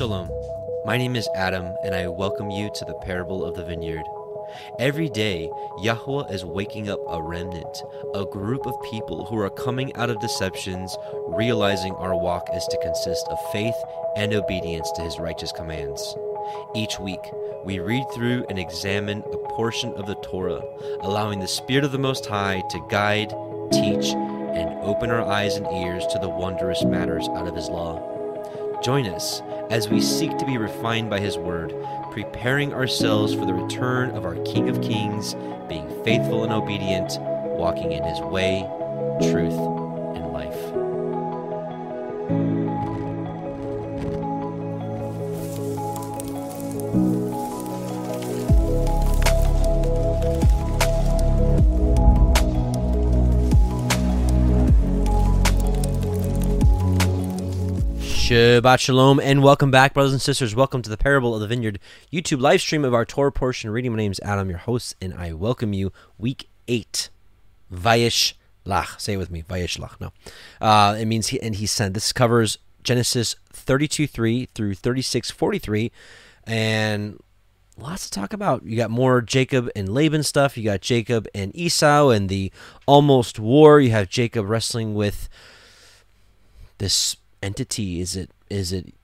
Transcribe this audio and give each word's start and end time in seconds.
Shalom. 0.00 0.30
My 0.86 0.96
name 0.96 1.14
is 1.14 1.28
Adam, 1.34 1.74
and 1.84 1.94
I 1.94 2.08
welcome 2.08 2.48
you 2.50 2.70
to 2.74 2.84
the 2.86 2.94
parable 3.02 3.44
of 3.44 3.54
the 3.54 3.64
vineyard. 3.64 4.04
Every 4.78 5.10
day, 5.10 5.50
Yahweh 5.82 6.28
is 6.28 6.42
waking 6.42 6.88
up 6.88 7.00
a 7.06 7.20
remnant, 7.20 7.82
a 8.14 8.24
group 8.24 8.66
of 8.66 8.82
people 8.90 9.26
who 9.26 9.36
are 9.38 9.50
coming 9.50 9.94
out 9.96 10.08
of 10.08 10.18
deceptions, 10.20 10.96
realizing 11.26 11.92
our 11.96 12.16
walk 12.16 12.48
is 12.54 12.64
to 12.68 12.80
consist 12.80 13.26
of 13.28 13.52
faith 13.52 13.74
and 14.16 14.32
obedience 14.32 14.90
to 14.92 15.02
his 15.02 15.18
righteous 15.18 15.52
commands. 15.52 16.16
Each 16.74 16.98
week, 16.98 17.20
we 17.66 17.78
read 17.80 18.06
through 18.14 18.46
and 18.48 18.58
examine 18.58 19.18
a 19.18 19.48
portion 19.48 19.92
of 19.96 20.06
the 20.06 20.16
Torah, 20.22 20.62
allowing 21.02 21.40
the 21.40 21.46
Spirit 21.46 21.84
of 21.84 21.92
the 21.92 21.98
Most 21.98 22.24
High 22.24 22.62
to 22.70 22.86
guide, 22.88 23.34
teach, 23.70 24.14
and 24.54 24.78
open 24.82 25.10
our 25.10 25.22
eyes 25.22 25.56
and 25.56 25.66
ears 25.66 26.06
to 26.08 26.18
the 26.18 26.28
wondrous 26.28 26.84
matters 26.84 27.28
out 27.28 27.46
of 27.46 27.54
his 27.54 27.68
law. 27.68 28.10
Join 28.82 29.06
us 29.08 29.42
as 29.70 29.88
we 29.88 30.00
seek 30.00 30.36
to 30.38 30.46
be 30.46 30.56
refined 30.56 31.10
by 31.10 31.20
His 31.20 31.36
Word, 31.36 31.74
preparing 32.12 32.72
ourselves 32.72 33.34
for 33.34 33.44
the 33.44 33.52
return 33.52 34.10
of 34.10 34.24
our 34.24 34.36
King 34.36 34.70
of 34.70 34.80
Kings, 34.80 35.34
being 35.68 35.88
faithful 36.02 36.44
and 36.44 36.52
obedient, 36.52 37.12
walking 37.58 37.92
in 37.92 38.02
His 38.02 38.20
way, 38.20 38.66
truth, 39.30 39.79
Shabbat 58.30 58.78
Shalom 58.78 59.18
and 59.18 59.42
welcome 59.42 59.72
back, 59.72 59.92
brothers 59.92 60.12
and 60.12 60.22
sisters. 60.22 60.54
Welcome 60.54 60.82
to 60.82 60.88
the 60.88 60.96
Parable 60.96 61.34
of 61.34 61.40
the 61.40 61.48
Vineyard 61.48 61.80
YouTube 62.12 62.40
live 62.40 62.60
stream 62.60 62.84
of 62.84 62.94
our 62.94 63.04
Torah 63.04 63.32
portion 63.32 63.70
reading. 63.70 63.90
My 63.90 63.96
name 63.96 64.12
is 64.12 64.20
Adam, 64.22 64.48
your 64.48 64.60
host, 64.60 64.94
and 65.02 65.12
I 65.14 65.32
welcome 65.32 65.72
you. 65.72 65.90
Week 66.16 66.48
8. 66.68 67.10
Vayish 67.74 68.34
Lach. 68.64 69.00
Say 69.00 69.14
it 69.14 69.16
with 69.16 69.32
me. 69.32 69.42
Vayishlach. 69.42 70.00
No. 70.00 70.12
Uh, 70.60 70.94
it 70.96 71.06
means 71.06 71.26
he, 71.26 71.42
and 71.42 71.56
he 71.56 71.66
sent. 71.66 71.94
This 71.94 72.12
covers 72.12 72.58
Genesis 72.84 73.34
32 73.52 74.06
3 74.06 74.46
through 74.54 74.74
36 74.76 75.32
43. 75.32 75.90
And 76.44 77.20
lots 77.76 78.08
to 78.08 78.12
talk 78.12 78.32
about. 78.32 78.64
You 78.64 78.76
got 78.76 78.92
more 78.92 79.22
Jacob 79.22 79.68
and 79.74 79.88
Laban 79.88 80.22
stuff. 80.22 80.56
You 80.56 80.62
got 80.62 80.82
Jacob 80.82 81.26
and 81.34 81.50
Esau 81.56 82.10
and 82.10 82.28
the 82.28 82.52
almost 82.86 83.40
war. 83.40 83.80
You 83.80 83.90
have 83.90 84.08
Jacob 84.08 84.48
wrestling 84.48 84.94
with 84.94 85.28
this 86.78 87.16
entity? 87.42 88.00
Is 88.00 88.16
it 88.16 88.30
is 88.48 88.72
it 88.72 88.94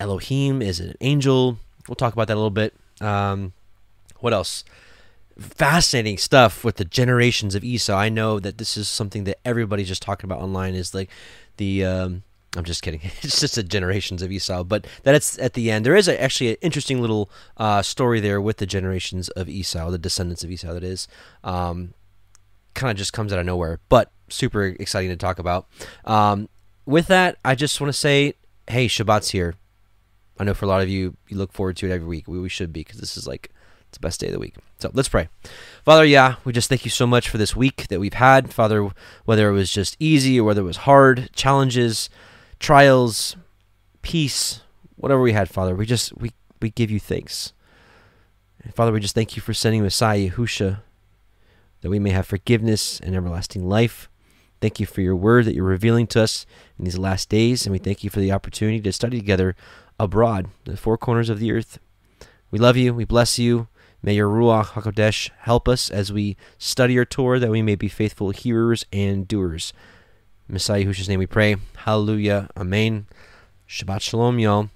Elohim? 0.00 0.62
Is 0.62 0.80
it 0.80 0.90
an 0.90 0.96
angel? 1.00 1.58
We'll 1.88 1.96
talk 1.96 2.12
about 2.12 2.28
that 2.28 2.34
a 2.34 2.40
little 2.40 2.50
bit. 2.50 2.74
Um, 3.00 3.52
what 4.20 4.32
else? 4.32 4.64
Fascinating 5.38 6.18
stuff 6.18 6.64
with 6.64 6.76
the 6.76 6.84
generations 6.84 7.54
of 7.54 7.62
Esau. 7.62 7.94
I 7.94 8.08
know 8.08 8.40
that 8.40 8.58
this 8.58 8.76
is 8.76 8.88
something 8.88 9.24
that 9.24 9.38
everybody's 9.44 9.88
just 9.88 10.02
talking 10.02 10.26
about 10.26 10.40
online. 10.40 10.74
Is 10.74 10.94
like 10.94 11.10
the 11.58 11.84
um, 11.84 12.22
I'm 12.56 12.64
just 12.64 12.82
kidding. 12.82 13.00
It's 13.22 13.40
just 13.40 13.56
the 13.56 13.62
generations 13.62 14.22
of 14.22 14.32
Esau, 14.32 14.64
but 14.64 14.86
that 15.02 15.14
it's 15.14 15.38
at 15.38 15.54
the 15.54 15.70
end. 15.70 15.84
There 15.84 15.96
is 15.96 16.08
a, 16.08 16.20
actually 16.20 16.50
an 16.50 16.56
interesting 16.62 17.00
little 17.00 17.30
uh, 17.56 17.82
story 17.82 18.20
there 18.20 18.40
with 18.40 18.58
the 18.58 18.66
generations 18.66 19.28
of 19.30 19.48
Esau, 19.48 19.90
the 19.90 19.98
descendants 19.98 20.42
of 20.42 20.50
Esau. 20.50 20.72
That 20.72 20.84
is, 20.84 21.06
um, 21.44 21.94
kind 22.74 22.90
of 22.90 22.96
just 22.96 23.12
comes 23.12 23.32
out 23.32 23.38
of 23.38 23.46
nowhere, 23.46 23.80
but 23.88 24.10
super 24.28 24.64
exciting 24.64 25.10
to 25.10 25.16
talk 25.16 25.38
about. 25.38 25.66
Um, 26.04 26.48
with 26.86 27.08
that, 27.08 27.38
I 27.44 27.54
just 27.54 27.80
want 27.80 27.92
to 27.92 27.98
say, 27.98 28.34
hey, 28.68 28.86
Shabbat's 28.86 29.30
here. 29.30 29.54
I 30.38 30.44
know 30.44 30.54
for 30.54 30.64
a 30.64 30.68
lot 30.68 30.82
of 30.82 30.88
you, 30.88 31.16
you 31.28 31.36
look 31.36 31.52
forward 31.52 31.76
to 31.78 31.86
it 31.86 31.92
every 31.92 32.06
week. 32.06 32.28
We, 32.28 32.38
we 32.38 32.48
should 32.48 32.72
be 32.72 32.80
because 32.80 33.00
this 33.00 33.16
is 33.16 33.26
like 33.26 33.50
it's 33.88 33.98
the 33.98 34.00
best 34.00 34.20
day 34.20 34.26
of 34.26 34.32
the 34.32 34.38
week. 34.38 34.54
So 34.78 34.90
let's 34.92 35.08
pray. 35.08 35.28
Father, 35.84 36.04
yeah, 36.04 36.36
we 36.44 36.52
just 36.52 36.68
thank 36.68 36.84
you 36.84 36.90
so 36.90 37.06
much 37.06 37.28
for 37.28 37.38
this 37.38 37.56
week 37.56 37.88
that 37.88 38.00
we've 38.00 38.14
had. 38.14 38.52
Father, 38.52 38.90
whether 39.24 39.48
it 39.48 39.52
was 39.52 39.70
just 39.70 39.96
easy 39.98 40.38
or 40.38 40.44
whether 40.44 40.60
it 40.60 40.64
was 40.64 40.78
hard, 40.78 41.30
challenges, 41.32 42.10
trials, 42.60 43.36
peace, 44.02 44.60
whatever 44.96 45.20
we 45.20 45.32
had, 45.32 45.48
Father, 45.48 45.74
we 45.74 45.86
just 45.86 46.16
we 46.16 46.32
we 46.60 46.70
give 46.70 46.90
you 46.90 47.00
thanks. 47.00 47.52
And 48.62 48.74
Father, 48.74 48.92
we 48.92 49.00
just 49.00 49.14
thank 49.14 49.36
you 49.36 49.42
for 49.42 49.54
sending 49.54 49.82
Messiah 49.82 50.30
Yahusha 50.30 50.80
that 51.80 51.90
we 51.90 51.98
may 51.98 52.10
have 52.10 52.26
forgiveness 52.26 53.00
and 53.00 53.14
everlasting 53.14 53.68
life. 53.68 54.10
Thank 54.60 54.80
you 54.80 54.86
for 54.86 55.00
your 55.00 55.16
word 55.16 55.44
that 55.44 55.54
you're 55.54 55.64
revealing 55.64 56.06
to 56.08 56.22
us 56.22 56.46
in 56.78 56.84
these 56.84 56.98
last 56.98 57.28
days, 57.28 57.66
and 57.66 57.72
we 57.72 57.78
thank 57.78 58.04
you 58.04 58.10
for 58.10 58.20
the 58.20 58.32
opportunity 58.32 58.80
to 58.80 58.92
study 58.92 59.18
together 59.18 59.56
abroad, 59.98 60.48
the 60.64 60.76
four 60.76 60.98
corners 60.98 61.30
of 61.30 61.38
the 61.38 61.52
earth. 61.52 61.78
We 62.50 62.58
love 62.58 62.76
you. 62.76 62.94
We 62.94 63.04
bless 63.04 63.38
you. 63.38 63.68
May 64.02 64.14
your 64.14 64.28
Ruach 64.28 64.66
HaKodesh 64.66 65.30
help 65.38 65.68
us 65.68 65.90
as 65.90 66.12
we 66.12 66.36
study 66.58 66.94
your 66.94 67.04
Torah, 67.04 67.40
that 67.40 67.50
we 67.50 67.62
may 67.62 67.74
be 67.74 67.88
faithful 67.88 68.30
hearers 68.30 68.84
and 68.92 69.26
doers. 69.26 69.72
Messiah 70.48 70.84
Yahushua's 70.84 71.08
name 71.08 71.18
we 71.18 71.26
pray. 71.26 71.56
Hallelujah. 71.78 72.48
Amen. 72.56 73.06
Shabbat 73.68 74.00
Shalom, 74.00 74.38
y'all. 74.38 74.70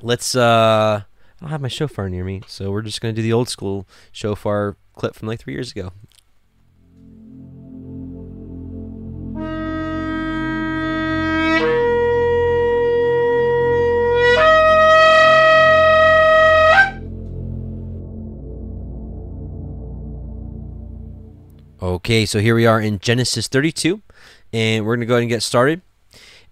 Let's, 0.00 0.36
uh, 0.36 1.02
I 1.02 1.40
don't 1.40 1.50
have 1.50 1.60
my 1.60 1.68
shofar 1.68 2.08
near 2.08 2.22
me, 2.22 2.42
so 2.46 2.70
we're 2.70 2.82
just 2.82 3.00
going 3.00 3.14
to 3.14 3.20
do 3.20 3.26
the 3.26 3.32
old 3.32 3.48
school 3.48 3.88
shofar 4.12 4.76
clip 4.94 5.14
from 5.16 5.26
like 5.26 5.40
three 5.40 5.54
years 5.54 5.72
ago. 5.72 5.92
Okay, 21.82 22.26
so 22.26 22.40
here 22.40 22.54
we 22.54 22.66
are 22.66 22.78
in 22.78 22.98
Genesis 22.98 23.48
32, 23.48 24.02
and 24.52 24.84
we're 24.84 24.96
going 24.96 25.00
to 25.00 25.06
go 25.06 25.14
ahead 25.14 25.22
and 25.22 25.30
get 25.30 25.42
started. 25.42 25.80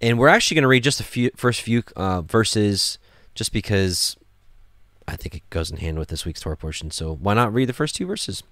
And 0.00 0.18
we're 0.18 0.28
actually 0.28 0.54
going 0.54 0.62
to 0.62 0.68
read 0.68 0.82
just 0.82 0.96
the 0.96 1.04
few, 1.04 1.30
first 1.36 1.60
few 1.60 1.82
uh, 1.96 2.22
verses 2.22 2.96
just 3.34 3.52
because 3.52 4.16
I 5.06 5.16
think 5.16 5.34
it 5.34 5.42
goes 5.50 5.70
in 5.70 5.76
hand 5.76 5.98
with 5.98 6.08
this 6.08 6.24
week's 6.24 6.40
Torah 6.40 6.56
portion. 6.56 6.90
So 6.90 7.14
why 7.14 7.34
not 7.34 7.52
read 7.52 7.68
the 7.68 7.74
first 7.74 7.94
two 7.94 8.06
verses? 8.06 8.42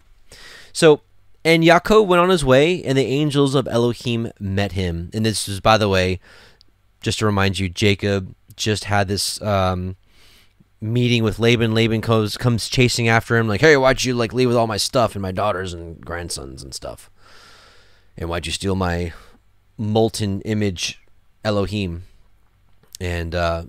So, 0.75 1.00
and 1.47 1.62
Yaakov 1.65 2.06
went 2.09 2.20
on 2.20 2.28
his 2.28 2.44
way, 2.44 2.84
and 2.84 2.98
the 2.98 3.06
angels 3.06 3.54
of 3.54 3.66
Elohim 3.69 4.31
met 4.38 4.72
him. 4.72 5.09
And 5.15 5.25
this 5.25 5.48
is, 5.48 5.60
by 5.60 5.78
the 5.78 5.88
way, 5.88 6.20
just 7.00 7.20
to 7.20 7.25
remind 7.25 7.59
you, 7.59 7.70
Jacob 7.70 8.34
just 8.54 8.84
had 8.84 9.09
this 9.09 9.41
um, 9.41 9.97
meeting 10.81 11.22
with 11.22 11.38
Laban. 11.38 11.75
Laban 11.75 12.00
comes 12.00 12.37
comes 12.37 12.69
chasing 12.69 13.09
after 13.09 13.37
him, 13.37 13.48
like, 13.48 13.60
"Hey, 13.60 13.76
why'd 13.76 14.04
you 14.04 14.14
like 14.14 14.32
leave 14.32 14.48
with 14.48 14.56
all 14.56 14.66
my 14.66 14.76
stuff 14.76 15.14
and 15.14 15.22
my 15.22 15.32
daughters 15.32 15.72
and 15.72 16.00
grandsons 16.04 16.62
and 16.62 16.75
stuff? 16.75 17.10
And 18.16 18.28
why'd 18.28 18.47
you 18.47 18.53
steal 18.53 18.75
my 18.75 19.12
molten 19.76 20.41
image 20.42 21.00
Elohim?" 21.44 22.04
And 23.00 23.34
uh, 23.34 23.65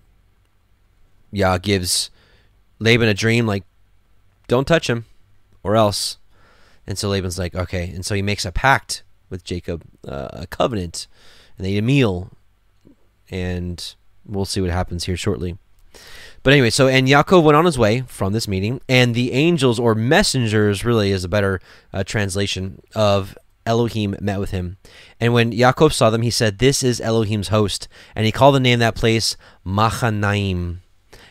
Yah 1.32 1.58
gives 1.58 2.10
Laban 2.80 3.08
a 3.08 3.14
dream, 3.14 3.46
like, 3.46 3.64
"Don't 4.48 4.68
touch 4.68 4.90
him, 4.90 5.06
or 5.64 5.76
else." 5.76 6.18
And 6.86 6.98
so 6.98 7.10
Laban's 7.10 7.40
like, 7.40 7.56
"Okay," 7.56 7.90
and 7.90 8.06
so 8.06 8.16
he 8.16 8.22
makes 8.22 8.46
a 8.46 8.52
pact 8.52 9.04
with 9.30 9.44
Jacob, 9.44 9.84
uh, 10.08 10.30
a 10.32 10.48
covenant, 10.48 11.08
and 11.58 11.66
they 11.66 11.72
eat 11.72 11.80
a 11.80 11.82
meal, 11.82 12.32
and 13.30 13.96
we'll 14.26 14.46
see 14.46 14.62
what 14.62 14.70
happens 14.70 15.06
here 15.06 15.18
shortly. 15.18 15.58
But 16.44 16.54
anyway, 16.54 16.70
so 16.70 16.88
and 16.88 17.08
Yaakov 17.08 17.44
went 17.44 17.58
on 17.58 17.66
his 17.66 17.78
way 17.78 18.02
from 18.08 18.34
this 18.34 18.48
meeting, 18.48 18.80
and 18.88 19.14
the 19.14 19.34
angels 19.34 19.80
or 19.80 19.96
messengers 19.96 20.86
really 20.86 21.12
is 21.12 21.24
a 21.24 21.30
better 21.30 21.60
uh, 21.92 22.04
translation 22.04 22.82
of 22.96 23.38
Elohim 23.66 24.16
met 24.22 24.40
with 24.40 24.52
him. 24.52 24.78
And 25.20 25.34
when 25.34 25.52
Yaakov 25.52 25.92
saw 25.94 26.10
them, 26.10 26.22
he 26.22 26.32
said, 26.32 26.60
"This 26.60 26.84
is 26.84 27.02
Elohim's 27.02 27.50
host," 27.50 27.88
and 28.16 28.26
he 28.26 28.32
called 28.32 28.56
the 28.56 28.60
name 28.60 28.76
of 28.76 28.80
that 28.80 28.96
place 28.96 29.36
Machanaim. 29.66 30.82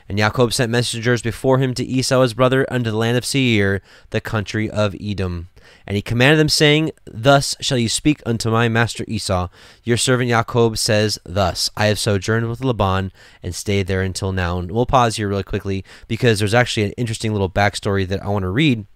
And 0.08 0.19
Yaakov 0.19 0.53
sent 0.53 0.70
messengers 0.70 1.23
before 1.23 1.59
him 1.59 1.75
to 1.75 1.85
Esau 1.85 2.23
his 2.23 2.35
brother 2.35 2.64
unto 2.70 2.91
the 2.91 2.97
land 2.97 3.17
of 3.17 3.25
Seir, 3.25 3.82
the 4.11 4.20
country 4.20 4.70
of 4.70 4.94
Edom. 5.00 5.49
And 5.87 5.94
he 5.94 6.03
commanded 6.03 6.38
them, 6.38 6.49
saying, 6.49 6.91
Thus 7.05 7.55
shall 7.61 7.79
you 7.79 7.88
speak 7.88 8.23
unto 8.27 8.50
my 8.50 8.69
master 8.69 9.05
Esau. 9.06 9.49
Your 9.85 9.97
servant 9.97 10.31
Jacob 10.31 10.77
says 10.79 11.19
thus, 11.25 11.71
I 11.77 11.87
have 11.87 11.99
sojourned 11.99 12.49
with 12.49 12.65
Laban 12.65 13.12
and 13.43 13.55
stayed 13.55 13.87
there 13.87 14.03
until 14.03 14.33
now. 14.33 14.59
And 14.59 14.73
we'll 14.73 14.87
pause 14.87 15.17
here 15.17 15.29
really 15.29 15.44
quickly 15.44 15.85
because 16.09 16.38
there's 16.38 16.55
actually 16.55 16.85
an 16.85 16.93
interesting 16.93 17.33
little 17.33 17.50
backstory 17.50 18.06
that 18.09 18.23
I 18.23 18.29
want 18.29 18.43
to 18.43 18.50
read 18.50 18.87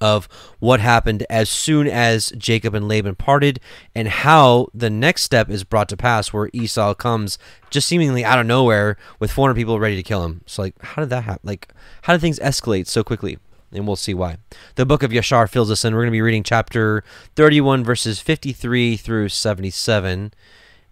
of 0.00 0.28
what 0.58 0.80
happened 0.80 1.24
as 1.30 1.48
soon 1.48 1.86
as 1.86 2.32
Jacob 2.36 2.74
and 2.74 2.86
Laban 2.86 3.14
parted 3.14 3.60
and 3.94 4.08
how 4.08 4.68
the 4.74 4.90
next 4.90 5.22
step 5.22 5.48
is 5.48 5.64
brought 5.64 5.88
to 5.88 5.96
pass 5.96 6.32
where 6.32 6.50
Esau 6.52 6.94
comes 6.94 7.38
just 7.70 7.88
seemingly 7.88 8.24
out 8.24 8.38
of 8.38 8.46
nowhere 8.46 8.96
with 9.18 9.30
400 9.30 9.54
people 9.54 9.80
ready 9.80 9.96
to 9.96 10.02
kill 10.02 10.24
him. 10.24 10.42
So 10.46 10.62
like 10.62 10.80
how 10.82 11.00
did 11.00 11.10
that 11.10 11.24
happen? 11.24 11.40
Like 11.44 11.68
how 12.02 12.12
did 12.12 12.20
things 12.20 12.38
escalate 12.38 12.86
so 12.86 13.02
quickly? 13.02 13.38
And 13.74 13.86
we'll 13.86 13.96
see 13.96 14.14
why. 14.14 14.38
The 14.76 14.86
book 14.86 15.02
of 15.02 15.10
Yashar 15.10 15.48
fills 15.48 15.70
us 15.70 15.84
in. 15.84 15.94
We're 15.94 16.02
going 16.02 16.12
to 16.12 16.12
be 16.12 16.22
reading 16.22 16.42
chapter 16.42 17.04
31, 17.36 17.84
verses 17.84 18.20
53 18.20 18.96
through 18.96 19.28
77. 19.28 20.32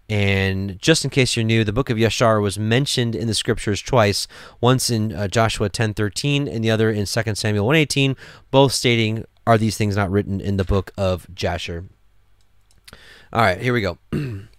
And 0.09 0.79
just 0.79 1.05
in 1.05 1.11
case 1.11 1.37
you're 1.37 1.45
new, 1.45 1.65
the 1.65 1.73
book 1.73 1.89
of 1.89 1.97
Yashar 1.97 2.43
was 2.43 2.59
mentioned 2.59 3.15
in 3.15 3.29
the 3.29 3.35
scriptures 3.35 3.81
twice, 3.81 4.27
once 4.61 4.91
in 4.91 5.13
uh, 5.13 5.29
Joshua 5.29 5.71
10:13 5.71 6.47
and 6.53 6.63
the 6.63 6.71
other 6.71 6.91
in 6.91 7.07
2 7.07 7.35
Samuel 7.35 7.67
1:18, 7.67 8.17
both 8.51 8.73
stating 8.73 9.25
are 9.47 9.57
these 9.57 9.77
things 9.77 9.97
not 9.97 10.11
written 10.11 10.41
in 10.41 10.57
the 10.57 10.65
book 10.65 10.93
of 10.99 11.27
Jasher. 11.35 11.87
All 13.33 13.41
right, 13.41 13.61
here 13.61 13.73
we 13.73 13.81
go. 13.81 13.99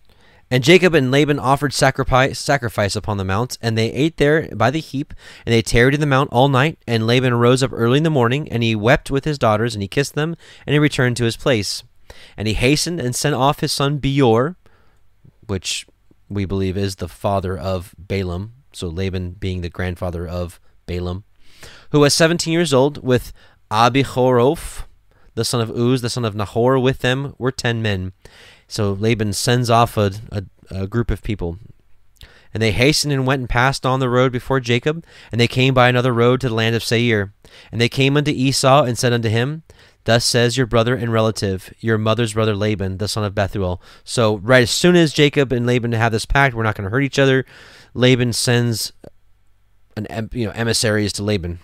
And 0.53 0.63
Jacob 0.63 0.93
and 0.93 1.09
Laban 1.09 1.39
offered 1.39 1.73
sacrifice, 1.73 2.37
sacrifice 2.37 2.95
upon 2.95 3.17
the 3.17 3.25
mount, 3.25 3.57
and 3.59 3.75
they 3.75 3.91
ate 3.91 4.17
there 4.17 4.47
by 4.55 4.69
the 4.69 4.81
heap, 4.81 5.15
and 5.47 5.51
they 5.51 5.63
tarried 5.63 5.95
in 5.95 5.99
the 5.99 6.05
mount 6.05 6.29
all 6.31 6.47
night. 6.47 6.77
And 6.85 7.07
Laban 7.07 7.33
rose 7.33 7.63
up 7.63 7.71
early 7.73 7.97
in 7.97 8.03
the 8.03 8.11
morning, 8.11 8.47
and 8.51 8.61
he 8.61 8.75
wept 8.75 9.09
with 9.09 9.25
his 9.25 9.39
daughters, 9.39 9.73
and 9.73 9.81
he 9.81 9.87
kissed 9.87 10.13
them, 10.13 10.35
and 10.67 10.75
he 10.75 10.77
returned 10.77 11.17
to 11.17 11.23
his 11.23 11.35
place. 11.35 11.81
And 12.37 12.47
he 12.47 12.53
hastened 12.53 12.99
and 12.99 13.15
sent 13.15 13.33
off 13.33 13.61
his 13.61 13.71
son 13.71 13.97
Beor, 13.97 14.55
which 15.47 15.87
we 16.29 16.45
believe 16.45 16.77
is 16.77 16.97
the 16.97 17.07
father 17.07 17.57
of 17.57 17.95
Balaam, 17.97 18.53
so 18.73 18.89
Laban 18.89 19.31
being 19.31 19.61
the 19.61 19.69
grandfather 19.69 20.27
of 20.27 20.59
Balaam, 20.85 21.23
who 21.89 22.01
was 22.01 22.13
17 22.13 22.53
years 22.53 22.75
old, 22.75 23.03
with 23.03 23.33
Abichorof, 23.71 24.83
the 25.33 25.45
son 25.45 25.61
of 25.61 25.71
Uz, 25.71 26.03
the 26.03 26.11
son 26.11 26.25
of 26.25 26.35
Nahor, 26.35 26.77
with 26.77 26.99
them 26.99 27.33
were 27.39 27.51
10 27.51 27.81
men. 27.81 28.13
So 28.73 28.93
Laban 28.93 29.33
sends 29.33 29.69
off 29.69 29.97
a, 29.97 30.13
a, 30.31 30.43
a 30.71 30.87
group 30.87 31.11
of 31.11 31.21
people. 31.21 31.59
And 32.51 32.61
they 32.61 32.71
hastened 32.71 33.13
and 33.13 33.27
went 33.27 33.41
and 33.41 33.47
passed 33.47 33.85
on 33.85 33.99
the 33.99 34.09
road 34.09 34.31
before 34.31 34.59
Jacob, 34.59 35.05
and 35.31 35.39
they 35.39 35.47
came 35.47 35.75
by 35.75 35.89
another 35.89 36.11
road 36.11 36.41
to 36.41 36.49
the 36.49 36.55
land 36.55 36.75
of 36.75 36.83
Seir. 36.83 37.33
And 37.71 37.79
they 37.79 37.87
came 37.87 38.17
unto 38.17 38.31
Esau 38.31 38.83
and 38.83 38.97
said 38.97 39.13
unto 39.13 39.29
him, 39.29 39.61
Thus 40.05 40.25
says 40.25 40.57
your 40.57 40.65
brother 40.65 40.95
and 40.95 41.13
relative, 41.13 41.71
your 41.81 41.99
mother's 41.99 42.33
brother 42.33 42.55
Laban, 42.55 42.97
the 42.97 43.07
son 43.07 43.23
of 43.23 43.35
Bethuel. 43.35 43.79
So, 44.03 44.37
right 44.37 44.63
as 44.63 44.71
soon 44.71 44.95
as 44.95 45.13
Jacob 45.13 45.51
and 45.51 45.67
Laban 45.67 45.91
have 45.91 46.11
this 46.11 46.25
pact, 46.25 46.55
we're 46.55 46.63
not 46.63 46.75
going 46.75 46.85
to 46.85 46.91
hurt 46.91 47.03
each 47.03 47.19
other. 47.19 47.45
Laban 47.93 48.33
sends 48.33 48.91
an 49.95 50.29
you 50.33 50.47
know 50.47 50.51
emissaries 50.53 51.13
to 51.13 51.23
Laban. 51.23 51.59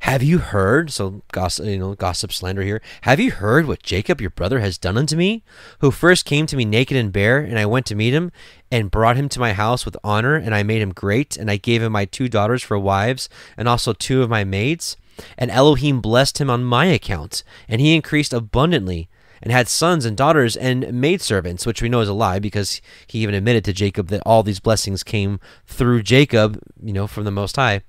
Have 0.00 0.22
you 0.22 0.38
heard? 0.38 0.90
So 0.90 1.22
gossip, 1.32 1.66
you 1.66 1.78
know, 1.78 1.94
gossip, 1.94 2.32
slander 2.32 2.62
here. 2.62 2.82
Have 3.02 3.20
you 3.20 3.30
heard 3.30 3.66
what 3.66 3.82
Jacob 3.82 4.20
your 4.20 4.30
brother 4.30 4.60
has 4.60 4.78
done 4.78 4.96
unto 4.96 5.16
me, 5.16 5.42
who 5.80 5.90
first 5.90 6.24
came 6.24 6.46
to 6.46 6.56
me 6.56 6.64
naked 6.64 6.96
and 6.96 7.12
bare, 7.12 7.38
and 7.38 7.58
I 7.58 7.66
went 7.66 7.86
to 7.86 7.94
meet 7.94 8.14
him, 8.14 8.30
and 8.70 8.90
brought 8.90 9.16
him 9.16 9.28
to 9.30 9.40
my 9.40 9.52
house 9.52 9.84
with 9.84 9.96
honor, 10.04 10.34
and 10.34 10.54
I 10.54 10.62
made 10.62 10.82
him 10.82 10.92
great, 10.92 11.36
and 11.36 11.50
I 11.50 11.56
gave 11.56 11.82
him 11.82 11.92
my 11.92 12.04
two 12.04 12.28
daughters 12.28 12.62
for 12.62 12.78
wives, 12.78 13.28
and 13.56 13.68
also 13.68 13.92
two 13.92 14.22
of 14.22 14.30
my 14.30 14.44
maids. 14.44 14.96
And 15.38 15.50
Elohim 15.50 16.00
blessed 16.00 16.38
him 16.38 16.50
on 16.50 16.64
my 16.64 16.86
account, 16.86 17.42
and 17.68 17.80
he 17.80 17.94
increased 17.94 18.32
abundantly, 18.32 19.08
and 19.42 19.52
had 19.52 19.68
sons 19.68 20.04
and 20.04 20.16
daughters 20.16 20.56
and 20.56 20.92
maidservants, 20.92 21.66
which 21.66 21.82
we 21.82 21.88
know 21.88 22.00
is 22.00 22.08
a 22.08 22.14
lie 22.14 22.38
because 22.38 22.80
he 23.06 23.20
even 23.20 23.34
admitted 23.34 23.64
to 23.64 23.72
Jacob 23.72 24.08
that 24.08 24.22
all 24.24 24.42
these 24.42 24.60
blessings 24.60 25.02
came 25.02 25.40
through 25.66 26.02
Jacob, 26.02 26.60
you 26.82 26.92
know, 26.92 27.06
from 27.06 27.24
the 27.24 27.30
Most 27.30 27.56
High. 27.56 27.82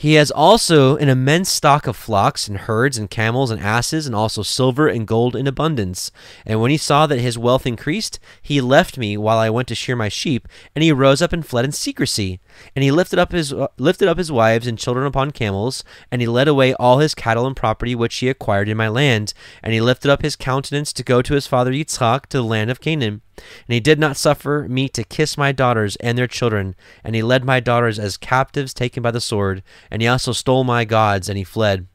He 0.00 0.14
has 0.14 0.30
also 0.30 0.96
an 0.96 1.10
immense 1.10 1.50
stock 1.50 1.86
of 1.86 1.94
flocks 1.94 2.48
and 2.48 2.56
herds 2.56 2.96
and 2.96 3.10
camels 3.10 3.50
and 3.50 3.60
asses, 3.60 4.06
and 4.06 4.16
also 4.16 4.42
silver 4.42 4.88
and 4.88 5.06
gold 5.06 5.36
in 5.36 5.46
abundance. 5.46 6.10
And 6.46 6.58
when 6.58 6.70
he 6.70 6.78
saw 6.78 7.06
that 7.06 7.20
his 7.20 7.36
wealth 7.36 7.66
increased, 7.66 8.18
he 8.40 8.62
left 8.62 8.96
me 8.96 9.18
while 9.18 9.36
I 9.36 9.50
went 9.50 9.68
to 9.68 9.74
shear 9.74 9.94
my 9.94 10.08
sheep, 10.08 10.48
and 10.74 10.82
he 10.82 10.90
rose 10.90 11.20
up 11.20 11.34
and 11.34 11.44
fled 11.44 11.66
in 11.66 11.72
secrecy. 11.72 12.40
And 12.74 12.82
he 12.82 12.90
lifted 12.90 13.18
up 13.18 13.32
his 13.32 13.52
uh, 13.52 13.66
lifted 13.76 14.08
up 14.08 14.16
his 14.16 14.32
wives 14.32 14.66
and 14.66 14.78
children 14.78 15.06
upon 15.06 15.32
camels, 15.32 15.84
and 16.10 16.22
he 16.22 16.26
led 16.26 16.48
away 16.48 16.72
all 16.72 17.00
his 17.00 17.14
cattle 17.14 17.46
and 17.46 17.54
property 17.54 17.94
which 17.94 18.16
he 18.16 18.30
acquired 18.30 18.70
in 18.70 18.78
my 18.78 18.88
land. 18.88 19.34
And 19.62 19.74
he 19.74 19.82
lifted 19.82 20.10
up 20.10 20.22
his 20.22 20.34
countenance 20.34 20.94
to 20.94 21.02
go 21.02 21.20
to 21.20 21.34
his 21.34 21.46
father 21.46 21.72
Yitzchak 21.72 22.24
to 22.28 22.38
the 22.38 22.42
land 22.42 22.70
of 22.70 22.80
Canaan. 22.80 23.20
And 23.66 23.74
he 23.74 23.80
did 23.80 23.98
not 23.98 24.16
suffer 24.16 24.66
me 24.68 24.88
to 24.90 25.04
kiss 25.04 25.38
my 25.38 25.52
daughters 25.52 25.96
and 25.96 26.16
their 26.16 26.26
children, 26.26 26.74
and 27.02 27.14
he 27.14 27.22
led 27.22 27.44
my 27.44 27.60
daughters 27.60 27.98
as 27.98 28.16
captives 28.16 28.74
taken 28.74 29.02
by 29.02 29.10
the 29.10 29.20
sword, 29.20 29.62
and 29.90 30.02
he 30.02 30.08
also 30.08 30.32
stole 30.32 30.64
my 30.64 30.84
gods, 30.84 31.28
and 31.28 31.38
he 31.38 31.44
fled. 31.44 31.86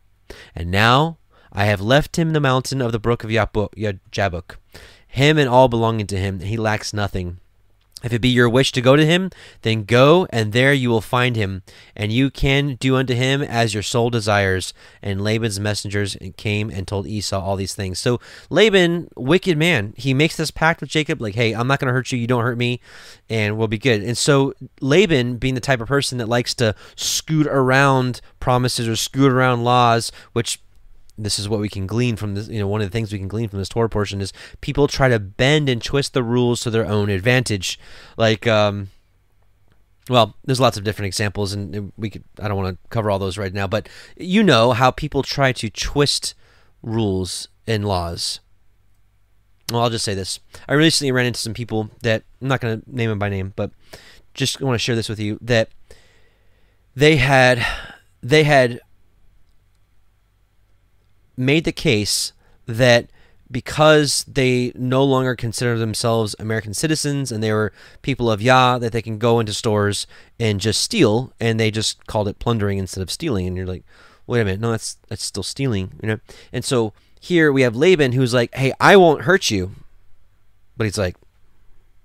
And 0.55 0.71
now 0.71 1.17
I 1.51 1.65
have 1.65 1.81
left 1.81 2.17
him 2.17 2.33
the 2.33 2.39
mountain 2.39 2.81
of 2.81 2.91
the 2.91 2.99
brook 2.99 3.23
of 3.23 3.29
Jabbok, 3.29 4.57
him 5.07 5.37
and 5.37 5.49
all 5.49 5.67
belonging 5.67 6.07
to 6.07 6.17
him, 6.17 6.35
and 6.35 6.49
he 6.49 6.57
lacks 6.57 6.93
nothing. 6.93 7.39
If 8.03 8.13
it 8.13 8.19
be 8.19 8.29
your 8.29 8.49
wish 8.49 8.71
to 8.73 8.81
go 8.81 8.95
to 8.95 9.05
him, 9.05 9.31
then 9.61 9.83
go, 9.85 10.27
and 10.29 10.51
there 10.53 10.73
you 10.73 10.89
will 10.89 11.01
find 11.01 11.35
him, 11.35 11.63
and 11.95 12.11
you 12.11 12.29
can 12.29 12.75
do 12.75 12.97
unto 12.97 13.15
him 13.15 13.41
as 13.41 13.73
your 13.73 13.81
soul 13.81 14.09
desires. 14.09 14.73
And 15.01 15.23
Laban's 15.23 15.59
messengers 15.59 16.15
came 16.37 16.69
and 16.69 16.87
told 16.87 17.07
Esau 17.07 17.39
all 17.39 17.55
these 17.55 17.73
things. 17.73 17.97
So 17.97 18.19
Laban, 18.49 19.07
wicked 19.15 19.57
man, 19.57 19.93
he 19.97 20.13
makes 20.13 20.35
this 20.35 20.51
pact 20.51 20.81
with 20.81 20.89
Jacob, 20.89 21.19
like, 21.21 21.35
hey, 21.35 21.53
I'm 21.53 21.67
not 21.67 21.79
going 21.79 21.87
to 21.87 21.93
hurt 21.93 22.11
you, 22.11 22.19
you 22.19 22.27
don't 22.27 22.43
hurt 22.43 22.57
me, 22.57 22.79
and 23.29 23.57
we'll 23.57 23.69
be 23.69 23.79
good. 23.79 24.03
And 24.03 24.17
so 24.17 24.53
Laban, 24.81 25.37
being 25.37 25.55
the 25.55 25.61
type 25.61 25.81
of 25.81 25.87
person 25.87 26.17
that 26.17 26.29
likes 26.29 26.53
to 26.55 26.75
scoot 26.95 27.47
around 27.47 28.19
promises 28.39 28.87
or 28.87 28.97
scoot 28.97 29.31
around 29.31 29.63
laws, 29.63 30.11
which 30.33 30.59
this 31.17 31.39
is 31.39 31.47
what 31.47 31.59
we 31.59 31.69
can 31.69 31.87
glean 31.87 32.15
from 32.15 32.35
this 32.35 32.47
you 32.47 32.59
know 32.59 32.67
one 32.67 32.81
of 32.81 32.87
the 32.87 32.91
things 32.91 33.11
we 33.11 33.19
can 33.19 33.27
glean 33.27 33.47
from 33.47 33.59
this 33.59 33.69
torah 33.69 33.89
portion 33.89 34.21
is 34.21 34.33
people 34.61 34.87
try 34.87 35.07
to 35.07 35.19
bend 35.19 35.69
and 35.69 35.81
twist 35.81 36.13
the 36.13 36.23
rules 36.23 36.61
to 36.61 36.69
their 36.69 36.85
own 36.85 37.09
advantage. 37.09 37.79
Like 38.17 38.47
um 38.47 38.89
well 40.09 40.35
there's 40.43 40.59
lots 40.59 40.77
of 40.77 40.83
different 40.83 41.07
examples 41.07 41.53
and 41.53 41.91
we 41.97 42.09
could 42.09 42.23
i 42.39 42.47
don't 42.47 42.57
want 42.57 42.75
to 42.75 42.89
cover 42.89 43.09
all 43.09 43.17
those 43.17 43.37
right 43.39 43.53
now 43.53 43.65
but 43.65 43.89
you 44.15 44.43
know 44.43 44.71
how 44.71 44.91
people 44.91 45.23
try 45.23 45.51
to 45.51 45.69
twist 45.69 46.35
rules 46.81 47.47
and 47.65 47.85
laws. 47.85 48.39
Well 49.71 49.81
i'll 49.81 49.89
just 49.89 50.05
say 50.05 50.13
this. 50.13 50.39
I 50.67 50.73
recently 50.73 51.11
ran 51.11 51.25
into 51.25 51.39
some 51.39 51.53
people 51.53 51.89
that 52.01 52.23
i'm 52.41 52.47
not 52.47 52.61
going 52.61 52.81
to 52.81 52.95
name 52.95 53.09
them 53.09 53.19
by 53.19 53.29
name 53.29 53.53
but 53.55 53.71
just 54.33 54.61
want 54.61 54.75
to 54.75 54.79
share 54.79 54.95
this 54.95 55.09
with 55.09 55.19
you 55.19 55.39
that 55.41 55.69
they 56.95 57.15
had 57.15 57.65
they 58.21 58.43
had 58.43 58.79
made 61.37 61.65
the 61.65 61.71
case 61.71 62.33
that 62.65 63.07
because 63.51 64.25
they 64.27 64.71
no 64.75 65.03
longer 65.03 65.35
consider 65.35 65.77
themselves 65.77 66.35
American 66.39 66.73
citizens 66.73 67.31
and 67.31 67.43
they 67.43 67.51
were 67.51 67.71
people 68.01 68.29
of 68.31 68.41
Yah, 68.41 68.79
that 68.79 68.91
they 68.91 69.01
can 69.01 69.19
go 69.19 69.39
into 69.39 69.53
stores 69.53 70.07
and 70.39 70.59
just 70.59 70.81
steal, 70.81 71.31
and 71.39 71.59
they 71.59 71.69
just 71.69 72.05
called 72.07 72.27
it 72.27 72.39
plundering 72.39 72.79
instead 72.79 73.01
of 73.01 73.11
stealing. 73.11 73.45
And 73.45 73.55
you're 73.55 73.67
like, 73.67 73.83
wait 74.27 74.41
a 74.41 74.45
minute, 74.45 74.59
no, 74.59 74.71
that's 74.71 74.97
that's 75.07 75.23
still 75.23 75.43
stealing, 75.43 75.91
you 76.01 76.09
know. 76.09 76.19
And 76.51 76.65
so 76.65 76.93
here 77.19 77.51
we 77.51 77.61
have 77.61 77.75
Laban, 77.75 78.13
who's 78.13 78.33
like, 78.33 78.53
hey, 78.55 78.73
I 78.79 78.97
won't 78.97 79.23
hurt 79.23 79.51
you, 79.51 79.71
but 80.75 80.85
he's 80.85 80.97
like, 80.97 81.15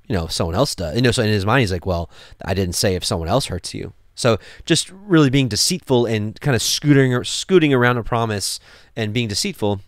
you 0.06 0.15
know, 0.15 0.25
if 0.25 0.32
someone 0.32 0.56
else 0.56 0.75
does, 0.75 0.94
you 0.94 1.03
know. 1.03 1.10
So 1.10 1.22
in 1.22 1.29
his 1.29 1.46
mind, 1.46 1.60
he's 1.60 1.72
like, 1.72 1.87
well, 1.87 2.10
I 2.44 2.53
didn't 2.53 2.75
say 2.75 2.94
if 2.94 3.05
someone 3.05 3.29
else 3.29 3.46
hurts 3.46 3.72
you. 3.75 3.93
So 4.20 4.39
just 4.67 4.91
really 4.91 5.31
being 5.31 5.48
deceitful 5.48 6.06
and 6.06 6.39
kind 6.41 6.55
of 6.55 6.62
scooting 6.62 7.24
scooting 7.24 7.72
around 7.72 7.96
a 7.96 8.05
promise 8.05 8.60
and 8.94 9.12
being 9.12 9.29
deceitful 9.29 9.81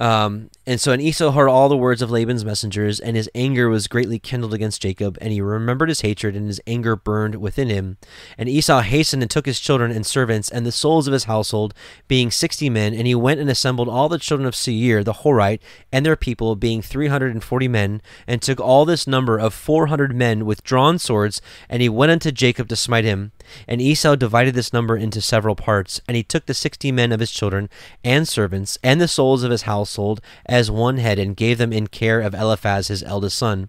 um, 0.00 0.50
and 0.66 0.80
so, 0.80 0.92
and 0.92 1.02
Esau 1.02 1.30
heard 1.30 1.48
all 1.48 1.68
the 1.68 1.76
words 1.76 2.02
of 2.02 2.10
Laban's 2.10 2.44
messengers, 2.44 2.98
and 2.98 3.16
his 3.16 3.28
anger 3.34 3.68
was 3.68 3.86
greatly 3.86 4.18
kindled 4.18 4.54
against 4.54 4.82
Jacob, 4.82 5.18
and 5.20 5.32
he 5.32 5.40
remembered 5.40 5.88
his 5.88 6.00
hatred, 6.00 6.34
and 6.34 6.46
his 6.46 6.60
anger 6.66 6.96
burned 6.96 7.36
within 7.36 7.68
him. 7.68 7.98
And 8.38 8.48
Esau 8.48 8.80
hastened 8.80 9.22
and 9.22 9.30
took 9.30 9.46
his 9.46 9.60
children 9.60 9.90
and 9.90 10.06
servants, 10.06 10.48
and 10.48 10.64
the 10.64 10.72
souls 10.72 11.06
of 11.06 11.12
his 11.12 11.24
household, 11.24 11.74
being 12.08 12.30
sixty 12.30 12.70
men, 12.70 12.94
and 12.94 13.06
he 13.06 13.14
went 13.14 13.40
and 13.40 13.50
assembled 13.50 13.88
all 13.88 14.08
the 14.08 14.18
children 14.18 14.46
of 14.46 14.56
Seir, 14.56 15.04
the 15.04 15.12
Horite, 15.12 15.60
and 15.92 16.04
their 16.06 16.16
people, 16.16 16.56
being 16.56 16.82
three 16.82 17.08
hundred 17.08 17.32
and 17.32 17.44
forty 17.44 17.68
men, 17.68 18.00
and 18.26 18.40
took 18.40 18.60
all 18.60 18.84
this 18.84 19.06
number 19.06 19.38
of 19.38 19.52
four 19.54 19.86
hundred 19.86 20.14
men 20.14 20.46
with 20.46 20.64
drawn 20.64 20.98
swords, 20.98 21.42
and 21.68 21.82
he 21.82 21.88
went 21.88 22.12
unto 22.12 22.32
Jacob 22.32 22.68
to 22.68 22.76
smite 22.76 23.04
him. 23.04 23.32
And 23.66 23.80
Esau 23.80 24.16
divided 24.16 24.54
this 24.54 24.72
number 24.72 24.96
into 24.96 25.20
several 25.20 25.54
parts, 25.54 26.00
and 26.06 26.16
he 26.16 26.22
took 26.22 26.46
the 26.46 26.54
sixty 26.54 26.92
men 26.92 27.12
of 27.12 27.20
his 27.20 27.30
children 27.30 27.68
and 28.04 28.26
servants, 28.26 28.78
and 28.82 29.00
the 29.00 29.08
souls 29.08 29.42
of 29.42 29.50
his 29.50 29.62
household, 29.62 30.20
as 30.46 30.70
one 30.70 30.98
head 30.98 31.18
and 31.18 31.36
gave 31.36 31.58
them 31.58 31.72
in 31.72 31.86
care 31.86 32.20
of 32.20 32.34
Eliphaz 32.34 32.88
his 32.88 33.02
eldest 33.02 33.38
son. 33.38 33.68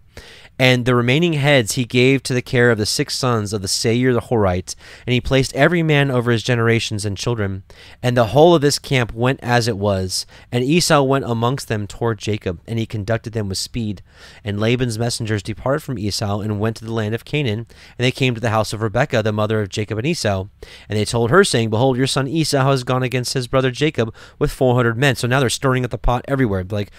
And 0.62 0.86
the 0.86 0.94
remaining 0.94 1.34
heads 1.34 1.72
he 1.72 1.86
gave 1.86 2.22
to 2.22 2.36
the 2.36 2.42
care 2.44 2.70
of 2.70 2.78
the 2.78 2.86
six 2.86 3.18
sons 3.18 3.52
of 3.52 3.64
the 3.64 3.68
Seir 3.68 4.14
the 4.14 4.22
Horite, 4.22 4.76
and 5.08 5.14
he 5.16 5.20
placed 5.20 5.56
every 5.56 5.82
man 5.82 6.12
over 6.12 6.30
his 6.30 6.44
generations 6.44 7.04
and 7.04 7.18
children. 7.18 7.64
And 8.04 8.16
the 8.16 8.28
whole 8.28 8.54
of 8.54 8.62
this 8.62 8.78
camp 8.78 9.12
went 9.12 9.40
as 9.42 9.68
it 9.68 9.76
was. 9.76 10.28
And 10.52 10.64
Esau 10.64 11.02
went 11.02 11.26
amongst 11.26 11.68
them 11.68 11.88
toward 11.88 12.20
Jacob, 12.20 12.60
and 12.68 12.78
he 12.78 12.86
conducted 12.86 13.34
them 13.34 13.50
with 13.50 13.58
speed. 13.58 14.04
And 14.44 14.60
Laban's 14.60 15.00
messengers 15.00 15.42
departed 15.42 15.82
from 15.82 15.98
Esau 15.98 16.42
and 16.42 16.60
went 16.60 16.76
to 16.76 16.86
the 16.86 16.94
land 16.94 17.16
of 17.16 17.26
Canaan, 17.26 17.66
and 17.98 18.06
they 18.06 18.12
came 18.12 18.36
to 18.36 18.42
the 18.42 18.52
house 18.52 18.72
of 18.72 18.84
Rebekah, 18.84 19.24
the 19.24 19.32
mother 19.32 19.64
of 19.64 19.70
Jacob 19.70 19.98
and 19.98 20.06
Esau. 20.06 20.46
And 20.88 20.96
they 20.96 21.06
told 21.06 21.32
her, 21.32 21.44
saying, 21.44 21.72
Behold, 21.72 21.98
your 21.98 22.06
son 22.06 22.28
Esau 22.28 22.70
has 22.70 22.84
gone 22.84 23.02
against 23.02 23.34
his 23.34 23.48
brother 23.48 23.72
Jacob 23.72 24.14
with 24.38 24.52
four 24.52 24.76
hundred 24.76 24.96
men. 24.96 25.16
So 25.16 25.28
now 25.28 25.40
they're 25.40 25.50
stirring 25.50 25.86
up 25.86 25.90
the 25.90 25.98
pot 25.98 26.24
everywhere. 26.28 26.64
Like 26.70 26.92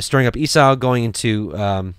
stirring 0.00 0.26
up 0.26 0.38
Esau, 0.38 0.74
going 0.76 1.04
into 1.04 1.54
um, 1.54 1.96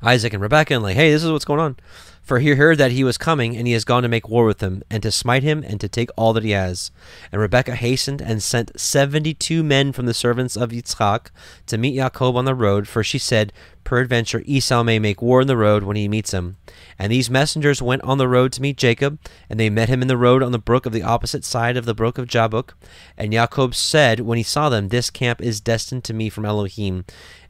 Isaac 0.00 0.32
and 0.32 0.42
Rebecca, 0.42 0.74
and 0.74 0.82
like, 0.82 0.96
hey, 0.96 1.12
this 1.12 1.24
is 1.24 1.30
what's 1.30 1.44
going 1.44 1.60
on. 1.60 1.76
For 2.22 2.38
he 2.38 2.50
heard 2.50 2.78
that 2.78 2.92
he 2.92 3.02
was 3.02 3.18
coming, 3.18 3.56
and 3.56 3.66
he 3.66 3.72
has 3.72 3.84
gone 3.84 4.04
to 4.04 4.08
make 4.08 4.28
war 4.28 4.44
with 4.44 4.60
him, 4.60 4.84
and 4.88 5.02
to 5.02 5.10
smite 5.10 5.42
him, 5.42 5.64
and 5.66 5.80
to 5.80 5.88
take 5.88 6.08
all 6.16 6.32
that 6.32 6.44
he 6.44 6.52
has. 6.52 6.92
And 7.32 7.40
Rebekah 7.40 7.74
hastened 7.74 8.22
and 8.22 8.40
sent 8.40 8.78
seventy 8.78 9.34
two 9.34 9.64
men 9.64 9.92
from 9.92 10.06
the 10.06 10.14
servants 10.14 10.56
of 10.56 10.70
Yitzchak 10.70 11.30
to 11.66 11.78
meet 11.78 11.96
Jacob 11.96 12.36
on 12.36 12.44
the 12.44 12.54
road, 12.54 12.86
for 12.86 13.02
she 13.02 13.18
said, 13.18 13.52
Peradventure 13.82 14.44
Esau 14.46 14.84
may 14.84 15.00
make 15.00 15.20
war 15.20 15.40
in 15.40 15.48
the 15.48 15.56
road 15.56 15.82
when 15.82 15.96
he 15.96 16.06
meets 16.06 16.32
him. 16.32 16.56
And 16.96 17.10
these 17.10 17.28
messengers 17.28 17.82
went 17.82 18.02
on 18.02 18.18
the 18.18 18.28
road 18.28 18.52
to 18.52 18.62
meet 18.62 18.76
Jacob, 18.76 19.18
and 19.50 19.58
they 19.58 19.68
met 19.68 19.88
him 19.88 20.00
in 20.02 20.06
the 20.06 20.16
road 20.16 20.44
on 20.44 20.52
the 20.52 20.58
brook 20.58 20.86
of 20.86 20.92
the 20.92 21.02
opposite 21.02 21.44
side 21.44 21.76
of 21.76 21.84
the 21.84 21.94
brook 21.94 22.18
of 22.18 22.28
Jabbok. 22.28 22.76
And 23.16 23.32
Jacob 23.32 23.74
said, 23.74 24.20
when 24.20 24.38
he 24.38 24.44
saw 24.44 24.68
them, 24.68 24.88
This 24.88 25.10
camp 25.10 25.40
is 25.40 25.60
destined 25.60 26.04
to 26.04 26.14
me 26.14 26.28
from 26.28 26.44
Elohim 26.44 27.04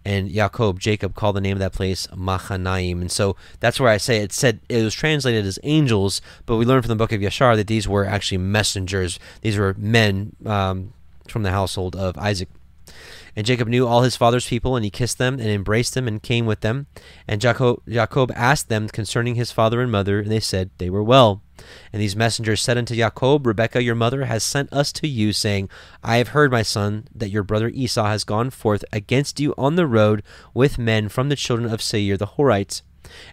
and 0.05 0.31
Jacob, 0.31 0.81
Jacob 0.81 1.15
called 1.15 1.37
the 1.37 1.41
name 1.41 1.55
of 1.55 1.61
that 1.61 1.73
place 1.73 2.07
Machanaim. 2.09 3.01
And 3.01 3.11
so 3.11 3.37
that's 3.61 3.79
where 3.79 3.89
I 3.89 3.99
say 3.99 4.19
it 4.19 4.33
said 4.33 4.61
it 4.69 4.83
was 4.83 4.95
translated 4.95 5.47
as 5.47 5.59
angels, 5.63 6.21
but 6.47 6.57
we 6.57 6.65
learned 6.65 6.85
from 6.85 6.91
the 6.91 6.97
book 6.97 7.13
of 7.13 7.21
Yashar 7.21 7.57
that 7.57 7.67
these 7.67 7.89
were 7.89 8.05
actually 8.05 8.39
messengers. 8.39 9.19
These 9.43 9.57
were 9.57 9.75
men 9.79 10.35
um, 10.45 10.93
from 11.29 11.43
the 11.43 11.51
household 11.51 11.95
of 11.97 12.19
Isaac. 12.19 12.49
And 13.35 13.47
Jacob 13.47 13.69
knew 13.69 13.87
all 13.87 14.03
his 14.03 14.17
father's 14.17 14.47
people, 14.47 14.77
and 14.77 14.85
he 14.85 14.91
kissed 14.91 15.19
them 15.19 15.35
and 15.35 15.49
embraced 15.49 15.95
them 15.95 16.07
and 16.07 16.23
came 16.23 16.45
with 16.45 16.61
them. 16.61 16.87
And 17.27 17.41
Jacob, 17.41 17.83
Jacob 17.89 18.31
asked 18.35 18.69
them 18.69 18.89
concerning 18.89 19.37
his 19.37 19.53
father 19.53 19.81
and 19.81 19.91
mother, 19.91 20.21
and 20.21 20.31
they 20.31 20.41
said 20.41 20.71
they 20.79 20.91
were 20.91 21.03
well. 21.03 21.43
And 21.93 22.03
these 22.03 22.17
messengers 22.17 22.61
said 22.61 22.77
unto 22.77 22.95
Jacob, 22.95 23.47
Rebekah 23.47 23.83
your 23.83 23.95
mother 23.95 24.27
has 24.27 24.43
sent 24.43 24.73
us 24.73 24.93
to 24.93 25.09
you, 25.09 25.33
saying, 25.33 25.71
I 26.03 26.17
have 26.17 26.29
heard, 26.29 26.51
my 26.51 26.63
son, 26.63 27.07
that 27.15 27.31
your 27.31 27.43
brother 27.43 27.69
Esau 27.69 28.07
has 28.07 28.25
gone 28.25 28.51
forth 28.51 28.85
against 28.93 29.41
you 29.41 29.55
on 29.57 29.77
the 29.77 29.87
road 29.87 30.23
with 30.53 30.79
men 30.79 31.09
from 31.09 31.29
the 31.29 31.37
children 31.37 31.73
of 31.73 31.81
Seir 31.81 32.17
the 32.17 32.27
Horites. 32.27 32.83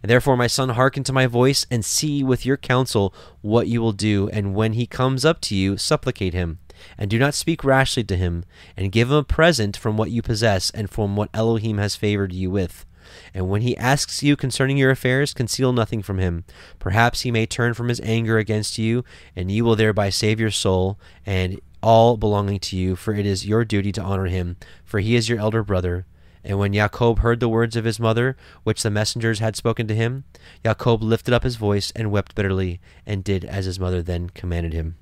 And 0.01 0.09
therefore, 0.09 0.37
my 0.37 0.47
son, 0.47 0.69
hearken 0.69 1.03
to 1.05 1.13
my 1.13 1.27
voice, 1.27 1.65
and 1.69 1.83
see 1.83 2.23
with 2.23 2.45
your 2.45 2.57
counsel 2.57 3.13
what 3.41 3.67
you 3.67 3.81
will 3.81 3.91
do, 3.91 4.29
and 4.29 4.55
when 4.55 4.73
he 4.73 4.85
comes 4.85 5.25
up 5.25 5.41
to 5.41 5.55
you, 5.55 5.77
supplicate 5.77 6.33
him 6.33 6.59
and 6.97 7.09
do 7.09 7.19
not 7.19 7.33
speak 7.33 7.63
rashly 7.63 8.03
to 8.05 8.15
him, 8.15 8.43
and 8.75 8.91
give 8.91 9.09
him 9.09 9.17
a 9.17 9.23
present 9.23 9.77
from 9.77 9.97
what 9.97 10.11
you 10.11 10.21
possess, 10.21 10.69
and 10.71 10.89
from 10.89 11.15
what 11.15 11.29
Elohim 11.33 11.77
has 11.77 11.95
favored 11.95 12.33
you 12.33 12.49
with. 12.49 12.85
And 13.33 13.49
when 13.49 13.61
he 13.61 13.77
asks 13.77 14.23
you 14.23 14.35
concerning 14.35 14.77
your 14.77 14.91
affairs, 14.91 15.33
conceal 15.33 15.73
nothing 15.73 16.01
from 16.01 16.19
him. 16.19 16.43
Perhaps 16.77 17.21
he 17.21 17.31
may 17.31 17.45
turn 17.45 17.73
from 17.73 17.89
his 17.89 18.01
anger 18.01 18.37
against 18.37 18.77
you, 18.77 19.03
and 19.35 19.51
you 19.51 19.65
will 19.65 19.75
thereby 19.75 20.09
save 20.09 20.39
your 20.39 20.51
soul, 20.51 20.99
and 21.25 21.59
all 21.81 22.17
belonging 22.17 22.59
to 22.59 22.77
you, 22.77 22.95
for 22.95 23.13
it 23.13 23.25
is 23.25 23.47
your 23.47 23.65
duty 23.65 23.91
to 23.93 24.01
honor 24.01 24.25
him, 24.25 24.57
for 24.83 24.99
he 24.99 25.15
is 25.15 25.29
your 25.29 25.39
elder 25.39 25.63
brother. 25.63 26.05
And 26.43 26.57
when 26.57 26.73
Jacob 26.73 27.19
heard 27.19 27.39
the 27.39 27.49
words 27.49 27.75
of 27.75 27.85
his 27.85 27.99
mother, 27.99 28.37
which 28.63 28.83
the 28.83 28.89
messengers 28.89 29.39
had 29.39 29.55
spoken 29.55 29.87
to 29.87 29.95
him, 29.95 30.23
Jacob 30.63 31.03
lifted 31.03 31.33
up 31.33 31.43
his 31.43 31.57
voice 31.57 31.91
and 31.95 32.11
wept 32.11 32.35
bitterly, 32.35 32.79
and 33.05 33.23
did 33.23 33.43
as 33.43 33.65
his 33.65 33.79
mother 33.79 34.01
then 34.01 34.29
commanded 34.29 34.73
him. 34.73 34.95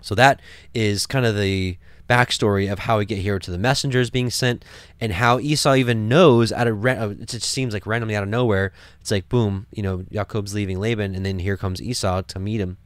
So 0.00 0.14
that 0.14 0.40
is 0.74 1.06
kind 1.06 1.26
of 1.26 1.36
the 1.36 1.78
backstory 2.08 2.72
of 2.72 2.80
how 2.80 2.98
we 2.98 3.04
get 3.04 3.18
here 3.18 3.38
to 3.38 3.50
the 3.50 3.58
messengers 3.58 4.08
being 4.08 4.30
sent 4.30 4.64
and 5.00 5.12
how 5.12 5.38
Esau 5.38 5.74
even 5.74 6.08
knows 6.08 6.50
out 6.50 6.66
of 6.66 6.84
uh, 6.84 7.10
it 7.10 7.28
just 7.28 7.44
seems 7.44 7.74
like 7.74 7.86
randomly 7.86 8.16
out 8.16 8.22
of 8.22 8.30
nowhere 8.30 8.72
it's 8.98 9.10
like 9.10 9.28
boom 9.28 9.66
you 9.72 9.82
know 9.82 10.04
Jacob's 10.10 10.54
leaving 10.54 10.80
Laban 10.80 11.14
and 11.14 11.26
then 11.26 11.38
here 11.38 11.58
comes 11.58 11.82
Esau 11.82 12.22
to 12.22 12.38
meet 12.38 12.60
him. 12.60 12.78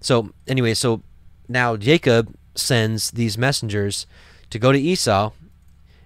So 0.00 0.32
anyway 0.46 0.74
so 0.74 1.02
now 1.48 1.76
Jacob 1.76 2.34
sends 2.54 3.10
these 3.10 3.36
messengers 3.36 4.06
to 4.50 4.58
go 4.58 4.70
to 4.70 4.78
Esau 4.78 5.32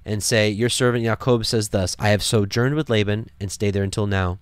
and 0.07 0.23
say 0.23 0.49
your 0.49 0.71
servant 0.71 1.05
Jacob 1.05 1.45
says 1.45 1.69
thus 1.69 1.95
I 1.99 2.09
have 2.09 2.23
sojourned 2.23 2.75
with 2.77 2.89
Laban 2.89 3.29
and 3.39 3.53
stayed 3.53 3.73
there 3.73 3.83
until 3.83 4.07
now 4.07 4.39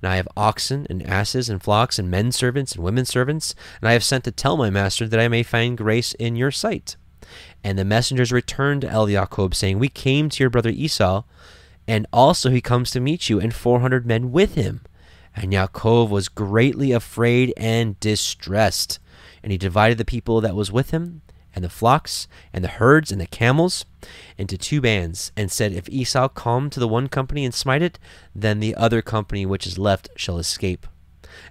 and 0.00 0.10
I 0.10 0.16
have 0.16 0.28
oxen 0.36 0.86
and 0.88 1.02
asses 1.06 1.48
and 1.48 1.62
flocks 1.62 1.98
and 1.98 2.10
men 2.10 2.32
servants 2.32 2.72
and 2.72 2.84
women 2.84 3.04
servants, 3.04 3.54
and 3.80 3.88
I 3.88 3.92
have 3.92 4.04
sent 4.04 4.24
to 4.24 4.32
tell 4.32 4.56
my 4.56 4.70
master 4.70 5.06
that 5.06 5.20
I 5.20 5.28
may 5.28 5.42
find 5.42 5.76
grace 5.76 6.14
in 6.14 6.36
your 6.36 6.50
sight. 6.50 6.96
And 7.62 7.78
the 7.78 7.84
messengers 7.84 8.32
returned 8.32 8.82
to 8.82 8.88
El 8.88 9.06
Jacob, 9.08 9.54
saying, 9.54 9.78
We 9.78 9.88
came 9.88 10.28
to 10.30 10.42
your 10.42 10.50
brother 10.50 10.70
Esau, 10.70 11.24
and 11.86 12.06
also 12.12 12.50
he 12.50 12.60
comes 12.60 12.90
to 12.92 13.00
meet 13.00 13.28
you, 13.28 13.40
and 13.40 13.54
four 13.54 13.80
hundred 13.80 14.06
men 14.06 14.32
with 14.32 14.54
him. 14.54 14.82
And 15.34 15.52
Yaakov 15.52 16.08
was 16.08 16.28
greatly 16.28 16.92
afraid 16.92 17.52
and 17.56 17.98
distressed. 18.00 18.98
And 19.42 19.52
he 19.52 19.58
divided 19.58 19.98
the 19.98 20.04
people 20.04 20.40
that 20.40 20.56
was 20.56 20.72
with 20.72 20.90
him, 20.90 21.22
and 21.58 21.64
the 21.64 21.68
flocks, 21.68 22.28
and 22.52 22.62
the 22.62 22.68
herds, 22.68 23.10
and 23.10 23.20
the 23.20 23.26
camels, 23.26 23.84
into 24.38 24.56
two 24.56 24.80
bands, 24.80 25.32
and 25.36 25.50
said, 25.50 25.72
If 25.72 25.88
Esau 25.88 26.28
come 26.28 26.70
to 26.70 26.78
the 26.78 26.86
one 26.86 27.08
company 27.08 27.44
and 27.44 27.52
smite 27.52 27.82
it, 27.82 27.98
then 28.32 28.60
the 28.60 28.76
other 28.76 29.02
company 29.02 29.44
which 29.44 29.66
is 29.66 29.76
left 29.76 30.08
shall 30.14 30.38
escape. 30.38 30.86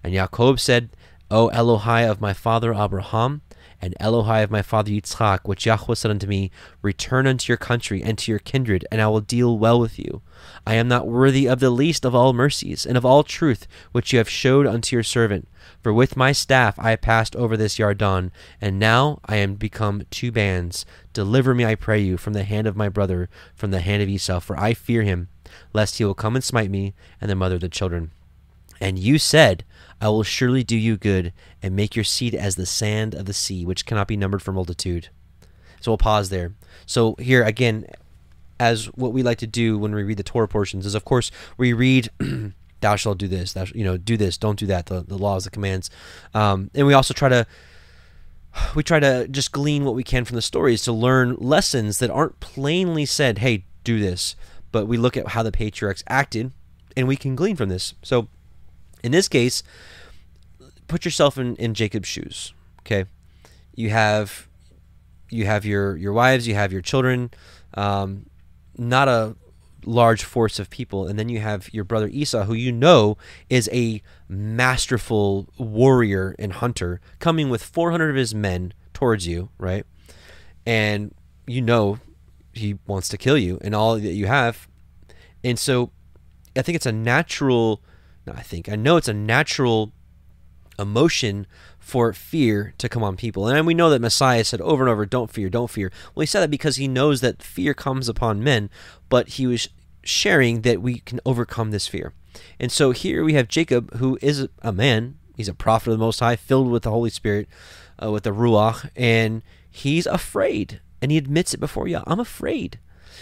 And 0.01 0.13
Jacob 0.13 0.61
said, 0.61 0.91
O 1.29 1.49
Elohai 1.49 2.09
of 2.09 2.21
my 2.21 2.31
father 2.31 2.73
Abraham, 2.73 3.41
and 3.81 3.95
Elohai 3.99 4.43
of 4.43 4.51
my 4.51 4.61
father 4.61 4.91
Yitzchak, 4.91 5.41
which 5.43 5.65
Yahweh 5.65 5.95
said 5.95 6.11
unto 6.11 6.27
me, 6.27 6.51
Return 6.81 7.27
unto 7.27 7.51
your 7.51 7.57
country 7.57 8.01
and 8.01 8.17
to 8.17 8.31
your 8.31 8.39
kindred, 8.39 8.85
and 8.91 9.01
I 9.01 9.07
will 9.07 9.21
deal 9.21 9.57
well 9.57 9.79
with 9.79 9.99
you. 9.99 10.21
I 10.65 10.75
am 10.75 10.87
not 10.87 11.07
worthy 11.07 11.47
of 11.47 11.59
the 11.59 11.69
least 11.69 12.05
of 12.05 12.15
all 12.15 12.33
mercies, 12.33 12.85
and 12.85 12.97
of 12.97 13.05
all 13.05 13.23
truth 13.23 13.67
which 13.91 14.11
you 14.11 14.19
have 14.19 14.29
showed 14.29 14.65
unto 14.65 14.95
your 14.95 15.03
servant. 15.03 15.47
For 15.81 15.93
with 15.93 16.17
my 16.17 16.31
staff 16.31 16.77
I 16.79 16.95
passed 16.95 17.35
over 17.35 17.55
this 17.55 17.77
Yarden, 17.77 18.31
and 18.59 18.79
now 18.79 19.19
I 19.25 19.37
am 19.37 19.55
become 19.55 20.03
two 20.09 20.31
bands. 20.31 20.85
Deliver 21.13 21.53
me, 21.53 21.65
I 21.65 21.75
pray 21.75 21.99
you, 21.99 22.17
from 22.17 22.33
the 22.33 22.43
hand 22.43 22.67
of 22.67 22.75
my 22.75 22.89
brother, 22.89 23.29
from 23.55 23.71
the 23.71 23.81
hand 23.81 24.01
of 24.01 24.09
Esau, 24.09 24.39
for 24.39 24.59
I 24.59 24.73
fear 24.73 25.03
him, 25.03 25.29
lest 25.73 25.97
he 25.97 26.05
will 26.05 26.13
come 26.13 26.35
and 26.35 26.43
smite 26.43 26.71
me, 26.71 26.93
and 27.21 27.29
the 27.29 27.35
mother 27.35 27.55
of 27.55 27.61
the 27.61 27.69
children. 27.69 28.11
And 28.79 28.99
you 28.99 29.17
said, 29.17 29.63
I 29.99 30.09
will 30.09 30.23
surely 30.23 30.63
do 30.63 30.77
you 30.77 30.97
good, 30.97 31.33
and 31.61 31.75
make 31.75 31.95
your 31.95 32.05
seed 32.05 32.35
as 32.35 32.55
the 32.55 32.65
sand 32.65 33.15
of 33.15 33.25
the 33.25 33.33
sea, 33.33 33.65
which 33.65 33.85
cannot 33.85 34.07
be 34.07 34.17
numbered 34.17 34.41
for 34.41 34.51
multitude. 34.51 35.09
So 35.81 35.91
we'll 35.91 35.97
pause 35.97 36.29
there. 36.29 36.53
So 36.85 37.15
here 37.19 37.43
again, 37.43 37.85
as 38.59 38.85
what 38.87 39.13
we 39.13 39.23
like 39.23 39.37
to 39.39 39.47
do 39.47 39.77
when 39.77 39.93
we 39.93 40.03
read 40.03 40.17
the 40.17 40.23
Torah 40.23 40.47
portions 40.47 40.85
is, 40.85 40.95
of 40.95 41.05
course, 41.05 41.31
we 41.57 41.73
read. 41.73 42.09
thou 42.79 42.95
shalt 42.95 43.17
do 43.17 43.27
this, 43.27 43.53
thou, 43.53 43.65
you 43.73 43.83
know, 43.83 43.97
do 43.97 44.17
this, 44.17 44.37
don't 44.37 44.59
do 44.59 44.67
that, 44.67 44.85
the, 44.85 45.01
the 45.01 45.17
laws, 45.17 45.45
the 45.45 45.49
commands. 45.49 45.89
Um, 46.33 46.69
and 46.75 46.85
we 46.85 46.93
also 46.93 47.13
try 47.13 47.29
to, 47.29 47.47
we 48.75 48.83
try 48.83 48.99
to 48.99 49.27
just 49.27 49.51
glean 49.51 49.83
what 49.83 49.95
we 49.95 50.03
can 50.03 50.25
from 50.25 50.35
the 50.35 50.41
stories 50.41 50.83
to 50.83 50.91
learn 50.91 51.35
lessons 51.39 51.99
that 51.99 52.11
aren't 52.11 52.39
plainly 52.39 53.05
said, 53.05 53.39
hey, 53.39 53.65
do 53.83 53.99
this. 53.99 54.35
But 54.71 54.85
we 54.85 54.97
look 54.97 55.17
at 55.17 55.29
how 55.29 55.43
the 55.43 55.51
patriarchs 55.51 56.03
acted 56.07 56.51
and 56.95 57.07
we 57.07 57.15
can 57.15 57.35
glean 57.35 57.55
from 57.55 57.69
this. 57.69 57.93
So 58.03 58.27
in 59.03 59.11
this 59.11 59.27
case, 59.27 59.63
put 60.87 61.05
yourself 61.05 61.37
in, 61.37 61.55
in 61.57 61.73
Jacob's 61.73 62.07
shoes. 62.07 62.53
Okay. 62.81 63.05
You 63.75 63.89
have, 63.89 64.47
you 65.29 65.45
have 65.45 65.65
your, 65.65 65.95
your 65.97 66.13
wives, 66.13 66.47
you 66.47 66.55
have 66.55 66.71
your 66.71 66.81
children, 66.81 67.31
um, 67.75 68.25
not 68.77 69.07
a 69.07 69.35
large 69.85 70.23
force 70.23 70.59
of 70.59 70.69
people 70.69 71.07
and 71.07 71.17
then 71.17 71.29
you 71.29 71.39
have 71.39 71.73
your 71.73 71.85
brother 71.85 72.09
Esau 72.09 72.43
who 72.43 72.53
you 72.53 72.73
know 72.73 73.17
is 73.49 73.69
a 73.71 74.01
masterful 74.27 75.47
warrior 75.57 76.35
and 76.37 76.53
hunter 76.53 76.99
coming 77.19 77.49
with 77.49 77.63
400 77.63 78.09
of 78.09 78.15
his 78.17 78.35
men 78.35 78.73
towards 78.93 79.25
you 79.25 79.49
right 79.57 79.85
and 80.65 81.15
you 81.45 81.61
know 81.61 81.99
he 82.53 82.77
wants 82.85 83.07
to 83.07 83.17
kill 83.17 83.37
you 83.37 83.57
and 83.61 83.73
all 83.73 83.95
that 83.95 84.11
you 84.11 84.25
have 84.27 84.67
and 85.43 85.57
so 85.57 85.91
I 86.55 86.63
think 86.63 86.75
it's 86.75 86.85
a 86.85 86.91
natural 86.91 87.81
I 88.35 88.41
think 88.41 88.69
I 88.69 88.75
know 88.75 88.97
it's 88.97 89.07
a 89.07 89.13
natural 89.13 89.93
emotion 90.79 91.47
for 91.79 92.13
fear 92.13 92.73
to 92.77 92.89
come 92.89 93.03
on 93.03 93.17
people. 93.17 93.47
And 93.47 93.65
we 93.65 93.73
know 93.73 93.89
that 93.89 94.01
Messiah 94.01 94.43
said 94.43 94.61
over 94.61 94.83
and 94.83 94.91
over, 94.91 95.05
don't 95.05 95.31
fear, 95.31 95.49
don't 95.49 95.69
fear. 95.69 95.91
Well, 96.13 96.21
he 96.21 96.27
said 96.27 96.41
that 96.41 96.51
because 96.51 96.75
he 96.75 96.87
knows 96.87 97.21
that 97.21 97.41
fear 97.41 97.73
comes 97.73 98.07
upon 98.07 98.43
men, 98.43 98.69
but 99.09 99.29
he 99.29 99.47
was 99.47 99.69
sharing 100.03 100.61
that 100.61 100.81
we 100.81 100.99
can 100.99 101.19
overcome 101.25 101.71
this 101.71 101.87
fear. 101.87 102.13
And 102.59 102.71
so 102.71 102.91
here 102.91 103.23
we 103.23 103.33
have 103.33 103.47
Jacob, 103.47 103.95
who 103.97 104.19
is 104.21 104.47
a 104.61 104.71
man. 104.71 105.17
He's 105.35 105.47
a 105.47 105.53
prophet 105.53 105.91
of 105.91 105.97
the 105.97 106.05
Most 106.05 106.19
High, 106.19 106.35
filled 106.35 106.69
with 106.69 106.83
the 106.83 106.91
Holy 106.91 107.09
Spirit, 107.09 107.47
uh, 108.01 108.11
with 108.11 108.23
the 108.23 108.31
Ruach, 108.31 108.89
and 108.95 109.41
he's 109.69 110.05
afraid. 110.05 110.81
And 111.01 111.11
he 111.11 111.17
admits 111.17 111.53
it 111.53 111.59
before 111.59 111.87
you. 111.87 112.01
I'm 112.07 112.19
afraid. 112.19 112.79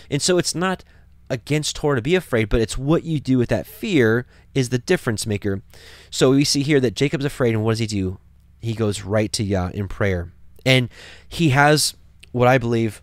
And 0.09 0.21
so 0.21 0.37
it's 0.37 0.55
not 0.55 0.83
against 1.29 1.75
Torah 1.75 1.97
to 1.97 2.01
be 2.01 2.15
afraid, 2.15 2.49
but 2.49 2.61
it's 2.61 2.77
what 2.77 3.03
you 3.03 3.19
do 3.19 3.37
with 3.37 3.49
that 3.49 3.67
fear 3.67 4.25
is 4.53 4.69
the 4.69 4.77
difference 4.77 5.25
maker. 5.25 5.61
So 6.09 6.31
we 6.31 6.43
see 6.43 6.63
here 6.63 6.79
that 6.79 6.95
Jacob's 6.95 7.25
afraid, 7.25 7.53
and 7.53 7.63
what 7.63 7.73
does 7.73 7.79
he 7.79 7.87
do? 7.87 8.19
He 8.61 8.73
goes 8.73 9.01
right 9.01 9.31
to 9.33 9.43
Yah 9.43 9.69
in 9.73 9.87
prayer. 9.87 10.31
And 10.65 10.89
he 11.27 11.49
has 11.49 11.95
what 12.31 12.47
I 12.47 12.57
believe 12.57 13.01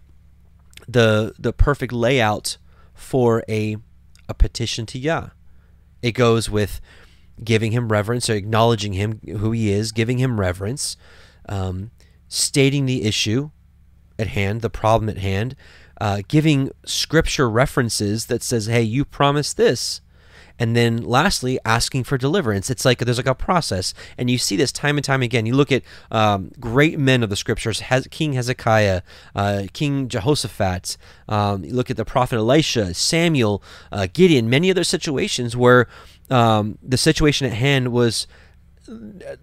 the 0.89 1.33
the 1.39 1.53
perfect 1.53 1.93
layout 1.93 2.59
for 2.93 3.45
a 3.49 3.77
a 4.29 4.35
petition 4.35 4.87
to 4.87 4.99
Yah. 4.99 5.29
It 6.03 6.13
goes 6.13 6.51
with 6.51 6.81
giving 7.43 7.73
him 7.73 7.91
reverence 7.91 8.29
or 8.29 8.35
acknowledging 8.35 8.93
him 8.95 9.21
who 9.39 9.53
he 9.53 9.71
is, 9.71 9.93
giving 9.93 10.19
him 10.19 10.41
reverence, 10.41 10.97
um, 11.49 11.91
stating 12.29 12.87
the 12.87 13.05
issue 13.05 13.51
at 14.19 14.29
hand, 14.29 14.61
the 14.61 14.71
problem 14.71 15.09
at 15.09 15.19
hand, 15.19 15.57
uh, 16.01 16.23
giving 16.29 16.71
scripture 16.85 17.49
references 17.49 18.27
that 18.27 18.43
says, 18.43 18.67
"Hey, 18.67 18.83
you 18.83 19.05
promised 19.05 19.57
this," 19.57 20.01
and 20.59 20.77
then 20.77 20.99
lastly 20.99 21.59
asking 21.65 22.05
for 22.05 22.19
deliverance. 22.19 22.71
It's 22.71 22.85
like 22.85 22.99
there's 22.99 23.17
like 23.17 23.27
a 23.27 23.35
process. 23.35 23.95
And 24.17 24.31
you 24.31 24.39
see 24.39 24.57
this 24.57 24.73
time 24.73 24.97
and 24.97 25.05
time 25.05 25.23
again. 25.23 25.47
You 25.47 25.55
look 25.55 25.73
at 25.73 25.83
um, 26.11 26.53
great 26.61 26.99
men 26.99 27.23
of 27.23 27.31
the 27.31 27.37
scriptures. 27.37 27.83
King 28.11 28.35
hezekiah 28.35 29.03
uh, 29.35 29.65
king 29.73 30.09
jehoshaphat 30.09 30.97
um, 31.29 31.65
you 31.65 31.73
look 31.73 31.91
at 31.91 31.97
the 31.97 32.05
prophet 32.05 32.37
elisha 32.37 32.95
samuel 32.95 33.63
uh, 33.91 34.07
gideon 34.13 34.49
many 34.49 34.71
other 34.71 34.85
situations 34.85 35.57
where 35.57 35.89
um, 36.31 36.79
the 36.83 36.97
situation 36.97 37.47
at 37.47 37.53
hand 37.53 37.93
was 37.93 38.27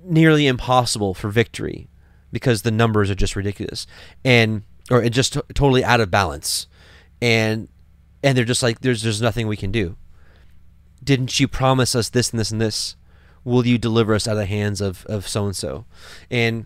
nearly 0.03 0.47
impossible 0.47 1.13
for 1.13 1.29
victory 1.29 1.87
because 2.31 2.61
the 2.61 2.71
numbers 2.71 3.09
are 3.09 3.15
just 3.15 3.35
ridiculous. 3.35 3.87
And 4.23 4.63
or 4.89 5.01
it 5.01 5.11
just 5.11 5.33
t- 5.33 5.41
totally 5.53 5.83
out 5.83 6.01
of 6.01 6.11
balance. 6.11 6.67
And 7.21 7.67
and 8.23 8.37
they're 8.37 8.45
just 8.45 8.63
like 8.63 8.81
there's 8.81 9.01
there's 9.01 9.21
nothing 9.21 9.47
we 9.47 9.57
can 9.57 9.71
do. 9.71 9.95
Didn't 11.03 11.39
you 11.39 11.47
promise 11.47 11.95
us 11.95 12.09
this 12.09 12.31
and 12.31 12.39
this 12.39 12.51
and 12.51 12.61
this? 12.61 12.95
Will 13.43 13.65
you 13.65 13.77
deliver 13.77 14.13
us 14.13 14.27
out 14.27 14.33
of 14.33 14.37
the 14.37 14.45
hands 14.45 14.81
of 14.81 15.05
of 15.05 15.27
so 15.27 15.45
and 15.45 15.55
so 15.55 15.85
and 16.29 16.65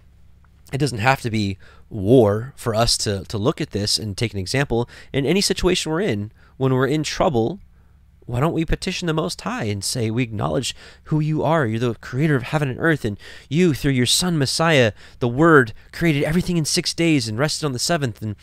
it 0.72 0.80
doesn't 0.80 1.00
have 1.00 1.22
to 1.22 1.30
be 1.30 1.58
war 1.90 2.54
for 2.56 2.74
us 2.74 2.98
to 2.98 3.24
to 3.26 3.38
look 3.38 3.62
at 3.62 3.72
this 3.72 4.00
and 4.00 4.18
take 4.18 4.34
an 4.34 4.40
example. 4.40 4.90
In 5.12 5.26
any 5.26 5.42
situation 5.42 5.92
we're 5.92 6.02
in 6.02 6.32
when 6.58 6.74
we're 6.74 6.88
in 6.88 7.04
trouble 7.04 7.60
why 8.26 8.40
don't 8.40 8.54
we 8.54 8.66
petition 8.66 9.08
the 9.08 9.14
Most 9.14 9.42
High 9.42 9.66
and 9.66 9.84
say, 9.84 10.10
We 10.10 10.24
acknowledge 10.24 10.76
who 11.06 11.20
you 11.20 11.44
are. 11.44 11.66
You're 11.66 11.80
the 11.80 11.96
creator 11.96 12.36
of 12.36 12.44
heaven 12.44 12.70
and 12.70 12.80
earth, 12.80 13.06
and 13.06 13.18
you, 13.50 13.74
through 13.74 13.92
your 13.92 14.06
Son 14.06 14.38
Messiah, 14.38 14.94
the 15.20 15.28
Word, 15.28 15.74
created 15.92 16.24
everything 16.24 16.58
in 16.58 16.66
six 16.66 16.94
days 16.94 17.28
and 17.28 17.38
rested 17.38 17.66
on 17.66 17.74
the 17.74 17.80
seventh. 17.80 18.22
And 18.22 18.36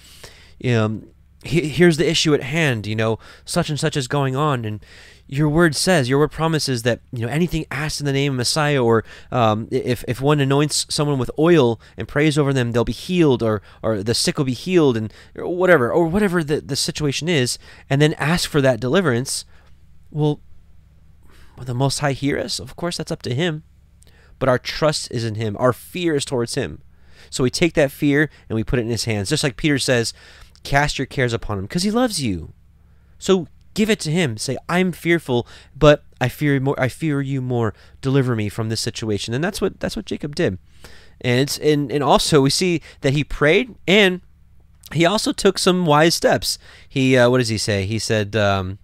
um, 0.75 1.09
here's 1.43 1.97
the 1.97 2.09
issue 2.09 2.35
at 2.35 2.43
hand, 2.43 2.87
you 2.87 2.95
know, 2.95 3.19
such 3.45 3.71
and 3.71 3.81
such 3.81 3.97
is 3.97 4.09
going 4.09 4.37
on. 4.37 4.65
And 4.65 4.85
your 5.27 5.49
word 5.49 5.75
says, 5.75 6.09
your 6.09 6.19
word 6.19 6.33
promises 6.33 6.83
that, 6.83 7.01
you 7.13 7.25
know, 7.25 7.33
anything 7.33 7.65
asked 7.71 8.01
in 8.01 8.07
the 8.07 8.13
name 8.13 8.33
of 8.33 8.37
Messiah, 8.37 8.83
or 8.83 9.05
um, 9.31 9.69
if, 9.71 10.05
if 10.07 10.21
one 10.21 10.41
anoints 10.41 10.87
someone 10.91 11.19
with 11.19 11.31
oil 11.39 11.81
and 11.97 12.09
prays 12.09 12.37
over 12.37 12.53
them, 12.53 12.73
they'll 12.73 12.85
be 12.85 12.93
healed, 12.93 13.43
or, 13.43 13.63
or 13.83 14.03
the 14.03 14.15
sick 14.15 14.37
will 14.37 14.45
be 14.45 14.53
healed, 14.53 14.97
and 14.97 15.13
or 15.37 15.49
whatever, 15.49 15.91
or 15.93 16.07
whatever 16.07 16.45
the, 16.45 16.61
the 16.61 16.77
situation 16.77 17.29
is, 17.29 17.59
and 17.89 18.03
then 18.03 18.15
ask 18.15 18.51
for 18.51 18.61
that 18.61 18.81
deliverance 18.81 19.45
well, 20.11 20.41
will 21.57 21.65
the 21.65 21.75
Most 21.75 22.01
High 22.01 22.13
hear 22.13 22.39
us? 22.39 22.59
Of 22.59 22.77
course, 22.77 22.97
that's 22.97 23.13
up 23.13 23.23
to 23.23 23.35
Him. 23.35 23.63
But 24.39 24.49
our 24.49 24.59
trust 24.59 25.11
is 25.11 25.25
in 25.25 25.35
Him. 25.35 25.57
Our 25.59 25.73
fear 25.73 26.15
is 26.15 26.25
towards 26.25 26.55
Him. 26.55 26.83
So 27.29 27.45
we 27.45 27.51
take 27.51 27.75
that 27.75 27.93
fear 27.93 28.31
and 28.49 28.57
we 28.57 28.65
put 28.65 28.79
it 28.79 28.83
in 28.83 28.89
His 28.89 29.05
hands. 29.05 29.29
Just 29.29 29.45
like 29.45 29.57
Peter 29.57 29.79
says, 29.79 30.13
cast 30.65 30.99
your 30.99 31.07
cares 31.07 31.33
upon 31.33 31.59
Him 31.59 31.65
because 31.65 31.83
He 31.83 31.91
loves 31.91 32.23
you. 32.23 32.53
So 33.19 33.49
give 33.75 33.91
it 33.91 34.01
to 34.01 34.11
Him. 34.11 34.37
Say, 34.37 34.57
I'm 34.69 34.93
fearful, 34.93 35.47
but 35.77 36.05
I 36.21 36.29
fear 36.29 36.59
more. 36.61 36.79
I 36.79 36.89
fear 36.89 37.21
you 37.21 37.41
more. 37.41 37.75
Deliver 38.01 38.35
me 38.35 38.49
from 38.49 38.69
this 38.69 38.81
situation. 38.81 39.35
And 39.35 39.45
that's 39.45 39.61
what 39.61 39.81
that's 39.81 39.97
what 39.97 40.07
Jacob 40.07 40.35
did. 40.35 40.59
And 41.21 41.41
it's 41.41 41.59
and 41.59 41.93
and 41.93 42.03
also 42.03 42.41
we 42.41 42.51
see 42.51 42.81
that 43.03 43.13
he 43.13 43.25
prayed 43.25 43.75
and 43.87 44.23
he 44.93 45.07
also 45.07 45.33
took 45.33 45.59
some 45.59 45.87
wise 45.87 46.15
steps. 46.15 46.59
He 46.89 47.17
uh, 47.17 47.31
what 47.31 47.39
does 47.39 47.49
he 47.49 47.59
say? 47.59 47.85
He 47.85 47.99
said. 47.99 48.35
Um, 48.35 48.79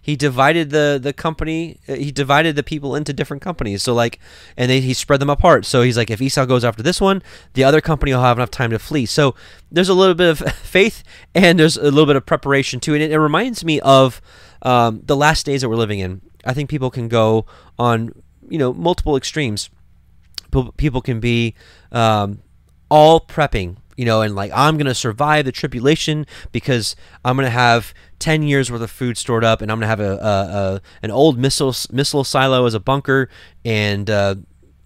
he 0.00 0.16
divided 0.16 0.70
the 0.70 0.98
the 1.00 1.12
company 1.12 1.78
uh, 1.88 1.94
he 1.94 2.10
divided 2.10 2.56
the 2.56 2.62
people 2.62 2.94
into 2.94 3.12
different 3.12 3.42
companies. 3.42 3.82
So 3.82 3.94
like 3.94 4.18
and 4.56 4.70
they, 4.70 4.80
he 4.80 4.94
spread 4.94 5.20
them 5.20 5.30
apart. 5.30 5.64
So 5.64 5.82
he's 5.82 5.96
like 5.96 6.10
if 6.10 6.20
esau 6.20 6.44
goes 6.46 6.64
after 6.64 6.82
this 6.82 7.00
one 7.00 7.22
the 7.54 7.64
other 7.64 7.80
company 7.80 8.12
will 8.12 8.22
have 8.22 8.38
enough 8.38 8.50
time 8.50 8.70
to 8.70 8.78
flee. 8.78 9.06
So 9.06 9.34
there's 9.70 9.88
a 9.88 9.94
little 9.94 10.14
bit 10.14 10.28
of 10.28 10.38
faith 10.54 11.02
and 11.34 11.58
there's 11.58 11.76
a 11.76 11.84
little 11.84 12.06
bit 12.06 12.16
of 12.16 12.26
preparation 12.26 12.80
too. 12.80 12.94
And 12.94 13.02
it, 13.02 13.10
it 13.10 13.18
reminds 13.18 13.64
me 13.64 13.80
of 13.80 14.20
um, 14.62 15.02
the 15.04 15.16
last 15.16 15.46
days 15.46 15.60
that 15.60 15.68
we're 15.68 15.76
living 15.76 16.00
in. 16.00 16.20
I 16.44 16.54
think 16.54 16.70
people 16.70 16.90
can 16.90 17.08
go 17.08 17.46
on 17.78 18.12
you 18.48 18.58
know 18.58 18.72
multiple 18.72 19.16
extremes. 19.16 19.70
People 20.78 21.02
can 21.02 21.20
be 21.20 21.54
um, 21.92 22.40
all 22.90 23.20
prepping 23.20 23.76
you 23.98 24.04
know, 24.04 24.22
and 24.22 24.36
like 24.36 24.52
I'm 24.54 24.78
gonna 24.78 24.94
survive 24.94 25.44
the 25.44 25.50
tribulation 25.50 26.24
because 26.52 26.94
I'm 27.24 27.36
gonna 27.36 27.50
have 27.50 27.92
ten 28.20 28.44
years 28.44 28.70
worth 28.70 28.80
of 28.80 28.92
food 28.92 29.18
stored 29.18 29.42
up, 29.42 29.60
and 29.60 29.72
I'm 29.72 29.78
gonna 29.78 29.88
have 29.88 29.98
a, 29.98 30.12
a, 30.12 30.76
a 30.76 30.82
an 31.02 31.10
old 31.10 31.36
missile 31.36 31.74
missile 31.90 32.22
silo 32.22 32.64
as 32.64 32.74
a 32.74 32.80
bunker, 32.80 33.28
and 33.64 34.08
uh, 34.08 34.36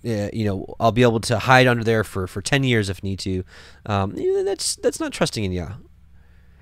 you 0.03 0.47
know 0.47 0.75
I'll 0.81 0.93
be 0.93 1.03
able 1.03 1.21
to 1.21 1.39
hide 1.41 1.67
under 1.67 1.85
there 1.85 2.05
for, 2.05 2.27
for 2.27 2.41
ten 2.41 2.65
years 2.65 2.89
if 2.89 3.05
need 3.05 3.19
to. 3.19 3.45
Um, 3.85 4.15
that's 4.47 4.77
that's 4.77 4.99
not 4.99 5.13
trusting 5.13 5.45
in 5.45 5.53
Yah. 5.53 5.75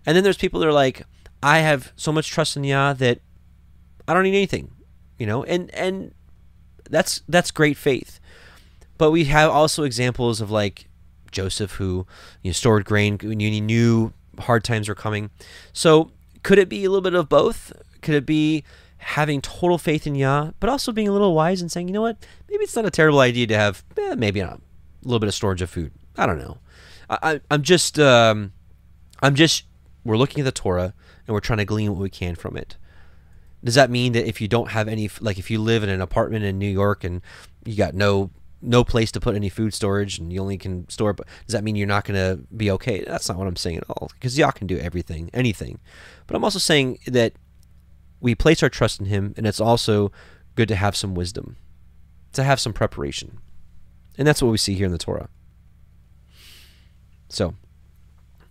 And 0.05 0.17
then 0.17 0.25
there's 0.25 0.37
people 0.37 0.59
that 0.59 0.67
are 0.67 0.73
like, 0.73 1.05
I 1.41 1.61
have 1.61 1.93
so 1.95 2.11
much 2.11 2.31
trust 2.31 2.57
in 2.57 2.65
Yah 2.65 2.95
that 2.95 3.21
I 4.09 4.15
don't 4.15 4.25
need 4.25 4.31
anything, 4.31 4.73
you 5.21 5.27
know, 5.27 5.45
and 5.45 5.73
and 5.73 6.13
that's 6.91 7.23
that's 7.29 7.53
great 7.53 7.77
faith. 7.77 8.19
But 8.99 9.13
we 9.13 9.27
have 9.27 9.53
also 9.53 9.85
examples 9.85 10.41
of 10.41 10.51
like 10.51 10.90
Joseph, 11.31 11.73
who 11.73 12.07
you 12.43 12.51
know, 12.51 12.53
stored 12.53 12.85
grain 12.85 13.19
when 13.23 13.39
knew 13.39 14.13
hard 14.39 14.65
times 14.65 14.89
were 14.89 14.95
coming. 14.95 15.31
So, 15.73 16.11
could 16.43 16.59
it 16.59 16.69
be 16.69 16.85
a 16.85 16.91
little 16.91 17.03
bit 17.03 17.15
of 17.15 17.29
both? 17.29 17.73
Could 18.01 18.15
it 18.15 18.27
be 18.27 18.65
having 19.01 19.41
total 19.41 19.79
faith 19.79 20.07
in 20.07 20.15
Yah, 20.15 20.51
but 20.61 20.69
also 20.69 20.93
being 20.93 21.09
a 21.09 21.13
little 21.13 21.35
wise 21.35 21.61
and 21.61 21.73
saying, 21.73 21.89
you 21.89 21.95
know 21.95 22.03
what, 22.03 22.19
maybe 22.49 22.63
it's 22.63 22.77
not 22.77 22.85
a 22.85 22.91
terrible 22.91 23.21
idea 23.21 23.47
to 23.47 23.57
have 23.57 23.83
eh, 23.97 24.15
maybe 24.15 24.41
a 24.41 24.59
little 25.03 25.19
bit 25.19 25.29
of 25.29 25.35
storage 25.35 25.63
of 25.63 25.71
food. 25.71 25.93
I 26.17 26.27
don't 26.27 26.39
know. 26.39 26.59
I, 27.09 27.41
am 27.51 27.63
just, 27.63 27.99
um, 27.99 28.53
I'm 29.23 29.35
just, 29.35 29.65
we're 30.05 30.19
looking 30.19 30.41
at 30.41 30.45
the 30.45 30.53
Torah 30.53 30.95
and 31.27 31.35
we're 31.35 31.41
trying 31.41 31.59
to 31.59 31.65
glean 31.65 31.91
what 31.93 32.01
we 32.01 32.11
can 32.11 32.35
from 32.35 32.57
it. 32.57 32.77
Does 33.65 33.75
that 33.75 33.91
mean 33.91 34.13
that 34.13 34.29
if 34.29 34.41
you 34.41 34.49
don't 34.49 34.71
have 34.71 34.87
any, 34.87 35.11
like 35.21 35.39
if 35.39 35.51
you 35.51 35.61
live 35.61 35.83
in 35.83 35.89
an 35.89 36.01
apartment 36.01 36.45
in 36.45 36.59
New 36.59 36.69
York 36.69 37.03
and 37.03 37.23
you 37.65 37.77
got 37.77 37.95
no 37.95 38.31
no 38.63 38.85
place 38.85 39.11
to 39.13 39.21
put 39.21 39.35
any 39.35 39.49
food 39.49 39.73
storage 39.73 40.19
and 40.19 40.33
you 40.33 40.41
only 40.41 40.59
can 40.59 40.89
store 40.89 41.13
but 41.13 41.27
does 41.47 41.53
that 41.53 41.65
mean 41.65 41.77
you're 41.77 41.87
not 41.87 42.05
going 42.05 42.19
to 42.19 42.43
be 42.55 42.71
okay? 42.71 43.05
That's 43.07 43.29
not 43.29 43.39
what 43.39 43.47
i'm 43.47 43.57
saying 43.57 43.79
at 43.79 43.85
all 43.89 44.11
because 44.15 44.39
y'all 44.39 44.53
can 44.53 44.67
do 44.67 44.79
everything 44.79 45.31
anything. 45.33 45.79
But 46.27 46.37
i'm 46.37 46.45
also 46.45 46.59
saying 46.59 46.99
that 47.07 47.35
we 48.21 48.35
place 48.35 48.63
our 48.63 48.69
trust 48.69 49.01
in 49.01 49.07
him 49.07 49.35
and 49.37 49.47
it's 49.47 49.61
also 49.61 50.13
good 50.55 50.69
to 50.69 50.77
have 50.77 50.97
some 50.97 51.15
wisdom 51.15 51.57
to 52.33 52.45
have 52.45 52.61
some 52.61 52.73
preparation. 52.73 53.39
And 54.17 54.27
that's 54.27 54.43
what 54.43 54.51
we 54.53 54.59
see 54.59 54.75
here 54.75 54.87
in 54.87 54.93
the 54.93 54.99
torah. 54.99 55.29
So 57.29 57.47
all 57.47 57.55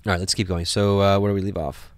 right 0.06 0.20
let's 0.20 0.34
keep 0.34 0.48
going. 0.48 0.66
So 0.66 1.02
uh, 1.02 1.20
where 1.20 1.32
do 1.32 1.36
we 1.36 1.42
leave 1.42 1.58
off 1.58 1.89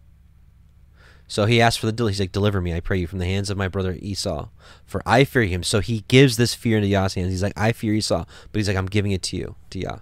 so 1.32 1.46
he 1.46 1.62
asked 1.62 1.80
for 1.80 1.86
the 1.86 1.94
deal. 1.94 2.08
he's 2.08 2.20
like, 2.20 2.34
deliver 2.34 2.60
me, 2.60 2.74
I 2.74 2.82
pray 2.82 2.98
you, 2.98 3.08
from 3.08 3.20
the 3.20 3.26
hands 3.26 3.50
of 3.50 3.58
my 3.58 3.70
brother 3.70 3.98
Esau, 4.02 4.50
for 4.84 5.02
I 5.06 5.24
fear 5.24 5.44
him. 5.44 5.64
So 5.64 5.80
he 5.80 6.04
gives 6.10 6.36
this 6.36 6.54
fear 6.54 6.76
into 6.76 6.90
Yah's 6.90 7.14
hands. 7.14 7.30
He's 7.30 7.42
like, 7.42 7.54
I 7.56 7.72
fear 7.72 7.94
Esau, 7.94 8.26
but 8.52 8.60
he's 8.60 8.68
like, 8.68 8.76
I'm 8.76 8.86
giving 8.86 9.14
it 9.14 9.24
to 9.24 9.38
you, 9.38 9.56
to 9.70 9.80
Yah. 9.80 10.00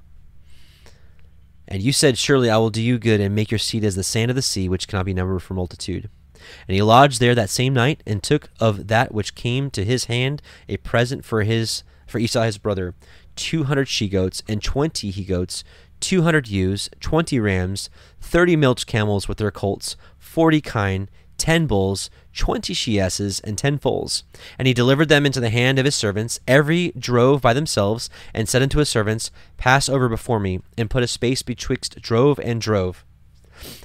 And 1.68 1.84
you 1.84 1.94
said, 1.94 2.18
Surely 2.18 2.50
I 2.50 2.58
will 2.58 2.72
do 2.72 2.82
you 2.82 2.98
good 2.98 3.22
and 3.22 3.36
make 3.36 3.52
your 3.52 3.60
seed 3.60 3.84
as 3.84 3.96
the 3.96 4.02
sand 4.02 4.32
of 4.32 4.36
the 4.36 4.42
sea, 4.42 4.68
which 4.68 4.88
cannot 4.88 5.06
be 5.06 5.14
numbered 5.14 5.44
for 5.44 5.54
multitude. 5.54 6.10
And 6.68 6.74
he 6.74 6.82
lodged 6.82 7.20
there 7.20 7.36
that 7.36 7.52
same 7.52 7.76
night, 7.76 8.02
and 8.08 8.24
took 8.24 8.50
of 8.60 8.88
that 8.88 9.14
which 9.14 9.36
came 9.36 9.70
to 9.70 9.86
his 9.86 10.06
hand 10.06 10.42
a 10.68 10.78
present 10.78 11.24
for 11.24 11.44
his 11.44 11.84
for 12.08 12.18
Esau 12.18 12.42
his 12.42 12.58
brother, 12.58 12.96
two 13.36 13.66
hundred 13.66 13.88
she 13.88 14.10
goats 14.10 14.42
and 14.48 14.64
twenty 14.64 15.12
he 15.12 15.24
goats, 15.24 15.64
two 16.00 16.24
hundred 16.24 16.48
ewes, 16.48 16.90
twenty 17.00 17.40
rams, 17.40 17.92
thirty 18.20 18.56
milch 18.56 18.88
camels 18.88 19.28
with 19.28 19.38
their 19.38 19.52
colts, 19.52 19.96
forty 20.18 20.62
kine, 20.62 21.08
ten 21.40 21.66
bulls, 21.66 22.10
twenty 22.34 22.74
she 22.74 23.00
asses, 23.00 23.40
and 23.40 23.58
ten 23.58 23.80
foals. 23.80 24.24
And 24.58 24.68
he 24.68 24.74
delivered 24.74 25.10
them 25.10 25.26
into 25.26 25.40
the 25.40 25.50
hand 25.50 25.80
of 25.80 25.86
his 25.86 25.96
servants. 25.96 26.40
Every 26.48 26.92
drove 26.98 27.42
by 27.42 27.54
themselves, 27.54 28.10
and 28.34 28.48
said 28.48 28.62
unto 28.62 28.80
his 28.80 28.90
servants, 28.90 29.32
Pass 29.58 29.90
over 29.90 30.08
before 30.08 30.40
me, 30.40 30.62
and 30.78 30.90
put 30.90 31.04
a 31.04 31.08
space 31.08 31.42
betwixt 31.42 32.02
drove 32.02 32.40
and 32.40 32.62
drove. 32.62 33.04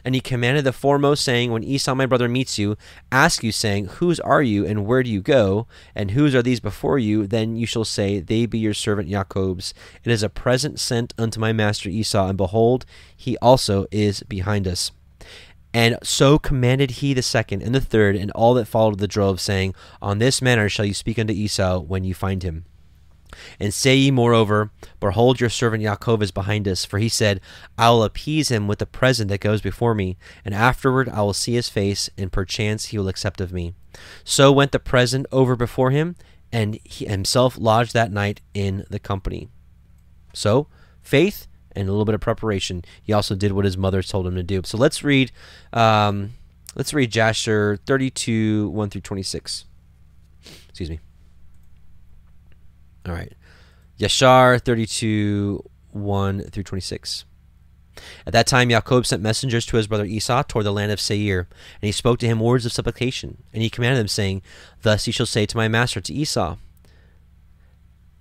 And 0.05 0.15
he 0.15 0.21
commanded 0.21 0.65
the 0.65 0.73
foremost, 0.73 1.25
saying, 1.25 1.51
When 1.51 1.65
Esau 1.65 1.95
my 1.95 2.07
brother 2.07 2.29
meets 2.29 2.59
you, 2.59 2.77
ask 3.11 3.43
you, 3.43 3.53
saying, 3.53 3.87
Whose 3.87 4.21
are 4.21 4.43
you, 4.43 4.67
and 4.67 4.87
where 4.87 5.03
do 5.03 5.11
you 5.11 5.21
go? 5.21 5.67
And 5.95 6.13
whose 6.13 6.35
are 6.35 6.43
these 6.43 6.61
before 6.61 6.99
you? 6.99 7.27
Then 7.27 7.57
you 7.57 7.67
shall 7.67 7.85
say, 7.85 8.21
They 8.21 8.47
be 8.47 8.59
your 8.59 8.75
servant 8.75 9.09
Jacob's. 9.09 9.75
It 10.05 10.13
is 10.13 10.23
a 10.23 10.29
present 10.29 10.79
sent 10.79 11.15
unto 11.19 11.41
my 11.41 11.53
master 11.53 11.89
Esau, 11.89 12.29
and 12.29 12.37
behold, 12.37 12.85
he 13.17 13.37
also 13.39 13.87
is 13.91 14.23
behind 14.25 14.69
us. 14.69 14.93
And 15.75 15.99
so 16.05 16.39
commanded 16.39 16.93
he 16.93 17.13
the 17.15 17.23
second 17.23 17.61
and 17.61 17.75
the 17.75 17.81
third 17.81 18.15
and 18.15 18.31
all 18.31 18.55
that 18.55 18.67
followed 18.67 19.01
the 19.01 19.09
drove, 19.09 19.41
saying, 19.41 19.75
On 20.01 20.19
this 20.19 20.41
manner 20.41 20.69
shall 20.69 20.85
you 20.85 20.95
speak 20.95 21.19
unto 21.19 21.33
Esau 21.33 21.81
when 21.81 22.05
you 22.05 22.15
find 22.15 22.45
him. 22.45 22.65
And 23.59 23.75
say 23.75 23.97
ye 23.97 24.13
moreover, 24.13 24.71
Behold, 25.01 25.41
your 25.41 25.51
servant 25.51 25.83
Yaakov 25.83 26.23
is 26.23 26.31
behind 26.31 26.69
us, 26.69 26.85
for 26.85 27.01
he 27.01 27.09
said, 27.09 27.41
I 27.77 27.91
will 27.91 28.05
appease 28.05 28.53
him 28.53 28.69
with 28.69 28.79
the 28.79 28.87
present 28.87 29.29
that 29.31 29.41
goes 29.41 29.61
before 29.61 29.97
me, 29.97 30.17
and 30.45 30.55
afterward 30.55 31.09
I 31.09 31.23
will 31.23 31.33
see 31.33 31.55
his 31.55 31.69
face, 31.69 32.09
and 32.17 32.31
perchance 32.31 32.87
he 32.87 32.99
will 32.99 33.09
accept 33.09 33.41
of 33.41 33.53
me. 33.53 33.75
So 34.23 34.53
went 34.53 34.71
the 34.71 34.79
present 34.79 35.27
over 35.33 35.57
before 35.57 35.91
him, 35.91 36.15
and 36.53 36.79
he 36.85 37.07
himself 37.07 37.59
lodged 37.59 37.95
that 37.95 38.13
night 38.13 38.41
in 38.55 38.87
the 38.91 39.01
company. 39.01 39.49
So, 40.33 40.69
faith 41.03 41.49
and 41.75 41.89
a 41.89 41.93
little 41.93 42.05
bit 42.05 42.15
of 42.15 42.21
preparation, 42.21 42.85
he 43.03 43.13
also 43.13 43.35
did 43.35 43.53
what 43.53 43.65
his 43.65 43.77
mother 43.77 44.03
told 44.03 44.27
him 44.27 44.35
to 44.35 44.43
do. 44.43 44.63
So 44.65 44.79
let's 44.79 45.03
read, 45.03 45.33
um, 45.73 46.33
let's 46.75 46.95
read 46.95 47.11
Jasher 47.11 47.79
32 47.87 48.69
1 48.69 48.91
through 48.91 49.01
26. 49.01 49.65
Excuse 50.69 50.91
me. 50.91 51.01
All 53.07 53.13
right. 53.15 53.33
Yashar 53.99 54.61
32 54.61 55.63
1 55.91 56.43
through 56.45 56.63
26. 56.63 57.25
At 58.27 58.33
that 58.33 58.47
time, 58.47 58.71
Jacob 58.71 59.07
sent 59.07 59.23
messengers 59.23 59.67
to 59.67 59.77
his 59.77 59.87
brother 59.87 60.05
Esau 60.05 60.43
toward 60.43 60.65
the 60.65 60.73
land 60.73 60.91
of 60.91 61.01
Seir, 61.01 61.47
and 61.81 61.87
he 61.87 61.93
spoke 61.93 62.19
to 62.19 62.27
him 62.27 62.41
words 62.41 62.67
of 62.67 62.73
supplication. 62.73 63.45
And 63.53 63.63
he 63.63 63.71
commanded 63.71 64.01
them, 64.01 64.09
saying, 64.09 64.43
Thus 64.83 65.07
ye 65.07 65.13
shall 65.13 65.27
say 65.27 65.47
to 65.47 65.57
my 65.57 65.69
master, 65.69 66.01
to 66.01 66.13
Esau, 66.13 66.57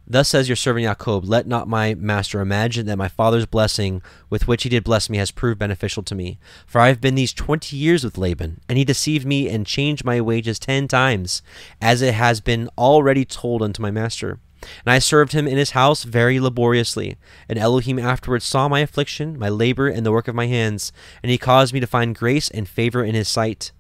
Thus 0.06 0.30
says 0.30 0.50
your 0.50 0.58
servant 0.58 0.86
Jacob, 0.86 1.24
Let 1.24 1.48
not 1.48 1.68
my 1.68 1.96
master 1.96 2.42
imagine 2.42 2.86
that 2.88 2.98
my 2.98 3.08
father's 3.08 3.46
blessing 3.46 4.02
with 4.30 4.48
which 4.48 4.64
he 4.64 4.70
did 4.70 4.84
bless 4.84 5.10
me 5.10 5.18
has 5.18 5.32
proved 5.32 5.60
beneficial 5.60 6.04
to 6.04 6.16
me. 6.16 6.40
For 6.66 6.82
I 6.82 6.90
have 6.90 7.00
been 7.00 7.16
these 7.16 7.32
twenty 7.32 7.78
years 7.78 8.04
with 8.04 8.18
Laban, 8.18 8.60
and 8.68 8.78
he 8.78 8.84
deceived 8.84 9.26
me 9.26 9.48
and 9.48 9.66
changed 9.66 10.04
my 10.04 10.20
wages 10.20 10.60
ten 10.60 10.90
times, 10.90 11.42
as 11.82 12.02
it 12.02 12.16
has 12.16 12.42
been 12.42 12.70
already 12.78 13.24
told 13.24 13.62
unto 13.62 13.82
my 13.82 13.92
master. 13.92 14.40
And 14.86 14.94
I 14.94 15.00
served 15.00 15.34
him 15.34 15.48
in 15.48 15.58
his 15.58 15.72
house 15.72 16.04
very 16.04 16.40
laboriously. 16.40 17.18
And 17.48 17.58
Elohim 17.58 18.00
afterwards 18.00 18.46
saw 18.46 18.68
my 18.68 18.80
affliction, 18.80 19.38
my 19.38 19.50
labor, 19.50 19.88
and 19.88 20.06
the 20.06 20.12
work 20.12 20.28
of 20.28 20.36
my 20.36 20.48
hands, 20.48 20.92
and 21.22 21.32
he 21.32 21.38
caused 21.38 21.74
me 21.74 21.80
to 21.80 21.88
find 21.88 22.16
grace 22.16 22.50
and 22.50 22.68
favor 22.68 23.04
in 23.04 23.16
his 23.16 23.28
sight. 23.28 23.72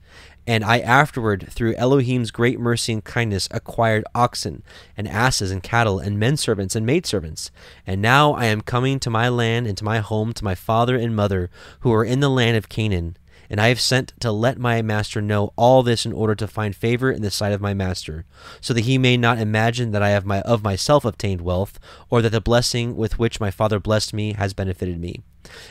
And 0.45 0.63
I 0.63 0.79
afterward, 0.79 1.47
through 1.49 1.75
Elohim's 1.75 2.31
great 2.31 2.59
mercy 2.59 2.91
and 2.93 3.03
kindness, 3.03 3.47
acquired 3.51 4.03
oxen, 4.13 4.63
and 4.97 5.07
asses, 5.07 5.51
and 5.51 5.63
cattle, 5.63 5.99
and 5.99 6.19
men 6.19 6.35
servants, 6.35 6.75
and 6.75 6.85
maidservants. 6.85 7.49
And 7.87 8.01
now 8.01 8.33
I 8.33 8.45
am 8.45 8.61
coming 8.61 8.99
to 8.99 9.09
my 9.09 9.29
land 9.29 9.67
and 9.67 9.77
to 9.77 9.85
my 9.85 9.99
home, 9.99 10.33
to 10.33 10.43
my 10.43 10.55
father 10.55 10.97
and 10.97 11.15
mother, 11.15 11.49
who 11.79 11.93
are 11.93 12.03
in 12.03 12.19
the 12.19 12.29
land 12.29 12.57
of 12.57 12.67
Canaan. 12.67 13.15
And 13.53 13.61
I 13.61 13.67
have 13.67 13.79
sent 13.79 14.19
to 14.19 14.31
let 14.31 14.57
my 14.57 14.81
master 14.81 15.21
know 15.21 15.53
all 15.55 15.83
this 15.83 16.07
in 16.07 16.11
order 16.11 16.33
to 16.33 16.47
find 16.47 16.75
favor 16.75 17.11
in 17.11 17.21
the 17.21 17.29
sight 17.29 17.53
of 17.53 17.61
my 17.61 17.75
master, 17.75 18.25
so 18.59 18.73
that 18.73 18.85
he 18.85 18.97
may 18.97 19.15
not 19.15 19.37
imagine 19.37 19.91
that 19.91 20.01
I 20.01 20.09
have 20.09 20.25
my, 20.25 20.41
of 20.41 20.63
myself 20.63 21.05
obtained 21.05 21.41
wealth, 21.41 21.79
or 22.09 22.23
that 22.23 22.31
the 22.31 22.41
blessing 22.41 22.95
with 22.95 23.19
which 23.19 23.39
my 23.39 23.51
father 23.51 23.79
blessed 23.79 24.11
me 24.11 24.33
has 24.33 24.55
benefited 24.55 24.99
me. 24.99 25.21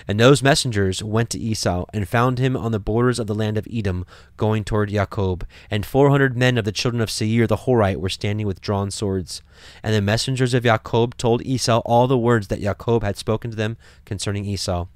And 0.07 0.21
those 0.21 0.45
messengers 0.45 1.03
went 1.03 1.29
to 1.31 1.41
Esau, 1.41 1.87
and 1.93 2.09
found 2.09 2.39
him 2.39 2.57
on 2.57 2.71
the 2.71 2.79
borders 2.79 3.19
of 3.19 3.27
the 3.27 3.35
land 3.35 3.59
of 3.59 3.67
Edom, 3.69 4.07
going 4.37 4.63
toward 4.63 4.91
Jacob. 4.91 5.45
And 5.69 5.85
four 5.85 6.11
hundred 6.11 6.37
men 6.37 6.59
of 6.59 6.65
the 6.65 6.71
children 6.71 7.01
of 7.01 7.11
Seir 7.11 7.49
the 7.49 7.63
Horite 7.67 7.97
were 7.97 8.09
standing 8.09 8.47
with 8.47 8.61
drawn 8.61 8.93
swords. 8.93 9.43
And 9.83 9.93
the 9.93 10.01
messengers 10.01 10.55
of 10.55 10.63
Jacob 10.63 11.17
told 11.17 11.45
Esau 11.45 11.81
all 11.81 12.07
the 12.07 12.17
words 12.17 12.47
that 12.47 12.61
Jacob 12.61 13.03
had 13.03 13.17
spoken 13.17 13.51
to 13.51 13.57
them 13.57 13.77
concerning 14.05 14.45
Esau. 14.45 14.87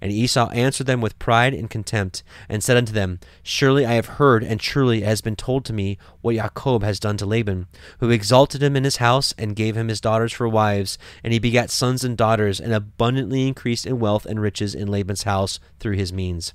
And 0.00 0.12
Esau 0.12 0.50
answered 0.50 0.86
them 0.86 1.00
with 1.00 1.18
pride 1.18 1.54
and 1.54 1.70
contempt, 1.70 2.22
and 2.48 2.62
said 2.62 2.76
unto 2.76 2.92
them, 2.92 3.20
Surely 3.42 3.84
I 3.84 3.94
have 3.94 4.06
heard, 4.06 4.42
and 4.42 4.60
truly 4.60 5.02
it 5.02 5.06
has 5.06 5.20
been 5.20 5.36
told 5.36 5.64
to 5.66 5.72
me 5.72 5.98
what 6.20 6.36
Jacob 6.36 6.82
has 6.82 7.00
done 7.00 7.16
to 7.18 7.26
Laban, 7.26 7.66
who 8.00 8.10
exalted 8.10 8.62
him 8.62 8.76
in 8.76 8.84
his 8.84 8.96
house, 8.96 9.34
and 9.38 9.56
gave 9.56 9.76
him 9.76 9.88
his 9.88 10.00
daughters 10.00 10.32
for 10.32 10.48
wives, 10.48 10.98
and 11.22 11.32
he 11.32 11.38
begat 11.38 11.70
sons 11.70 12.04
and 12.04 12.16
daughters, 12.16 12.60
and 12.60 12.72
abundantly 12.72 13.46
increased 13.46 13.86
in 13.86 13.98
wealth 13.98 14.26
and 14.26 14.40
riches 14.40 14.74
in 14.74 14.88
Laban's 14.88 15.24
house 15.24 15.60
through 15.78 15.96
his 15.96 16.12
means. 16.12 16.54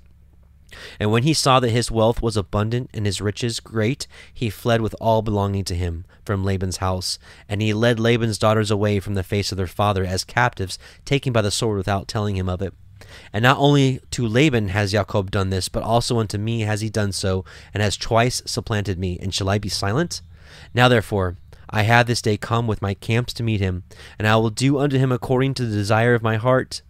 And 1.00 1.12
when 1.12 1.24
he 1.24 1.34
saw 1.34 1.60
that 1.60 1.72
his 1.72 1.92
wealth 1.92 2.22
was 2.22 2.38
abundant 2.38 2.90
and 2.94 3.06
his 3.06 3.22
riches 3.22 3.60
great, 3.60 4.08
he 4.34 4.50
fled 4.50 4.82
with 4.82 4.96
all 5.02 5.22
belonging 5.22 5.64
to 5.66 5.76
him 5.76 6.06
from 6.26 6.44
Laban's 6.44 6.78
house. 6.78 7.18
And 7.48 7.62
he 7.62 7.74
led 7.74 8.00
Laban's 8.00 8.38
daughters 8.38 8.72
away 8.72 9.00
from 9.00 9.16
the 9.16 9.24
face 9.24 9.52
of 9.52 9.58
their 9.58 9.68
father 9.68 10.06
as 10.06 10.24
captives, 10.24 10.78
taken 11.06 11.34
by 11.34 11.42
the 11.42 11.52
sword 11.52 11.78
without 11.78 12.08
telling 12.08 12.36
him 12.36 12.50
of 12.50 12.62
it. 12.62 12.74
And 13.32 13.44
not 13.44 13.58
only 13.58 14.02
to 14.12 14.28
Laban 14.28 14.70
has 14.70 14.92
Jacob 14.92 15.32
done 15.32 15.50
this, 15.50 15.70
but 15.70 15.84
also 15.84 16.20
unto 16.20 16.38
me 16.38 16.62
has 16.62 16.82
he 16.82 16.90
done 16.90 17.12
so, 17.12 17.46
and 17.74 17.82
has 17.84 17.98
twice 17.98 18.42
supplanted 18.46 18.98
me. 18.98 19.18
And 19.22 19.34
shall 19.34 19.50
I 19.50 19.58
be 19.58 19.70
silent? 19.70 20.22
Now 20.74 20.88
therefore, 20.88 21.38
I 21.70 21.84
have 21.84 22.08
this 22.08 22.22
day 22.22 22.38
come 22.38 22.68
with 22.68 22.82
my 22.82 22.94
camps 22.94 23.34
to 23.34 23.44
meet 23.44 23.62
him, 23.62 23.84
and 24.18 24.28
I 24.28 24.36
will 24.38 24.50
do 24.50 24.80
unto 24.80 24.98
him 24.98 25.12
according 25.12 25.54
to 25.56 25.66
the 25.66 25.76
desire 25.76 26.14
of 26.14 26.24
my 26.24 26.38
heart. 26.38 26.82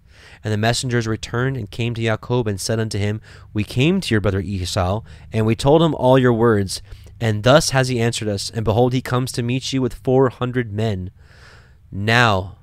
And 0.44 0.54
the 0.54 0.58
messengers 0.58 1.08
returned 1.08 1.58
and 1.58 1.70
came 1.70 1.94
to 1.96 2.02
Jacob 2.02 2.48
and 2.48 2.62
said 2.62 2.80
unto 2.80 2.98
him, 2.98 3.20
We 3.54 3.64
came 3.64 4.00
to 4.00 4.14
your 4.14 4.22
brother 4.22 4.40
Esau, 4.40 5.02
and 5.34 5.46
we 5.46 5.56
told 5.56 5.82
him 5.82 5.94
all 5.96 6.18
your 6.18 6.34
words. 6.34 6.82
And 7.20 7.44
thus 7.44 7.72
has 7.72 7.90
he 7.90 8.00
answered 8.00 8.30
us, 8.30 8.50
and 8.50 8.64
behold, 8.64 8.94
he 8.94 9.02
comes 9.02 9.34
to 9.34 9.44
meet 9.44 9.74
you 9.74 9.82
with 9.82 9.94
four 9.94 10.30
hundred 10.30 10.72
men. 10.72 11.12
Now, 11.92 12.59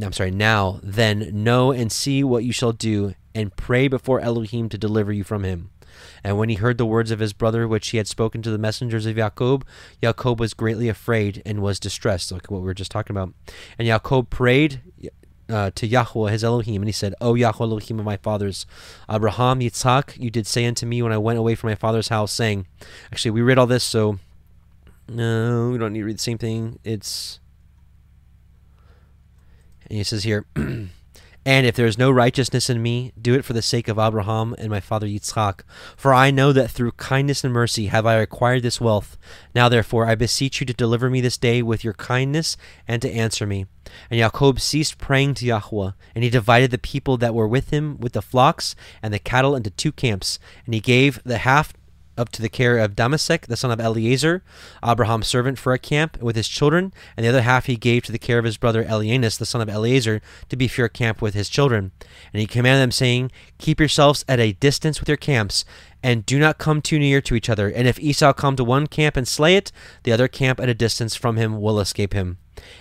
I'm 0.00 0.12
sorry, 0.12 0.30
now 0.30 0.80
then 0.82 1.30
know 1.44 1.70
and 1.72 1.92
see 1.92 2.24
what 2.24 2.44
you 2.44 2.52
shall 2.52 2.72
do, 2.72 3.14
and 3.34 3.54
pray 3.56 3.88
before 3.88 4.20
Elohim 4.20 4.68
to 4.70 4.78
deliver 4.78 5.12
you 5.12 5.24
from 5.24 5.44
him. 5.44 5.70
And 6.24 6.38
when 6.38 6.48
he 6.48 6.54
heard 6.56 6.78
the 6.78 6.86
words 6.86 7.10
of 7.10 7.18
his 7.18 7.32
brother 7.32 7.66
which 7.66 7.88
he 7.88 7.96
had 7.96 8.06
spoken 8.06 8.42
to 8.42 8.50
the 8.50 8.58
messengers 8.58 9.06
of 9.06 9.16
Jacob, 9.16 9.66
Jacob 10.02 10.40
was 10.40 10.54
greatly 10.54 10.88
afraid 10.88 11.42
and 11.44 11.60
was 11.60 11.80
distressed, 11.80 12.32
like 12.32 12.50
what 12.50 12.60
we 12.60 12.66
were 12.66 12.74
just 12.74 12.90
talking 12.90 13.14
about. 13.14 13.34
And 13.78 13.86
Jacob 13.86 14.30
prayed 14.30 14.80
uh, 15.48 15.70
to 15.74 15.86
Yahweh 15.86 16.30
his 16.30 16.44
Elohim, 16.44 16.82
and 16.82 16.88
he 16.88 16.92
said, 16.92 17.14
O 17.20 17.34
Yahweh 17.34 17.66
Elohim 17.66 17.98
of 17.98 18.04
my 18.04 18.16
fathers, 18.16 18.66
Abraham, 19.10 19.60
Yitzhak, 19.60 20.18
you 20.18 20.30
did 20.30 20.46
say 20.46 20.64
unto 20.64 20.86
me 20.86 21.02
when 21.02 21.12
I 21.12 21.18
went 21.18 21.38
away 21.38 21.54
from 21.54 21.70
my 21.70 21.74
father's 21.74 22.08
house, 22.08 22.32
saying, 22.32 22.66
actually, 23.12 23.32
we 23.32 23.42
read 23.42 23.58
all 23.58 23.66
this, 23.66 23.84
so 23.84 24.18
no, 25.08 25.70
we 25.70 25.78
don't 25.78 25.92
need 25.92 26.00
to 26.00 26.06
read 26.06 26.16
the 26.16 26.22
same 26.22 26.38
thing. 26.38 26.78
It's 26.84 27.40
and 29.92 29.98
he 29.98 30.04
says 30.04 30.22
here, 30.24 30.46
And 31.44 31.66
if 31.66 31.74
there 31.74 31.86
is 31.86 31.98
no 31.98 32.10
righteousness 32.10 32.70
in 32.70 32.80
me, 32.80 33.12
do 33.20 33.34
it 33.34 33.44
for 33.44 33.52
the 33.52 33.60
sake 33.60 33.88
of 33.88 33.98
Abraham 33.98 34.54
and 34.56 34.70
my 34.70 34.80
father 34.80 35.06
Yitzchak. 35.06 35.60
For 35.98 36.14
I 36.14 36.30
know 36.30 36.50
that 36.52 36.70
through 36.70 36.92
kindness 36.92 37.44
and 37.44 37.52
mercy 37.52 37.88
have 37.88 38.06
I 38.06 38.14
acquired 38.14 38.62
this 38.62 38.80
wealth. 38.80 39.18
Now 39.54 39.68
therefore 39.68 40.06
I 40.06 40.14
beseech 40.14 40.60
you 40.60 40.66
to 40.66 40.72
deliver 40.72 41.10
me 41.10 41.20
this 41.20 41.36
day 41.36 41.60
with 41.60 41.84
your 41.84 41.92
kindness 41.92 42.56
and 42.88 43.02
to 43.02 43.10
answer 43.10 43.46
me. 43.46 43.66
And 44.08 44.18
Jacob 44.18 44.60
ceased 44.60 44.96
praying 44.96 45.34
to 45.34 45.44
Yahweh, 45.44 45.90
and 46.14 46.24
he 46.24 46.30
divided 46.30 46.70
the 46.70 46.78
people 46.78 47.18
that 47.18 47.34
were 47.34 47.48
with 47.48 47.68
him 47.68 47.98
with 47.98 48.14
the 48.14 48.22
flocks 48.22 48.74
and 49.02 49.12
the 49.12 49.18
cattle 49.18 49.54
into 49.54 49.68
two 49.68 49.92
camps, 49.92 50.38
and 50.64 50.72
he 50.72 50.80
gave 50.80 51.22
the 51.24 51.38
half 51.38 51.74
up 52.16 52.30
to 52.30 52.42
the 52.42 52.48
care 52.48 52.78
of 52.78 52.94
Damasek, 52.94 53.46
the 53.46 53.56
son 53.56 53.70
of 53.70 53.80
Eliezer, 53.80 54.42
Abraham's 54.84 55.26
servant, 55.26 55.58
for 55.58 55.72
a 55.72 55.78
camp 55.78 56.20
with 56.20 56.36
his 56.36 56.48
children, 56.48 56.92
and 57.16 57.24
the 57.24 57.28
other 57.28 57.42
half 57.42 57.66
he 57.66 57.76
gave 57.76 58.04
to 58.04 58.12
the 58.12 58.18
care 58.18 58.38
of 58.38 58.44
his 58.44 58.56
brother 58.56 58.84
Elianus, 58.84 59.38
the 59.38 59.46
son 59.46 59.60
of 59.60 59.68
Eliezer, 59.68 60.20
to 60.48 60.56
be 60.56 60.68
for 60.68 60.84
a 60.84 60.88
camp 60.88 61.22
with 61.22 61.34
his 61.34 61.48
children. 61.48 61.92
And 62.32 62.40
he 62.40 62.46
commanded 62.46 62.82
them, 62.82 62.92
saying, 62.92 63.32
Keep 63.58 63.80
yourselves 63.80 64.24
at 64.28 64.40
a 64.40 64.52
distance 64.52 65.00
with 65.00 65.08
your 65.08 65.16
camps, 65.16 65.64
and 66.02 66.26
do 66.26 66.38
not 66.38 66.58
come 66.58 66.82
too 66.82 66.98
near 66.98 67.20
to 67.22 67.34
each 67.34 67.48
other. 67.48 67.68
And 67.68 67.86
if 67.86 68.00
Esau 68.00 68.32
come 68.32 68.56
to 68.56 68.64
one 68.64 68.86
camp 68.86 69.16
and 69.16 69.26
slay 69.26 69.56
it, 69.56 69.72
the 70.02 70.12
other 70.12 70.28
camp 70.28 70.60
at 70.60 70.68
a 70.68 70.74
distance 70.74 71.14
from 71.14 71.36
him 71.36 71.60
will 71.60 71.80
escape 71.80 72.12
him. 72.12 72.38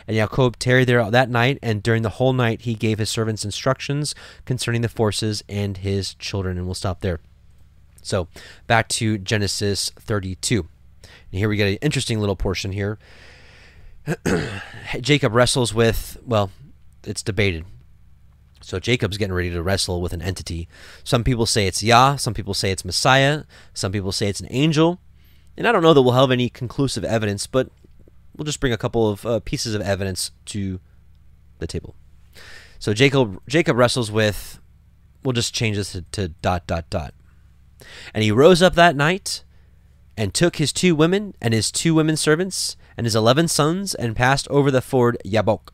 And 0.07 0.15
Jacob 0.15 0.57
tarried 0.59 0.87
there 0.87 1.09
that 1.09 1.29
night, 1.29 1.57
and 1.61 1.81
during 1.81 2.01
the 2.01 2.09
whole 2.09 2.33
night 2.33 2.61
he 2.61 2.73
gave 2.73 2.99
his 2.99 3.09
servants 3.09 3.45
instructions 3.45 4.13
concerning 4.45 4.81
the 4.81 4.89
forces 4.89 5.43
and 5.47 5.77
his 5.77 6.13
children. 6.15 6.57
And 6.57 6.65
we'll 6.65 6.75
stop 6.75 7.01
there. 7.01 7.19
So 8.01 8.27
back 8.67 8.87
to 8.89 9.17
Genesis 9.17 9.91
32. 9.99 10.67
And 11.31 11.39
here 11.39 11.49
we 11.49 11.57
get 11.57 11.69
an 11.69 11.77
interesting 11.81 12.19
little 12.19 12.35
portion 12.35 12.71
here. 12.71 12.99
Jacob 15.01 15.33
wrestles 15.33 15.73
with, 15.73 16.17
well, 16.25 16.51
it's 17.03 17.23
debated. 17.23 17.65
So 18.61 18.79
Jacob's 18.79 19.17
getting 19.17 19.33
ready 19.33 19.49
to 19.51 19.63
wrestle 19.63 20.01
with 20.01 20.13
an 20.13 20.21
entity. 20.21 20.67
Some 21.03 21.23
people 21.23 21.45
say 21.45 21.67
it's 21.67 21.81
Yah, 21.81 22.15
some 22.15 22.33
people 22.33 22.53
say 22.53 22.71
it's 22.71 22.85
Messiah, 22.85 23.43
some 23.73 23.91
people 23.91 24.11
say 24.11 24.27
it's 24.27 24.39
an 24.39 24.47
angel. 24.51 24.99
And 25.57 25.67
I 25.67 25.71
don't 25.71 25.83
know 25.83 25.93
that 25.93 26.01
we'll 26.01 26.13
have 26.13 26.31
any 26.31 26.49
conclusive 26.49 27.03
evidence, 27.03 27.47
but 27.47 27.69
we'll 28.35 28.45
just 28.45 28.59
bring 28.59 28.73
a 28.73 28.77
couple 28.77 29.09
of 29.09 29.25
uh, 29.25 29.39
pieces 29.41 29.75
of 29.75 29.81
evidence 29.81 30.31
to 30.45 30.79
the 31.59 31.67
table. 31.67 31.95
So 32.79 32.93
Jacob 32.93 33.41
Jacob 33.47 33.77
wrestles 33.77 34.11
with 34.11 34.59
we'll 35.23 35.33
just 35.33 35.53
change 35.53 35.77
this 35.77 35.91
to, 35.91 36.01
to 36.13 36.29
dot 36.29 36.65
dot 36.67 36.89
dot. 36.89 37.13
And 38.13 38.23
he 38.23 38.31
rose 38.31 38.61
up 38.61 38.75
that 38.75 38.95
night 38.95 39.43
and 40.17 40.33
took 40.33 40.57
his 40.57 40.73
two 40.73 40.95
women 40.95 41.33
and 41.41 41.53
his 41.53 41.71
two 41.71 41.93
women 41.95 42.17
servants 42.17 42.75
and 42.97 43.05
his 43.05 43.15
eleven 43.15 43.47
sons 43.47 43.95
and 43.95 44.15
passed 44.15 44.47
over 44.49 44.69
the 44.69 44.81
ford 44.81 45.17
Yabok, 45.25 45.69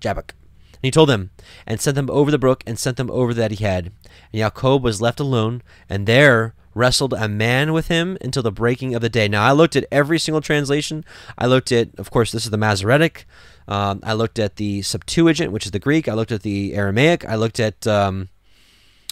Jabbok. 0.00 0.34
And 0.74 0.82
he 0.82 0.90
told 0.90 1.08
them, 1.08 1.30
and 1.66 1.80
sent 1.80 1.96
them 1.96 2.08
over 2.08 2.30
the 2.30 2.38
brook, 2.38 2.62
and 2.64 2.78
sent 2.78 2.98
them 2.98 3.10
over 3.10 3.34
that 3.34 3.50
he 3.50 3.64
had. 3.64 3.86
And 4.32 4.40
Jacob 4.40 4.84
was 4.84 5.00
left 5.00 5.18
alone, 5.18 5.62
and 5.88 6.06
there 6.06 6.54
wrestled 6.72 7.14
a 7.14 7.26
man 7.26 7.72
with 7.72 7.88
him 7.88 8.16
until 8.20 8.44
the 8.44 8.52
breaking 8.52 8.94
of 8.94 9.02
the 9.02 9.08
day. 9.08 9.26
Now, 9.26 9.42
I 9.42 9.50
looked 9.50 9.74
at 9.74 9.86
every 9.90 10.20
single 10.20 10.40
translation. 10.40 11.04
I 11.36 11.46
looked 11.46 11.72
at, 11.72 11.88
of 11.98 12.12
course, 12.12 12.30
this 12.30 12.44
is 12.44 12.52
the 12.52 12.56
Masoretic. 12.56 13.26
Um, 13.66 13.98
I 14.04 14.12
looked 14.12 14.38
at 14.38 14.54
the 14.54 14.82
Septuagint, 14.82 15.50
which 15.50 15.66
is 15.66 15.72
the 15.72 15.80
Greek. 15.80 16.06
I 16.06 16.14
looked 16.14 16.30
at 16.30 16.42
the 16.42 16.74
Aramaic. 16.74 17.24
I 17.24 17.34
looked 17.34 17.58
at 17.58 17.84
um, 17.88 18.28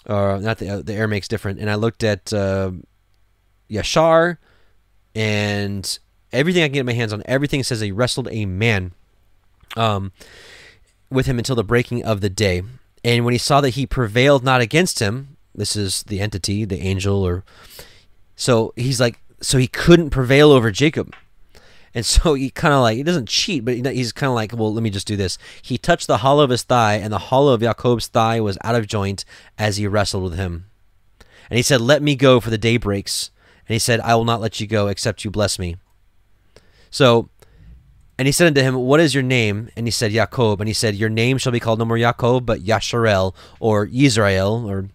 or 0.07 0.39
not 0.39 0.59
the 0.59 0.83
the 0.83 0.93
Aramaic's 0.93 1.29
different. 1.29 1.61
And 1.61 1.71
I 1.71 1.75
looked 1.75 2.05
at 2.05 2.33
uh, 2.33 2.73
Yashar, 3.71 4.39
and 5.15 5.99
everything 6.33 6.63
I 6.63 6.67
can 6.67 6.75
get 6.75 6.87
my 6.87 6.93
hands 6.93 7.13
on. 7.13 7.23
Everything 7.27 7.63
says 7.63 7.81
he 7.81 7.93
wrestled 7.93 8.29
a 8.31 8.47
man, 8.47 8.93
um, 9.77 10.13
with 11.11 11.27
him 11.27 11.39
until 11.39 11.57
the 11.57 11.65
breaking 11.65 12.05
of 12.05 12.21
the 12.21 12.31
day. 12.31 12.63
And 13.05 13.25
when 13.25 13.33
he 13.33 13.39
saw 13.39 13.61
that 13.61 13.71
he 13.71 13.87
prevailed 13.87 14.43
not 14.43 14.61
against 14.61 14.99
him, 14.99 15.37
this 15.55 15.77
is 15.77 16.03
the 16.05 16.21
entity, 16.21 16.65
the 16.65 16.81
angel, 16.81 17.23
or 17.23 17.45
so 18.35 18.73
he's 18.77 19.01
like, 19.01 19.21
so 19.41 19.59
he 19.59 19.69
couldn't 19.69 20.11
prevail 20.11 20.51
over 20.51 20.71
Jacob. 20.71 21.15
And 21.97 22.05
so 22.05 22.35
he 22.35 22.51
kind 22.51 22.75
of 22.75 22.83
like 22.83 22.99
he 22.99 23.03
doesn't 23.03 23.27
cheat, 23.27 23.65
but 23.65 23.75
he's 23.75 24.13
kind 24.13 24.29
of 24.29 24.35
like, 24.35 24.53
well, 24.53 24.73
let 24.73 24.83
me 24.83 24.91
just 24.91 25.07
do 25.07 25.17
this. 25.17 25.39
He 25.63 25.79
touched 25.79 26.07
the 26.07 26.19
hollow 26.19 26.45
of 26.45 26.51
his 26.51 26.63
thigh, 26.63 26.97
and 26.97 27.11
the 27.11 27.19
hollow 27.19 27.55
of 27.55 27.63
Jacob's 27.63 28.07
thigh 28.07 28.39
was 28.39 28.59
out 28.63 28.75
of 28.75 28.87
joint 28.87 29.25
as 29.57 29.79
he 29.79 29.87
wrestled 29.87 30.23
with 30.23 30.37
him. 30.37 30.67
And 31.49 31.57
he 31.57 31.63
said, 31.63 31.81
"Let 31.81 32.03
me 32.03 32.15
go, 32.15 32.39
for 32.39 32.51
the 32.51 32.59
day 32.59 32.77
breaks." 32.77 33.31
And 33.67 33.75
he 33.75 33.79
said, 33.79 34.01
"I 34.01 34.15
will 34.15 34.27
not 34.27 34.43
let 34.43 34.61
you 34.61 34.67
go, 34.67 34.89
except 34.89 35.25
you 35.25 35.31
bless 35.31 35.59
me." 35.59 35.77
So, 36.91 37.31
and 38.19 38.27
he 38.27 38.33
said 38.33 38.47
unto 38.47 38.61
him, 38.61 38.75
What 38.75 39.01
is 39.01 39.15
your 39.15 39.23
name? 39.23 39.71
And 39.75 39.87
he 39.87 39.91
said, 39.91 40.13
Jacob. 40.13 40.61
And 40.61 40.69
he 40.69 40.75
said, 40.75 40.95
Your 40.95 41.09
name 41.09 41.39
shall 41.39 41.53
be 41.53 41.61
called 41.61 41.79
no 41.79 41.85
more 41.85 41.99
Jacob, 41.99 42.47
but 42.47 42.61
Yasharel, 42.61 43.35
or 43.59 43.89
Israel, 43.93 44.69
or 44.69 44.89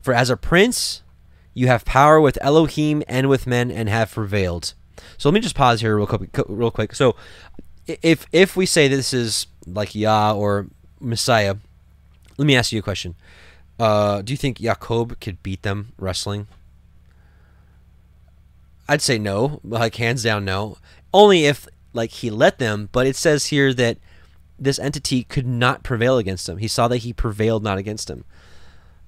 for 0.00 0.12
as 0.12 0.28
a 0.28 0.36
prince 0.36 1.02
you 1.54 1.68
have 1.68 1.84
power 1.84 2.20
with 2.20 2.38
Elohim 2.40 3.02
and 3.08 3.28
with 3.28 3.46
men, 3.46 3.70
and 3.70 3.88
have 3.88 4.12
prevailed. 4.12 4.74
So 5.16 5.28
let 5.28 5.34
me 5.34 5.40
just 5.40 5.54
pause 5.54 5.80
here 5.80 5.96
real 5.96 6.06
quick. 6.06 6.30
Real 6.48 6.70
quick. 6.70 6.94
So, 6.94 7.16
if 7.86 8.26
if 8.32 8.56
we 8.56 8.66
say 8.66 8.88
this 8.88 9.12
is 9.12 9.46
like 9.66 9.94
Yah 9.94 10.34
or 10.34 10.66
Messiah, 11.00 11.56
let 12.36 12.46
me 12.46 12.56
ask 12.56 12.72
you 12.72 12.78
a 12.78 12.82
question. 12.82 13.14
Uh, 13.78 14.22
do 14.22 14.32
you 14.32 14.36
think 14.36 14.58
Jacob 14.58 15.20
could 15.20 15.42
beat 15.42 15.62
them 15.62 15.92
wrestling? 15.98 16.48
I'd 18.88 19.02
say 19.02 19.18
no, 19.18 19.60
like 19.62 19.96
hands 19.96 20.22
down 20.22 20.44
no. 20.44 20.78
Only 21.12 21.44
if 21.44 21.68
like 21.92 22.10
he 22.10 22.30
let 22.30 22.58
them, 22.58 22.88
but 22.92 23.06
it 23.06 23.16
says 23.16 23.46
here 23.46 23.72
that 23.74 23.98
this 24.58 24.78
entity 24.78 25.22
could 25.24 25.46
not 25.46 25.82
prevail 25.82 26.18
against 26.18 26.48
him. 26.48 26.58
He 26.58 26.68
saw 26.68 26.88
that 26.88 26.98
he 26.98 27.12
prevailed 27.12 27.62
not 27.62 27.78
against 27.78 28.10
him. 28.10 28.24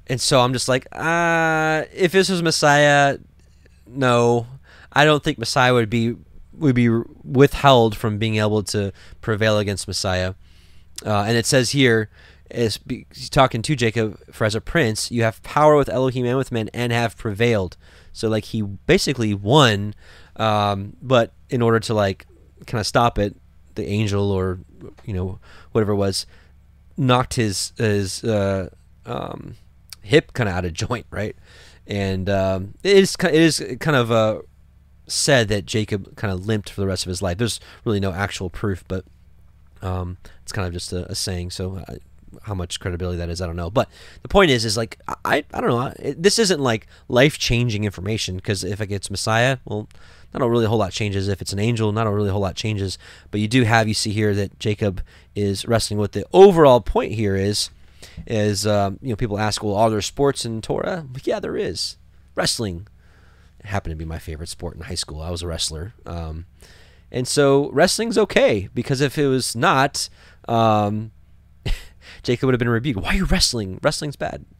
And 0.07 0.20
so 0.20 0.40
I'm 0.40 0.53
just 0.53 0.68
like, 0.68 0.87
uh, 0.92 1.85
if 1.94 2.12
this 2.12 2.29
was 2.29 2.42
Messiah, 2.42 3.18
no. 3.87 4.46
I 4.92 5.05
don't 5.05 5.22
think 5.22 5.38
Messiah 5.38 5.74
would 5.74 5.90
be 5.90 6.16
would 6.53 6.74
be 6.74 6.88
withheld 6.88 7.96
from 7.96 8.18
being 8.18 8.37
able 8.37 8.62
to 8.64 8.92
prevail 9.20 9.59
against 9.59 9.88
Messiah. 9.88 10.35
Uh, 11.05 11.22
and 11.22 11.37
it 11.37 11.46
says 11.46 11.70
here, 11.70 12.11
is 12.50 12.79
he's 12.88 13.31
talking 13.31 13.62
to 13.62 13.76
Jacob, 13.76 14.20
for 14.33 14.44
as 14.44 14.55
a 14.55 14.61
prince, 14.61 15.11
you 15.11 15.22
have 15.22 15.42
power 15.42 15.76
with 15.76 15.88
Elohim 15.88 16.26
and 16.26 16.37
with 16.37 16.53
men, 16.53 16.68
and 16.74 16.92
have 16.92 17.16
prevailed. 17.16 17.76
So 18.12 18.29
like 18.29 18.46
he 18.46 18.62
basically 18.62 19.35
won, 19.35 19.94
um, 20.37 20.96
but 21.00 21.33
in 21.48 21.62
order 21.62 21.81
to 21.81 21.94
like 21.94 22.26
kind 22.66 22.81
of 22.81 22.87
stop 22.87 23.18
it, 23.18 23.37
the 23.76 23.87
angel 23.87 24.31
or 24.31 24.59
you 25.05 25.14
know 25.14 25.38
whatever 25.72 25.92
it 25.92 25.96
was 25.96 26.26
knocked 26.96 27.35
his 27.35 27.72
his 27.79 28.22
uh, 28.24 28.68
um, 29.07 29.57
hip 30.03 30.33
kind 30.33 30.48
of 30.48 30.55
out 30.55 30.64
of 30.64 30.72
joint, 30.72 31.07
right? 31.11 31.37
And 31.87 32.29
um, 32.29 32.74
it 32.83 32.96
is 32.96 33.16
it 33.20 33.35
is 33.35 33.64
kind 33.81 33.96
of 33.96 34.11
uh, 34.11 34.40
said 35.11 35.49
that 35.49 35.66
Jacob 35.66 36.16
kind 36.16 36.33
of 36.33 36.46
limped 36.46 36.70
for 36.70 36.81
the 36.81 36.87
rest 36.87 37.05
of 37.05 37.09
his 37.09 37.23
life. 37.23 37.38
There's 37.38 37.61
really 37.85 38.01
no 38.01 38.12
actual 38.12 38.51
proof, 38.51 38.85
but 38.88 39.05
um, 39.83 40.18
it's 40.42 40.53
kind 40.53 40.66
of 40.66 40.73
just 40.73 40.92
a, 40.92 41.11
a 41.11 41.14
saying. 41.14 41.51
So 41.51 41.83
I, 41.88 41.99
how 42.42 42.55
much 42.55 42.81
credibility 42.81 43.18
that 43.18 43.29
is, 43.29 43.40
I 43.40 43.46
don't 43.46 43.57
know. 43.57 43.70
But 43.70 43.88
the 44.23 44.29
point 44.29 44.51
is, 44.51 44.64
is 44.64 44.77
like 44.77 44.99
I, 45.25 45.44
I 45.53 45.61
don't 45.61 45.70
know. 45.70 46.14
This 46.16 46.38
isn't 46.38 46.61
like 46.61 46.87
life 47.09 47.38
changing 47.38 47.85
information 47.85 48.37
because 48.37 48.64
if 48.64 48.81
it 48.81 48.87
gets 48.87 49.11
Messiah, 49.11 49.59
well, 49.64 49.88
not 50.33 50.42
a 50.42 50.49
really 50.49 50.66
whole 50.66 50.79
lot 50.79 50.92
changes. 50.92 51.29
If 51.29 51.42
it's 51.42 51.53
an 51.53 51.59
angel, 51.59 51.92
not 51.92 52.07
a 52.07 52.11
really 52.11 52.31
whole 52.31 52.40
lot 52.40 52.55
changes. 52.55 52.99
But 53.31 53.40
you 53.40 53.49
do 53.49 53.64
have 53.64 53.88
you 53.88 53.94
see 53.94 54.12
here 54.12 54.35
that 54.35 54.59
Jacob 54.59 55.03
is 55.35 55.66
wrestling 55.66 55.99
with 55.99 56.12
the 56.12 56.25
overall 56.33 56.81
point 56.81 57.12
here 57.12 57.37
is 57.37 57.70
is 58.27 58.66
um, 58.66 58.99
you 59.03 59.11
know 59.11 59.16
people 59.16 59.38
ask, 59.38 59.62
well, 59.62 59.75
are 59.75 59.90
there 59.90 60.03
sports 60.03 60.44
in 60.44 60.62
Torah? 60.62 61.07
Yeah, 61.25 61.40
there 61.40 61.57
is. 61.57 61.96
Wrestling 62.35 62.87
happened 63.64 63.92
to 63.92 63.96
be 63.96 64.05
my 64.05 64.18
favorite 64.18 64.49
sport 64.49 64.77
in 64.77 64.83
high 64.83 64.94
school. 64.94 65.20
I 65.20 65.31
was 65.31 65.42
a 65.42 65.46
wrestler. 65.46 65.94
Um, 66.07 66.46
and 67.12 67.27
so 67.27 67.70
wrestling's 67.70 68.16
okay 68.18 68.68
because 68.75 69.01
if 69.01 69.18
it 69.18 69.27
was 69.27 69.57
not, 69.57 70.09
um, 70.49 71.12
Jacob 72.23 72.46
would 72.46 72.55
have 72.55 72.59
been 72.59 72.68
rebuked. 72.68 73.01
Why 73.01 73.11
are 73.11 73.16
you 73.16 73.25
wrestling? 73.25 73.79
Wrestling's 73.83 74.16
bad. 74.16 74.44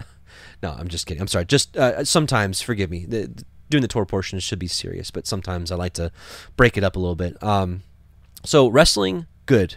No, 0.63 0.77
I'm 0.79 0.89
just 0.89 1.07
kidding. 1.07 1.23
I'm 1.23 1.27
sorry. 1.27 1.47
Just 1.47 1.75
uh, 1.77 2.05
sometimes, 2.05 2.61
forgive 2.61 2.91
me. 2.91 3.07
The, 3.07 3.45
doing 3.71 3.81
the 3.81 3.89
Torah 3.89 4.05
portion 4.05 4.39
should 4.41 4.59
be 4.59 4.67
serious, 4.67 5.11
but 5.11 5.27
sometimes 5.27 5.73
I 5.73 5.77
like 5.77 5.95
to 5.95 6.13
break 6.57 6.77
it 6.77 6.85
up 6.85 6.97
a 6.97 6.99
little 6.99 7.15
bit. 7.15 7.43
Um, 7.43 7.83
so 8.45 8.69
wrestling, 8.69 9.27
good. 9.47 9.77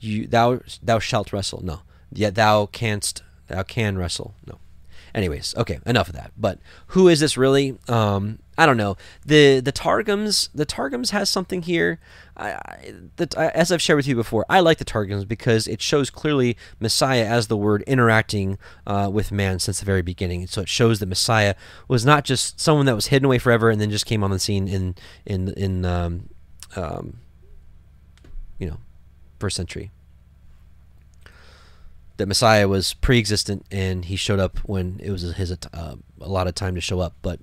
You 0.00 0.26
thou 0.26 0.60
thou 0.82 0.98
shalt 0.98 1.32
wrestle. 1.32 1.62
No, 1.64 1.82
yet 2.12 2.34
thou 2.34 2.66
canst 2.66 3.22
thou 3.46 3.62
can 3.62 3.96
wrestle. 3.96 4.34
No. 4.46 4.58
Anyways, 5.14 5.54
okay, 5.56 5.78
enough 5.86 6.08
of 6.08 6.14
that. 6.14 6.32
But 6.36 6.58
who 6.88 7.06
is 7.06 7.20
this 7.20 7.36
really? 7.36 7.78
Um, 7.88 8.40
I 8.58 8.66
don't 8.66 8.76
know. 8.76 8.96
the 9.24 9.60
The 9.60 9.70
Targums, 9.70 10.48
the 10.52 10.64
Targums 10.64 11.10
has 11.10 11.30
something 11.30 11.62
here. 11.62 12.00
I, 12.36 12.58
I, 13.36 13.48
as 13.50 13.70
I've 13.70 13.80
shared 13.80 13.96
with 13.96 14.08
you 14.08 14.16
before, 14.16 14.44
I 14.48 14.58
like 14.58 14.78
the 14.78 14.84
Targums 14.84 15.24
because 15.24 15.68
it 15.68 15.80
shows 15.80 16.10
clearly 16.10 16.56
Messiah 16.80 17.24
as 17.26 17.46
the 17.46 17.56
word 17.56 17.82
interacting 17.82 18.58
uh, 18.88 19.08
with 19.12 19.30
man 19.30 19.60
since 19.60 19.78
the 19.78 19.86
very 19.86 20.02
beginning. 20.02 20.48
So 20.48 20.62
it 20.62 20.68
shows 20.68 20.98
that 20.98 21.06
Messiah 21.06 21.54
was 21.86 22.04
not 22.04 22.24
just 22.24 22.58
someone 22.60 22.86
that 22.86 22.96
was 22.96 23.06
hidden 23.06 23.26
away 23.26 23.38
forever 23.38 23.70
and 23.70 23.80
then 23.80 23.90
just 23.90 24.06
came 24.06 24.24
on 24.24 24.32
the 24.32 24.40
scene 24.40 24.66
in 24.66 24.96
in 25.24 25.50
in 25.50 25.84
um, 25.84 26.28
um, 26.74 27.18
you 28.58 28.68
know 28.68 28.78
first 29.38 29.56
century 29.56 29.92
that 32.16 32.26
Messiah 32.26 32.68
was 32.68 32.94
pre-existent 32.94 33.66
and 33.70 34.04
he 34.04 34.16
showed 34.16 34.38
up 34.38 34.58
when 34.58 35.00
it 35.02 35.10
was 35.10 35.22
his 35.34 35.52
uh, 35.52 35.96
a 36.20 36.28
lot 36.28 36.46
of 36.46 36.54
time 36.54 36.74
to 36.74 36.80
show 36.80 37.00
up. 37.00 37.14
But 37.22 37.40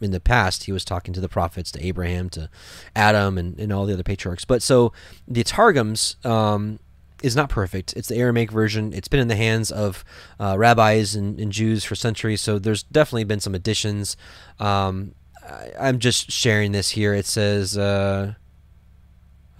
in 0.00 0.10
the 0.10 0.20
past, 0.20 0.64
he 0.64 0.72
was 0.72 0.84
talking 0.84 1.14
to 1.14 1.20
the 1.20 1.28
prophets, 1.28 1.72
to 1.72 1.84
Abraham, 1.84 2.28
to 2.30 2.48
Adam, 2.94 3.38
and, 3.38 3.58
and 3.58 3.72
all 3.72 3.86
the 3.86 3.94
other 3.94 4.02
patriarchs. 4.02 4.44
But 4.44 4.62
so 4.62 4.92
the 5.26 5.44
Targums 5.44 6.16
um, 6.24 6.78
is 7.22 7.34
not 7.34 7.48
perfect. 7.48 7.94
It's 7.94 8.08
the 8.08 8.16
Aramaic 8.16 8.50
version. 8.50 8.92
It's 8.92 9.08
been 9.08 9.20
in 9.20 9.28
the 9.28 9.36
hands 9.36 9.70
of 9.70 10.04
uh, 10.38 10.56
rabbis 10.58 11.14
and, 11.14 11.38
and, 11.40 11.50
Jews 11.52 11.84
for 11.84 11.94
centuries. 11.94 12.40
So 12.40 12.58
there's 12.58 12.84
definitely 12.84 13.24
been 13.24 13.40
some 13.40 13.54
additions. 13.54 14.16
Um, 14.60 15.14
I, 15.44 15.88
am 15.88 15.98
just 15.98 16.30
sharing 16.30 16.72
this 16.72 16.90
here. 16.90 17.14
It 17.14 17.26
says, 17.26 17.76
uh, 17.76 18.34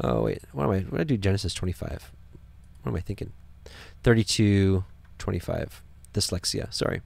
oh 0.03 0.23
wait, 0.23 0.43
what 0.53 0.65
am 0.65 0.71
I? 0.71 0.81
What 0.81 0.99
did 0.99 1.01
I 1.01 1.05
do? 1.05 1.17
Genesis 1.17 1.55
25. 1.55 2.13
What 2.83 2.91
am 2.91 2.97
I 2.97 3.01
thinking? 3.01 3.33
32 4.03 4.85
25. 5.19 5.83
Dyslexia, 6.15 6.73
sorry. 6.73 7.03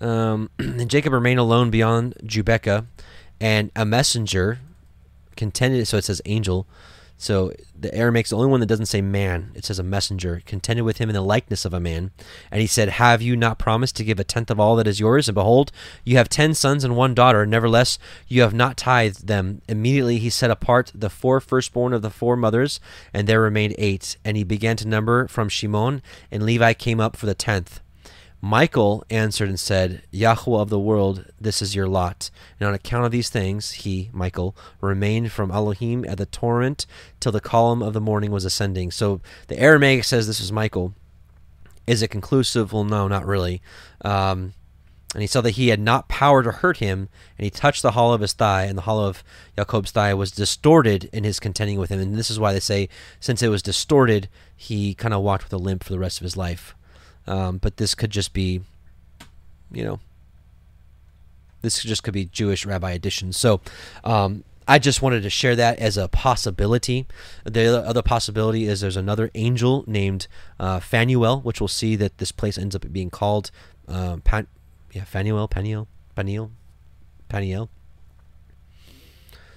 Um, 0.00 0.50
and 0.58 0.90
Jacob 0.90 1.12
remained 1.12 1.38
alone 1.38 1.70
beyond 1.70 2.14
Jubeka, 2.24 2.86
and 3.40 3.70
a 3.76 3.84
messenger 3.84 4.58
contended. 5.36 5.86
So 5.86 5.98
it 5.98 6.04
says 6.04 6.22
angel 6.24 6.66
so 7.20 7.52
the 7.78 7.94
Aramaic 7.94 8.28
the 8.28 8.36
only 8.36 8.48
one 8.48 8.60
that 8.60 8.66
doesn't 8.66 8.86
say 8.86 9.02
man. 9.02 9.52
It 9.54 9.66
says 9.66 9.78
a 9.78 9.82
messenger 9.82 10.42
contended 10.46 10.84
with 10.84 10.96
him 10.96 11.10
in 11.10 11.14
the 11.14 11.20
likeness 11.20 11.66
of 11.66 11.74
a 11.74 11.78
man, 11.78 12.12
and 12.50 12.62
he 12.62 12.66
said, 12.66 12.88
"Have 12.88 13.20
you 13.20 13.36
not 13.36 13.58
promised 13.58 13.94
to 13.96 14.04
give 14.04 14.18
a 14.18 14.24
tenth 14.24 14.50
of 14.50 14.58
all 14.58 14.74
that 14.76 14.86
is 14.86 15.00
yours? 15.00 15.28
And 15.28 15.34
behold, 15.34 15.70
you 16.02 16.16
have 16.16 16.30
ten 16.30 16.54
sons 16.54 16.82
and 16.82 16.96
one 16.96 17.12
daughter. 17.12 17.44
Nevertheless, 17.44 17.98
you 18.26 18.40
have 18.40 18.54
not 18.54 18.78
tithed 18.78 19.26
them." 19.26 19.60
Immediately 19.68 20.18
he 20.18 20.30
set 20.30 20.50
apart 20.50 20.92
the 20.94 21.10
four 21.10 21.40
firstborn 21.40 21.92
of 21.92 22.00
the 22.00 22.08
four 22.08 22.36
mothers, 22.36 22.80
and 23.12 23.28
there 23.28 23.42
remained 23.42 23.74
eight. 23.76 24.16
And 24.24 24.38
he 24.38 24.42
began 24.42 24.76
to 24.78 24.88
number 24.88 25.28
from 25.28 25.50
Shimon, 25.50 26.00
and 26.30 26.42
Levi 26.42 26.72
came 26.72 27.00
up 27.00 27.16
for 27.16 27.26
the 27.26 27.34
tenth. 27.34 27.80
Michael 28.42 29.04
answered 29.10 29.50
and 29.50 29.60
said, 29.60 30.02
Yahweh 30.10 30.58
of 30.58 30.70
the 30.70 30.78
world, 30.78 31.26
this 31.38 31.60
is 31.60 31.74
your 31.74 31.86
lot. 31.86 32.30
And 32.58 32.66
on 32.66 32.74
account 32.74 33.04
of 33.04 33.12
these 33.12 33.28
things, 33.28 33.72
he, 33.72 34.08
Michael, 34.12 34.56
remained 34.80 35.30
from 35.30 35.50
Elohim 35.50 36.06
at 36.06 36.16
the 36.16 36.26
torrent 36.26 36.86
till 37.20 37.32
the 37.32 37.40
column 37.40 37.82
of 37.82 37.92
the 37.92 38.00
morning 38.00 38.30
was 38.30 38.46
ascending. 38.46 38.92
So 38.92 39.20
the 39.48 39.58
Aramaic 39.58 40.04
says 40.04 40.26
this 40.26 40.40
is 40.40 40.50
Michael. 40.50 40.94
Is 41.86 42.02
it 42.02 42.08
conclusive? 42.08 42.72
Well, 42.72 42.84
no, 42.84 43.08
not 43.08 43.26
really. 43.26 43.60
Um, 44.02 44.54
and 45.12 45.22
he 45.22 45.26
saw 45.26 45.40
that 45.40 45.52
he 45.52 45.68
had 45.68 45.80
not 45.80 46.08
power 46.08 46.42
to 46.42 46.52
hurt 46.52 46.76
him, 46.76 47.08
and 47.36 47.44
he 47.44 47.50
touched 47.50 47.82
the 47.82 47.90
hollow 47.90 48.14
of 48.14 48.20
his 48.20 48.32
thigh, 48.32 48.64
and 48.64 48.78
the 48.78 48.82
hollow 48.82 49.08
of 49.08 49.24
Jacob's 49.58 49.90
thigh 49.90 50.14
was 50.14 50.30
distorted 50.30 51.10
in 51.12 51.24
his 51.24 51.40
contending 51.40 51.80
with 51.80 51.90
him. 51.90 51.98
And 51.98 52.14
this 52.14 52.30
is 52.30 52.38
why 52.38 52.52
they 52.52 52.60
say, 52.60 52.88
since 53.18 53.42
it 53.42 53.48
was 53.48 53.62
distorted, 53.62 54.28
he 54.56 54.94
kind 54.94 55.12
of 55.12 55.22
walked 55.22 55.44
with 55.44 55.52
a 55.52 55.58
limp 55.58 55.82
for 55.82 55.92
the 55.92 55.98
rest 55.98 56.20
of 56.20 56.24
his 56.24 56.36
life. 56.36 56.76
Um, 57.26 57.58
but 57.58 57.76
this 57.76 57.94
could 57.94 58.10
just 58.10 58.32
be, 58.32 58.62
you 59.70 59.84
know, 59.84 60.00
this 61.62 61.82
just 61.82 62.02
could 62.02 62.14
be 62.14 62.24
Jewish 62.24 62.64
rabbi 62.64 62.92
additions. 62.92 63.36
So 63.36 63.60
um, 64.04 64.44
I 64.66 64.78
just 64.78 65.02
wanted 65.02 65.22
to 65.24 65.30
share 65.30 65.56
that 65.56 65.78
as 65.78 65.96
a 65.96 66.08
possibility. 66.08 67.06
The 67.44 67.84
other 67.84 68.02
possibility 68.02 68.66
is 68.66 68.80
there's 68.80 68.96
another 68.96 69.30
angel 69.34 69.84
named 69.86 70.26
uh, 70.58 70.80
Phanuel, 70.80 71.42
which 71.42 71.60
we'll 71.60 71.68
see 71.68 71.96
that 71.96 72.18
this 72.18 72.32
place 72.32 72.56
ends 72.56 72.74
up 72.74 72.90
being 72.92 73.10
called 73.10 73.50
uh, 73.88 74.18
Pan- 74.24 74.46
yeah, 74.92 75.04
Phanuel, 75.04 75.48
Paniel, 75.48 75.86
Paniel, 76.16 76.50
Paniel. 77.28 77.68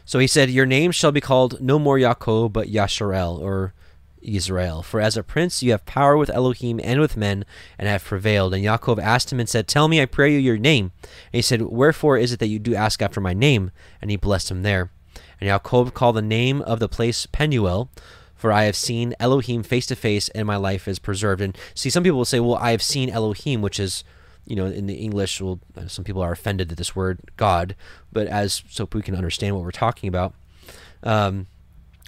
So 0.05 0.19
he 0.19 0.27
said, 0.27 0.49
Your 0.49 0.65
name 0.65 0.91
shall 0.91 1.11
be 1.11 1.21
called 1.21 1.61
no 1.61 1.79
more 1.79 1.97
Yaakov, 1.97 2.51
but 2.51 2.67
Yasharel, 2.67 3.39
or 3.39 3.73
Israel. 4.23 4.81
For 4.83 4.99
as 4.99 5.17
a 5.17 5.23
prince 5.23 5.61
you 5.61 5.71
have 5.71 5.85
power 5.85 6.17
with 6.17 6.29
Elohim 6.29 6.79
and 6.83 6.99
with 6.99 7.17
men, 7.17 7.45
and 7.77 7.87
have 7.87 8.03
prevailed. 8.03 8.53
And 8.53 8.63
Yaakov 8.63 8.99
asked 9.01 9.31
him 9.31 9.39
and 9.39 9.49
said, 9.49 9.67
Tell 9.67 9.87
me, 9.87 10.01
I 10.01 10.05
pray 10.05 10.31
you, 10.31 10.39
your 10.39 10.57
name. 10.57 10.91
And 11.01 11.39
he 11.39 11.41
said, 11.41 11.61
Wherefore 11.63 12.17
is 12.17 12.31
it 12.31 12.39
that 12.39 12.47
you 12.47 12.59
do 12.59 12.75
ask 12.75 13.01
after 13.01 13.21
my 13.21 13.33
name? 13.33 13.71
And 14.01 14.11
he 14.11 14.17
blessed 14.17 14.51
him 14.51 14.63
there. 14.63 14.91
And 15.39 15.49
Yaakov 15.49 15.93
called 15.93 16.15
the 16.15 16.21
name 16.21 16.61
of 16.61 16.79
the 16.79 16.89
place 16.89 17.25
Penuel, 17.25 17.89
for 18.35 18.51
I 18.51 18.63
have 18.63 18.75
seen 18.75 19.15
Elohim 19.19 19.63
face 19.63 19.85
to 19.87 19.95
face, 19.95 20.29
and 20.29 20.47
my 20.47 20.57
life 20.57 20.87
is 20.87 20.99
preserved. 20.99 21.41
And 21.41 21.57
see, 21.75 21.89
some 21.89 22.03
people 22.03 22.17
will 22.17 22.25
say, 22.25 22.39
Well, 22.39 22.55
I 22.55 22.71
have 22.71 22.83
seen 22.83 23.09
Elohim, 23.09 23.61
which 23.61 23.79
is 23.79 24.03
you 24.45 24.55
know, 24.55 24.65
in 24.65 24.87
the 24.87 24.95
English, 24.95 25.39
well, 25.39 25.59
some 25.87 26.03
people 26.03 26.21
are 26.21 26.31
offended 26.31 26.71
at 26.71 26.77
this 26.77 26.95
word 26.95 27.19
God, 27.37 27.75
but 28.11 28.27
as 28.27 28.63
so 28.69 28.87
we 28.91 29.01
can 29.01 29.15
understand 29.15 29.55
what 29.55 29.63
we're 29.63 29.71
talking 29.71 30.09
about, 30.09 30.33
um, 31.01 31.47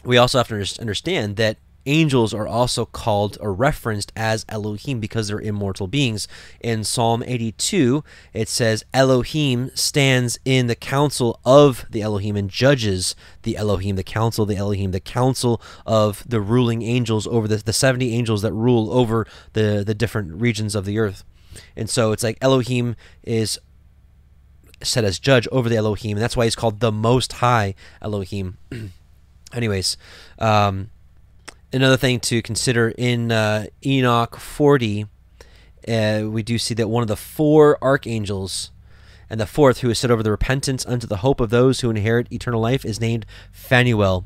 we 0.04 0.18
also 0.18 0.38
have 0.38 0.48
to 0.50 0.82
understand 0.82 1.38
that 1.38 1.58
angels 1.86 2.34
are 2.34 2.48
also 2.48 2.86
called 2.86 3.38
or 3.42 3.54
referenced 3.54 4.12
as 4.16 4.46
Elohim 4.50 5.00
because 5.00 5.28
they're 5.28 5.40
immortal 5.40 5.88
beings. 5.88 6.28
In 6.60 6.84
Psalm 6.84 7.24
82, 7.26 8.04
it 8.34 8.50
says, 8.50 8.84
Elohim 8.94 9.72
stands 9.76 10.40
in 10.46 10.68
the 10.68 10.76
council 10.76 11.40
of 11.46 11.86
the 11.90 12.02
Elohim 12.02 12.36
and 12.36 12.50
judges 12.50 13.16
the 13.44 13.58
Elohim, 13.58 13.96
the 13.96 14.04
council 14.04 14.44
of 14.44 14.50
the 14.50 14.58
Elohim, 14.58 14.92
the 14.92 15.00
council 15.00 15.62
of 15.86 16.24
the 16.28 16.42
ruling 16.42 16.82
angels 16.82 17.28
over 17.28 17.48
the, 17.48 17.58
the 17.58 17.74
70 17.74 18.14
angels 18.14 18.42
that 18.42 18.54
rule 18.54 18.92
over 18.92 19.26
the, 19.54 19.84
the 19.86 19.96
different 19.96 20.42
regions 20.42 20.76
of 20.76 20.86
the 20.86 21.00
earth. 21.00 21.24
And 21.76 21.90
so 21.90 22.12
it's 22.12 22.24
like 22.24 22.38
Elohim 22.42 22.96
is 23.24 23.60
set 24.84 25.04
as 25.04 25.20
judge 25.20 25.48
over 25.52 25.70
the 25.70 25.78
Elohim, 25.78 26.18
and 26.18 26.24
that's 26.24 26.38
why 26.38 26.46
he's 26.46 26.56
called 26.56 26.80
the 26.80 26.92
Most 26.92 27.34
High 27.34 27.76
Elohim. 28.02 28.58
Anyways, 29.54 29.98
um, 30.40 30.90
another 31.76 31.98
thing 31.98 32.20
to 32.22 32.42
consider 32.42 32.94
in 32.98 33.32
uh, 33.32 33.66
Enoch 33.86 34.38
40, 34.38 35.06
uh, 35.88 36.24
we 36.26 36.44
do 36.44 36.58
see 36.58 36.74
that 36.74 36.88
one 36.88 37.02
of 37.02 37.08
the 37.08 37.16
four 37.16 37.78
archangels 37.84 38.72
and 39.30 39.40
the 39.40 39.46
fourth, 39.46 39.80
who 39.80 39.90
is 39.90 40.00
set 40.00 40.12
over 40.12 40.24
the 40.24 40.32
repentance 40.32 40.86
unto 40.86 41.08
the 41.08 41.18
hope 41.18 41.40
of 41.40 41.50
those 41.50 41.82
who 41.82 41.90
inherit 41.90 42.32
eternal 42.32 42.62
life, 42.62 42.86
is 42.86 43.02
named 43.02 43.26
Phanuel, 43.52 44.26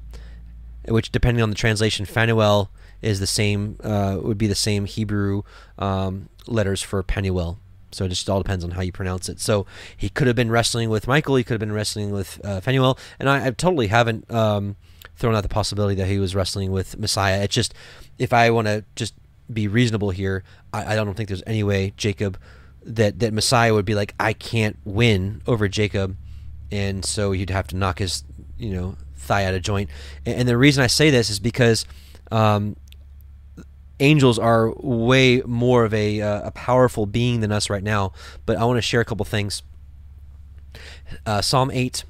which, 0.85 1.11
depending 1.11 1.41
on 1.41 1.49
the 1.49 1.55
translation, 1.55 2.05
Phanuel 2.05 2.69
is 3.01 3.19
the 3.19 3.27
same, 3.27 3.77
uh, 3.83 4.19
would 4.21 4.37
be 4.37 4.47
the 4.47 4.55
same 4.55 4.85
Hebrew 4.85 5.43
um, 5.77 6.29
letters 6.47 6.81
for 6.81 7.01
Penuel. 7.01 7.59
So 7.91 8.05
it 8.05 8.09
just 8.09 8.29
all 8.29 8.41
depends 8.41 8.63
on 8.63 8.71
how 8.71 8.81
you 8.81 8.91
pronounce 8.91 9.29
it. 9.29 9.39
So 9.39 9.65
he 9.95 10.09
could 10.09 10.27
have 10.27 10.35
been 10.35 10.51
wrestling 10.51 10.89
with 10.89 11.07
Michael. 11.07 11.37
He 11.37 11.43
could 11.43 11.53
have 11.53 11.59
been 11.59 11.71
wrestling 11.71 12.11
with 12.11 12.39
uh, 12.43 12.59
Phanuel. 12.59 12.99
And 13.19 13.29
I, 13.29 13.47
I 13.47 13.51
totally 13.51 13.87
haven't 13.87 14.29
um, 14.29 14.75
thrown 15.19 15.35
out 15.35 15.43
the 15.43 15.49
possibility 15.49 15.95
that 15.95 16.07
he 16.07 16.17
was 16.17 16.33
wrestling 16.33 16.71
with 16.71 16.97
Messiah. 16.97 17.43
It's 17.43 17.53
just, 17.53 17.73
if 18.17 18.33
I 18.33 18.49
want 18.49 18.67
to 18.67 18.85
just 18.95 19.13
be 19.51 19.67
reasonable 19.67 20.09
here, 20.09 20.43
I, 20.73 20.93
I 20.93 20.95
don't 20.95 21.13
think 21.15 21.27
there's 21.29 21.43
any 21.45 21.61
way 21.63 21.93
Jacob 21.97 22.39
that 22.83 23.19
that 23.19 23.33
Messiah 23.33 23.73
would 23.73 23.85
be 23.85 23.93
like, 23.93 24.15
I 24.19 24.33
can't 24.33 24.77
win 24.85 25.41
over 25.45 25.67
Jacob, 25.67 26.15
and 26.71 27.03
so 27.03 27.33
you'd 27.33 27.49
have 27.49 27.67
to 27.67 27.75
knock 27.75 27.99
his 27.99 28.23
you 28.57 28.73
know 28.73 28.95
thigh 29.15 29.45
out 29.45 29.53
of 29.53 29.61
joint. 29.61 29.89
And, 30.25 30.39
and 30.39 30.49
the 30.49 30.57
reason 30.57 30.83
I 30.83 30.87
say 30.87 31.09
this 31.09 31.29
is 31.29 31.39
because 31.39 31.85
um, 32.31 32.77
angels 33.99 34.39
are 34.39 34.71
way 34.77 35.41
more 35.41 35.83
of 35.85 35.93
a, 35.93 36.21
uh, 36.21 36.47
a 36.47 36.51
powerful 36.51 37.05
being 37.05 37.41
than 37.41 37.51
us 37.51 37.69
right 37.69 37.83
now. 37.83 38.13
But 38.45 38.57
I 38.57 38.65
want 38.65 38.77
to 38.77 38.81
share 38.81 39.01
a 39.01 39.05
couple 39.05 39.25
things. 39.25 39.61
Uh, 41.25 41.41
Psalm 41.41 41.71
8. 41.71 42.03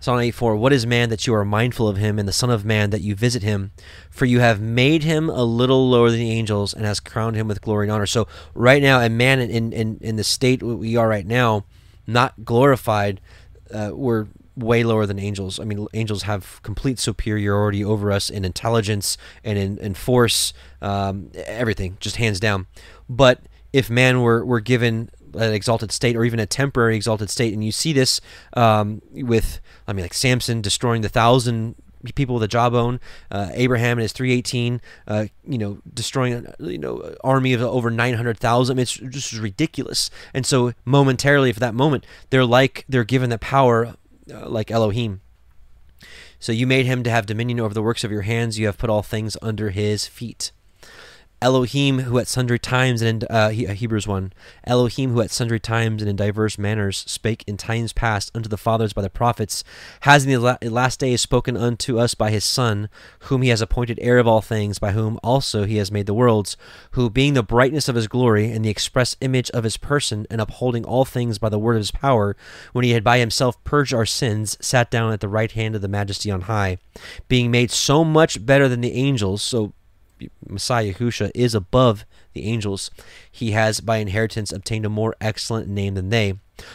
Psalm 0.00 0.20
84 0.20 0.56
What 0.56 0.72
is 0.72 0.86
man 0.86 1.08
that 1.08 1.26
you 1.26 1.34
are 1.34 1.44
mindful 1.44 1.88
of 1.88 1.96
him, 1.96 2.18
and 2.18 2.28
the 2.28 2.32
Son 2.32 2.50
of 2.50 2.64
Man 2.64 2.90
that 2.90 3.00
you 3.00 3.14
visit 3.14 3.42
him? 3.42 3.72
For 4.10 4.26
you 4.26 4.40
have 4.40 4.60
made 4.60 5.02
him 5.02 5.28
a 5.28 5.42
little 5.42 5.88
lower 5.88 6.10
than 6.10 6.20
the 6.20 6.30
angels, 6.30 6.72
and 6.72 6.84
has 6.84 7.00
crowned 7.00 7.36
him 7.36 7.48
with 7.48 7.60
glory 7.60 7.86
and 7.86 7.92
honor. 7.92 8.06
So, 8.06 8.28
right 8.54 8.80
now, 8.80 9.00
a 9.00 9.08
man 9.08 9.40
in, 9.40 9.72
in, 9.72 9.98
in 10.00 10.16
the 10.16 10.24
state 10.24 10.62
we 10.62 10.96
are 10.96 11.08
right 11.08 11.26
now, 11.26 11.64
not 12.06 12.44
glorified, 12.44 13.20
uh, 13.72 13.90
we're 13.92 14.26
way 14.56 14.84
lower 14.84 15.06
than 15.06 15.18
angels. 15.18 15.58
I 15.58 15.64
mean, 15.64 15.86
angels 15.94 16.22
have 16.22 16.60
complete 16.62 16.98
superiority 16.98 17.84
over 17.84 18.10
us 18.12 18.30
in 18.30 18.44
intelligence 18.44 19.16
and 19.44 19.58
in, 19.58 19.78
in 19.78 19.94
force, 19.94 20.52
um, 20.82 21.30
everything, 21.34 21.96
just 22.00 22.16
hands 22.16 22.40
down. 22.40 22.66
But 23.08 23.40
if 23.72 23.90
man 23.90 24.20
were, 24.20 24.44
were 24.44 24.60
given 24.60 25.10
an 25.34 25.52
exalted 25.52 25.92
state 25.92 26.16
or 26.16 26.24
even 26.24 26.40
a 26.40 26.46
temporary 26.46 26.96
exalted 26.96 27.30
state, 27.30 27.52
and 27.52 27.64
you 27.64 27.72
see 27.72 27.92
this 27.92 28.20
um, 28.54 29.02
with, 29.12 29.60
I 29.86 29.92
mean, 29.92 30.04
like 30.04 30.14
Samson 30.14 30.60
destroying 30.60 31.02
the 31.02 31.08
thousand 31.08 31.74
people 32.14 32.34
with 32.34 32.44
a 32.44 32.48
jawbone, 32.48 33.00
uh, 33.30 33.50
Abraham 33.54 33.98
and 33.98 34.02
his 34.02 34.12
318, 34.12 34.80
uh, 35.06 35.26
you 35.46 35.58
know, 35.58 35.78
destroying, 35.92 36.46
you 36.60 36.78
know, 36.78 37.14
army 37.24 37.52
of 37.52 37.62
over 37.62 37.90
900,000. 37.90 38.78
It's 38.78 38.94
just 38.94 39.32
ridiculous. 39.32 40.10
And 40.32 40.46
so 40.46 40.72
momentarily, 40.84 41.52
for 41.52 41.60
that 41.60 41.74
moment, 41.74 42.06
they're 42.30 42.44
like, 42.44 42.84
they're 42.88 43.04
given 43.04 43.30
the 43.30 43.38
power 43.38 43.96
uh, 44.32 44.48
like 44.48 44.70
Elohim. 44.70 45.20
So 46.40 46.52
you 46.52 46.66
made 46.66 46.86
him 46.86 47.02
to 47.02 47.10
have 47.10 47.26
dominion 47.26 47.58
over 47.58 47.74
the 47.74 47.82
works 47.82 48.04
of 48.04 48.12
your 48.12 48.22
hands. 48.22 48.58
You 48.58 48.66
have 48.66 48.78
put 48.78 48.90
all 48.90 49.02
things 49.02 49.36
under 49.42 49.70
his 49.70 50.06
feet. 50.06 50.52
Elohim, 51.40 52.00
who 52.00 52.18
at 52.18 52.26
sundry 52.26 52.58
times 52.58 53.00
and 53.00 53.22
in, 53.22 53.28
uh, 53.30 53.46
uh, 53.48 53.50
Hebrews 53.50 54.08
one, 54.08 54.32
Elohim, 54.64 55.12
who 55.12 55.20
at 55.20 55.30
sundry 55.30 55.60
times 55.60 56.02
and 56.02 56.08
in 56.08 56.16
diverse 56.16 56.58
manners 56.58 57.04
spake 57.06 57.44
in 57.46 57.56
times 57.56 57.92
past 57.92 58.32
unto 58.34 58.48
the 58.48 58.56
fathers 58.56 58.92
by 58.92 59.02
the 59.02 59.10
prophets, 59.10 59.62
has 60.00 60.26
in 60.26 60.30
the 60.32 60.58
last 60.70 60.98
days 60.98 61.20
spoken 61.20 61.56
unto 61.56 61.98
us 61.98 62.14
by 62.14 62.30
his 62.30 62.44
Son, 62.44 62.88
whom 63.20 63.42
he 63.42 63.50
has 63.50 63.60
appointed 63.60 63.98
heir 64.02 64.18
of 64.18 64.26
all 64.26 64.40
things, 64.40 64.80
by 64.80 64.90
whom 64.92 65.20
also 65.22 65.64
he 65.64 65.76
has 65.76 65.92
made 65.92 66.06
the 66.06 66.14
worlds, 66.14 66.56
who 66.92 67.08
being 67.08 67.34
the 67.34 67.42
brightness 67.42 67.88
of 67.88 67.94
his 67.94 68.08
glory 68.08 68.50
and 68.50 68.64
the 68.64 68.70
express 68.70 69.16
image 69.20 69.50
of 69.50 69.62
his 69.62 69.76
person, 69.76 70.26
and 70.30 70.40
upholding 70.40 70.84
all 70.84 71.04
things 71.04 71.38
by 71.38 71.48
the 71.48 71.58
word 71.58 71.76
of 71.76 71.80
his 71.80 71.92
power, 71.92 72.36
when 72.72 72.84
he 72.84 72.90
had 72.90 73.04
by 73.04 73.18
himself 73.18 73.62
purged 73.62 73.94
our 73.94 74.06
sins, 74.06 74.56
sat 74.60 74.90
down 74.90 75.12
at 75.12 75.20
the 75.20 75.28
right 75.28 75.52
hand 75.52 75.76
of 75.76 75.82
the 75.82 75.88
Majesty 75.88 76.32
on 76.32 76.42
high, 76.42 76.78
being 77.28 77.50
made 77.50 77.70
so 77.70 78.02
much 78.02 78.44
better 78.44 78.68
than 78.68 78.80
the 78.80 78.94
angels. 78.94 79.40
So 79.40 79.72
Messiah 80.46 80.92
Yahusha 80.92 81.30
is 81.34 81.54
above 81.54 82.04
the 82.32 82.44
angels, 82.44 82.90
he 83.30 83.52
has 83.52 83.80
by 83.80 83.98
inheritance 83.98 84.52
obtained 84.52 84.86
a 84.86 84.90
more 84.90 85.14
excellent 85.20 85.68
name 85.68 85.94
than 85.94 86.10
they. 86.10 86.34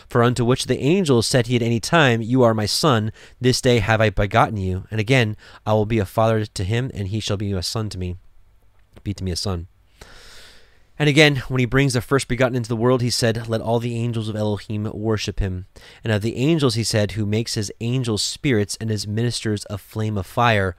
For 0.10 0.24
unto 0.24 0.46
which 0.46 0.66
the 0.66 0.80
angels 0.80 1.28
said 1.28 1.48
he 1.48 1.56
at 1.56 1.62
any 1.62 1.80
time, 1.80 2.22
You 2.22 2.44
are 2.44 2.54
my 2.54 2.66
son, 2.66 3.12
this 3.42 3.62
day 3.62 3.80
have 3.80 4.00
I 4.00 4.10
begotten 4.10 4.58
you. 4.58 4.86
And 4.90 5.00
again, 5.00 5.36
I 5.66 5.74
will 5.74 5.86
be 5.86 6.00
a 6.00 6.06
father 6.06 6.46
to 6.46 6.64
him, 6.64 6.90
and 6.94 7.10
he 7.10 7.20
shall 7.20 7.38
be 7.38 7.52
a 7.52 7.62
son 7.62 7.90
to 7.90 7.98
me. 7.98 8.16
Be 9.04 9.14
to 9.14 9.24
me 9.24 9.32
a 9.32 9.36
son. 9.36 9.68
And 11.00 11.10
again, 11.10 11.38
when 11.48 11.60
he 11.60 11.66
brings 11.66 11.94
the 11.94 12.02
first 12.02 12.28
begotten 12.28 12.56
into 12.56 12.70
the 12.70 12.76
world, 12.76 13.02
he 13.02 13.10
said, 13.10 13.50
Let 13.50 13.62
all 13.62 13.80
the 13.80 13.98
angels 13.98 14.30
of 14.30 14.36
Elohim 14.36 14.90
worship 14.94 15.40
him. 15.40 15.66
And 16.04 16.14
of 16.14 16.22
the 16.22 16.38
angels, 16.38 16.76
he 16.76 16.84
said, 16.84 17.14
Who 17.14 17.26
makes 17.26 17.56
his 17.56 17.72
angels 17.82 18.22
spirits 18.22 18.78
and 18.80 18.90
his 18.90 19.08
ministers 19.08 19.66
a 19.70 19.78
flame 19.78 20.18
of 20.18 20.28
fire. 20.28 20.76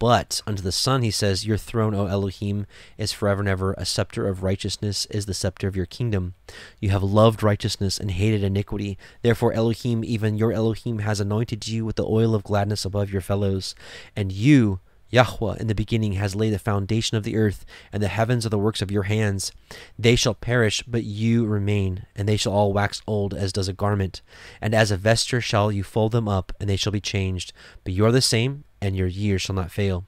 But 0.00 0.40
unto 0.46 0.62
the 0.62 0.72
Son 0.72 1.02
he 1.02 1.10
says, 1.10 1.46
Your 1.46 1.58
throne, 1.58 1.94
O 1.94 2.06
Elohim, 2.06 2.66
is 2.96 3.12
forever 3.12 3.40
and 3.40 3.48
ever. 3.48 3.74
A 3.74 3.84
scepter 3.84 4.26
of 4.26 4.42
righteousness 4.42 5.06
is 5.10 5.26
the 5.26 5.34
scepter 5.34 5.68
of 5.68 5.76
your 5.76 5.84
kingdom. 5.84 6.32
You 6.80 6.88
have 6.88 7.02
loved 7.02 7.42
righteousness 7.42 8.00
and 8.00 8.10
hated 8.10 8.42
iniquity. 8.42 8.96
Therefore, 9.20 9.52
Elohim, 9.52 10.02
even 10.02 10.38
your 10.38 10.52
Elohim, 10.52 11.00
has 11.00 11.20
anointed 11.20 11.68
you 11.68 11.84
with 11.84 11.96
the 11.96 12.06
oil 12.06 12.34
of 12.34 12.44
gladness 12.44 12.86
above 12.86 13.12
your 13.12 13.20
fellows. 13.20 13.74
And 14.16 14.32
you, 14.32 14.80
Yahweh 15.10 15.56
in 15.60 15.66
the 15.66 15.74
beginning 15.74 16.14
has 16.14 16.34
laid 16.34 16.54
the 16.54 16.58
foundation 16.58 17.18
of 17.18 17.22
the 17.22 17.36
earth, 17.36 17.66
and 17.92 18.02
the 18.02 18.08
heavens 18.08 18.46
are 18.46 18.50
the 18.50 18.58
works 18.58 18.80
of 18.80 18.90
your 18.90 19.02
hands. 19.02 19.52
They 19.98 20.16
shall 20.16 20.32
perish, 20.32 20.82
but 20.84 21.04
you 21.04 21.44
remain, 21.44 22.06
and 22.16 22.26
they 22.26 22.38
shall 22.38 22.54
all 22.54 22.72
wax 22.72 23.02
old 23.06 23.34
as 23.34 23.52
does 23.52 23.68
a 23.68 23.74
garment. 23.74 24.22
And 24.62 24.74
as 24.74 24.90
a 24.90 24.96
vesture 24.96 25.42
shall 25.42 25.70
you 25.70 25.82
fold 25.82 26.12
them 26.12 26.26
up, 26.26 26.54
and 26.58 26.70
they 26.70 26.76
shall 26.76 26.90
be 26.90 27.02
changed. 27.02 27.52
But 27.84 27.92
you 27.92 28.06
are 28.06 28.12
the 28.12 28.22
same, 28.22 28.64
and 28.80 28.96
your 28.96 29.06
years 29.06 29.42
shall 29.42 29.54
not 29.54 29.70
fail. 29.70 30.04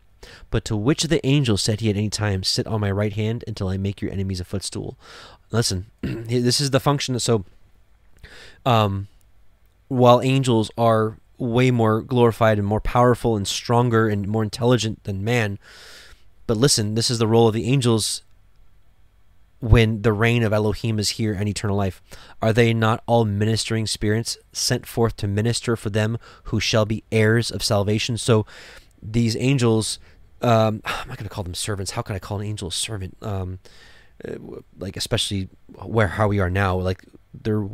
But 0.50 0.64
to 0.66 0.76
which 0.76 1.04
of 1.04 1.11
the 1.11 1.24
angels 1.26 1.62
said 1.62 1.80
he 1.80 1.90
at 1.90 1.96
any 1.96 2.11
time, 2.11 2.44
Sit 2.44 2.66
on 2.66 2.80
my 2.80 2.90
right 2.90 3.12
hand 3.12 3.44
until 3.46 3.68
I 3.68 3.76
make 3.76 4.00
your 4.00 4.12
enemies 4.12 4.40
a 4.40 4.44
footstool? 4.44 4.96
Listen, 5.50 5.87
this 6.02 6.61
is 6.61 6.70
the 6.70 6.80
function. 6.80 7.18
So, 7.18 7.44
um, 8.64 9.08
while 9.88 10.22
angels 10.22 10.70
are 10.78 11.18
way 11.42 11.70
more 11.70 12.00
glorified 12.00 12.58
and 12.58 12.66
more 12.66 12.80
powerful 12.80 13.37
and 13.37 13.46
stronger 13.46 14.08
and 14.08 14.28
more 14.28 14.44
intelligent 14.44 15.02
than 15.04 15.24
man. 15.24 15.58
But 16.46 16.56
listen, 16.56 16.94
this 16.94 17.10
is 17.10 17.18
the 17.18 17.27
role 17.27 17.48
of 17.48 17.54
the 17.54 17.66
angels 17.66 18.23
when 19.63 20.02
the 20.02 20.13
reign 20.13 20.42
of 20.42 20.52
Elohim 20.52 20.98
is 20.98 21.10
here 21.10 21.33
and 21.33 21.48
eternal 21.48 21.77
life. 21.77 22.02
Are 22.42 22.52
they 22.52 22.75
not 22.75 23.02
all 23.06 23.25
ministering 23.25 23.87
spirits 23.87 24.37
sent 24.52 24.87
forth 24.87 25.17
to 25.19 25.29
minister 25.29 25.77
for 25.77 25.88
them 25.88 26.19
who 26.44 26.58
shall 26.58 26.85
be 26.85 27.04
heirs 27.13 27.48
of 27.48 27.63
salvation? 27.63 28.19
So 28.19 28.44
these 29.00 29.37
angels, 29.37 30.00
um, 30.42 30.83
I'm 30.85 31.06
not 31.06 31.17
going 31.17 31.29
to 31.29 31.35
call 31.35 31.44
them 31.44 31.54
servants. 31.54 31.92
How 31.92 32.02
can 32.02 32.17
I 32.17 32.19
call 32.19 32.40
an 32.40 32.46
angel 32.46 32.69
a 32.69 32.73
servant? 32.73 33.17
Um, 33.23 33.60
uh, 34.27 34.35
like 34.79 34.96
especially 34.96 35.48
where 35.69 36.08
how 36.08 36.27
we 36.27 36.40
are 36.40 36.50
now, 36.50 36.77
like 36.77 37.04
they're 37.33 37.69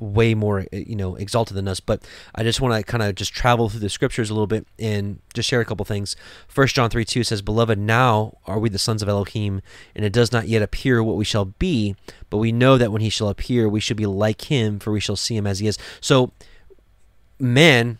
way 0.00 0.34
more 0.34 0.60
uh, 0.60 0.64
you 0.76 0.96
know 0.96 1.14
exalted 1.16 1.56
than 1.56 1.68
us 1.68 1.80
but 1.80 2.02
i 2.34 2.42
just 2.42 2.60
want 2.60 2.74
to 2.74 2.82
kind 2.82 3.02
of 3.02 3.14
just 3.14 3.32
travel 3.32 3.68
through 3.68 3.80
the 3.80 3.88
scriptures 3.88 4.30
a 4.30 4.34
little 4.34 4.46
bit 4.46 4.66
and 4.78 5.20
just 5.34 5.48
share 5.48 5.60
a 5.60 5.64
couple 5.64 5.84
things 5.84 6.16
first 6.48 6.74
john 6.74 6.90
3 6.90 7.04
2 7.04 7.24
says 7.24 7.42
beloved 7.42 7.78
now 7.78 8.36
are 8.46 8.58
we 8.58 8.68
the 8.68 8.78
sons 8.78 9.02
of 9.02 9.08
elohim 9.08 9.60
and 9.94 10.04
it 10.04 10.12
does 10.12 10.32
not 10.32 10.48
yet 10.48 10.62
appear 10.62 11.02
what 11.02 11.16
we 11.16 11.24
shall 11.24 11.44
be 11.44 11.94
but 12.28 12.38
we 12.38 12.52
know 12.52 12.78
that 12.78 12.92
when 12.92 13.02
he 13.02 13.10
shall 13.10 13.28
appear 13.28 13.68
we 13.68 13.80
shall 13.80 13.96
be 13.96 14.06
like 14.06 14.42
him 14.42 14.78
for 14.78 14.92
we 14.92 15.00
shall 15.00 15.16
see 15.16 15.36
him 15.36 15.46
as 15.46 15.58
he 15.58 15.66
is 15.66 15.78
so 16.00 16.32
man 17.38 17.98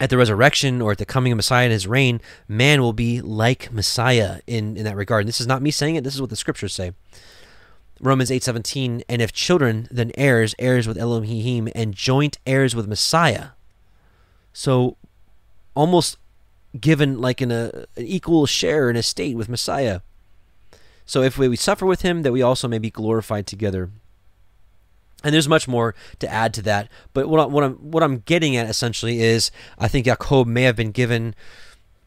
at 0.00 0.10
the 0.10 0.16
resurrection 0.16 0.80
or 0.80 0.92
at 0.92 0.98
the 0.98 1.04
coming 1.04 1.32
of 1.32 1.36
Messiah 1.36 1.64
and 1.64 1.72
his 1.72 1.86
reign, 1.86 2.20
man 2.48 2.80
will 2.80 2.92
be 2.92 3.20
like 3.20 3.70
Messiah 3.72 4.40
in, 4.46 4.76
in 4.76 4.84
that 4.84 4.96
regard. 4.96 5.20
And 5.20 5.28
this 5.28 5.40
is 5.40 5.46
not 5.46 5.62
me 5.62 5.70
saying 5.70 5.96
it, 5.96 6.02
this 6.02 6.14
is 6.14 6.20
what 6.20 6.30
the 6.30 6.36
scriptures 6.36 6.74
say. 6.74 6.92
Romans 8.02 8.30
8:17 8.30 9.02
and 9.08 9.22
if 9.22 9.32
children 9.32 9.88
then 9.90 10.10
heirs 10.16 10.54
heirs 10.58 10.88
with 10.88 10.98
Elohim 10.98 11.68
and 11.74 11.94
joint 11.94 12.38
heirs 12.46 12.74
with 12.74 12.88
Messiah. 12.88 13.50
So 14.52 14.96
almost 15.74 16.18
given 16.78 17.20
like 17.20 17.40
in 17.40 17.52
a 17.52 17.86
an 17.96 18.04
equal 18.04 18.44
share 18.44 18.90
in 18.90 18.96
a 18.96 19.02
state 19.02 19.36
with 19.36 19.48
Messiah. 19.48 20.00
So 21.06 21.22
if 21.22 21.38
we, 21.38 21.48
we 21.48 21.56
suffer 21.56 21.86
with 21.86 22.02
him 22.02 22.22
that 22.22 22.32
we 22.32 22.42
also 22.42 22.68
may 22.68 22.78
be 22.78 22.90
glorified 22.90 23.46
together. 23.46 23.90
And 25.24 25.32
there's 25.32 25.48
much 25.48 25.68
more 25.68 25.94
to 26.18 26.28
add 26.28 26.52
to 26.54 26.62
that, 26.62 26.88
but 27.12 27.28
what, 27.28 27.38
I, 27.38 27.44
what 27.44 27.62
I'm 27.62 27.74
what 27.74 28.02
I'm 28.02 28.18
getting 28.18 28.56
at 28.56 28.68
essentially 28.68 29.20
is 29.20 29.52
I 29.78 29.86
think 29.86 30.06
Jacob 30.06 30.48
may 30.48 30.62
have 30.62 30.74
been 30.74 30.90
given 30.90 31.36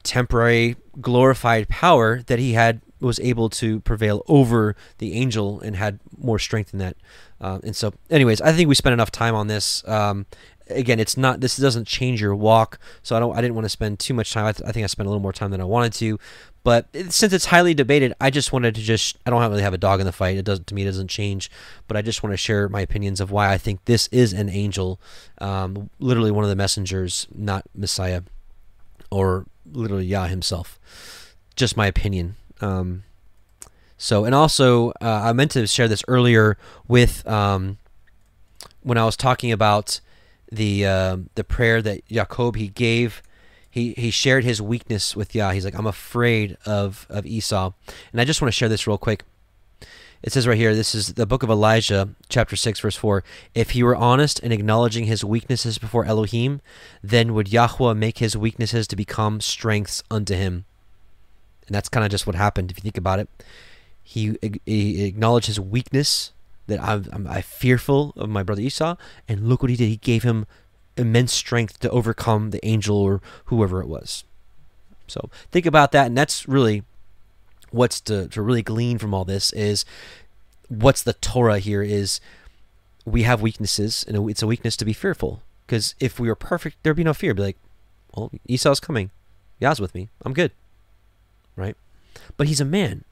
temporary 0.03 0.75
glorified 0.99 1.69
power 1.69 2.21
that 2.23 2.39
he 2.39 2.53
had 2.53 2.81
was 3.05 3.19
able 3.19 3.49
to 3.49 3.79
prevail 3.81 4.23
over 4.27 4.75
the 4.97 5.13
angel 5.13 5.59
and 5.61 5.75
had 5.75 5.99
more 6.17 6.39
strength 6.39 6.73
in 6.73 6.79
that. 6.79 6.97
Uh, 7.39 7.59
and 7.63 7.75
so, 7.75 7.93
anyways, 8.09 8.41
I 8.41 8.51
think 8.51 8.67
we 8.67 8.75
spent 8.75 8.93
enough 8.93 9.11
time 9.11 9.35
on 9.35 9.47
this. 9.47 9.87
Um, 9.87 10.25
again, 10.69 10.99
it's 10.99 11.15
not 11.15 11.41
this 11.41 11.57
doesn't 11.57 11.87
change 11.87 12.21
your 12.21 12.35
walk, 12.35 12.79
so 13.03 13.15
I 13.15 13.19
don't 13.19 13.35
I 13.37 13.41
didn't 13.41 13.55
want 13.55 13.65
to 13.65 13.69
spend 13.69 13.99
too 13.99 14.13
much 14.13 14.33
time. 14.33 14.45
I, 14.45 14.51
th- 14.51 14.67
I 14.67 14.71
think 14.71 14.83
I 14.83 14.87
spent 14.87 15.07
a 15.07 15.09
little 15.09 15.21
more 15.21 15.33
time 15.33 15.51
than 15.51 15.61
I 15.61 15.65
wanted 15.65 15.93
to, 15.93 16.19
but 16.63 16.87
since 17.09 17.31
it's 17.33 17.45
highly 17.45 17.73
debated, 17.73 18.13
I 18.19 18.29
just 18.29 18.51
wanted 18.51 18.75
to 18.75 18.81
just 18.81 19.17
I 19.25 19.29
don't 19.29 19.41
really 19.41 19.61
have 19.61 19.73
a 19.73 19.77
dog 19.77 19.99
in 19.99 20.05
the 20.05 20.11
fight. 20.11 20.37
It 20.37 20.45
doesn't 20.45 20.67
to 20.67 20.75
me 20.75 20.81
it 20.81 20.85
doesn't 20.85 21.09
change, 21.09 21.51
but 21.87 21.97
I 21.97 22.01
just 22.01 22.23
want 22.23 22.33
to 22.33 22.37
share 22.37 22.67
my 22.69 22.81
opinions 22.81 23.21
of 23.21 23.31
why 23.31 23.51
I 23.51 23.57
think 23.57 23.85
this 23.85 24.07
is 24.07 24.33
an 24.33 24.49
angel, 24.49 24.99
um, 25.39 25.89
literally 25.99 26.31
one 26.31 26.43
of 26.43 26.49
the 26.49 26.55
messengers, 26.55 27.27
not 27.33 27.65
Messiah, 27.75 28.21
or 29.11 29.45
literally 29.71 30.05
Yah 30.05 30.27
himself. 30.27 30.79
Just 31.55 31.77
my 31.77 31.87
opinion. 31.87 32.35
Um, 32.61 33.03
so, 33.97 34.25
and 34.25 34.35
also, 34.35 34.89
uh, 35.01 35.21
I 35.23 35.33
meant 35.33 35.51
to 35.51 35.67
share 35.67 35.87
this 35.87 36.03
earlier 36.07 36.57
with 36.87 37.25
um, 37.27 37.77
when 38.83 38.97
I 38.97 39.05
was 39.05 39.15
talking 39.15 39.51
about 39.51 39.99
the 40.51 40.85
uh, 40.85 41.17
the 41.35 41.43
prayer 41.43 41.81
that 41.81 42.05
Jacob 42.07 42.55
he 42.55 42.67
gave. 42.69 43.21
He, 43.69 43.93
he 43.97 44.09
shared 44.09 44.45
his 44.45 44.61
weakness 44.61 45.17
with 45.17 45.35
Yah. 45.35 45.51
He's 45.51 45.65
like, 45.65 45.77
I'm 45.77 45.85
afraid 45.85 46.55
of, 46.65 47.05
of 47.09 47.25
Esau. 47.25 47.73
And 48.13 48.21
I 48.21 48.23
just 48.23 48.41
want 48.41 48.47
to 48.47 48.57
share 48.57 48.69
this 48.69 48.87
real 48.87 48.97
quick. 48.97 49.23
It 50.23 50.31
says 50.31 50.47
right 50.47 50.57
here, 50.57 50.73
this 50.73 50.95
is 50.95 51.15
the 51.15 51.25
book 51.25 51.43
of 51.43 51.49
Elijah, 51.49 52.09
chapter 52.29 52.55
6, 52.55 52.79
verse 52.79 52.95
4. 52.95 53.21
If 53.53 53.71
he 53.71 53.83
were 53.83 53.95
honest 53.95 54.39
in 54.39 54.53
acknowledging 54.53 55.07
his 55.07 55.25
weaknesses 55.25 55.77
before 55.77 56.05
Elohim, 56.05 56.61
then 57.03 57.33
would 57.33 57.51
Yahweh 57.51 57.93
make 57.93 58.19
his 58.19 58.37
weaknesses 58.37 58.87
to 58.87 58.95
become 58.95 59.41
strengths 59.41 60.01
unto 60.09 60.35
him. 60.35 60.63
And 61.67 61.75
that's 61.75 61.89
kind 61.89 62.05
of 62.05 62.11
just 62.11 62.27
what 62.27 62.35
happened 62.35 62.71
if 62.71 62.77
you 62.77 62.81
think 62.81 62.97
about 62.97 63.19
it. 63.19 63.29
He, 64.03 64.37
he 64.65 65.05
acknowledged 65.05 65.47
his 65.47 65.59
weakness 65.59 66.31
that 66.67 66.79
I'm, 66.81 67.05
I'm, 67.11 67.27
I'm 67.27 67.41
fearful 67.41 68.13
of 68.15 68.29
my 68.29 68.43
brother 68.43 68.61
Esau, 68.61 68.95
and 69.27 69.49
look 69.49 69.61
what 69.61 69.69
he 69.69 69.75
did. 69.75 69.87
He 69.87 69.97
gave 69.97 70.23
him 70.23 70.45
immense 70.97 71.33
strength 71.33 71.79
to 71.81 71.89
overcome 71.89 72.51
the 72.51 72.65
angel 72.65 72.97
or 72.97 73.21
whoever 73.45 73.81
it 73.81 73.87
was. 73.87 74.23
So 75.07 75.29
think 75.51 75.65
about 75.65 75.91
that, 75.91 76.07
and 76.07 76.17
that's 76.17 76.47
really 76.47 76.83
what's 77.71 77.99
to, 78.01 78.27
to 78.29 78.41
really 78.41 78.63
glean 78.63 78.97
from 78.97 79.13
all 79.13 79.25
this 79.25 79.51
is 79.53 79.85
what's 80.69 81.03
the 81.03 81.13
Torah 81.13 81.59
here 81.59 81.83
is 81.83 82.19
we 83.05 83.23
have 83.23 83.41
weaknesses, 83.41 84.03
and 84.07 84.29
it's 84.29 84.41
a 84.41 84.47
weakness 84.47 84.77
to 84.77 84.85
be 84.85 84.93
fearful. 84.93 85.41
Because 85.65 85.95
if 85.99 86.19
we 86.19 86.27
were 86.27 86.35
perfect, 86.35 86.77
there'd 86.83 86.95
be 86.95 87.03
no 87.03 87.13
fear. 87.13 87.33
Be 87.33 87.41
like, 87.41 87.57
well, 88.15 88.31
Esau's 88.47 88.79
coming. 88.79 89.11
Yah's 89.59 89.79
with 89.79 89.95
me. 89.95 90.09
I'm 90.23 90.33
good. 90.33 90.51
Right? 91.55 91.75
But 92.37 92.47
he's 92.47 92.61
a 92.61 92.65
man. 92.65 93.03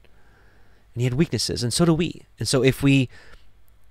And 0.94 1.00
he 1.00 1.04
had 1.04 1.14
weaknesses, 1.14 1.62
and 1.62 1.72
so 1.72 1.84
do 1.84 1.94
we. 1.94 2.22
And 2.38 2.46
so 2.46 2.62
if 2.62 2.82
we 2.82 3.08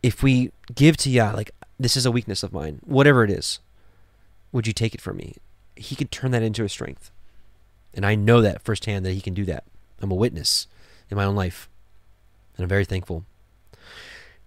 if 0.01 0.21
we 0.21 0.51
give 0.75 0.97
to 0.97 1.09
Yah, 1.09 1.31
like, 1.31 1.51
this 1.79 1.97
is 1.97 2.05
a 2.05 2.11
weakness 2.11 2.43
of 2.43 2.53
mine, 2.53 2.79
whatever 2.83 3.23
it 3.23 3.31
is, 3.31 3.59
would 4.51 4.67
you 4.67 4.73
take 4.73 4.93
it 4.93 5.01
from 5.01 5.17
me? 5.17 5.35
He 5.75 5.95
can 5.95 6.07
turn 6.07 6.31
that 6.31 6.43
into 6.43 6.63
a 6.63 6.69
strength. 6.69 7.09
And 7.93 8.05
I 8.05 8.15
know 8.15 8.41
that 8.41 8.61
firsthand 8.61 9.05
that 9.05 9.13
he 9.13 9.21
can 9.21 9.33
do 9.33 9.45
that. 9.45 9.63
I'm 10.01 10.11
a 10.11 10.15
witness 10.15 10.67
in 11.09 11.17
my 11.17 11.23
own 11.23 11.35
life. 11.35 11.69
And 12.55 12.63
I'm 12.63 12.69
very 12.69 12.85
thankful. 12.85 13.23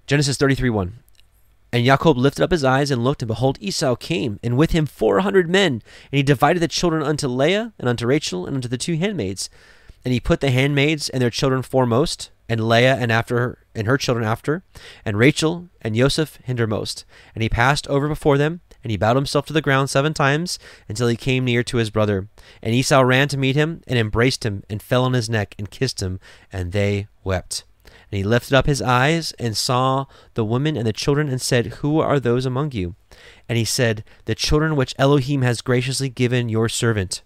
Genesis 0.06 0.36
33 0.36 0.70
1. 0.70 0.92
And 1.72 1.84
Jacob 1.84 2.16
lifted 2.16 2.42
up 2.42 2.52
his 2.52 2.64
eyes 2.64 2.90
and 2.90 3.02
looked, 3.02 3.22
and 3.22 3.28
behold, 3.28 3.58
Esau 3.60 3.96
came, 3.96 4.38
and 4.42 4.56
with 4.56 4.70
him 4.70 4.86
four 4.86 5.20
hundred 5.20 5.50
men. 5.50 5.72
And 5.72 5.82
he 6.12 6.22
divided 6.22 6.60
the 6.60 6.68
children 6.68 7.02
unto 7.02 7.26
Leah, 7.26 7.72
and 7.78 7.88
unto 7.88 8.06
Rachel, 8.06 8.46
and 8.46 8.56
unto 8.56 8.68
the 8.68 8.78
two 8.78 8.96
handmaids. 8.96 9.50
And 10.06 10.12
he 10.12 10.20
put 10.20 10.38
the 10.38 10.52
handmaids 10.52 11.08
and 11.08 11.20
their 11.20 11.30
children 11.30 11.62
foremost, 11.62 12.30
and 12.48 12.68
Leah 12.68 12.94
and 12.94 13.10
after 13.10 13.38
her, 13.38 13.66
and 13.74 13.88
her 13.88 13.98
children 13.98 14.24
after, 14.24 14.62
and 15.04 15.18
Rachel 15.18 15.68
and 15.82 15.96
Joseph 15.96 16.38
hindermost. 16.44 17.04
And 17.34 17.42
he 17.42 17.48
passed 17.48 17.88
over 17.88 18.06
before 18.06 18.38
them, 18.38 18.60
and 18.84 18.92
he 18.92 18.96
bowed 18.96 19.16
himself 19.16 19.46
to 19.46 19.52
the 19.52 19.60
ground 19.60 19.90
seven 19.90 20.14
times 20.14 20.60
until 20.88 21.08
he 21.08 21.16
came 21.16 21.44
near 21.44 21.64
to 21.64 21.78
his 21.78 21.90
brother. 21.90 22.28
And 22.62 22.72
Esau 22.72 23.00
ran 23.00 23.26
to 23.26 23.36
meet 23.36 23.56
him, 23.56 23.82
and 23.88 23.98
embraced 23.98 24.46
him, 24.46 24.62
and 24.70 24.80
fell 24.80 25.02
on 25.02 25.12
his 25.12 25.28
neck, 25.28 25.56
and 25.58 25.72
kissed 25.72 26.00
him, 26.00 26.20
and 26.52 26.70
they 26.70 27.08
wept. 27.24 27.64
And 27.84 28.18
he 28.18 28.22
lifted 28.22 28.54
up 28.54 28.66
his 28.66 28.80
eyes, 28.80 29.32
and 29.40 29.56
saw 29.56 30.06
the 30.34 30.44
women 30.44 30.76
and 30.76 30.86
the 30.86 30.92
children, 30.92 31.28
and 31.28 31.40
said, 31.42 31.66
Who 31.82 31.98
are 31.98 32.20
those 32.20 32.46
among 32.46 32.70
you? 32.70 32.94
And 33.48 33.58
he 33.58 33.64
said, 33.64 34.04
The 34.26 34.36
children 34.36 34.76
which 34.76 34.94
Elohim 35.00 35.42
has 35.42 35.62
graciously 35.62 36.10
given 36.10 36.48
your 36.48 36.68
servant. 36.68 37.22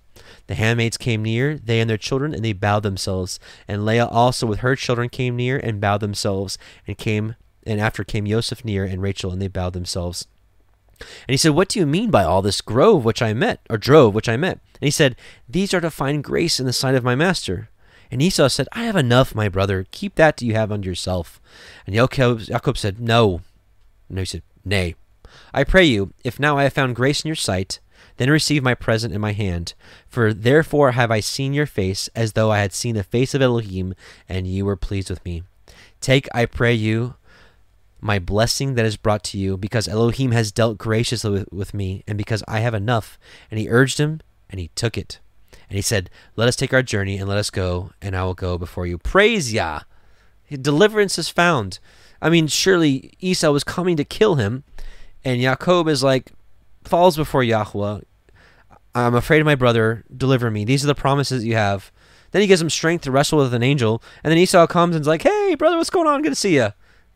The 0.50 0.56
handmaids 0.56 0.96
came 0.96 1.22
near, 1.22 1.56
they 1.56 1.78
and 1.78 1.88
their 1.88 1.96
children, 1.96 2.34
and 2.34 2.44
they 2.44 2.52
bowed 2.52 2.82
themselves. 2.82 3.38
And 3.68 3.86
Leah 3.86 4.06
also 4.06 4.48
with 4.48 4.58
her 4.58 4.74
children 4.74 5.08
came 5.08 5.36
near 5.36 5.56
and 5.56 5.80
bowed 5.80 6.00
themselves, 6.00 6.58
and 6.88 6.98
came 6.98 7.36
and 7.64 7.80
after 7.80 8.02
came 8.02 8.26
Joseph 8.26 8.64
near 8.64 8.82
and 8.82 9.00
Rachel, 9.00 9.30
and 9.30 9.40
they 9.40 9.46
bowed 9.46 9.74
themselves. 9.74 10.26
And 10.98 11.28
he 11.28 11.36
said, 11.36 11.52
What 11.52 11.68
do 11.68 11.78
you 11.78 11.86
mean 11.86 12.10
by 12.10 12.24
all 12.24 12.42
this 12.42 12.60
grove 12.62 13.04
which 13.04 13.22
I 13.22 13.32
met, 13.32 13.60
or 13.70 13.78
drove 13.78 14.12
which 14.12 14.28
I 14.28 14.36
met? 14.36 14.58
And 14.80 14.88
he 14.88 14.90
said, 14.90 15.14
These 15.48 15.72
are 15.72 15.80
to 15.82 15.88
find 15.88 16.24
grace 16.24 16.58
in 16.58 16.66
the 16.66 16.72
sight 16.72 16.96
of 16.96 17.04
my 17.04 17.14
master. 17.14 17.68
And 18.10 18.20
Esau 18.20 18.48
said, 18.48 18.66
I 18.72 18.82
have 18.82 18.96
enough, 18.96 19.36
my 19.36 19.48
brother. 19.48 19.86
Keep 19.92 20.16
that 20.16 20.42
you 20.42 20.54
have 20.54 20.72
unto 20.72 20.88
yourself. 20.88 21.40
And 21.86 21.94
Jacob, 21.94 22.40
Jacob 22.40 22.76
said, 22.76 22.98
No. 22.98 23.42
And 24.08 24.18
he 24.18 24.24
said, 24.24 24.42
Nay. 24.64 24.96
I 25.54 25.62
pray 25.62 25.84
you, 25.84 26.12
if 26.24 26.40
now 26.40 26.58
I 26.58 26.64
have 26.64 26.72
found 26.72 26.96
grace 26.96 27.24
in 27.24 27.28
your 27.28 27.36
sight, 27.36 27.78
then 28.20 28.28
receive 28.28 28.62
my 28.62 28.74
present 28.74 29.14
in 29.14 29.20
my 29.22 29.32
hand. 29.32 29.72
For 30.06 30.34
therefore 30.34 30.92
have 30.92 31.10
I 31.10 31.20
seen 31.20 31.54
your 31.54 31.64
face, 31.64 32.10
as 32.14 32.34
though 32.34 32.50
I 32.50 32.58
had 32.58 32.74
seen 32.74 32.94
the 32.94 33.02
face 33.02 33.32
of 33.32 33.40
Elohim, 33.40 33.94
and 34.28 34.46
you 34.46 34.66
were 34.66 34.76
pleased 34.76 35.08
with 35.08 35.24
me. 35.24 35.42
Take, 36.02 36.28
I 36.34 36.44
pray 36.44 36.74
you, 36.74 37.14
my 37.98 38.18
blessing 38.18 38.74
that 38.74 38.84
is 38.84 38.98
brought 38.98 39.24
to 39.24 39.38
you, 39.38 39.56
because 39.56 39.88
Elohim 39.88 40.32
has 40.32 40.52
dealt 40.52 40.76
graciously 40.76 41.30
with, 41.30 41.50
with 41.50 41.72
me, 41.72 42.04
and 42.06 42.18
because 42.18 42.44
I 42.46 42.60
have 42.60 42.74
enough. 42.74 43.18
And 43.50 43.58
he 43.58 43.70
urged 43.70 43.96
him, 43.96 44.20
and 44.50 44.60
he 44.60 44.68
took 44.74 44.98
it. 44.98 45.18
And 45.70 45.76
he 45.76 45.82
said, 45.82 46.10
Let 46.36 46.46
us 46.46 46.56
take 46.56 46.74
our 46.74 46.82
journey, 46.82 47.16
and 47.16 47.26
let 47.26 47.38
us 47.38 47.48
go, 47.48 47.92
and 48.02 48.14
I 48.14 48.24
will 48.24 48.34
go 48.34 48.58
before 48.58 48.86
you. 48.86 48.98
Praise 48.98 49.50
Yah! 49.50 49.80
Deliverance 50.50 51.18
is 51.18 51.30
found. 51.30 51.78
I 52.20 52.28
mean, 52.28 52.48
surely 52.48 53.14
Esau 53.18 53.50
was 53.50 53.64
coming 53.64 53.96
to 53.96 54.04
kill 54.04 54.34
him, 54.34 54.64
and 55.24 55.40
Jacob 55.40 55.88
is 55.88 56.02
like, 56.02 56.32
falls 56.84 57.16
before 57.16 57.42
Yahweh, 57.42 58.00
I'm 58.94 59.14
afraid 59.14 59.40
of 59.40 59.46
my 59.46 59.54
brother. 59.54 60.04
Deliver 60.14 60.50
me. 60.50 60.64
These 60.64 60.84
are 60.84 60.88
the 60.88 60.94
promises 60.94 61.44
you 61.44 61.54
have. 61.54 61.92
Then 62.32 62.42
he 62.42 62.48
gives 62.48 62.62
him 62.62 62.70
strength 62.70 63.02
to 63.02 63.10
wrestle 63.10 63.38
with 63.38 63.54
an 63.54 63.62
angel. 63.62 64.02
And 64.22 64.30
then 64.30 64.38
Esau 64.38 64.66
comes 64.66 64.94
and's 64.94 65.08
like, 65.08 65.22
hey, 65.22 65.54
brother, 65.56 65.76
what's 65.76 65.90
going 65.90 66.06
on? 66.06 66.22
Good 66.22 66.30
to 66.30 66.36
see 66.36 66.56
you. 66.56 66.72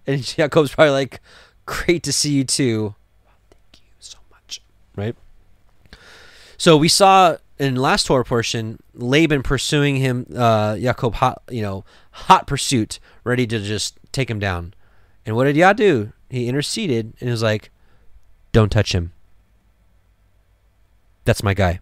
And 0.07 0.22
Jacob's 0.22 0.75
probably 0.75 0.93
like, 0.93 1.20
great 1.66 2.03
to 2.05 2.12
see 2.12 2.33
you 2.33 2.45
too. 2.45 2.95
Thank 3.51 3.83
you 3.83 3.91
so 4.01 4.18
much. 4.31 4.61
Right? 4.97 5.16
So 6.57 6.77
we 6.77 6.89
saw 6.89 7.37
in 7.59 7.77
last 7.77 8.07
Torah 8.07 8.25
portion, 8.25 8.81
Laban 8.95 9.43
pursuing 9.43 9.97
him, 9.97 10.27
uh, 10.37 10.77
Jacob, 10.77 11.14
hot, 11.14 11.43
you 11.51 11.62
know, 11.62 11.85
hot 12.11 12.47
pursuit, 12.47 12.99
ready 13.22 13.47
to 13.47 13.61
just 13.61 13.99
take 14.12 14.31
him 14.31 14.39
down. 14.39 14.75
And 15.27 15.37
what 15.37 15.45
did 15.45 15.57
Yah 15.57 15.72
do? 15.72 16.12
He 16.29 16.49
interceded 16.49 17.14
and 17.20 17.31
was 17.31 17.43
like, 17.43 17.70
don't 18.53 18.70
touch 18.70 18.95
him. 18.95 19.12
That's 21.25 21.43
my 21.43 21.55
guy. 21.55 21.81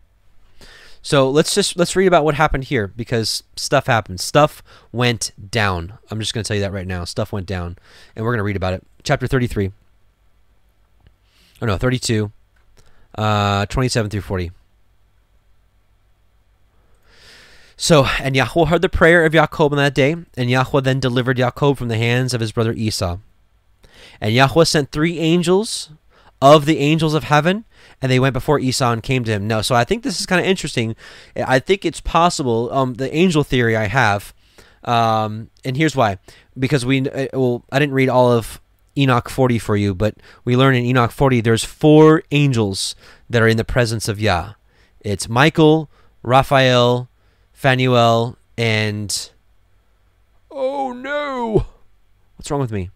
So 1.02 1.28
let's 1.28 1.54
just 1.54 1.76
let's 1.76 1.96
read 1.96 2.06
about 2.06 2.24
what 2.24 2.36
happened 2.36 2.64
here 2.64 2.86
because 2.86 3.42
stuff 3.56 3.86
happened. 3.86 4.20
Stuff 4.20 4.62
went 4.92 5.32
down. 5.50 5.98
I'm 6.10 6.20
just 6.20 6.32
going 6.32 6.44
to 6.44 6.48
tell 6.48 6.54
you 6.56 6.62
that 6.62 6.72
right 6.72 6.86
now. 6.86 7.04
Stuff 7.04 7.32
went 7.32 7.46
down, 7.46 7.76
and 8.14 8.24
we're 8.24 8.30
going 8.30 8.38
to 8.38 8.44
read 8.44 8.56
about 8.56 8.74
it. 8.74 8.86
Chapter 9.02 9.26
33. 9.26 9.72
Oh 11.60 11.66
no, 11.66 11.76
32. 11.76 12.30
Uh, 13.16 13.66
27 13.66 14.10
through 14.10 14.20
40. 14.20 14.52
So, 17.76 18.04
and 18.20 18.36
Yahweh 18.36 18.66
heard 18.66 18.82
the 18.82 18.88
prayer 18.88 19.24
of 19.24 19.32
Jacob 19.32 19.72
on 19.72 19.76
that 19.76 19.94
day, 19.94 20.14
and 20.36 20.48
Yahweh 20.48 20.82
then 20.82 21.00
delivered 21.00 21.36
Jacob 21.36 21.76
from 21.76 21.88
the 21.88 21.96
hands 21.98 22.32
of 22.32 22.40
his 22.40 22.52
brother 22.52 22.72
Esau. 22.72 23.18
And 24.20 24.32
Yahweh 24.32 24.64
sent 24.64 24.92
three 24.92 25.18
angels 25.18 25.90
of 26.40 26.64
the 26.64 26.78
angels 26.78 27.12
of 27.12 27.24
heaven, 27.24 27.64
and 28.02 28.10
they 28.10 28.18
went 28.18 28.32
before 28.32 28.58
Esau 28.58 28.92
and 28.92 29.02
came 29.02 29.22
to 29.24 29.30
him. 29.30 29.46
No, 29.46 29.62
so 29.62 29.74
I 29.76 29.84
think 29.84 30.02
this 30.02 30.20
is 30.20 30.26
kind 30.26 30.40
of 30.40 30.46
interesting. 30.46 30.96
I 31.36 31.60
think 31.60 31.84
it's 31.84 32.00
possible. 32.00 32.70
Um, 32.72 32.94
the 32.94 33.14
angel 33.14 33.44
theory 33.44 33.76
I 33.76 33.86
have, 33.86 34.34
um, 34.84 35.48
and 35.64 35.76
here's 35.76 35.94
why: 35.94 36.18
because 36.58 36.84
we, 36.84 37.08
uh, 37.08 37.28
well, 37.32 37.64
I 37.70 37.78
didn't 37.78 37.94
read 37.94 38.08
all 38.08 38.32
of 38.32 38.60
Enoch 38.98 39.28
40 39.28 39.58
for 39.60 39.76
you, 39.76 39.94
but 39.94 40.16
we 40.44 40.56
learn 40.56 40.74
in 40.74 40.84
Enoch 40.84 41.12
40 41.12 41.40
there's 41.40 41.64
four 41.64 42.24
angels 42.32 42.94
that 43.30 43.40
are 43.40 43.48
in 43.48 43.56
the 43.56 43.64
presence 43.64 44.08
of 44.08 44.20
Yah. 44.20 44.54
It's 45.00 45.28
Michael, 45.28 45.88
Raphael, 46.22 47.08
Phanuel, 47.52 48.36
and 48.58 49.30
oh 50.50 50.92
no, 50.92 51.66
what's 52.36 52.50
wrong 52.50 52.60
with 52.60 52.72
me? 52.72 52.90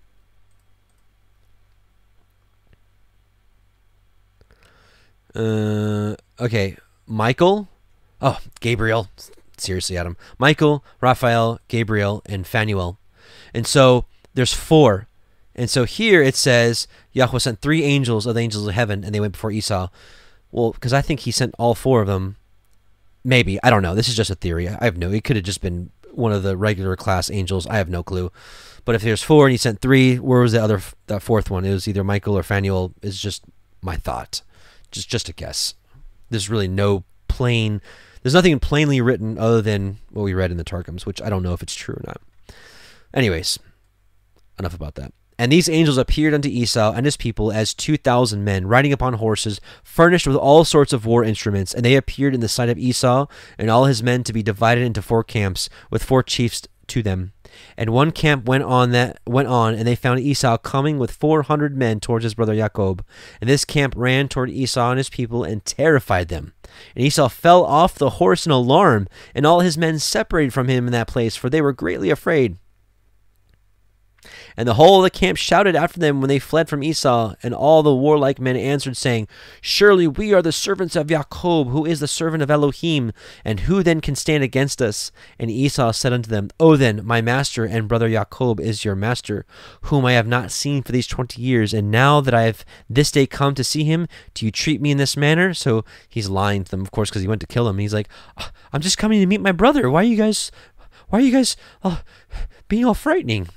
Uh, 5.37 6.17
okay, 6.41 6.77
Michael. 7.07 7.69
Oh, 8.23 8.39
Gabriel. 8.61 9.09
Seriously, 9.59 9.97
Adam. 9.97 10.17
Michael, 10.39 10.85
Raphael, 11.01 11.61
Gabriel, 11.69 12.23
and 12.27 12.47
Phanuel. 12.47 12.99
And 13.53 13.67
so 13.67 14.07
there's 14.35 14.53
four. 14.53 15.09
And 15.55 15.71
so 15.71 15.85
here 15.85 16.23
it 16.23 16.35
says 16.35 16.87
Yahweh 17.13 17.39
sent 17.39 17.61
three 17.61 17.83
angels 17.83 18.27
of 18.27 18.35
the 18.35 18.41
angels 18.41 18.67
of 18.67 18.75
heaven, 18.75 19.05
and 19.05 19.15
they 19.15 19.21
went 19.21 19.33
before 19.33 19.51
Esau. 19.51 19.89
Well, 20.53 20.73
because 20.73 20.93
I 20.93 21.03
think 21.03 21.21
he 21.21 21.31
sent 21.31 21.55
all 21.59 21.75
four 21.75 22.01
of 22.01 22.07
them. 22.07 22.37
Maybe 23.25 23.59
I 23.63 23.71
don't 23.71 23.83
know. 23.83 23.95
This 23.95 24.09
is 24.09 24.17
just 24.17 24.31
a 24.31 24.37
theory. 24.37 24.69
I 24.69 24.85
have 24.85 24.97
no. 24.97 25.11
It 25.11 25.25
could 25.25 25.37
have 25.37 25.45
just 25.45 25.61
been 25.61 25.91
one 26.13 26.33
of 26.33 26.43
the 26.43 26.57
regular 26.57 26.97
class 26.97 27.31
angels. 27.31 27.67
I 27.67 27.77
have 27.77 27.89
no 27.89 28.03
clue. 28.03 28.31
But 28.85 28.95
if 28.95 29.03
there's 29.03 29.23
four 29.23 29.47
and 29.47 29.53
he 29.53 29.59
sent 29.59 29.81
three, 29.81 30.17
where 30.17 30.41
was 30.41 30.53
the 30.53 30.63
other 30.63 30.81
that 31.09 31.23
fourth 31.23 31.51
one? 31.51 31.65
It 31.65 31.73
was 31.73 31.89
either 31.89 32.05
Michael 32.05 32.39
or 32.39 32.43
Phanuel. 32.43 32.93
Is 33.03 33.21
just 33.21 33.43
my 33.83 33.97
thought 33.97 34.43
just 34.97 35.09
just 35.09 35.29
a 35.29 35.33
guess. 35.33 35.75
There's 36.29 36.51
really 36.51 36.67
no 36.67 37.05
plain. 37.29 37.81
There's 38.23 38.35
nothing 38.35 38.59
plainly 38.59 39.01
written 39.01 39.39
other 39.39 39.63
than 39.63 39.99
what 40.11 40.25
we 40.25 40.35
read 40.35 40.51
in 40.51 40.57
the 40.57 40.65
Targums, 40.65 41.07
which 41.07 41.23
I 41.23 41.31
don't 41.31 41.45
know 41.45 41.53
if 41.53 41.63
it's 41.63 41.75
true 41.75 41.95
or 41.95 42.03
not. 42.05 42.21
Anyways, 43.15 43.61
enough 44.59 44.75
about 44.75 44.97
that. 44.97 45.13
And 45.39 45.53
these 45.53 45.69
angels 45.69 45.99
appeared 45.99 46.33
unto 46.35 46.49
Esau 46.49 46.95
and 46.97 47.05
his 47.05 47.17
people 47.17 47.53
as 47.53 47.75
two 47.75 47.97
thousand 47.97 48.43
men, 48.43 48.67
riding 48.67 48.93
upon 48.93 49.15
horses, 49.15 49.61
furnished 49.85 50.27
with 50.27 50.37
all 50.37 50.65
sorts 50.65 50.93
of 50.93 51.07
war 51.07 51.23
instruments. 51.23 51.73
And 51.73 51.85
they 51.85 51.95
appeared 51.95 52.35
in 52.35 52.41
the 52.41 52.49
sight 52.49 52.71
of 52.71 52.79
Esau 52.79 53.27
and 53.59 53.71
all 53.71 53.85
his 53.85 54.03
men 54.03 54.25
to 54.25 54.33
be 54.33 54.43
divided 54.43 54.83
into 54.83 55.03
four 55.03 55.23
camps, 55.23 55.69
with 55.91 56.03
four 56.03 56.23
chiefs 56.23 56.63
to 56.89 57.03
them. 57.03 57.33
And 57.77 57.91
one 57.91 58.11
camp 58.11 58.47
went 58.47 58.65
on 58.65 58.93
that 58.93 59.21
went 59.27 59.49
on, 59.49 59.75
and 59.75 59.87
they 59.87 59.95
found 59.95 60.21
Esau 60.21 60.59
coming 60.59 60.99
with 60.99 61.11
four 61.11 61.43
hundred 61.43 61.77
men 61.77 62.01
towards 62.01 62.25
his 62.25 62.35
brother 62.35 62.55
Jacob. 62.55 63.05
And 63.41 63.49
this 63.49 63.65
camp 63.65 63.95
ran 63.97 64.29
toward 64.29 64.51
Esau 64.51 64.91
and 64.91 64.99
his 64.99 65.11
people 65.11 65.45
and 65.45 65.65
terrified 65.65 66.29
them. 66.29 66.53
And 66.95 67.05
Esau 67.05 67.29
fell 67.29 67.65
off 67.65 67.95
the 67.95 68.11
horse 68.11 68.47
in 68.47 68.53
alarm, 68.53 69.09
and 69.35 69.47
all 69.47 69.61
his 69.61 69.79
men 69.79 69.99
separated 69.99 70.53
from 70.53 70.69
him 70.69 70.87
in 70.87 70.93
that 70.93 71.09
place, 71.09 71.37
for 71.37 71.49
they 71.49 71.63
were 71.63 71.73
greatly 71.73 72.11
afraid. 72.11 72.57
And 74.57 74.67
the 74.67 74.75
whole 74.75 74.99
of 74.99 75.03
the 75.05 75.11
camp 75.11 75.39
shouted 75.39 75.77
after 75.77 76.01
them 76.01 76.21
when 76.21 76.29
they 76.29 76.39
fled 76.39 76.69
from 76.69 76.83
Esau. 76.83 77.35
And 77.43 77.55
all 77.55 77.83
the 77.83 77.95
warlike 77.95 78.41
men 78.41 78.57
answered, 78.57 78.97
saying, 78.97 79.29
Surely 79.61 80.09
we 80.09 80.33
are 80.33 80.43
the 80.43 80.53
servants 80.53 80.97
of 80.97 81.09
Jacob, 81.09 81.69
who 81.69 81.85
is 81.85 82.01
the 82.01 82.09
servant 82.09 82.43
of 82.43 82.51
Elohim. 82.51 83.13
And 83.45 83.61
who 83.61 83.83
then 83.83 84.01
can 84.01 84.15
stand 84.15 84.43
against 84.43 84.81
us? 84.81 85.13
And 85.39 85.51
Esau 85.51 85.93
said 85.93 86.13
unto 86.13 86.31
them, 86.31 86.49
O 86.59 86.77
then, 86.77 87.05
my 87.05 87.21
master 87.21 87.65
and 87.65 87.89
brother 87.89 88.09
Jacob 88.09 88.61
is 88.61 88.85
your 88.85 88.95
master, 88.95 89.45
whom 89.83 90.07
I 90.07 90.13
have 90.13 90.27
not 90.27 90.51
seen 90.51 90.83
for 90.83 90.93
these 90.93 91.07
twenty 91.07 91.43
years. 91.43 91.75
And 91.75 91.91
now 91.91 92.21
that 92.21 92.35
I 92.35 92.43
have 92.43 92.65
this 92.89 93.11
day 93.11 93.27
come 93.27 93.55
to 93.57 93.65
see 93.65 93.85
him, 93.85 94.09
do 94.35 94.47
you 94.47 94.51
treat 94.51 94.81
me 94.81 94.91
in 94.91 94.99
this 94.99 95.17
manner? 95.17 95.53
So 95.53 95.85
he's 96.09 96.29
lying 96.29 96.65
to 96.65 96.71
them, 96.71 96.81
of 96.81 96.91
course, 96.91 97.11
because 97.11 97.23
he 97.23 97.29
went 97.29 97.41
to 97.43 97.47
kill 97.47 97.69
him. 97.69 97.79
He's 97.79 97.95
like, 97.95 98.09
I'm 98.73 98.81
just 98.81 98.99
coming 98.99 99.21
to 99.21 99.27
meet 99.27 99.41
my 99.41 99.53
brother. 99.53 99.91
Why 99.91 100.01
are 100.01 100.05
you 100.05 100.17
guys, 100.17 100.51
why 101.09 101.19
are 101.19 101.23
you 101.23 101.33
guys 101.33 101.57
uh, 101.83 101.99
being 102.69 102.85
all 102.85 102.95
frightening? 102.95 103.49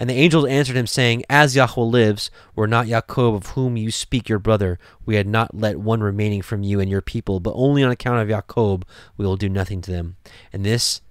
And 0.00 0.08
the 0.08 0.14
angels 0.14 0.46
answered 0.46 0.76
him, 0.76 0.86
saying, 0.86 1.24
As 1.28 1.54
Yahweh 1.54 1.82
lives, 1.82 2.30
were 2.56 2.66
not 2.66 2.86
Jacob 2.86 3.34
of 3.34 3.46
whom 3.48 3.76
you 3.76 3.90
speak 3.90 4.30
your 4.30 4.38
brother, 4.38 4.78
we 5.04 5.16
had 5.16 5.26
not 5.26 5.54
let 5.54 5.78
one 5.78 6.02
remaining 6.02 6.40
from 6.40 6.62
you 6.62 6.80
and 6.80 6.90
your 6.90 7.02
people, 7.02 7.38
but 7.38 7.52
only 7.54 7.84
on 7.84 7.90
account 7.90 8.18
of 8.18 8.28
Jacob 8.28 8.86
we 9.18 9.26
will 9.26 9.36
do 9.36 9.50
nothing 9.50 9.82
to 9.82 9.90
them. 9.90 10.16
And 10.54 10.64
this 10.64 11.02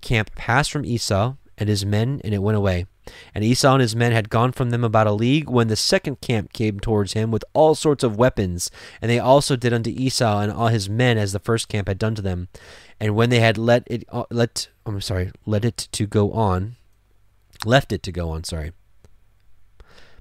camp 0.00 0.34
passed 0.34 0.72
from 0.72 0.86
Esau 0.86 1.34
and 1.58 1.68
his 1.68 1.84
men, 1.84 2.22
and 2.24 2.32
it 2.32 2.42
went 2.42 2.56
away. 2.56 2.86
And 3.34 3.44
Esau 3.44 3.74
and 3.74 3.80
his 3.80 3.96
men 3.96 4.12
had 4.12 4.30
gone 4.30 4.52
from 4.52 4.70
them 4.70 4.84
about 4.84 5.06
a 5.06 5.12
league 5.12 5.50
when 5.50 5.68
the 5.68 5.76
second 5.76 6.20
camp 6.20 6.52
came 6.52 6.80
towards 6.80 7.12
him 7.12 7.30
with 7.30 7.44
all 7.52 7.74
sorts 7.74 8.04
of 8.04 8.16
weapons. 8.16 8.70
And 9.02 9.10
they 9.10 9.18
also 9.18 9.56
did 9.56 9.72
unto 9.72 9.90
Esau 9.90 10.40
and 10.40 10.52
all 10.52 10.68
his 10.68 10.88
men 10.88 11.18
as 11.18 11.32
the 11.32 11.38
first 11.38 11.68
camp 11.68 11.88
had 11.88 11.98
done 11.98 12.14
to 12.14 12.22
them. 12.22 12.48
And 13.00 13.14
when 13.14 13.30
they 13.30 13.40
had 13.40 13.58
let 13.58 13.84
it 13.86 14.04
uh, 14.10 14.24
let 14.30 14.68
I'm 14.86 15.00
sorry, 15.00 15.32
let 15.46 15.64
it 15.64 15.88
to 15.92 16.06
go 16.06 16.32
on, 16.32 16.76
left 17.64 17.92
it 17.92 18.02
to 18.04 18.12
go 18.12 18.30
on, 18.30 18.44
sorry. 18.44 18.72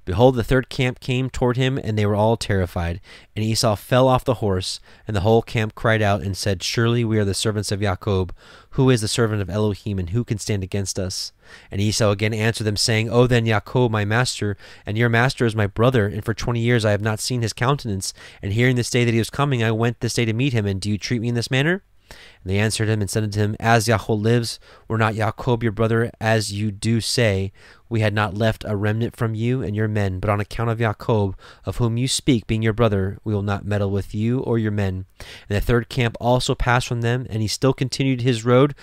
Behold, 0.07 0.35
the 0.35 0.43
third 0.43 0.69
camp 0.69 1.01
came 1.01 1.29
toward 1.29 1.57
him, 1.57 1.77
and 1.77 1.97
they 1.97 2.05
were 2.05 2.15
all 2.15 2.37
terrified. 2.37 3.01
And 3.35 3.43
Esau 3.43 3.75
fell 3.75 4.07
off 4.07 4.23
the 4.23 4.35
horse, 4.35 4.79
and 5.05 5.13
the 5.13 5.19
whole 5.19 5.41
camp 5.41 5.75
cried 5.75 6.01
out 6.01 6.21
and 6.21 6.37
said, 6.37 6.63
Surely 6.63 7.03
we 7.03 7.19
are 7.19 7.25
the 7.25 7.33
servants 7.33 7.73
of 7.73 7.81
Jacob. 7.81 8.33
Who 8.71 8.89
is 8.89 9.01
the 9.01 9.09
servant 9.09 9.41
of 9.41 9.49
Elohim, 9.49 9.99
and 9.99 10.11
who 10.11 10.23
can 10.23 10.37
stand 10.37 10.63
against 10.63 10.97
us? 10.97 11.33
And 11.69 11.81
Esau 11.81 12.09
again 12.11 12.33
answered 12.33 12.63
them, 12.63 12.77
saying, 12.77 13.09
O 13.09 13.27
then, 13.27 13.45
Jacob, 13.45 13.91
my 13.91 14.05
master, 14.05 14.55
and 14.85 14.97
your 14.97 15.09
master 15.09 15.45
is 15.45 15.57
my 15.57 15.67
brother, 15.67 16.07
and 16.07 16.23
for 16.23 16.33
twenty 16.33 16.61
years 16.61 16.85
I 16.85 16.91
have 16.91 17.01
not 17.01 17.19
seen 17.19 17.41
his 17.41 17.51
countenance. 17.51 18.13
And 18.41 18.53
hearing 18.53 18.77
this 18.77 18.89
day 18.89 19.03
that 19.03 19.13
he 19.13 19.19
was 19.19 19.29
coming, 19.29 19.61
I 19.61 19.71
went 19.71 19.99
this 19.99 20.13
day 20.13 20.23
to 20.23 20.31
meet 20.31 20.53
him, 20.53 20.65
and 20.65 20.79
do 20.79 20.89
you 20.89 20.97
treat 20.97 21.19
me 21.19 21.27
in 21.27 21.35
this 21.35 21.51
manner? 21.51 21.83
And 22.09 22.51
they 22.51 22.59
answered 22.59 22.89
him 22.89 23.01
and 23.01 23.09
said 23.09 23.23
unto 23.23 23.39
him, 23.39 23.55
As 23.59 23.87
Yahweh 23.87 24.15
lives, 24.15 24.59
were 24.87 24.97
not 24.97 25.15
Jacob 25.15 25.63
your 25.63 25.71
brother, 25.71 26.11
as 26.19 26.51
you 26.51 26.71
do 26.71 27.01
say, 27.01 27.51
we 27.89 28.01
had 28.01 28.13
not 28.13 28.33
left 28.33 28.65
a 28.67 28.75
remnant 28.75 29.15
from 29.15 29.35
you 29.35 29.61
and 29.61 29.75
your 29.75 29.87
men, 29.87 30.19
but 30.19 30.29
on 30.29 30.39
account 30.39 30.69
of 30.69 30.79
Jacob, 30.79 31.37
of 31.65 31.77
whom 31.77 31.97
you 31.97 32.07
speak, 32.07 32.47
being 32.47 32.61
your 32.61 32.73
brother, 32.73 33.17
we 33.23 33.33
will 33.33 33.41
not 33.41 33.65
meddle 33.65 33.91
with 33.91 34.13
you 34.13 34.39
or 34.39 34.57
your 34.57 34.71
men. 34.71 35.05
And 35.49 35.57
the 35.57 35.61
third 35.61 35.89
camp 35.89 36.17
also 36.19 36.55
passed 36.55 36.87
from 36.87 37.01
them, 37.01 37.25
and 37.29 37.41
he 37.41 37.47
still 37.47 37.73
continued 37.73 38.21
his 38.21 38.45
road 38.45 38.75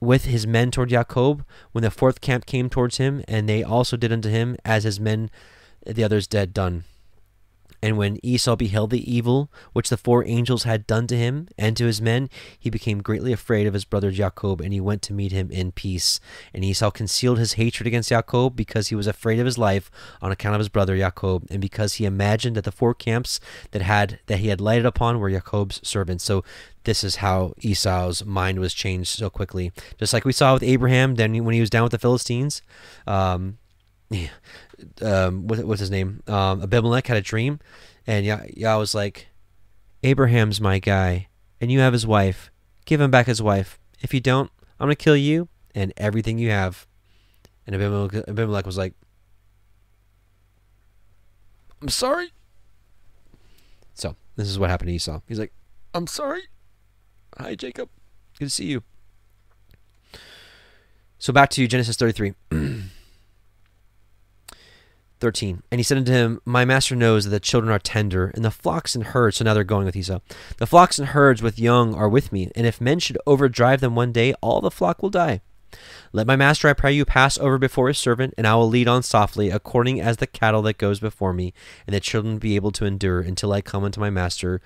with 0.00 0.26
his 0.26 0.46
men 0.46 0.70
toward 0.70 0.90
Jacob, 0.90 1.44
when 1.72 1.82
the 1.82 1.90
fourth 1.90 2.20
camp 2.20 2.46
came 2.46 2.70
towards 2.70 2.98
him, 2.98 3.24
and 3.26 3.48
they 3.48 3.62
also 3.62 3.96
did 3.96 4.12
unto 4.12 4.28
him 4.28 4.56
as 4.64 4.84
his 4.84 5.00
men 5.00 5.30
the 5.84 6.04
others 6.04 6.26
dead 6.26 6.54
done. 6.54 6.84
And 7.80 7.96
when 7.96 8.18
Esau 8.24 8.56
beheld 8.56 8.90
the 8.90 9.10
evil 9.10 9.50
which 9.72 9.88
the 9.88 9.96
four 9.96 10.24
angels 10.26 10.64
had 10.64 10.86
done 10.86 11.06
to 11.06 11.16
him 11.16 11.48
and 11.56 11.76
to 11.76 11.86
his 11.86 12.00
men, 12.00 12.28
he 12.58 12.70
became 12.70 13.02
greatly 13.02 13.32
afraid 13.32 13.66
of 13.66 13.74
his 13.74 13.84
brother 13.84 14.10
Jacob, 14.10 14.60
and 14.60 14.72
he 14.72 14.80
went 14.80 15.02
to 15.02 15.12
meet 15.12 15.32
him 15.32 15.50
in 15.50 15.72
peace. 15.72 16.20
And 16.52 16.64
Esau 16.64 16.90
concealed 16.90 17.38
his 17.38 17.54
hatred 17.54 17.86
against 17.86 18.08
Jacob 18.08 18.56
because 18.56 18.88
he 18.88 18.96
was 18.96 19.06
afraid 19.06 19.38
of 19.38 19.46
his 19.46 19.58
life 19.58 19.90
on 20.20 20.32
account 20.32 20.54
of 20.54 20.60
his 20.60 20.68
brother 20.68 20.96
Jacob, 20.96 21.46
and 21.50 21.60
because 21.60 21.94
he 21.94 22.04
imagined 22.04 22.56
that 22.56 22.64
the 22.64 22.72
four 22.72 22.94
camps 22.94 23.40
that 23.70 23.82
had 23.82 24.18
that 24.26 24.38
he 24.38 24.48
had 24.48 24.60
lighted 24.60 24.86
upon 24.86 25.20
were 25.20 25.30
Jacob's 25.30 25.80
servants. 25.86 26.24
So 26.24 26.44
this 26.84 27.04
is 27.04 27.16
how 27.16 27.54
Esau's 27.60 28.24
mind 28.24 28.58
was 28.58 28.74
changed 28.74 29.10
so 29.10 29.30
quickly, 29.30 29.72
just 29.98 30.12
like 30.12 30.24
we 30.24 30.32
saw 30.32 30.54
with 30.54 30.62
Abraham. 30.62 31.14
Then 31.14 31.44
when 31.44 31.54
he 31.54 31.60
was 31.60 31.70
down 31.70 31.84
with 31.84 31.92
the 31.92 31.98
Philistines. 31.98 32.62
Um, 33.06 33.58
um, 35.02 35.46
what, 35.46 35.64
what's 35.64 35.80
his 35.80 35.90
name? 35.90 36.22
Um, 36.26 36.62
Abimelech 36.62 37.06
had 37.06 37.16
a 37.16 37.22
dream, 37.22 37.60
and 38.06 38.24
Yah, 38.24 38.42
Yah 38.56 38.78
was 38.78 38.94
like, 38.94 39.28
Abraham's 40.02 40.60
my 40.60 40.78
guy, 40.78 41.28
and 41.60 41.72
you 41.72 41.80
have 41.80 41.92
his 41.92 42.06
wife. 42.06 42.50
Give 42.84 43.00
him 43.00 43.10
back 43.10 43.26
his 43.26 43.42
wife. 43.42 43.78
If 44.00 44.14
you 44.14 44.20
don't, 44.20 44.50
I'm 44.78 44.86
going 44.86 44.96
to 44.96 45.02
kill 45.02 45.16
you 45.16 45.48
and 45.74 45.92
everything 45.96 46.38
you 46.38 46.50
have. 46.50 46.86
And 47.66 47.74
Abimelech, 47.74 48.28
Abimelech 48.28 48.66
was 48.66 48.78
like, 48.78 48.94
I'm 51.82 51.88
sorry. 51.88 52.32
So, 53.94 54.16
this 54.36 54.48
is 54.48 54.58
what 54.58 54.70
happened 54.70 54.88
to 54.88 54.94
Esau. 54.94 55.20
He's 55.28 55.38
like, 55.38 55.52
I'm 55.94 56.06
sorry. 56.06 56.42
Hi, 57.38 57.54
Jacob. 57.54 57.88
Good 58.38 58.46
to 58.46 58.50
see 58.50 58.66
you. 58.66 58.82
So, 61.18 61.32
back 61.32 61.50
to 61.50 61.66
Genesis 61.66 61.96
33. 61.96 62.34
13. 65.20 65.62
And 65.70 65.78
he 65.78 65.82
said 65.82 65.98
unto 65.98 66.12
him, 66.12 66.40
My 66.44 66.64
master 66.64 66.96
knows 66.96 67.24
that 67.24 67.30
the 67.30 67.40
children 67.40 67.72
are 67.72 67.78
tender, 67.78 68.32
and 68.34 68.44
the 68.44 68.50
flocks 68.50 68.94
and 68.94 69.04
herds, 69.04 69.36
so 69.36 69.44
now 69.44 69.54
they're 69.54 69.64
going 69.64 69.84
with 69.84 69.96
Esau. 69.96 70.20
The 70.58 70.66
flocks 70.66 70.98
and 70.98 71.08
herds 71.08 71.42
with 71.42 71.58
young 71.58 71.94
are 71.94 72.08
with 72.08 72.32
me, 72.32 72.50
and 72.54 72.66
if 72.66 72.80
men 72.80 72.98
should 72.98 73.18
overdrive 73.26 73.80
them 73.80 73.94
one 73.94 74.12
day, 74.12 74.34
all 74.40 74.60
the 74.60 74.70
flock 74.70 75.02
will 75.02 75.10
die. 75.10 75.40
Let 76.12 76.26
my 76.26 76.36
master, 76.36 76.68
I 76.68 76.72
pray 76.72 76.92
you, 76.92 77.04
pass 77.04 77.36
over 77.38 77.58
before 77.58 77.88
his 77.88 77.98
servant, 77.98 78.34
and 78.38 78.46
I 78.46 78.54
will 78.54 78.68
lead 78.68 78.88
on 78.88 79.02
softly, 79.02 79.50
according 79.50 80.00
as 80.00 80.16
the 80.16 80.26
cattle 80.26 80.62
that 80.62 80.78
goes 80.78 81.00
before 81.00 81.32
me, 81.32 81.52
and 81.86 81.94
the 81.94 82.00
children 82.00 82.38
be 82.38 82.56
able 82.56 82.70
to 82.72 82.86
endure 82.86 83.20
until 83.20 83.52
I 83.52 83.60
come 83.60 83.84
unto 83.84 84.00
my 84.00 84.10
master 84.10 84.60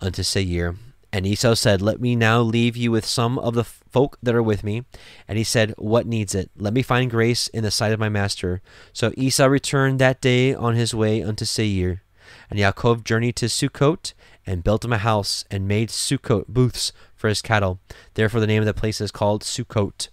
unto 0.00 0.22
Seir. 0.22 0.76
And 1.12 1.26
Esau 1.26 1.54
said, 1.54 1.82
Let 1.82 2.00
me 2.00 2.16
now 2.16 2.40
leave 2.40 2.76
you 2.76 2.90
with 2.90 3.04
some 3.04 3.38
of 3.38 3.54
the 3.54 3.64
folk 3.64 4.16
that 4.22 4.34
are 4.34 4.42
with 4.42 4.64
me. 4.64 4.84
And 5.28 5.36
he 5.36 5.44
said, 5.44 5.74
What 5.76 6.06
needs 6.06 6.34
it? 6.34 6.50
Let 6.56 6.72
me 6.72 6.82
find 6.82 7.10
grace 7.10 7.48
in 7.48 7.62
the 7.62 7.70
sight 7.70 7.92
of 7.92 8.00
my 8.00 8.08
master. 8.08 8.62
So 8.92 9.12
Esau 9.16 9.46
returned 9.46 9.98
that 9.98 10.22
day 10.22 10.54
on 10.54 10.74
his 10.74 10.94
way 10.94 11.22
unto 11.22 11.44
Seir. 11.44 12.02
And 12.48 12.58
Yaakov 12.58 13.04
journeyed 13.04 13.36
to 13.36 13.46
Sukkot, 13.46 14.14
and 14.46 14.64
built 14.64 14.84
him 14.84 14.92
a 14.92 14.98
house, 14.98 15.44
and 15.50 15.68
made 15.68 15.90
Sukkot 15.90 16.46
booths 16.48 16.92
for 17.14 17.28
his 17.28 17.42
cattle. 17.42 17.78
Therefore 18.14 18.40
the 18.40 18.46
name 18.46 18.62
of 18.62 18.66
the 18.66 18.74
place 18.74 19.00
is 19.00 19.10
called 19.10 19.42
Sukkot. 19.42 20.08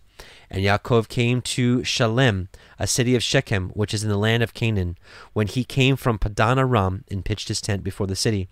And 0.49 0.63
Yaakov 0.63 1.07
came 1.07 1.41
to 1.41 1.83
Shalem, 1.83 2.49
a 2.77 2.87
city 2.87 3.15
of 3.15 3.23
Shechem, 3.23 3.69
which 3.69 3.93
is 3.93 4.03
in 4.03 4.09
the 4.09 4.17
land 4.17 4.43
of 4.43 4.53
Canaan, 4.53 4.97
when 5.33 5.47
he 5.47 5.63
came 5.63 5.95
from 5.95 6.19
Padan 6.19 6.59
Aram 6.59 7.05
and 7.09 7.23
pitched 7.23 7.47
his 7.47 7.61
tent 7.61 7.83
before 7.83 8.07
the 8.07 8.15
city, 8.15 8.49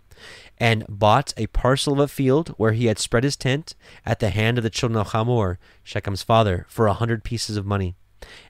and 0.58 0.86
bought 0.88 1.34
a 1.38 1.48
parcel 1.48 1.94
of 1.94 2.00
a 2.00 2.08
field 2.08 2.50
where 2.58 2.72
he 2.72 2.88
had 2.88 3.00
spread 3.00 3.24
his 3.24 3.36
tent 3.36 3.76
at 4.06 4.20
the 4.20 4.30
hand 4.30 4.58
of 4.58 4.64
the 4.64 4.70
children 4.70 5.00
of 5.00 5.12
Hamor, 5.12 5.60
Shechem's 5.86 6.24
father, 6.24 6.66
for 6.70 6.88
a 6.88 6.94
hundred 6.94 7.24
pieces 7.24 7.58
of 7.58 7.66
money. 7.66 7.96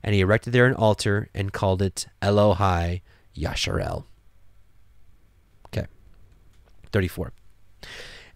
And 0.01 0.15
he 0.15 0.22
erected 0.22 0.53
there 0.53 0.65
an 0.65 0.74
altar 0.74 1.30
and 1.34 1.53
called 1.53 1.82
it 1.82 2.07
Elohai 2.22 3.01
Yasharel. 3.36 4.05
Okay. 5.68 5.88
34. 6.91 7.34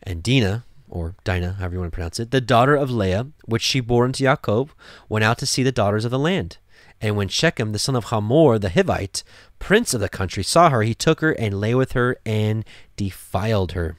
And 0.04 0.22
Dinah, 0.22 0.66
or 0.90 1.16
Dinah, 1.24 1.54
however 1.54 1.76
you 1.76 1.80
want 1.80 1.92
to 1.92 1.96
pronounce 1.96 2.20
it, 2.20 2.32
the 2.32 2.42
daughter 2.42 2.76
of 2.76 2.92
Leah, 2.92 3.28
which 3.46 3.62
she 3.62 3.80
bore 3.80 4.04
unto 4.04 4.24
Jacob, 4.24 4.72
went 5.08 5.24
out 5.24 5.38
to 5.40 5.46
see 5.46 5.64
the 5.64 5.72
daughters 5.72 6.06
of 6.06 6.12
the 6.12 6.20
land. 6.20 6.58
And 7.02 7.16
when 7.16 7.28
Shechem, 7.28 7.72
the 7.72 7.80
son 7.80 7.95
of 7.95 8.06
Hamor, 8.06 8.60
the 8.60 8.70
Hivite, 8.70 9.24
prince 9.58 9.93
of 9.93 9.99
the 9.99 10.10
country, 10.10 10.43
saw 10.43 10.70
her, 10.70 10.84
he 10.84 10.93
took 10.93 11.20
her 11.22 11.32
and 11.32 11.60
lay 11.60 11.74
with 11.74 11.93
her 11.93 12.18
and 12.26 12.64
defiled 12.95 13.72
her. 13.72 13.97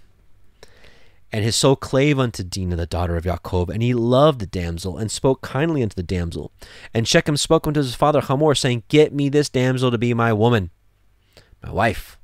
And 1.33 1.45
his 1.45 1.57
soul 1.57 1.77
clave 1.77 2.19
unto 2.19 2.45
Dinah, 2.45 2.77
the 2.77 2.87
daughter 2.87 3.17
of 3.17 3.25
Jacob, 3.25 3.71
and 3.71 3.83
he 3.83 3.95
loved 3.95 4.39
the 4.39 4.47
damsel, 4.47 4.99
and 4.99 5.11
spoke 5.11 5.41
kindly 5.41 5.83
unto 5.83 5.95
the 5.95 6.03
damsel. 6.03 6.53
And 6.93 7.09
Shechem 7.09 7.39
spoke 7.39 7.67
unto 7.67 7.81
his 7.81 7.95
father 7.95 8.21
Hamor, 8.21 8.55
saying, 8.55 8.85
Get 8.89 9.15
me 9.15 9.29
this 9.29 9.49
damsel 9.49 9.91
to 9.91 9.99
be 9.99 10.15
my 10.15 10.33
woman, 10.33 10.71
my 11.63 11.73
wife. 11.73 12.19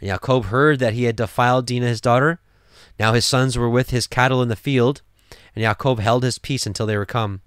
And 0.00 0.08
Jacob 0.08 0.46
heard 0.46 0.78
that 0.78 0.94
he 0.94 1.04
had 1.04 1.16
defiled 1.16 1.66
Dinah 1.66 1.88
his 1.88 2.00
daughter, 2.00 2.40
now 2.98 3.14
his 3.14 3.24
sons 3.24 3.58
were 3.58 3.70
with 3.70 3.90
his 3.90 4.06
cattle 4.06 4.42
in 4.42 4.48
the 4.48 4.56
field, 4.56 5.02
and 5.54 5.62
Jacob 5.64 5.98
held 5.98 6.22
his 6.22 6.38
peace 6.38 6.66
until 6.66 6.86
they 6.86 6.96
were 6.96 7.04
come. 7.04 7.40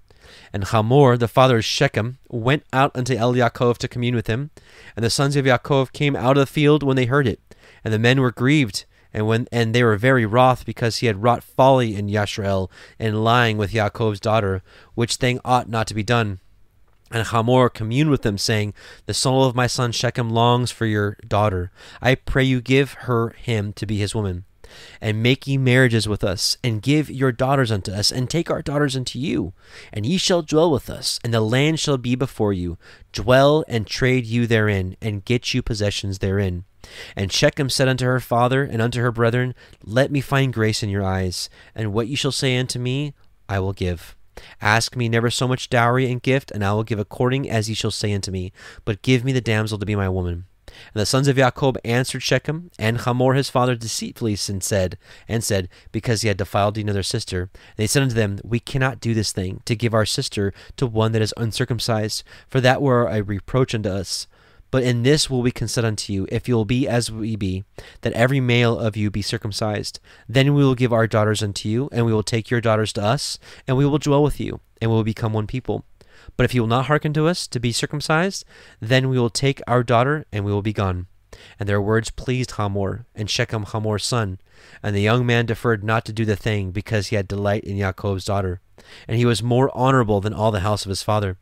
And 0.52 0.64
Hamor, 0.64 1.16
the 1.16 1.28
father 1.28 1.58
of 1.58 1.64
Shechem, 1.64 2.18
went 2.28 2.64
out 2.72 2.90
unto 2.94 3.14
El 3.14 3.34
Yaakov 3.34 3.78
to 3.78 3.88
commune 3.88 4.14
with 4.14 4.26
him. 4.26 4.50
And 4.94 5.04
the 5.04 5.10
sons 5.10 5.36
of 5.36 5.44
Yaakov 5.44 5.92
came 5.92 6.16
out 6.16 6.36
of 6.36 6.42
the 6.42 6.46
field 6.46 6.82
when 6.82 6.96
they 6.96 7.06
heard 7.06 7.26
it. 7.26 7.40
And 7.84 7.92
the 7.92 7.98
men 7.98 8.20
were 8.20 8.32
grieved, 8.32 8.84
and 9.12 9.26
when 9.26 9.46
and 9.52 9.74
they 9.74 9.82
were 9.82 9.96
very 9.96 10.26
wroth, 10.26 10.64
because 10.64 10.98
he 10.98 11.06
had 11.06 11.22
wrought 11.22 11.42
folly 11.42 11.94
in 11.94 12.08
Yashrael, 12.08 12.70
in 12.98 13.22
lying 13.22 13.56
with 13.58 13.72
Yaakov's 13.72 14.20
daughter, 14.20 14.62
which 14.94 15.16
thing 15.16 15.40
ought 15.44 15.68
not 15.68 15.86
to 15.86 15.94
be 15.94 16.02
done. 16.02 16.40
And 17.10 17.26
Hamor 17.26 17.68
communed 17.68 18.10
with 18.10 18.22
them, 18.22 18.36
saying, 18.36 18.74
The 19.06 19.14
soul 19.14 19.44
of 19.44 19.54
my 19.54 19.68
son 19.68 19.92
Shechem 19.92 20.30
longs 20.30 20.72
for 20.72 20.86
your 20.86 21.16
daughter. 21.26 21.70
I 22.02 22.16
pray 22.16 22.42
you 22.42 22.60
give 22.60 22.94
her 23.04 23.30
him 23.30 23.72
to 23.74 23.86
be 23.86 23.98
his 23.98 24.14
woman 24.14 24.44
and 25.00 25.22
make 25.22 25.46
ye 25.46 25.58
marriages 25.58 26.08
with 26.08 26.24
us, 26.24 26.56
and 26.62 26.82
give 26.82 27.10
your 27.10 27.32
daughters 27.32 27.70
unto 27.70 27.92
us, 27.92 28.10
and 28.10 28.28
take 28.28 28.50
our 28.50 28.62
daughters 28.62 28.96
unto 28.96 29.18
you. 29.18 29.52
And 29.92 30.06
ye 30.06 30.18
shall 30.18 30.42
dwell 30.42 30.70
with 30.70 30.88
us, 30.90 31.18
and 31.22 31.32
the 31.32 31.40
land 31.40 31.80
shall 31.80 31.98
be 31.98 32.14
before 32.14 32.52
you. 32.52 32.78
Dwell 33.12 33.64
and 33.68 33.86
trade 33.86 34.26
you 34.26 34.46
therein, 34.46 34.96
and 35.00 35.24
get 35.24 35.54
you 35.54 35.62
possessions 35.62 36.18
therein. 36.18 36.64
And 37.16 37.32
Shechem 37.32 37.70
said 37.70 37.88
unto 37.88 38.04
her 38.04 38.20
father 38.20 38.62
and 38.62 38.80
unto 38.80 39.00
her 39.00 39.12
brethren, 39.12 39.54
Let 39.82 40.10
me 40.10 40.20
find 40.20 40.52
grace 40.52 40.82
in 40.82 40.90
your 40.90 41.04
eyes, 41.04 41.48
and 41.74 41.92
what 41.92 42.08
ye 42.08 42.14
shall 42.14 42.32
say 42.32 42.56
unto 42.56 42.78
me, 42.78 43.14
I 43.48 43.58
will 43.58 43.72
give. 43.72 44.16
Ask 44.60 44.96
me 44.96 45.08
never 45.08 45.30
so 45.30 45.48
much 45.48 45.70
dowry 45.70 46.10
and 46.10 46.22
gift, 46.22 46.50
and 46.50 46.64
I 46.64 46.72
will 46.72 46.84
give 46.84 46.98
according 46.98 47.48
as 47.48 47.68
ye 47.68 47.74
shall 47.74 47.90
say 47.90 48.12
unto 48.12 48.30
me. 48.30 48.52
But 48.84 49.02
give 49.02 49.24
me 49.24 49.32
the 49.32 49.40
damsel 49.40 49.78
to 49.78 49.86
be 49.86 49.96
my 49.96 50.08
woman. 50.08 50.46
And 50.94 51.00
the 51.00 51.06
sons 51.06 51.28
of 51.28 51.36
Jacob 51.36 51.78
answered 51.84 52.22
Shechem 52.22 52.70
and 52.78 52.98
Hamor 52.98 53.34
his 53.34 53.50
father 53.50 53.74
deceitfully 53.74 54.36
and 54.48 54.62
said, 54.62 54.98
and 55.28 55.42
said, 55.42 55.68
because 55.92 56.22
he 56.22 56.28
had 56.28 56.36
defiled 56.36 56.74
Dinah 56.74 56.92
their 56.92 57.02
sister. 57.02 57.42
And 57.52 57.76
they 57.76 57.86
said 57.86 58.02
unto 58.02 58.14
them, 58.14 58.38
We 58.44 58.60
cannot 58.60 59.00
do 59.00 59.14
this 59.14 59.32
thing, 59.32 59.60
to 59.64 59.76
give 59.76 59.94
our 59.94 60.06
sister 60.06 60.52
to 60.76 60.86
one 60.86 61.12
that 61.12 61.22
is 61.22 61.34
uncircumcised, 61.36 62.22
for 62.48 62.60
that 62.60 62.82
were 62.82 63.06
a 63.06 63.22
reproach 63.22 63.74
unto 63.74 63.88
us. 63.88 64.26
But 64.70 64.82
in 64.82 65.04
this 65.04 65.30
will 65.30 65.42
we 65.42 65.52
consent 65.52 65.86
unto 65.86 66.12
you, 66.12 66.26
if 66.30 66.48
you 66.48 66.54
will 66.54 66.64
be 66.64 66.88
as 66.88 67.10
we 67.10 67.36
be, 67.36 67.64
that 68.00 68.12
every 68.14 68.40
male 68.40 68.78
of 68.78 68.96
you 68.96 69.10
be 69.10 69.22
circumcised. 69.22 70.00
Then 70.28 70.54
we 70.54 70.64
will 70.64 70.74
give 70.74 70.92
our 70.92 71.06
daughters 71.06 71.42
unto 71.42 71.68
you, 71.68 71.88
and 71.92 72.04
we 72.04 72.12
will 72.12 72.22
take 72.22 72.50
your 72.50 72.60
daughters 72.60 72.92
to 72.94 73.02
us, 73.02 73.38
and 73.66 73.76
we 73.76 73.86
will 73.86 73.98
dwell 73.98 74.22
with 74.22 74.40
you, 74.40 74.60
and 74.80 74.90
we 74.90 74.96
will 74.96 75.04
become 75.04 75.32
one 75.32 75.46
people. 75.46 75.84
But 76.36 76.44
if 76.44 76.52
he 76.52 76.60
will 76.60 76.66
not 76.66 76.86
hearken 76.86 77.12
to 77.14 77.26
us 77.26 77.46
to 77.48 77.60
be 77.60 77.72
circumcised, 77.72 78.44
then 78.80 79.08
we 79.08 79.18
will 79.18 79.30
take 79.30 79.60
our 79.66 79.82
daughter 79.82 80.26
and 80.32 80.44
we 80.44 80.52
will 80.52 80.62
be 80.62 80.72
gone. 80.72 81.06
And 81.58 81.68
their 81.68 81.80
words 81.80 82.10
pleased 82.10 82.52
Hamor, 82.52 83.06
and 83.14 83.28
Shechem 83.28 83.64
Hamor's 83.64 84.04
son. 84.04 84.38
And 84.82 84.94
the 84.94 85.00
young 85.02 85.26
man 85.26 85.46
deferred 85.46 85.84
not 85.84 86.04
to 86.06 86.12
do 86.12 86.24
the 86.24 86.36
thing, 86.36 86.70
because 86.70 87.08
he 87.08 87.16
had 87.16 87.28
delight 87.28 87.64
in 87.64 87.78
Jacob's 87.78 88.24
daughter. 88.24 88.60
And 89.06 89.16
he 89.16 89.26
was 89.26 89.42
more 89.42 89.70
honorable 89.76 90.20
than 90.20 90.32
all 90.32 90.50
the 90.50 90.60
house 90.60 90.84
of 90.84 90.88
his 90.90 91.02
father. 91.02 91.36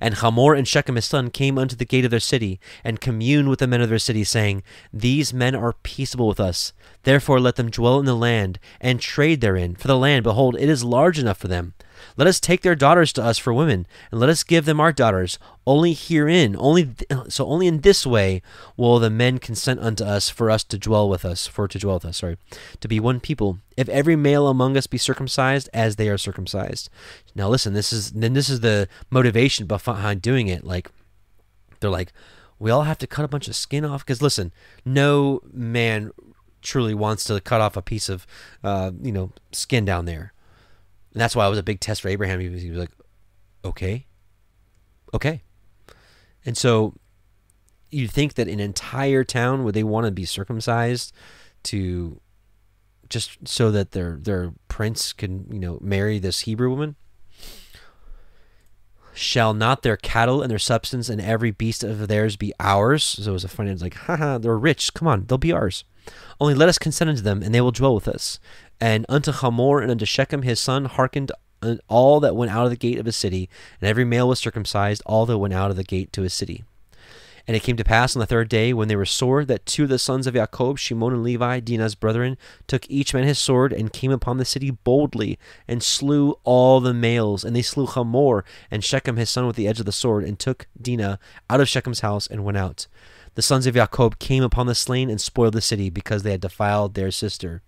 And 0.00 0.14
Hamor 0.14 0.54
and 0.54 0.66
Shechem 0.66 0.96
his 0.96 1.04
son 1.04 1.30
came 1.30 1.58
unto 1.58 1.76
the 1.76 1.84
gate 1.84 2.04
of 2.04 2.10
their 2.10 2.20
city, 2.20 2.58
and 2.82 3.00
communed 3.00 3.48
with 3.48 3.58
the 3.58 3.66
men 3.66 3.80
of 3.80 3.88
their 3.88 3.98
city, 3.98 4.24
saying, 4.24 4.62
These 4.92 5.34
men 5.34 5.54
are 5.54 5.74
peaceable 5.74 6.28
with 6.28 6.40
us. 6.40 6.72
Therefore 7.02 7.38
let 7.38 7.56
them 7.56 7.70
dwell 7.70 8.00
in 8.00 8.06
the 8.06 8.16
land, 8.16 8.58
and 8.80 9.00
trade 9.00 9.40
therein. 9.40 9.74
For 9.74 9.86
the 9.86 9.98
land, 9.98 10.24
behold, 10.24 10.56
it 10.58 10.68
is 10.68 10.84
large 10.84 11.18
enough 11.18 11.38
for 11.38 11.48
them. 11.48 11.74
Let 12.18 12.26
us 12.26 12.40
take 12.40 12.62
their 12.62 12.74
daughters 12.74 13.12
to 13.12 13.22
us 13.22 13.38
for 13.38 13.54
women, 13.54 13.86
and 14.10 14.18
let 14.18 14.28
us 14.28 14.42
give 14.42 14.64
them 14.64 14.80
our 14.80 14.92
daughters. 14.92 15.38
Only 15.64 15.92
herein, 15.92 16.56
only 16.58 16.90
so 17.28 17.46
only 17.46 17.68
in 17.68 17.82
this 17.82 18.04
way 18.04 18.42
will 18.76 18.98
the 18.98 19.08
men 19.08 19.38
consent 19.38 19.78
unto 19.78 20.02
us 20.02 20.28
for 20.28 20.50
us 20.50 20.64
to 20.64 20.78
dwell 20.78 21.08
with 21.08 21.24
us, 21.24 21.46
for 21.46 21.68
to 21.68 21.78
dwell 21.78 21.94
with 21.94 22.06
us, 22.06 22.16
sorry, 22.18 22.36
to 22.80 22.88
be 22.88 22.98
one 22.98 23.20
people. 23.20 23.58
If 23.76 23.88
every 23.88 24.16
male 24.16 24.48
among 24.48 24.76
us 24.76 24.88
be 24.88 24.98
circumcised 24.98 25.70
as 25.72 25.94
they 25.94 26.08
are 26.08 26.18
circumcised. 26.18 26.90
Now 27.36 27.48
listen, 27.48 27.72
this 27.72 27.92
is 27.92 28.10
then 28.10 28.32
this 28.32 28.50
is 28.50 28.60
the 28.60 28.88
motivation 29.10 29.66
behind 29.66 30.20
doing 30.20 30.48
it. 30.48 30.64
Like 30.64 30.90
they're 31.78 31.88
like, 31.88 32.12
we 32.58 32.72
all 32.72 32.82
have 32.82 32.98
to 32.98 33.06
cut 33.06 33.24
a 33.24 33.28
bunch 33.28 33.46
of 33.46 33.54
skin 33.54 33.84
off 33.84 34.04
because 34.04 34.20
listen, 34.20 34.50
no 34.84 35.40
man 35.52 36.10
truly 36.62 36.94
wants 36.94 37.22
to 37.22 37.40
cut 37.40 37.60
off 37.60 37.76
a 37.76 37.82
piece 37.82 38.08
of 38.08 38.26
uh, 38.64 38.90
you 39.00 39.12
know 39.12 39.30
skin 39.52 39.84
down 39.84 40.04
there 40.04 40.32
and 41.12 41.20
that's 41.20 41.34
why 41.34 41.46
it 41.46 41.50
was 41.50 41.58
a 41.58 41.62
big 41.62 41.80
test 41.80 42.02
for 42.02 42.08
Abraham. 42.08 42.40
He 42.40 42.48
was, 42.48 42.62
he 42.62 42.70
was 42.70 42.78
like, 42.78 42.92
okay, 43.64 44.06
okay. 45.14 45.42
And 46.44 46.56
so 46.56 46.94
you'd 47.90 48.10
think 48.10 48.34
that 48.34 48.48
an 48.48 48.60
entire 48.60 49.24
town 49.24 49.64
would 49.64 49.74
they 49.74 49.82
want 49.82 50.06
to 50.06 50.12
be 50.12 50.24
circumcised 50.24 51.12
to 51.64 52.20
just 53.08 53.48
so 53.48 53.70
that 53.70 53.92
their 53.92 54.18
their 54.20 54.52
prince 54.68 55.12
can 55.12 55.46
you 55.50 55.58
know 55.58 55.78
marry 55.80 56.18
this 56.18 56.40
Hebrew 56.40 56.70
woman? 56.70 56.96
Shall 59.14 59.52
not 59.52 59.82
their 59.82 59.96
cattle 59.96 60.42
and 60.42 60.50
their 60.50 60.60
substance 60.60 61.08
and 61.08 61.20
every 61.20 61.50
beast 61.50 61.82
of 61.82 62.06
theirs 62.06 62.36
be 62.36 62.52
ours? 62.60 63.02
So 63.02 63.30
it 63.30 63.32
was 63.32 63.42
a 63.42 63.48
funny, 63.48 63.72
it's 63.72 63.82
like, 63.82 63.94
haha, 63.94 64.38
they're 64.38 64.56
rich. 64.56 64.94
Come 64.94 65.08
on, 65.08 65.24
they'll 65.26 65.38
be 65.38 65.50
ours. 65.50 65.82
Only 66.40 66.54
let 66.54 66.68
us 66.68 66.78
consent 66.78 67.10
unto 67.10 67.22
them, 67.22 67.42
and 67.42 67.52
they 67.52 67.60
will 67.60 67.72
dwell 67.72 67.96
with 67.96 68.06
us. 68.06 68.38
And 68.80 69.04
unto 69.08 69.32
Hamor 69.32 69.80
and 69.80 69.90
unto 69.90 70.04
Shechem 70.04 70.42
his 70.42 70.60
son 70.60 70.84
hearkened 70.84 71.32
uh, 71.62 71.76
all 71.88 72.20
that 72.20 72.36
went 72.36 72.52
out 72.52 72.64
of 72.64 72.70
the 72.70 72.76
gate 72.76 72.98
of 72.98 73.06
his 73.06 73.16
city, 73.16 73.48
and 73.80 73.88
every 73.88 74.04
male 74.04 74.28
was 74.28 74.38
circumcised, 74.38 75.02
all 75.06 75.26
that 75.26 75.38
went 75.38 75.54
out 75.54 75.70
of 75.70 75.76
the 75.76 75.84
gate 75.84 76.12
to 76.12 76.22
his 76.22 76.32
city. 76.32 76.64
And 77.48 77.56
it 77.56 77.62
came 77.62 77.78
to 77.78 77.84
pass 77.84 78.14
on 78.14 78.20
the 78.20 78.26
third 78.26 78.50
day, 78.50 78.74
when 78.74 78.88
they 78.88 78.94
were 78.94 79.06
sore, 79.06 79.42
that 79.46 79.64
two 79.64 79.84
of 79.84 79.88
the 79.88 79.98
sons 79.98 80.26
of 80.26 80.34
Jacob, 80.34 80.78
Shimon 80.78 81.14
and 81.14 81.24
Levi, 81.24 81.60
Dinah's 81.60 81.94
brethren, 81.94 82.36
took 82.66 82.88
each 82.90 83.14
man 83.14 83.24
his 83.24 83.38
sword, 83.38 83.72
and 83.72 83.92
came 83.92 84.10
upon 84.10 84.36
the 84.36 84.44
city 84.44 84.70
boldly, 84.70 85.38
and 85.66 85.82
slew 85.82 86.38
all 86.44 86.78
the 86.78 86.92
males. 86.92 87.44
And 87.44 87.56
they 87.56 87.62
slew 87.62 87.86
Hamor 87.86 88.44
and 88.70 88.84
Shechem 88.84 89.16
his 89.16 89.30
son 89.30 89.46
with 89.46 89.56
the 89.56 89.66
edge 89.66 89.80
of 89.80 89.86
the 89.86 89.92
sword, 89.92 90.24
and 90.24 90.38
took 90.38 90.66
Dinah 90.80 91.18
out 91.48 91.60
of 91.60 91.68
Shechem's 91.68 92.00
house, 92.00 92.26
and 92.26 92.44
went 92.44 92.58
out. 92.58 92.86
The 93.34 93.42
sons 93.42 93.66
of 93.66 93.74
Jacob 93.74 94.18
came 94.18 94.42
upon 94.42 94.66
the 94.66 94.74
slain, 94.74 95.08
and 95.08 95.18
spoiled 95.18 95.54
the 95.54 95.62
city, 95.62 95.88
because 95.88 96.24
they 96.24 96.32
had 96.32 96.42
defiled 96.42 96.92
their 96.92 97.10
sister. 97.10 97.62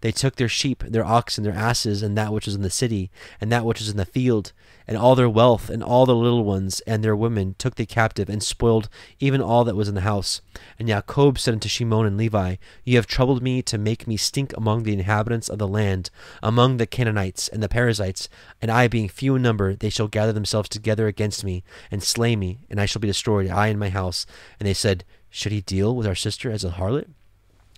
They 0.00 0.12
took 0.12 0.36
their 0.36 0.48
sheep, 0.48 0.82
their 0.86 1.04
oxen, 1.04 1.44
their 1.44 1.52
asses, 1.52 2.02
and 2.02 2.16
that 2.16 2.32
which 2.32 2.46
was 2.46 2.54
in 2.54 2.62
the 2.62 2.70
city, 2.70 3.10
and 3.40 3.50
that 3.52 3.64
which 3.64 3.80
was 3.80 3.88
in 3.88 3.96
the 3.96 4.04
field, 4.04 4.52
and 4.86 4.96
all 4.96 5.14
their 5.14 5.28
wealth, 5.28 5.70
and 5.70 5.82
all 5.82 6.06
their 6.06 6.16
little 6.16 6.44
ones, 6.44 6.80
and 6.86 7.02
their 7.02 7.16
women 7.16 7.54
took 7.58 7.76
they 7.76 7.86
captive, 7.86 8.28
and 8.28 8.42
spoiled 8.42 8.88
even 9.20 9.40
all 9.40 9.64
that 9.64 9.76
was 9.76 9.88
in 9.88 9.94
the 9.94 10.02
house. 10.02 10.40
And 10.78 10.88
Jacob 10.88 11.38
said 11.38 11.54
unto 11.54 11.68
Shimon 11.68 12.06
and 12.06 12.16
Levi, 12.16 12.56
Ye 12.84 12.94
have 12.94 13.06
troubled 13.06 13.42
me 13.42 13.62
to 13.62 13.78
make 13.78 14.06
me 14.06 14.16
stink 14.16 14.52
among 14.56 14.82
the 14.82 14.92
inhabitants 14.92 15.48
of 15.48 15.58
the 15.58 15.68
land, 15.68 16.10
among 16.42 16.76
the 16.76 16.86
Canaanites 16.86 17.48
and 17.48 17.62
the 17.62 17.68
Perizzites, 17.68 18.28
and 18.60 18.70
I 18.70 18.88
being 18.88 19.08
few 19.08 19.36
in 19.36 19.42
number, 19.42 19.74
they 19.74 19.90
shall 19.90 20.08
gather 20.08 20.32
themselves 20.32 20.68
together 20.68 21.06
against 21.06 21.44
me, 21.44 21.64
and 21.90 22.02
slay 22.02 22.36
me, 22.36 22.60
and 22.70 22.80
I 22.80 22.86
shall 22.86 23.00
be 23.00 23.08
destroyed, 23.08 23.50
I 23.50 23.68
and 23.68 23.78
my 23.78 23.90
house. 23.90 24.26
And 24.58 24.66
they 24.66 24.74
said, 24.74 25.04
Should 25.30 25.52
he 25.52 25.60
deal 25.60 25.94
with 25.94 26.06
our 26.06 26.14
sister 26.14 26.50
as 26.50 26.64
a 26.64 26.70
harlot? 26.70 27.08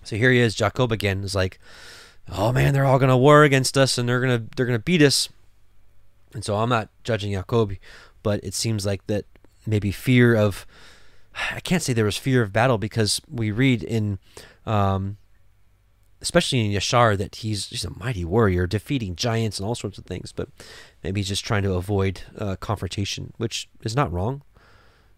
So 0.05 0.15
here 0.15 0.31
he 0.31 0.39
is, 0.39 0.55
Jacob 0.55 0.91
again 0.91 1.23
is 1.23 1.35
like, 1.35 1.59
oh 2.31 2.51
man, 2.51 2.73
they're 2.73 2.85
all 2.85 2.99
gonna 2.99 3.17
war 3.17 3.43
against 3.43 3.77
us 3.77 3.97
and 3.97 4.07
they're 4.07 4.21
gonna 4.21 4.43
they're 4.55 4.65
gonna 4.65 4.79
beat 4.79 5.01
us. 5.01 5.29
And 6.33 6.43
so 6.43 6.55
I'm 6.55 6.69
not 6.69 6.89
judging 7.03 7.31
Jacob, 7.31 7.75
but 8.23 8.43
it 8.43 8.53
seems 8.53 8.85
like 8.85 9.05
that 9.07 9.25
maybe 9.65 9.91
fear 9.91 10.35
of 10.35 10.65
I 11.53 11.59
can't 11.59 11.83
say 11.83 11.93
there 11.93 12.05
was 12.05 12.17
fear 12.17 12.41
of 12.41 12.53
battle 12.53 12.77
because 12.77 13.21
we 13.29 13.51
read 13.51 13.83
in 13.83 14.19
um, 14.65 15.17
especially 16.21 16.65
in 16.65 16.71
Yashar 16.71 17.17
that 17.17 17.35
he's 17.37 17.67
he's 17.67 17.85
a 17.85 17.99
mighty 17.99 18.25
warrior 18.25 18.67
defeating 18.67 19.15
giants 19.15 19.59
and 19.59 19.67
all 19.67 19.75
sorts 19.75 19.97
of 19.97 20.05
things, 20.05 20.31
but 20.31 20.49
maybe 21.03 21.19
he's 21.19 21.27
just 21.27 21.45
trying 21.45 21.63
to 21.63 21.73
avoid 21.73 22.21
uh, 22.37 22.55
confrontation, 22.57 23.33
which 23.37 23.69
is 23.81 23.95
not 23.95 24.11
wrong. 24.11 24.41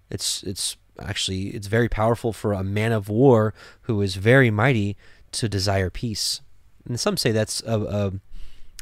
It's 0.10 0.44
it's 0.44 0.78
actually 1.00 1.50
it's 1.50 1.68
very 1.68 1.90
powerful 1.90 2.34
for 2.34 2.54
a 2.54 2.64
man 2.64 2.92
of 2.92 3.10
war 3.10 3.54
who 3.82 4.02
is 4.02 4.16
very 4.16 4.52
mighty 4.52 4.96
to 5.34 5.50
desire 5.50 5.90
peace. 5.90 6.42
And 6.86 7.00
some 7.00 7.18
say 7.18 7.32
that's 7.32 7.62
a 7.62 7.80
a, 7.80 8.14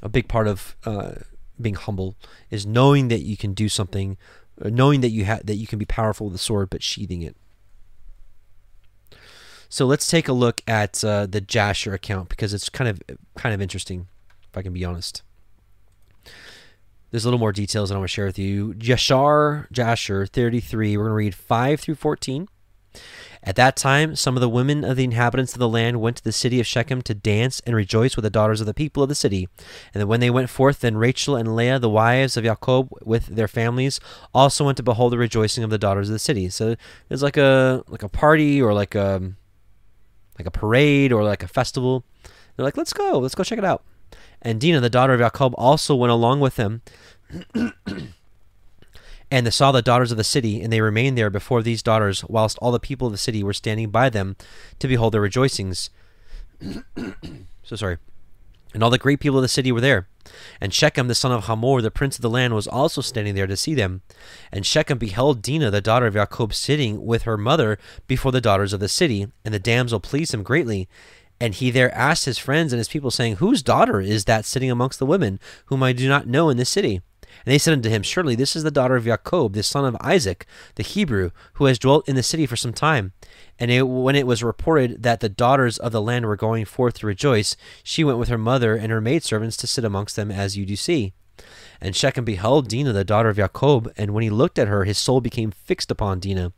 a 0.04 0.10
big 0.10 0.28
part 0.28 0.48
of 0.48 0.76
uh, 0.86 1.14
being 1.60 1.76
humble 1.76 2.16
is 2.50 2.66
knowing 2.66 3.08
that 3.08 3.22
you 3.22 3.38
can 3.38 3.54
do 3.54 3.70
something, 3.70 4.18
knowing 4.60 5.02
that 5.02 5.10
you 5.10 5.26
have 5.26 5.46
that 5.46 5.56
you 5.56 5.68
can 5.68 5.80
be 5.80 5.86
powerful 5.86 6.28
with 6.28 6.34
the 6.34 6.40
sword, 6.40 6.70
but 6.70 6.84
sheathing 6.84 7.22
it. 7.22 7.36
So 9.70 9.86
let's 9.86 10.08
take 10.08 10.28
a 10.28 10.34
look 10.34 10.62
at 10.68 11.04
uh, 11.04 11.26
the 11.26 11.42
Jasher 11.42 11.94
account 11.94 12.30
because 12.30 12.54
it's 12.54 12.70
kind 12.70 12.90
of 12.90 13.02
kind 13.36 13.54
of 13.54 13.62
interesting, 13.62 14.08
if 14.50 14.58
I 14.58 14.62
can 14.62 14.74
be 14.74 14.86
honest. 14.86 15.22
There's 17.12 17.24
a 17.24 17.28
little 17.28 17.40
more 17.40 17.52
details 17.52 17.90
that 17.90 17.96
I 17.96 17.98
want 17.98 18.10
to 18.10 18.14
share 18.14 18.26
with 18.26 18.40
you. 18.40 18.74
Yashar 18.74 19.72
Jasher 19.72 20.26
33. 20.26 20.98
We're 20.98 21.04
going 21.04 21.12
to 21.12 21.16
read 21.16 21.36
5 21.36 21.80
through 21.80 21.96
14. 21.96 22.48
At 23.46 23.56
that 23.58 23.76
time, 23.76 24.16
some 24.16 24.36
of 24.36 24.42
the 24.42 24.50
women 24.50 24.84
of 24.84 24.98
the 24.98 25.04
inhabitants 25.04 25.54
of 25.54 25.60
the 25.60 25.70
land 25.70 26.02
went 26.02 26.18
to 26.18 26.24
the 26.24 26.32
city 26.32 26.60
of 26.60 26.66
Shechem 26.66 27.04
to 27.04 27.14
dance 27.14 27.62
and 27.66 27.76
rejoice 27.76 28.16
with 28.16 28.24
the 28.24 28.32
daughters 28.32 28.60
of 28.60 28.66
the 28.66 28.74
people 28.74 29.04
of 29.04 29.10
the 29.10 29.14
city. 29.14 29.48
And 29.94 30.04
when 30.08 30.20
they 30.20 30.32
went 30.32 30.50
forth, 30.50 30.80
then 30.80 30.98
Rachel 30.98 31.36
and 31.36 31.56
Leah, 31.56 31.78
the 31.78 31.90
wives 31.90 32.38
of 32.38 32.44
Jacob, 32.44 32.90
with 33.04 33.28
their 33.28 33.48
families, 33.48 34.00
also 34.34 34.66
went 34.66 34.78
to 34.78 34.84
behold 34.84 35.14
the 35.14 35.20
rejoicing 35.20 35.64
of 35.64 35.70
the 35.70 35.78
daughters 35.78 36.10
of 36.10 36.14
the 36.14 36.20
city. 36.20 36.50
So 36.50 36.76
it's 37.10 37.22
like 37.22 37.38
a 37.38 37.84
like 37.88 38.02
a 38.02 38.10
party 38.10 38.60
or 38.60 38.74
like 38.74 38.96
a 38.96 39.22
like 40.40 40.48
a 40.48 40.52
parade 40.52 41.14
or 41.14 41.24
like 41.24 41.44
a 41.44 41.48
festival. 41.48 42.04
They're 42.56 42.66
like, 42.66 42.78
let's 42.78 42.94
go, 42.94 43.20
let's 43.20 43.36
go 43.36 43.44
check 43.44 43.60
it 43.60 43.66
out. 43.66 43.84
And 44.46 44.62
Dinah, 44.62 44.80
the 44.80 44.92
daughter 44.92 45.14
of 45.14 45.20
Jacob, 45.20 45.56
also 45.58 45.96
went 45.96 46.12
along 46.12 46.40
with 46.40 46.56
them. 46.56 46.84
and 49.32 49.48
they 49.48 49.52
saw 49.52 49.72
the 49.72 49.82
daughters 49.82 50.12
of 50.12 50.18
the 50.18 50.24
city, 50.24 50.62
and 50.62 50.72
they 50.72 50.82
remained 50.82 51.18
there 51.18 51.32
before 51.32 51.64
these 51.64 51.82
daughters, 51.82 52.24
whilst 52.26 52.60
all 52.60 52.72
the 52.72 52.80
people 52.80 53.08
of 53.08 53.12
the 53.12 53.18
city 53.18 53.44
were 53.44 53.54
standing 53.54 53.90
by 53.90 54.08
them 54.08 54.36
to 54.78 54.88
behold 54.88 55.16
their 55.16 55.22
rejoicings. 55.22 55.90
so 57.64 57.76
sorry. 57.76 57.98
And 58.76 58.84
all 58.84 58.92
the 58.92 59.00
great 59.00 59.20
people 59.20 59.40
of 59.40 59.42
the 59.42 59.48
city 59.48 59.72
were 59.72 59.82
there. 59.82 60.08
And 60.62 60.74
Shechem, 60.74 61.08
the 61.08 61.16
son 61.16 61.32
of 61.32 61.46
Hamor, 61.46 61.82
the 61.82 61.90
prince 61.90 62.18
of 62.18 62.22
the 62.22 62.30
land, 62.30 62.54
was 62.54 62.68
also 62.68 63.02
standing 63.02 63.34
there 63.34 63.48
to 63.48 63.58
see 63.58 63.74
them. 63.74 64.02
And 64.52 64.66
Shechem 64.66 65.00
beheld 65.00 65.42
Dinah, 65.42 65.72
the 65.72 65.82
daughter 65.82 66.06
of 66.06 66.14
Jacob, 66.14 66.54
sitting 66.54 67.04
with 67.04 67.24
her 67.24 67.38
mother 67.38 67.80
before 68.06 68.32
the 68.32 68.42
daughters 68.42 68.74
of 68.74 68.80
the 68.80 68.90
city. 68.90 69.28
And 69.44 69.54
the 69.54 69.60
damsel 69.60 70.00
pleased 70.00 70.34
him 70.34 70.44
greatly. 70.44 70.88
And 71.40 71.54
he 71.54 71.70
there 71.70 71.94
asked 71.94 72.26
his 72.26 72.38
friends 72.38 72.72
and 72.72 72.78
his 72.78 72.88
people, 72.88 73.12
saying, 73.12 73.38
Whose 73.38 73.62
daughter 73.62 74.00
is 74.00 74.26
that 74.26 74.46
sitting 74.46 74.72
amongst 74.72 75.00
the 75.00 75.06
women, 75.06 75.40
whom 75.66 75.84
I 75.84 75.94
do 75.94 76.08
not 76.08 76.28
know 76.28 76.50
in 76.50 76.58
this 76.58 76.70
city? 76.70 77.02
And 77.46 77.52
they 77.52 77.58
said 77.58 77.74
unto 77.74 77.90
him, 77.90 78.02
Surely 78.02 78.36
this 78.36 78.56
is 78.56 78.64
the 78.64 78.72
daughter 78.72 78.96
of 78.96 79.06
Jacob, 79.06 79.54
the 79.54 79.64
son 79.64 79.86
of 79.86 79.98
Isaac, 80.00 80.46
the 80.76 80.84
Hebrew, 80.84 81.32
who 81.54 81.66
has 81.66 81.78
dwelt 81.78 82.08
in 82.08 82.16
the 82.16 82.24
city 82.24 82.46
for 82.46 82.56
some 82.56 82.74
time. 82.74 83.12
And 83.60 83.70
it, 83.70 83.84
when 83.84 84.16
it 84.16 84.28
was 84.28 84.44
reported 84.44 85.04
that 85.04 85.20
the 85.20 85.30
daughters 85.30 85.78
of 85.78 85.92
the 85.92 86.02
land 86.02 86.26
were 86.26 86.36
going 86.36 86.66
forth 86.66 87.00
to 87.00 87.08
rejoice, 87.08 87.58
she 87.84 88.04
went 88.04 88.18
with 88.18 88.30
her 88.30 88.38
mother 88.38 88.76
and 88.76 88.92
her 88.92 89.02
maidservants 89.02 89.58
to 89.58 89.68
sit 89.68 89.84
amongst 89.84 90.16
them, 90.16 90.32
as 90.32 90.58
you 90.58 90.66
do 90.66 90.76
see. 90.76 91.14
And 91.82 91.96
Shechem 91.96 92.24
beheld 92.24 92.70
Dinah, 92.70 92.94
the 92.94 93.04
daughter 93.04 93.30
of 93.30 93.36
Jacob, 93.36 93.92
and 93.98 94.12
when 94.14 94.24
he 94.24 94.30
looked 94.30 94.58
at 94.58 94.70
her, 94.70 94.86
his 94.86 94.98
soul 94.98 95.20
became 95.22 95.52
fixed 95.52 95.92
upon 95.92 96.20
Dinah. 96.20 96.54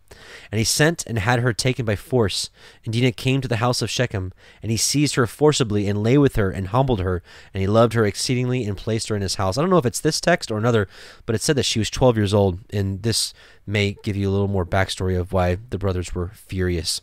And 0.52 0.60
he 0.60 0.64
sent 0.64 1.06
and 1.08 1.18
had 1.18 1.40
her 1.40 1.54
taken 1.54 1.86
by 1.86 1.96
force. 1.96 2.50
And 2.86 2.94
Dinah 2.94 3.14
came 3.14 3.42
to 3.42 3.48
the 3.48 3.58
house 3.58 3.82
of 3.82 3.90
Shechem, 3.90 4.32
and 4.62 4.72
he 4.72 4.78
seized 4.78 5.16
her 5.16 5.26
forcibly, 5.26 5.88
and 5.88 6.04
lay 6.04 6.18
with 6.18 6.36
her, 6.36 6.52
and 6.52 6.68
humbled 6.68 7.02
her. 7.02 7.24
And 7.54 7.62
he 7.62 7.68
loved 7.68 7.94
her 7.94 8.06
exceedingly, 8.06 8.64
and 8.64 8.78
placed 8.78 9.10
her 9.10 9.16
in 9.16 9.22
his 9.22 9.36
house. 9.36 9.58
I 9.58 9.62
don't 9.62 9.72
know 9.72 9.78
if 9.78 9.86
it's 9.86 10.00
this 10.00 10.22
text 10.22 10.52
or 10.52 10.58
another, 10.58 10.88
but 11.26 11.36
it 11.36 11.42
said 11.42 11.56
that 11.56 11.64
she 11.64 11.80
was 11.80 11.90
12 11.90 12.16
years 12.16 12.34
old, 12.34 12.60
and 12.70 13.02
this 13.02 13.34
may 13.66 13.98
give 14.04 14.16
you 14.16 14.30
a 14.30 14.32
little 14.32 14.48
more 14.48 14.66
backstory 14.66 15.20
of 15.20 15.34
why 15.34 15.58
the 15.70 15.80
brothers 15.80 16.14
were 16.14 16.30
furious. 16.36 17.02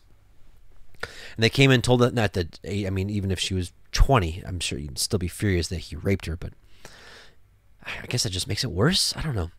And 1.02 1.42
they 1.42 1.50
came 1.50 1.70
and 1.70 1.82
told 1.82 2.00
that, 2.00 2.14
not 2.14 2.32
that, 2.34 2.60
I 2.66 2.88
mean, 2.90 3.10
even 3.10 3.30
if 3.30 3.40
she 3.40 3.54
was 3.54 3.72
20, 3.92 4.42
I'm 4.46 4.60
sure 4.60 4.78
you'd 4.78 4.98
still 4.98 5.18
be 5.18 5.28
furious 5.28 5.68
that 5.68 5.78
he 5.78 5.96
raped 5.96 6.26
her, 6.26 6.36
but 6.36 6.52
I 8.02 8.06
guess 8.06 8.22
that 8.22 8.30
just 8.30 8.48
makes 8.48 8.64
it 8.64 8.70
worse. 8.70 9.14
I 9.16 9.22
don't 9.22 9.34
know. 9.34 9.50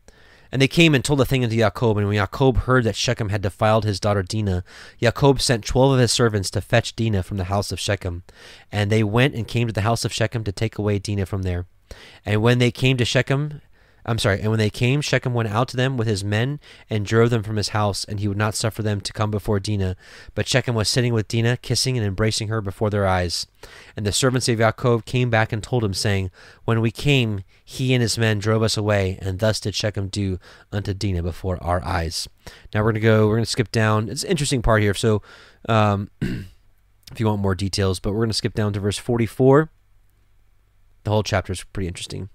And 0.52 0.62
they 0.62 0.68
came 0.68 0.96
and 0.96 1.04
told 1.04 1.20
the 1.20 1.26
thing 1.26 1.44
unto 1.44 1.56
Jacob. 1.56 1.98
And 1.98 2.08
when 2.08 2.18
Jacob 2.18 2.58
heard 2.60 2.84
that 2.86 2.96
Shechem 2.96 3.30
had 3.30 3.42
defiled 3.42 3.84
his 3.84 4.00
daughter 4.00 4.24
Dinah, 4.24 4.64
Jacob 5.02 5.42
sent 5.42 5.66
twelve 5.66 5.94
of 5.94 6.00
his 6.00 6.12
servants 6.12 6.50
to 6.52 6.62
fetch 6.62 6.96
Dinah 6.96 7.24
from 7.24 7.38
the 7.38 7.46
house 7.46 7.72
of 7.72 7.80
Shechem. 7.80 8.24
And 8.72 8.92
they 8.92 9.04
went 9.04 9.36
and 9.36 9.48
came 9.48 9.68
to 9.68 9.74
the 9.74 9.82
house 9.82 10.06
of 10.06 10.14
Shechem 10.14 10.44
to 10.44 10.52
take 10.52 10.78
away 10.78 11.00
Dinah 11.00 11.26
from 11.26 11.42
there. 11.42 11.66
And 12.26 12.42
when 12.42 12.60
they 12.60 12.72
came 12.72 12.96
to 12.98 13.06
Shechem, 13.06 13.62
I'm 14.08 14.20
sorry, 14.20 14.40
and 14.40 14.52
when 14.52 14.60
they 14.60 14.70
came, 14.70 15.02
Shechem 15.02 15.34
went 15.34 15.50
out 15.50 15.68
to 15.70 15.78
them 15.78 15.98
with 15.98 16.08
his 16.08 16.24
men 16.24 16.60
and 16.92 17.06
drove 17.06 17.32
them 17.32 17.42
from 17.42 17.56
his 17.56 17.70
house, 17.70 18.04
and 18.04 18.20
he 18.20 18.28
would 18.28 18.38
not 18.38 18.54
suffer 18.54 18.84
them 18.84 19.02
to 19.02 19.12
come 19.12 19.32
before 19.32 19.60
Dinah. 19.60 19.96
But 20.36 20.48
Shechem 20.48 20.76
was 20.76 20.88
sitting 20.88 21.12
with 21.12 21.28
Dinah, 21.28 21.58
kissing 21.58 21.98
and 21.98 22.06
embracing 22.06 22.48
her 22.50 22.62
before 22.62 22.92
their 22.92 23.08
eyes. 23.08 23.48
And 23.98 24.06
the 24.06 24.12
servants 24.12 24.48
of 24.48 24.60
Yaakov 24.60 25.06
came 25.06 25.32
back 25.32 25.52
and 25.52 25.64
told 25.64 25.84
him, 25.84 25.96
saying, 25.96 26.30
When 26.66 26.82
we 26.82 26.92
came, 26.92 27.44
he 27.64 27.96
and 27.96 28.02
his 28.02 28.18
men 28.18 28.38
drove 28.38 28.62
us 28.62 28.78
away, 28.78 29.18
and 29.22 29.40
thus 29.40 29.60
did 29.60 29.74
Shechem 29.74 30.10
do 30.10 30.40
unto 30.72 30.94
Dinah 30.94 31.24
before 31.24 31.62
our 31.64 31.84
eyes. 31.84 32.28
Now 32.76 32.84
we're 32.84 32.92
to 32.92 33.00
go, 33.00 33.28
we're 33.28 33.40
to 33.40 33.46
skip 33.46 33.72
down. 33.72 34.08
It's 34.10 34.24
an 34.24 34.30
interesting 34.30 34.62
part 34.62 34.84
here, 34.84 34.94
so 34.94 35.24
um, 35.68 36.12
if 36.22 37.20
you 37.20 37.26
want 37.26 37.42
more 37.42 37.56
details, 37.56 38.00
but 38.00 38.14
we're 38.14 38.28
to 38.28 38.34
skip 38.34 38.54
down 38.54 38.72
to 38.74 38.80
verse 38.80 39.00
44. 39.00 39.72
The 41.06 41.10
whole 41.10 41.24
chapter 41.24 41.54
is 41.54 41.64
pretty 41.64 41.88
interesting. 41.88 42.30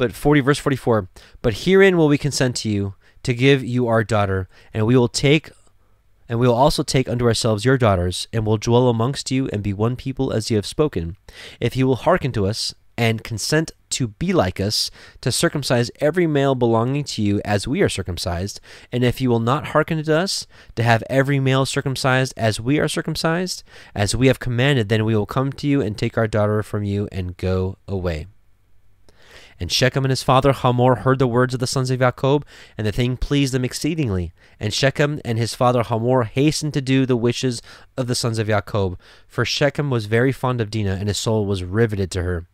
But 0.00 0.14
40 0.14 0.40
verse 0.40 0.58
44, 0.58 1.10
but 1.42 1.52
herein 1.52 1.98
will 1.98 2.08
we 2.08 2.16
consent 2.16 2.56
to 2.56 2.70
you 2.70 2.94
to 3.22 3.34
give 3.34 3.62
you 3.62 3.86
our 3.86 4.02
daughter, 4.02 4.48
and 4.72 4.86
we 4.86 4.96
will 4.96 5.08
take 5.08 5.50
and 6.26 6.40
we 6.40 6.48
will 6.48 6.54
also 6.54 6.82
take 6.82 7.06
unto 7.06 7.26
ourselves 7.26 7.66
your 7.66 7.76
daughters, 7.76 8.26
and 8.32 8.46
will 8.46 8.56
dwell 8.56 8.88
amongst 8.88 9.30
you, 9.30 9.50
and 9.52 9.62
be 9.62 9.74
one 9.74 9.96
people 9.96 10.32
as 10.32 10.48
you 10.48 10.56
have 10.56 10.64
spoken. 10.64 11.18
If 11.60 11.76
you 11.76 11.86
will 11.86 11.96
hearken 11.96 12.32
to 12.32 12.46
us, 12.46 12.74
and 12.96 13.22
consent 13.22 13.72
to 13.90 14.08
be 14.08 14.32
like 14.32 14.58
us, 14.58 14.90
to 15.20 15.30
circumcise 15.30 15.90
every 16.00 16.26
male 16.26 16.54
belonging 16.54 17.04
to 17.04 17.22
you 17.22 17.42
as 17.44 17.68
we 17.68 17.82
are 17.82 17.88
circumcised, 17.90 18.58
and 18.90 19.04
if 19.04 19.20
you 19.20 19.28
will 19.28 19.38
not 19.38 19.68
hearken 19.68 20.02
to 20.02 20.16
us, 20.16 20.46
to 20.76 20.82
have 20.82 21.04
every 21.10 21.40
male 21.40 21.66
circumcised 21.66 22.32
as 22.38 22.58
we 22.58 22.78
are 22.78 22.88
circumcised, 22.88 23.62
as 23.94 24.16
we 24.16 24.28
have 24.28 24.40
commanded, 24.40 24.88
then 24.88 25.04
we 25.04 25.14
will 25.14 25.26
come 25.26 25.52
to 25.52 25.66
you 25.66 25.82
and 25.82 25.98
take 25.98 26.16
our 26.16 26.28
daughter 26.28 26.62
from 26.62 26.84
you 26.84 27.06
and 27.12 27.36
go 27.36 27.76
away. 27.86 28.26
And 29.60 29.70
Shechem 29.70 30.04
and 30.04 30.10
his 30.10 30.22
father 30.22 30.52
Hamor 30.52 30.96
heard 30.96 31.18
the 31.18 31.26
words 31.26 31.52
of 31.52 31.60
the 31.60 31.66
sons 31.66 31.90
of 31.90 31.98
Jacob, 31.98 32.46
and 32.78 32.86
the 32.86 32.92
thing 32.92 33.18
pleased 33.18 33.52
them 33.52 33.64
exceedingly. 33.64 34.32
And 34.58 34.72
Shechem 34.72 35.20
and 35.22 35.38
his 35.38 35.54
father 35.54 35.82
Hamor 35.82 36.24
hastened 36.24 36.72
to 36.74 36.80
do 36.80 37.04
the 37.04 37.16
wishes 37.16 37.60
of 37.96 38.06
the 38.06 38.14
sons 38.14 38.38
of 38.38 38.46
Jacob, 38.46 38.98
for 39.28 39.44
Shechem 39.44 39.90
was 39.90 40.06
very 40.06 40.32
fond 40.32 40.62
of 40.62 40.70
Dinah, 40.70 40.96
and 40.98 41.08
his 41.08 41.18
soul 41.18 41.44
was 41.44 41.62
riveted 41.62 42.10
to 42.12 42.22
her. 42.22 42.46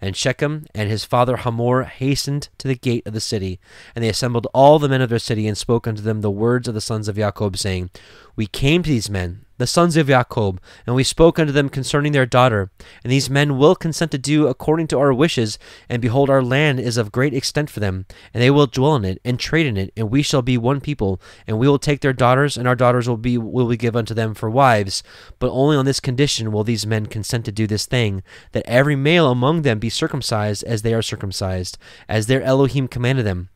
And 0.00 0.16
Shechem 0.16 0.66
and 0.74 0.90
his 0.90 1.04
father 1.04 1.38
Hamor 1.38 1.84
hastened 1.84 2.48
to 2.58 2.68
the 2.68 2.74
gate 2.74 3.06
of 3.06 3.12
the 3.12 3.20
city, 3.20 3.58
and 3.94 4.04
they 4.04 4.08
assembled 4.08 4.46
all 4.54 4.78
the 4.78 4.88
men 4.88 5.00
of 5.00 5.08
their 5.08 5.18
city, 5.18 5.46
and 5.46 5.56
spoke 5.56 5.86
unto 5.86 6.02
them 6.02 6.20
the 6.20 6.30
words 6.30 6.68
of 6.68 6.74
the 6.74 6.80
sons 6.80 7.08
of 7.08 7.16
Jacob, 7.16 7.56
saying, 7.56 7.90
We 8.34 8.46
came 8.46 8.82
to 8.82 8.90
these 8.90 9.10
men, 9.10 9.45
the 9.58 9.66
sons 9.66 9.96
of 9.96 10.08
Jacob, 10.08 10.60
and 10.86 10.94
we 10.94 11.04
spoke 11.04 11.38
unto 11.38 11.52
them 11.52 11.68
concerning 11.68 12.12
their 12.12 12.26
daughter. 12.26 12.70
And 13.02 13.12
these 13.12 13.30
men 13.30 13.58
will 13.58 13.74
consent 13.74 14.10
to 14.12 14.18
do 14.18 14.46
according 14.46 14.88
to 14.88 14.98
our 14.98 15.12
wishes, 15.12 15.58
and 15.88 16.02
behold, 16.02 16.30
our 16.30 16.42
land 16.42 16.80
is 16.80 16.96
of 16.96 17.12
great 17.12 17.34
extent 17.34 17.70
for 17.70 17.80
them, 17.80 18.06
and 18.32 18.42
they 18.42 18.50
will 18.50 18.66
dwell 18.66 18.96
in 18.96 19.04
it, 19.04 19.20
and 19.24 19.38
trade 19.38 19.66
in 19.66 19.76
it, 19.76 19.92
and 19.96 20.10
we 20.10 20.22
shall 20.22 20.42
be 20.42 20.58
one 20.58 20.80
people, 20.80 21.20
and 21.46 21.58
we 21.58 21.68
will 21.68 21.78
take 21.78 22.00
their 22.00 22.12
daughters, 22.12 22.56
and 22.56 22.68
our 22.68 22.76
daughters 22.76 23.08
will 23.08 23.16
be 23.16 23.38
will 23.38 23.66
we 23.66 23.76
give 23.76 23.96
unto 23.96 24.14
them 24.14 24.34
for 24.34 24.50
wives. 24.50 25.02
But 25.38 25.50
only 25.50 25.76
on 25.76 25.84
this 25.84 26.00
condition 26.00 26.52
will 26.52 26.64
these 26.64 26.86
men 26.86 27.06
consent 27.06 27.44
to 27.46 27.52
do 27.52 27.66
this 27.66 27.86
thing, 27.86 28.22
that 28.52 28.66
every 28.66 28.96
male 28.96 29.30
among 29.30 29.62
them 29.62 29.78
be 29.78 29.90
circumcised 29.90 30.64
as 30.64 30.82
they 30.82 30.94
are 30.94 31.02
circumcised, 31.02 31.78
as 32.08 32.26
their 32.26 32.42
Elohim 32.42 32.88
commanded 32.88 33.24
them. 33.24 33.48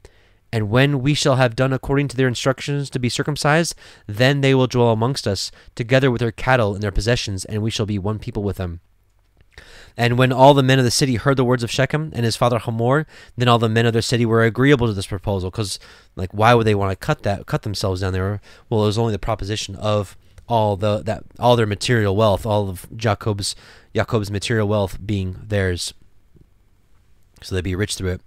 And 0.53 0.71
when 0.71 1.01
we 1.01 1.15
shall 1.15 1.37
have 1.37 1.55
done 1.55 1.73
according 1.73 2.09
to 2.09 2.17
their 2.17 2.29
instructions 2.29 2.91
to 2.91 2.99
be 2.99 3.09
circumcised, 3.09 3.75
then 4.07 4.41
they 4.41 4.55
will 4.55 4.67
dwell 4.67 4.91
amongst 4.91 5.29
us, 5.29 5.53
together 5.75 6.11
with 6.11 6.21
their 6.21 6.33
cattle 6.33 6.75
and 6.75 6.83
their 6.83 6.91
possessions, 6.91 7.45
and 7.45 7.63
we 7.63 7.71
shall 7.71 7.87
be 7.87 7.99
one 7.99 8.19
people 8.19 8.43
with 8.43 8.57
them. 8.57 8.81
And 9.97 10.17
when 10.17 10.33
all 10.33 10.55
the 10.55 10.63
men 10.63 10.79
of 10.79 10.85
the 10.85 10.91
city 10.91 11.17
heard 11.17 11.37
the 11.37 11.45
words 11.45 11.63
of 11.63 11.71
Shechem 11.71 12.11
and 12.15 12.25
his 12.25 12.37
father 12.37 12.59
Hamor, 12.59 13.07
then 13.37 13.49
all 13.49 13.59
the 13.59 13.69
men 13.69 13.87
of 13.87 13.93
their 13.93 14.03
city 14.03 14.25
were 14.25 14.43
agreeable 14.43 14.87
to 14.87 14.93
this 14.93 15.07
proposal. 15.07 15.51
Because, 15.51 15.79
like, 16.17 16.33
why 16.33 16.55
would 16.55 16.67
they 16.67 16.75
want 16.75 16.91
to 16.91 16.97
cut 16.97 17.23
that, 17.25 17.47
cut 17.47 17.63
themselves 17.63 18.01
down 18.01 18.13
there? 18.13 18.41
Well, 18.69 18.83
it 18.83 18.87
was 18.87 18.99
only 18.99 19.13
the 19.13 19.19
proposition 19.19 19.77
of 19.77 20.17
all 20.49 20.77
the 20.77 21.03
that 21.03 21.23
all 21.39 21.55
their 21.55 21.67
material 21.67 22.17
wealth, 22.17 22.45
all 22.45 22.69
of 22.69 22.87
Jacob's 22.97 23.55
Jacob's 23.95 24.31
material 24.31 24.67
wealth 24.67 24.99
being 25.05 25.37
theirs, 25.47 25.95
so 27.41 27.55
they'd 27.55 27.63
be 27.63 27.77
rich 27.77 27.95
through 27.95 28.11
it. 28.11 28.21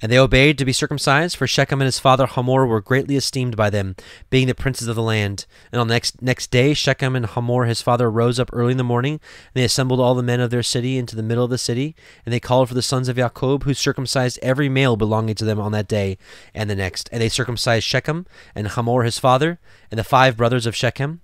And 0.00 0.10
they 0.10 0.18
obeyed 0.18 0.58
to 0.58 0.64
be 0.64 0.72
circumcised, 0.72 1.36
for 1.36 1.46
Shechem 1.46 1.80
and 1.80 1.86
his 1.86 1.98
father 1.98 2.26
Hamor 2.26 2.66
were 2.66 2.80
greatly 2.80 3.16
esteemed 3.16 3.56
by 3.56 3.70
them, 3.70 3.96
being 4.30 4.46
the 4.46 4.54
princes 4.54 4.88
of 4.88 4.96
the 4.96 5.02
land. 5.02 5.46
And 5.72 5.80
on 5.80 5.88
the 5.88 5.94
next, 5.94 6.20
next 6.22 6.50
day, 6.50 6.74
Shechem 6.74 7.16
and 7.16 7.26
Hamor 7.26 7.64
his 7.64 7.82
father 7.82 8.10
rose 8.10 8.38
up 8.38 8.50
early 8.52 8.72
in 8.72 8.78
the 8.78 8.84
morning, 8.84 9.14
and 9.14 9.54
they 9.54 9.64
assembled 9.64 10.00
all 10.00 10.14
the 10.14 10.22
men 10.22 10.40
of 10.40 10.50
their 10.50 10.62
city 10.62 10.98
into 10.98 11.16
the 11.16 11.22
middle 11.22 11.44
of 11.44 11.50
the 11.50 11.58
city, 11.58 11.94
and 12.24 12.32
they 12.32 12.40
called 12.40 12.68
for 12.68 12.74
the 12.74 12.82
sons 12.82 13.08
of 13.08 13.16
Jacob, 13.16 13.64
who 13.64 13.74
circumcised 13.74 14.38
every 14.42 14.68
male 14.68 14.96
belonging 14.96 15.34
to 15.36 15.44
them 15.44 15.60
on 15.60 15.72
that 15.72 15.88
day 15.88 16.18
and 16.54 16.68
the 16.68 16.74
next. 16.74 17.08
And 17.12 17.20
they 17.20 17.28
circumcised 17.28 17.86
Shechem 17.86 18.26
and 18.54 18.68
Hamor 18.68 19.04
his 19.04 19.18
father, 19.18 19.58
and 19.90 19.98
the 19.98 20.04
five 20.04 20.36
brothers 20.36 20.66
of 20.66 20.76
Shechem, 20.76 21.20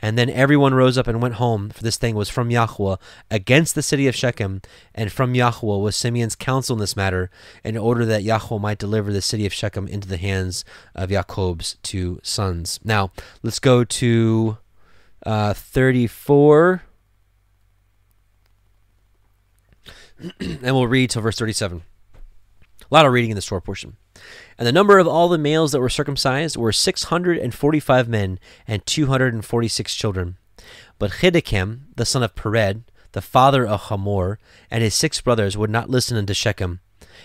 and 0.00 0.18
then 0.18 0.30
everyone 0.30 0.74
rose 0.74 0.98
up 0.98 1.06
and 1.06 1.22
went 1.22 1.34
home, 1.34 1.70
for 1.70 1.82
this 1.82 1.96
thing 1.96 2.14
was 2.14 2.28
from 2.28 2.50
Yahweh 2.50 2.96
against 3.30 3.74
the 3.74 3.82
city 3.82 4.06
of 4.06 4.14
Shechem, 4.14 4.62
and 4.94 5.10
from 5.12 5.34
Yahweh 5.34 5.76
was 5.76 5.96
Simeon's 5.96 6.36
counsel 6.36 6.76
in 6.76 6.80
this 6.80 6.96
matter, 6.96 7.30
in 7.62 7.76
order 7.76 8.04
that 8.04 8.22
Yahweh 8.22 8.58
might 8.58 8.78
deliver 8.78 9.12
the 9.12 9.22
city 9.22 9.46
of 9.46 9.52
Shechem 9.52 9.88
into 9.88 10.08
the 10.08 10.16
hands 10.16 10.64
of 10.94 11.10
Jacob's 11.10 11.76
two 11.82 12.20
sons. 12.22 12.80
Now, 12.84 13.12
let's 13.42 13.58
go 13.58 13.84
to 13.84 14.58
uh, 15.24 15.54
34. 15.54 16.82
and 20.40 20.62
we'll 20.62 20.86
read 20.86 21.10
till 21.10 21.22
verse 21.22 21.38
37. 21.38 21.82
A 22.90 22.94
lot 22.94 23.06
of 23.06 23.12
reading 23.12 23.30
in 23.30 23.36
the 23.36 23.42
short 23.42 23.64
portion. 23.64 23.96
And 24.58 24.66
the 24.66 24.72
number 24.72 24.98
of 24.98 25.08
all 25.08 25.28
the 25.28 25.38
males 25.38 25.72
that 25.72 25.80
were 25.80 25.88
circumcised 25.88 26.56
were 26.56 26.72
six 26.72 27.04
hundred 27.04 27.38
and 27.38 27.54
forty 27.54 27.80
five 27.80 28.08
men 28.08 28.38
and 28.66 28.84
two 28.86 29.06
hundred 29.06 29.34
and 29.34 29.44
forty 29.44 29.68
six 29.68 29.94
children. 29.94 30.36
But 30.98 31.12
Chiddekem, 31.12 31.80
the 31.96 32.04
son 32.04 32.22
of 32.22 32.34
Pered, 32.34 32.82
the 33.12 33.20
father 33.20 33.66
of 33.66 33.82
Hamor, 33.82 34.38
and 34.70 34.82
his 34.82 34.94
six 34.94 35.20
brothers 35.20 35.56
would 35.56 35.70
not 35.70 35.90
listen 35.90 36.16
unto 36.16 36.34
Shechem 36.34 36.80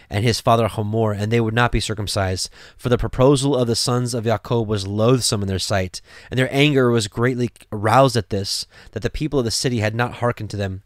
and 0.10 0.24
his 0.24 0.42
father 0.42 0.68
Hamor, 0.68 1.14
and 1.14 1.32
they 1.32 1.40
would 1.40 1.54
not 1.54 1.72
be 1.72 1.80
circumcised. 1.80 2.50
For 2.78 2.90
the 2.90 2.98
proposal 2.98 3.56
of 3.56 3.68
the 3.68 3.76
sons 3.76 4.14
of 4.14 4.24
Jacob 4.24 4.68
was 4.68 4.88
loathsome 4.88 5.42
in 5.42 5.48
their 5.48 5.60
sight, 5.60 6.02
and 6.30 6.38
their 6.38 6.52
anger 6.54 6.90
was 6.90 7.08
greatly 7.08 7.50
aroused 7.72 8.18
at 8.18 8.30
this, 8.30 8.66
that 8.92 9.02
the 9.02 9.10
people 9.10 9.40
of 9.40 9.46
the 9.46 9.52
city 9.52 9.80
had 9.80 9.96
not 9.96 10.16
hearkened 10.16 10.50
to 10.52 10.58
them. 10.58 10.84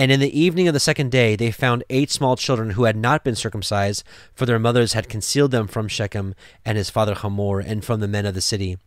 And 0.00 0.10
in 0.10 0.18
the 0.18 0.40
evening 0.40 0.66
of 0.66 0.72
the 0.72 0.80
second 0.80 1.10
day, 1.12 1.36
they 1.36 1.50
found 1.50 1.84
eight 1.90 2.10
small 2.10 2.34
children 2.34 2.70
who 2.70 2.84
had 2.84 2.96
not 2.96 3.22
been 3.22 3.34
circumcised, 3.34 4.02
for 4.32 4.46
their 4.46 4.58
mothers 4.58 4.94
had 4.94 5.10
concealed 5.10 5.50
them 5.50 5.66
from 5.66 5.88
Shechem 5.88 6.34
and 6.64 6.78
his 6.78 6.88
father 6.88 7.12
Hamor, 7.12 7.60
and 7.60 7.84
from 7.84 8.00
the 8.00 8.08
men 8.08 8.24
of 8.24 8.32
the 8.32 8.40
city. 8.40 8.78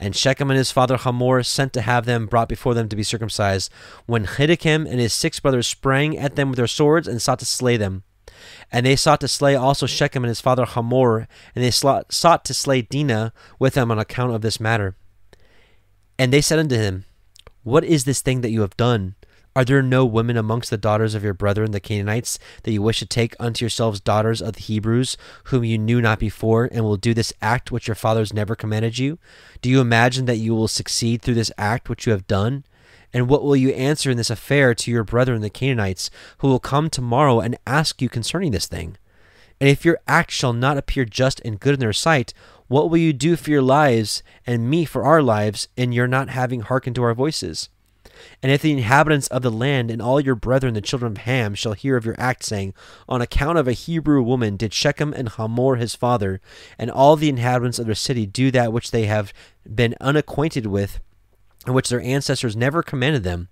And 0.00 0.16
Shechem 0.16 0.50
and 0.50 0.56
his 0.56 0.72
father 0.72 0.96
Hamor 0.96 1.42
sent 1.42 1.74
to 1.74 1.82
have 1.82 2.06
them 2.06 2.24
brought 2.24 2.48
before 2.48 2.72
them 2.72 2.88
to 2.88 2.96
be 2.96 3.02
circumcised. 3.02 3.70
When 4.06 4.24
Hiddekem 4.24 4.90
and 4.90 4.98
his 4.98 5.12
six 5.12 5.40
brothers 5.40 5.66
sprang 5.66 6.16
at 6.16 6.36
them 6.36 6.48
with 6.48 6.56
their 6.56 6.66
swords 6.66 7.06
and 7.06 7.20
sought 7.20 7.40
to 7.40 7.44
slay 7.44 7.76
them. 7.76 8.04
And 8.72 8.86
they 8.86 8.96
sought 8.96 9.20
to 9.20 9.28
slay 9.28 9.54
also 9.54 9.84
Shechem 9.84 10.24
and 10.24 10.30
his 10.30 10.40
father 10.40 10.64
Hamor, 10.64 11.28
and 11.54 11.62
they 11.62 11.70
sought 11.70 12.44
to 12.46 12.54
slay 12.54 12.80
Dinah 12.80 13.34
with 13.58 13.74
them 13.74 13.90
on 13.90 13.98
account 13.98 14.34
of 14.34 14.40
this 14.40 14.58
matter. 14.58 14.96
And 16.18 16.32
they 16.32 16.40
said 16.40 16.58
unto 16.58 16.76
him, 16.76 17.04
What 17.62 17.84
is 17.84 18.04
this 18.04 18.22
thing 18.22 18.40
that 18.40 18.52
you 18.52 18.62
have 18.62 18.78
done? 18.78 19.16
Are 19.54 19.66
there 19.66 19.82
no 19.82 20.06
women 20.06 20.38
amongst 20.38 20.70
the 20.70 20.78
daughters 20.78 21.14
of 21.14 21.22
your 21.22 21.34
brethren 21.34 21.72
the 21.72 21.80
Canaanites 21.80 22.38
that 22.62 22.72
you 22.72 22.80
wish 22.80 23.00
to 23.00 23.06
take 23.06 23.36
unto 23.38 23.64
yourselves 23.64 24.00
daughters 24.00 24.40
of 24.40 24.54
the 24.54 24.62
Hebrews, 24.62 25.18
whom 25.44 25.62
you 25.62 25.76
knew 25.76 26.00
not 26.00 26.18
before, 26.18 26.70
and 26.72 26.84
will 26.84 26.96
do 26.96 27.12
this 27.12 27.34
act 27.42 27.70
which 27.70 27.86
your 27.86 27.94
fathers 27.94 28.32
never 28.32 28.56
commanded 28.56 28.98
you? 28.98 29.18
Do 29.60 29.68
you 29.68 29.82
imagine 29.82 30.24
that 30.24 30.38
you 30.38 30.54
will 30.54 30.68
succeed 30.68 31.20
through 31.20 31.34
this 31.34 31.52
act 31.58 31.90
which 31.90 32.06
you 32.06 32.12
have 32.12 32.26
done? 32.26 32.64
And 33.12 33.28
what 33.28 33.42
will 33.42 33.54
you 33.54 33.70
answer 33.72 34.10
in 34.10 34.16
this 34.16 34.30
affair 34.30 34.74
to 34.74 34.90
your 34.90 35.04
brethren 35.04 35.42
the 35.42 35.50
Canaanites, 35.50 36.10
who 36.38 36.48
will 36.48 36.58
come 36.58 36.88
tomorrow 36.88 37.40
and 37.40 37.58
ask 37.66 38.00
you 38.00 38.08
concerning 38.08 38.52
this 38.52 38.66
thing? 38.66 38.96
And 39.60 39.68
if 39.68 39.84
your 39.84 40.00
act 40.08 40.30
shall 40.30 40.54
not 40.54 40.78
appear 40.78 41.04
just 41.04 41.42
and 41.44 41.60
good 41.60 41.74
in 41.74 41.80
their 41.80 41.92
sight, 41.92 42.32
what 42.68 42.88
will 42.88 42.96
you 42.96 43.12
do 43.12 43.36
for 43.36 43.50
your 43.50 43.60
lives 43.60 44.22
and 44.46 44.70
me 44.70 44.86
for 44.86 45.04
our 45.04 45.20
lives 45.22 45.68
in 45.76 45.92
your 45.92 46.08
not 46.08 46.30
having 46.30 46.62
hearkened 46.62 46.96
to 46.96 47.02
our 47.02 47.12
voices? 47.12 47.68
And 48.42 48.50
if 48.50 48.62
the 48.62 48.72
inhabitants 48.72 49.28
of 49.28 49.42
the 49.42 49.50
land 49.50 49.90
and 49.90 50.02
all 50.02 50.20
your 50.20 50.34
brethren, 50.34 50.74
the 50.74 50.80
children 50.80 51.12
of 51.12 51.18
Ham, 51.18 51.54
shall 51.54 51.72
hear 51.72 51.96
of 51.96 52.04
your 52.04 52.16
act, 52.18 52.44
saying, 52.44 52.74
On 53.08 53.20
account 53.20 53.58
of 53.58 53.68
a 53.68 53.72
Hebrew 53.72 54.22
woman 54.22 54.56
did 54.56 54.72
Shechem 54.72 55.12
and 55.12 55.28
Hamor 55.30 55.76
his 55.76 55.94
father, 55.94 56.40
and 56.78 56.90
all 56.90 57.16
the 57.16 57.28
inhabitants 57.28 57.78
of 57.78 57.86
their 57.86 57.94
city 57.94 58.26
do 58.26 58.50
that 58.50 58.72
which 58.72 58.90
they 58.90 59.06
have 59.06 59.32
been 59.72 59.94
unacquainted 60.00 60.66
with, 60.66 61.00
and 61.66 61.74
which 61.74 61.88
their 61.88 62.00
ancestors 62.00 62.56
never 62.56 62.82
commanded 62.82 63.22
them, 63.22 63.48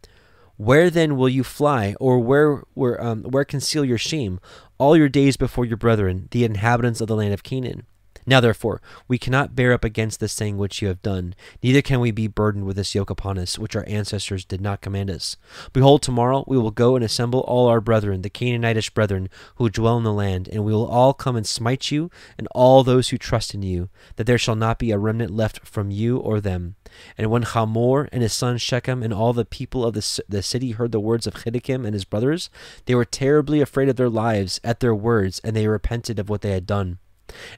where 0.57 0.91
then 0.91 1.17
will 1.17 1.29
you 1.29 1.45
fly, 1.45 1.95
or 2.01 2.19
where 2.19 2.63
where 2.75 3.03
um, 3.03 3.23
where 3.23 3.45
conceal 3.45 3.85
your 3.85 3.99
shame 3.99 4.41
all 4.79 4.97
your 4.97 5.09
days 5.09 5.37
before 5.37 5.65
your 5.65 5.77
brethren, 5.77 6.29
the 6.33 6.45
inhabitants 6.45 7.01
of 7.01 7.09
the 7.09 7.17
land 7.17 7.33
of 7.33 7.43
Canaan? 7.43 7.87
Now, 8.31 8.39
therefore, 8.39 8.81
we 9.09 9.19
cannot 9.19 9.57
bear 9.57 9.73
up 9.73 9.83
against 9.83 10.21
this 10.21 10.37
thing 10.37 10.57
which 10.57 10.81
you 10.81 10.87
have 10.87 11.03
done, 11.03 11.35
neither 11.65 11.83
can 11.83 11.99
we 11.99 12.13
be 12.13 12.29
burdened 12.29 12.65
with 12.65 12.77
this 12.77 12.95
yoke 12.95 13.11
upon 13.11 13.39
us, 13.39 13.59
which 13.59 13.75
our 13.75 13.85
ancestors 13.89 14.45
did 14.45 14.61
not 14.61 14.81
command 14.81 15.11
us. 15.11 15.37
Behold, 15.73 16.01
tomorrow 16.01 16.45
we 16.47 16.57
will 16.57 16.71
go 16.71 16.95
and 16.95 17.05
assemble 17.05 17.41
all 17.41 17.67
our 17.67 17.81
brethren, 17.81 18.23
the 18.23 18.31
Canaanitish 18.31 18.95
brethren, 18.95 19.29
who 19.57 19.69
dwell 19.69 19.99
in 19.99 20.05
the 20.05 20.13
land, 20.13 20.49
and 20.53 20.65
we 20.65 20.73
will 20.73 20.87
all 20.87 21.13
come 21.13 21.35
and 21.35 21.45
smite 21.45 21.91
you, 21.91 22.09
and 22.39 22.47
all 22.53 22.85
those 22.85 23.09
who 23.09 23.19
trust 23.19 23.53
in 23.53 23.63
you, 23.63 23.89
that 24.15 24.29
there 24.29 24.39
shall 24.39 24.55
not 24.55 24.79
be 24.79 24.93
a 24.93 24.99
remnant 24.99 25.33
left 25.33 25.67
from 25.67 25.91
you 25.91 26.19
or 26.19 26.41
them. 26.41 26.77
And 27.19 27.33
when 27.33 27.43
Hamor 27.43 28.09
and 28.13 28.23
his 28.23 28.33
son 28.33 28.59
Shechem 28.59 29.03
and 29.03 29.13
all 29.13 29.33
the 29.33 29.45
people 29.45 29.85
of 29.85 29.95
the, 29.95 30.23
the 30.29 30.45
city 30.45 30.71
heard 30.71 30.93
the 30.93 31.01
words 31.01 31.27
of 31.27 31.35
Chiddekem 31.35 31.85
and 31.85 31.95
his 31.95 32.05
brothers, 32.05 32.49
they 32.85 32.95
were 32.95 33.05
terribly 33.05 33.61
afraid 33.61 33.89
of 33.89 33.97
their 33.97 34.09
lives 34.09 34.61
at 34.63 34.79
their 34.79 34.95
words, 34.95 35.41
and 35.43 35.57
they 35.57 35.67
repented 35.67 36.21
of 36.21 36.29
what 36.29 36.43
they 36.43 36.53
had 36.53 36.65
done. 36.65 37.01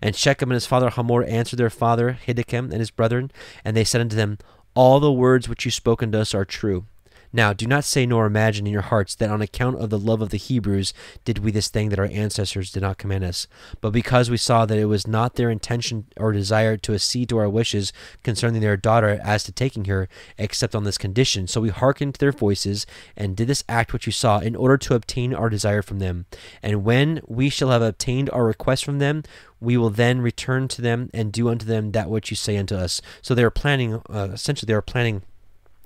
And 0.00 0.16
Shechem 0.16 0.50
and 0.50 0.54
his 0.54 0.66
father 0.66 0.90
Hamor 0.90 1.24
answered 1.24 1.58
their 1.58 1.70
father 1.70 2.18
Hiddekem 2.26 2.70
and 2.70 2.80
his 2.80 2.90
brethren, 2.90 3.30
and 3.64 3.76
they 3.76 3.84
said 3.84 4.00
unto 4.00 4.16
them, 4.16 4.38
All 4.74 5.00
the 5.00 5.12
words 5.12 5.48
which 5.48 5.64
you 5.64 5.70
spoke 5.70 6.02
unto 6.02 6.18
us 6.18 6.34
are 6.34 6.44
true. 6.44 6.86
Now 7.32 7.52
do 7.52 7.66
not 7.66 7.84
say 7.84 8.04
nor 8.04 8.26
imagine 8.26 8.66
in 8.66 8.72
your 8.72 8.82
hearts 8.82 9.14
that 9.14 9.30
on 9.30 9.40
account 9.40 9.80
of 9.80 9.90
the 9.90 9.98
love 9.98 10.20
of 10.20 10.30
the 10.30 10.36
Hebrews 10.36 10.92
did 11.24 11.38
we 11.38 11.50
this 11.50 11.68
thing 11.68 11.88
that 11.88 11.98
our 11.98 12.06
ancestors 12.06 12.70
did 12.70 12.82
not 12.82 12.98
command 12.98 13.24
us, 13.24 13.46
but 13.80 13.90
because 13.90 14.30
we 14.30 14.36
saw 14.36 14.66
that 14.66 14.78
it 14.78 14.86
was 14.86 15.06
not 15.06 15.34
their 15.34 15.50
intention 15.50 16.06
or 16.16 16.32
desire 16.32 16.76
to 16.76 16.94
accede 16.94 17.28
to 17.30 17.38
our 17.38 17.48
wishes 17.48 17.92
concerning 18.22 18.60
their 18.60 18.76
daughter 18.76 19.20
as 19.24 19.44
to 19.44 19.52
taking 19.52 19.86
her, 19.86 20.08
except 20.36 20.74
on 20.74 20.84
this 20.84 20.98
condition. 20.98 21.46
So 21.46 21.60
we 21.60 21.70
hearkened 21.70 22.14
to 22.14 22.20
their 22.20 22.32
voices 22.32 22.86
and 23.16 23.36
did 23.36 23.48
this 23.48 23.64
act 23.68 23.92
which 23.92 24.06
you 24.06 24.12
saw 24.12 24.38
in 24.38 24.54
order 24.54 24.76
to 24.78 24.94
obtain 24.94 25.34
our 25.34 25.48
desire 25.48 25.82
from 25.82 25.98
them. 25.98 26.26
And 26.62 26.84
when 26.84 27.22
we 27.26 27.48
shall 27.48 27.70
have 27.70 27.82
obtained 27.82 28.28
our 28.30 28.44
request 28.44 28.84
from 28.84 28.98
them, 28.98 29.22
we 29.60 29.76
will 29.76 29.90
then 29.90 30.20
return 30.20 30.68
to 30.68 30.82
them 30.82 31.08
and 31.14 31.32
do 31.32 31.48
unto 31.48 31.64
them 31.64 31.92
that 31.92 32.10
which 32.10 32.30
you 32.30 32.36
say 32.36 32.56
unto 32.56 32.74
us. 32.74 33.00
So 33.22 33.34
they 33.34 33.44
are 33.44 33.50
planning, 33.50 34.02
uh, 34.10 34.30
essentially, 34.32 34.66
they 34.66 34.74
are 34.74 34.82
planning 34.82 35.22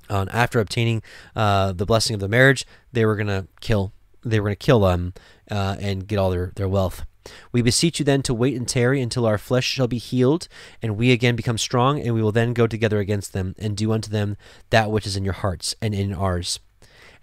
after 0.09 0.59
obtaining 0.59 1.01
uh, 1.35 1.73
the 1.73 1.85
blessing 1.85 2.13
of 2.13 2.19
the 2.19 2.27
marriage, 2.27 2.65
they 2.91 3.05
were 3.05 3.15
going 3.15 3.27
to 3.27 3.47
kill. 3.61 3.93
They 4.23 4.39
were 4.39 4.49
to 4.49 4.55
kill 4.55 4.81
them 4.81 5.13
uh, 5.49 5.77
and 5.79 6.07
get 6.07 6.17
all 6.17 6.31
their, 6.31 6.51
their 6.55 6.67
wealth. 6.67 7.05
We 7.51 7.61
beseech 7.61 7.99
you 7.99 8.05
then 8.05 8.21
to 8.23 8.33
wait 8.33 8.55
and 8.55 8.67
tarry 8.67 9.01
until 9.01 9.25
our 9.25 9.37
flesh 9.37 9.65
shall 9.65 9.87
be 9.87 9.97
healed, 9.97 10.47
and 10.81 10.97
we 10.97 11.11
again 11.11 11.35
become 11.35 11.57
strong, 11.57 11.99
and 11.99 12.13
we 12.13 12.21
will 12.21 12.31
then 12.31 12.53
go 12.53 12.67
together 12.67 12.99
against 12.99 13.33
them, 13.33 13.55
and 13.57 13.75
do 13.75 13.91
unto 13.91 14.09
them 14.09 14.37
that 14.69 14.91
which 14.91 15.05
is 15.05 15.15
in 15.15 15.23
your 15.25 15.33
hearts 15.33 15.75
and 15.81 15.93
in 15.93 16.13
ours. 16.13 16.59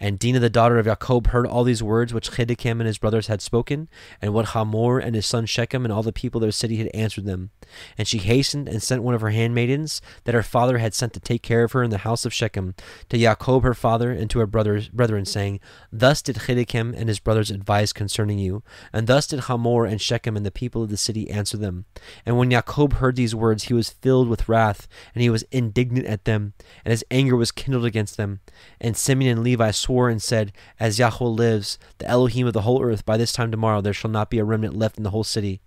And 0.00 0.18
Dinah 0.18 0.40
the 0.40 0.50
daughter 0.50 0.78
of 0.78 0.86
Jacob 0.86 1.28
heard 1.28 1.46
all 1.46 1.64
these 1.64 1.82
words 1.82 2.12
which 2.12 2.32
Chiddekem 2.32 2.80
and 2.80 2.86
his 2.86 2.98
brothers 2.98 3.28
had 3.28 3.40
spoken, 3.40 3.88
and 4.20 4.34
what 4.34 4.48
Hamor 4.48 4.98
and 4.98 5.14
his 5.14 5.26
son 5.26 5.46
Shechem 5.46 5.84
and 5.84 5.92
all 5.92 6.02
the 6.02 6.12
people 6.12 6.38
of 6.38 6.42
their 6.42 6.52
city 6.52 6.76
had 6.76 6.88
answered 6.88 7.24
them. 7.24 7.50
And 7.96 8.06
she 8.06 8.18
hastened 8.18 8.68
and 8.68 8.82
sent 8.82 9.02
one 9.02 9.14
of 9.14 9.20
her 9.20 9.30
handmaidens 9.30 10.00
that 10.24 10.34
her 10.34 10.42
father 10.42 10.78
had 10.78 10.94
sent 10.94 11.12
to 11.14 11.20
take 11.20 11.42
care 11.42 11.64
of 11.64 11.72
her 11.72 11.82
in 11.82 11.90
the 11.90 11.98
house 11.98 12.24
of 12.24 12.32
Shechem 12.32 12.74
to 13.08 13.18
Jacob 13.18 13.62
her 13.62 13.74
father 13.74 14.10
and 14.10 14.30
to 14.30 14.38
her 14.38 14.46
brothers, 14.46 14.88
brethren, 14.88 15.24
saying, 15.24 15.60
Thus 15.92 16.22
did 16.22 16.36
Chiddekem 16.36 16.94
and 16.96 17.08
his 17.08 17.20
brothers 17.20 17.50
advise 17.50 17.92
concerning 17.92 18.38
you, 18.38 18.62
and 18.92 19.06
thus 19.06 19.26
did 19.26 19.40
Hamor 19.40 19.84
and 19.84 20.00
Shechem 20.00 20.36
and 20.36 20.44
the 20.44 20.50
people 20.50 20.82
of 20.82 20.90
the 20.90 20.96
city 20.96 21.30
answer 21.30 21.56
them. 21.56 21.84
And 22.24 22.38
when 22.38 22.50
Jacob 22.50 22.94
heard 22.94 23.16
these 23.16 23.34
words, 23.34 23.64
he 23.64 23.74
was 23.74 23.90
filled 23.90 24.28
with 24.28 24.48
wrath, 24.48 24.88
and 25.14 25.22
he 25.22 25.30
was 25.30 25.44
indignant 25.50 26.06
at 26.06 26.24
them, 26.24 26.54
and 26.84 26.90
his 26.90 27.04
anger 27.10 27.36
was 27.36 27.52
kindled 27.52 27.84
against 27.84 28.16
them. 28.16 28.40
And 28.80 28.96
Simeon 28.96 29.38
and 29.38 29.44
Levi 29.44 29.70
swore 29.70 30.08
and 30.08 30.22
said, 30.22 30.52
As 30.78 30.98
Yahweh 30.98 31.26
lives, 31.26 31.78
the 31.98 32.06
Elohim 32.06 32.46
of 32.46 32.52
the 32.52 32.62
whole 32.62 32.82
earth, 32.82 33.04
by 33.04 33.16
this 33.16 33.32
time 33.32 33.50
tomorrow 33.50 33.80
there 33.80 33.92
shall 33.92 34.10
not 34.10 34.30
be 34.30 34.38
a 34.38 34.44
remnant 34.44 34.76
left 34.76 34.96
in 34.96 35.02
the 35.02 35.10
whole 35.10 35.24
city 35.24 35.60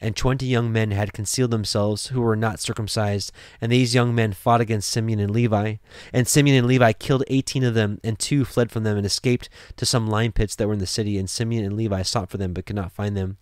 and 0.00 0.16
twenty 0.16 0.46
young 0.46 0.72
men 0.72 0.90
had 0.90 1.12
concealed 1.12 1.50
themselves 1.50 2.08
who 2.08 2.20
were 2.20 2.36
not 2.36 2.60
circumcised, 2.60 3.32
and 3.60 3.70
these 3.70 3.94
young 3.94 4.14
men 4.14 4.32
fought 4.32 4.60
against 4.60 4.88
Simeon 4.88 5.20
and 5.20 5.30
Levi. 5.30 5.76
And 6.12 6.26
Simeon 6.26 6.56
and 6.56 6.66
Levi 6.66 6.92
killed 6.92 7.24
eighteen 7.28 7.64
of 7.64 7.74
them, 7.74 8.00
and 8.02 8.18
two 8.18 8.44
fled 8.44 8.70
from 8.70 8.84
them 8.84 8.96
and 8.96 9.06
escaped 9.06 9.48
to 9.76 9.86
some 9.86 10.08
lime 10.08 10.32
pits 10.32 10.54
that 10.56 10.66
were 10.66 10.74
in 10.74 10.78
the 10.78 10.86
city, 10.86 11.18
and 11.18 11.28
Simeon 11.28 11.64
and 11.64 11.76
Levi 11.76 12.02
sought 12.02 12.30
for 12.30 12.38
them 12.38 12.52
but 12.52 12.66
could 12.66 12.76
not 12.76 12.92
find 12.92 13.16
them. 13.16 13.38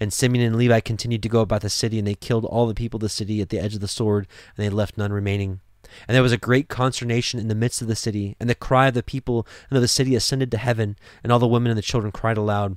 And 0.00 0.12
Simeon 0.12 0.44
and 0.44 0.56
Levi 0.56 0.80
continued 0.80 1.22
to 1.22 1.28
go 1.28 1.40
about 1.40 1.60
the 1.60 1.70
city, 1.70 1.98
and 1.98 2.06
they 2.06 2.14
killed 2.14 2.44
all 2.44 2.66
the 2.66 2.74
people 2.74 2.98
of 2.98 3.02
the 3.02 3.08
city 3.08 3.40
at 3.40 3.50
the 3.50 3.58
edge 3.58 3.74
of 3.74 3.80
the 3.80 3.88
sword, 3.88 4.26
and 4.56 4.64
they 4.64 4.70
left 4.70 4.96
none 4.96 5.12
remaining. 5.12 5.60
And 6.06 6.14
there 6.14 6.22
was 6.22 6.32
a 6.32 6.38
great 6.38 6.68
consternation 6.68 7.38
in 7.40 7.48
the 7.48 7.54
midst 7.54 7.82
of 7.82 7.88
the 7.88 7.96
city, 7.96 8.36
and 8.40 8.48
the 8.48 8.54
cry 8.54 8.88
of 8.88 8.94
the 8.94 9.02
people 9.02 9.46
and 9.68 9.76
of 9.76 9.82
the 9.82 9.88
city 9.88 10.14
ascended 10.14 10.50
to 10.50 10.58
heaven, 10.58 10.96
and 11.22 11.32
all 11.32 11.38
the 11.38 11.46
women 11.46 11.70
and 11.70 11.78
the 11.78 11.82
children 11.82 12.12
cried 12.12 12.36
aloud. 12.36 12.76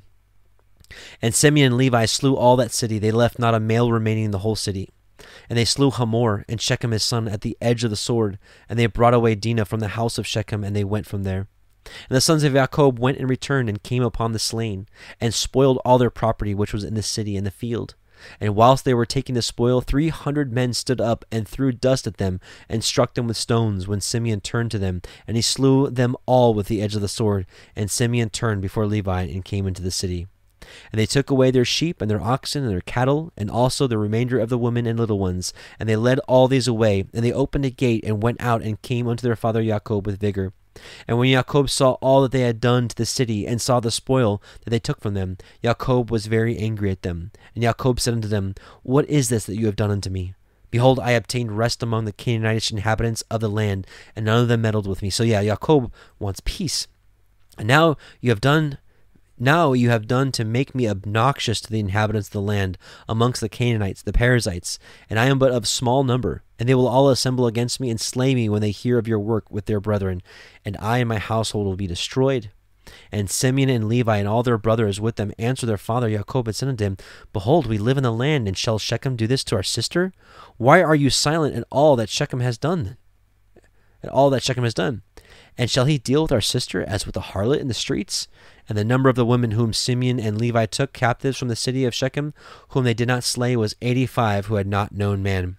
And 1.22 1.34
Simeon 1.34 1.68
and 1.68 1.78
Levi 1.78 2.06
slew 2.06 2.36
all 2.36 2.56
that 2.58 2.72
city. 2.72 3.00
They 3.00 3.12
left 3.12 3.40
not 3.40 3.56
a 3.56 3.60
male 3.60 3.92
remaining 3.92 4.26
in 4.26 4.32
the 4.32 4.40
whole 4.40 4.56
city. 4.56 4.90
And 5.50 5.58
they 5.58 5.66
slew 5.66 5.92
Hamor 5.92 6.46
and 6.50 6.60
Shechem 6.60 6.92
his 6.92 7.04
son 7.04 7.28
at 7.28 7.42
the 7.42 7.58
edge 7.62 7.84
of 7.84 7.90
the 7.90 7.96
sword. 7.96 8.40
And 8.68 8.80
they 8.80 8.88
brought 8.88 9.14
away 9.14 9.36
Dinah 9.36 9.66
from 9.66 9.80
the 9.80 9.90
house 9.90 10.18
of 10.18 10.28
Shechem, 10.28 10.64
and 10.64 10.76
they 10.76 10.84
went 10.84 11.06
from 11.06 11.24
there. 11.24 11.48
And 11.86 12.16
the 12.16 12.22
sons 12.22 12.44
of 12.44 12.54
Jacob 12.54 13.00
went 13.00 13.18
and 13.18 13.30
returned 13.30 13.70
and 13.70 13.84
came 13.84 14.04
upon 14.04 14.32
the 14.32 14.40
slain, 14.40 14.88
and 15.20 15.34
spoiled 15.34 15.80
all 15.84 15.98
their 15.98 16.10
property 16.10 16.54
which 16.54 16.74
was 16.74 16.84
in 16.84 16.94
the 16.94 17.04
city 17.04 17.36
and 17.36 17.46
the 17.46 17.52
field. 17.52 17.96
And 18.40 18.56
whilst 18.56 18.86
they 18.86 18.94
were 18.94 19.06
taking 19.06 19.34
the 19.34 19.42
spoil, 19.42 19.82
three 19.82 20.10
hundred 20.10 20.54
men 20.54 20.74
stood 20.74 21.02
up 21.02 21.26
and 21.32 21.48
threw 21.48 21.72
dust 21.72 22.06
at 22.06 22.18
them, 22.18 22.40
and 22.70 22.84
struck 22.84 23.16
them 23.16 23.28
with 23.28 23.38
stones, 23.38 23.88
when 23.88 24.00
Simeon 24.00 24.42
turned 24.42 24.70
to 24.72 24.80
them, 24.80 25.02
and 25.26 25.36
he 25.36 25.42
slew 25.42 25.90
them 25.90 26.16
all 26.28 26.54
with 26.54 26.68
the 26.68 26.82
edge 26.82 26.96
of 26.96 27.02
the 27.02 27.08
sword. 27.08 27.48
And 27.76 27.90
Simeon 27.90 28.30
turned 28.30 28.62
before 28.62 28.86
Levi 28.86 29.24
and 29.24 29.44
came 29.44 29.66
into 29.66 29.82
the 29.82 29.92
city. 29.92 30.28
And 30.92 31.00
they 31.00 31.06
took 31.06 31.30
away 31.30 31.52
their 31.52 31.66
sheep 31.66 32.02
and 32.02 32.10
their 32.10 32.22
oxen 32.22 32.64
and 32.64 32.72
their 32.72 32.82
cattle, 32.82 33.32
and 33.38 33.50
also 33.50 33.88
the 33.88 33.98
remainder 33.98 34.40
of 34.40 34.50
the 34.50 34.58
women 34.58 34.86
and 34.86 35.00
little 35.00 35.20
ones. 35.20 35.54
And 35.80 35.88
they 35.88 35.96
led 35.96 36.20
all 36.28 36.48
these 36.48 36.68
away. 36.68 37.06
And 37.14 37.24
they 37.26 37.34
opened 37.34 37.66
a 37.66 37.70
gate 37.70 38.04
and 38.06 38.24
went 38.24 38.42
out 38.42 38.62
and 38.62 38.82
came 38.82 39.08
unto 39.08 39.26
their 39.26 39.36
father 39.36 39.64
Jacob 39.64 40.06
with 40.06 40.20
vigor. 40.20 40.54
And 41.08 41.18
when 41.18 41.32
Jacob 41.32 41.70
saw 41.70 41.94
all 41.94 42.22
that 42.22 42.32
they 42.32 42.42
had 42.42 42.62
done 42.62 42.88
to 42.88 42.96
the 42.96 43.06
city, 43.06 43.46
and 43.46 43.62
saw 43.62 43.80
the 43.80 43.92
spoil 43.92 44.42
that 44.64 44.70
they 44.70 44.80
took 44.80 45.02
from 45.02 45.14
them, 45.14 45.38
Jacob 45.64 46.10
was 46.10 46.28
very 46.28 46.58
angry 46.58 46.90
at 46.92 47.02
them. 47.02 47.32
And 47.54 47.64
Jacob 47.64 48.00
said 48.00 48.14
unto 48.14 48.28
them, 48.28 48.56
What 48.84 49.08
is 49.10 49.30
this 49.30 49.46
that 49.46 49.58
you 49.58 49.66
have 49.66 49.76
done 49.76 49.92
unto 49.92 50.10
me? 50.10 50.34
Behold, 50.70 51.00
I 51.00 51.12
obtained 51.12 51.58
rest 51.58 51.84
among 51.84 52.06
the 52.06 52.14
Canaanitish 52.14 52.72
inhabitants 52.72 53.24
of 53.30 53.42
the 53.42 53.50
land, 53.50 53.86
and 54.16 54.26
none 54.26 54.42
of 54.42 54.48
them 54.48 54.62
meddled 54.62 54.88
with 54.88 55.02
me. 55.02 55.10
So 55.10 55.24
yeah, 55.24 55.44
Jacob 55.44 55.92
wants 56.18 56.42
peace. 56.46 56.88
And 57.58 57.68
now 57.68 57.98
you 58.22 58.30
have 58.30 58.42
done 58.42 58.78
now 59.42 59.74
you 59.74 59.90
have 59.90 60.08
done 60.08 60.32
to 60.34 60.46
make 60.46 60.76
me 60.76 60.88
obnoxious 60.88 61.60
to 61.62 61.72
the 61.72 61.80
inhabitants 61.80 62.28
of 62.30 62.34
the 62.34 62.42
land, 62.42 62.78
amongst 63.10 63.42
the 63.42 63.50
Canaanites, 63.50 64.04
the 64.04 64.14
Perizzites, 64.14 64.78
and 65.10 65.20
I 65.20 65.26
am 65.26 65.40
but 65.40 65.52
of 65.52 65.68
small 65.68 66.04
number. 66.04 66.44
And 66.60 66.70
they 66.70 66.76
will 66.76 66.88
all 66.88 67.10
assemble 67.10 67.48
against 67.48 67.80
me 67.80 67.90
and 67.90 68.00
slay 68.00 68.36
me 68.36 68.48
when 68.48 68.62
they 68.62 68.70
hear 68.70 69.00
of 69.00 69.08
your 69.08 69.20
work 69.20 69.50
with 69.50 69.66
their 69.66 69.80
brethren, 69.80 70.22
and 70.64 70.78
I 70.80 71.00
and 71.00 71.10
my 71.10 71.18
household 71.18 71.66
will 71.66 71.76
be 71.76 71.88
destroyed. 71.88 72.52
And 73.12 73.30
Simeon 73.30 73.70
and 73.70 73.90
Levi 73.90 74.18
and 74.18 74.28
all 74.28 74.44
their 74.44 74.58
brothers 74.58 75.02
with 75.02 75.16
them 75.16 75.34
answered 75.40 75.66
their 75.66 75.78
father 75.78 76.10
Jacob 76.10 76.48
and 76.48 76.56
said 76.56 76.70
unto 76.70 76.84
him, 76.84 76.98
Behold, 77.34 77.66
we 77.66 77.78
live 77.78 77.98
in 77.98 78.04
the 78.04 78.12
land, 78.12 78.48
and 78.48 78.58
shall 78.58 78.78
Shechem 78.78 79.16
do 79.16 79.28
this 79.28 79.44
to 79.46 79.56
our 79.56 79.64
sister? 79.64 80.14
Why 80.58 80.84
are 80.84 80.96
you 80.96 81.10
silent 81.10 81.56
at 81.56 81.66
all 81.72 81.96
that 81.96 82.10
Shechem 82.10 82.42
has 82.42 82.58
done? 82.58 82.98
At 84.04 84.10
all 84.10 84.30
that 84.30 84.44
Shechem 84.44 84.64
has 84.64 84.74
done? 84.74 85.02
And 85.58 85.70
shall 85.70 85.86
he 85.86 85.98
deal 85.98 86.24
with 86.24 86.32
our 86.32 86.42
sister 86.42 86.84
as 86.84 87.06
with 87.06 87.18
a 87.18 87.22
harlot 87.22 87.60
in 87.60 87.68
the 87.68 87.74
streets? 87.74 88.28
And 88.68 88.78
the 88.78 88.86
number 88.86 89.10
of 89.10 89.16
the 89.16 89.26
women 89.26 89.52
whom 89.52 89.74
Simeon 89.74 90.20
and 90.20 90.38
Levi 90.38 90.66
took 90.66 90.94
captives 90.94 91.38
from 91.38 91.50
the 91.50 91.56
city 91.56 91.86
of 91.86 91.94
Shechem, 91.94 92.34
whom 92.70 92.84
they 92.84 92.94
did 92.94 93.08
not 93.08 93.24
slay, 93.24 93.56
was 93.56 93.76
eighty 93.82 94.06
five 94.06 94.46
who 94.46 94.56
had 94.56 94.68
not 94.68 94.94
known 94.94 95.22
man. 95.22 95.58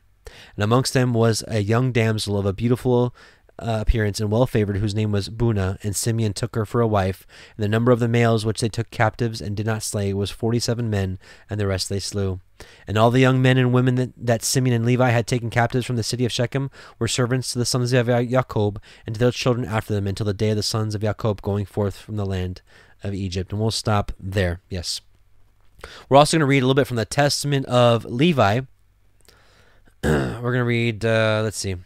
And 0.56 0.64
amongst 0.64 0.94
them 0.94 1.12
was 1.12 1.44
a 1.46 1.60
young 1.60 1.92
damsel 1.92 2.38
of 2.38 2.46
a 2.46 2.52
beautiful 2.52 3.14
uh, 3.58 3.78
appearance 3.82 4.18
and 4.18 4.30
well 4.30 4.46
favored, 4.46 4.78
whose 4.78 4.94
name 4.94 5.12
was 5.12 5.28
Bunah, 5.28 5.78
and 5.84 5.94
Simeon 5.94 6.32
took 6.32 6.54
her 6.54 6.64
for 6.64 6.80
a 6.80 6.86
wife. 6.86 7.26
And 7.56 7.62
the 7.62 7.68
number 7.68 7.92
of 7.92 8.00
the 8.00 8.08
males 8.08 8.46
which 8.46 8.60
they 8.60 8.70
took 8.70 8.90
captives 8.90 9.40
and 9.42 9.56
did 9.56 9.66
not 9.66 9.82
slay 9.82 10.14
was 10.14 10.30
forty 10.30 10.58
seven 10.58 10.88
men, 10.88 11.18
and 11.50 11.60
the 11.60 11.66
rest 11.66 11.88
they 11.88 12.00
slew. 12.00 12.40
And 12.86 12.98
all 12.98 13.10
the 13.10 13.20
young 13.20 13.40
men 13.40 13.58
and 13.58 13.72
women 13.72 13.94
that, 13.96 14.10
that 14.16 14.42
Simeon 14.42 14.74
and 14.74 14.84
Levi 14.84 15.10
had 15.10 15.26
taken 15.26 15.50
captives 15.50 15.86
from 15.86 15.96
the 15.96 16.02
city 16.02 16.24
of 16.24 16.32
Shechem 16.32 16.70
were 16.98 17.08
servants 17.08 17.52
to 17.52 17.58
the 17.58 17.64
sons 17.64 17.92
of 17.92 18.06
Jacob 18.06 18.80
and 19.06 19.14
to 19.14 19.18
their 19.18 19.30
children 19.30 19.66
after 19.66 19.94
them 19.94 20.06
until 20.06 20.26
the 20.26 20.34
day 20.34 20.50
of 20.50 20.56
the 20.56 20.62
sons 20.62 20.94
of 20.94 21.02
Jacob 21.02 21.42
going 21.42 21.64
forth 21.64 21.96
from 21.96 22.16
the 22.16 22.26
land 22.26 22.62
of 23.02 23.14
Egypt. 23.14 23.52
And 23.52 23.60
we'll 23.60 23.70
stop 23.70 24.12
there. 24.18 24.60
Yes. 24.68 25.00
We're 26.08 26.16
also 26.16 26.36
going 26.36 26.40
to 26.40 26.46
read 26.46 26.62
a 26.62 26.66
little 26.66 26.80
bit 26.80 26.86
from 26.86 26.96
the 26.96 27.04
Testament 27.04 27.66
of 27.66 28.04
Levi. 28.04 28.60
We're 30.04 30.40
going 30.40 30.54
to 30.54 30.64
read, 30.64 31.04
uh, 31.04 31.40
let's 31.44 31.58
see. 31.58 31.76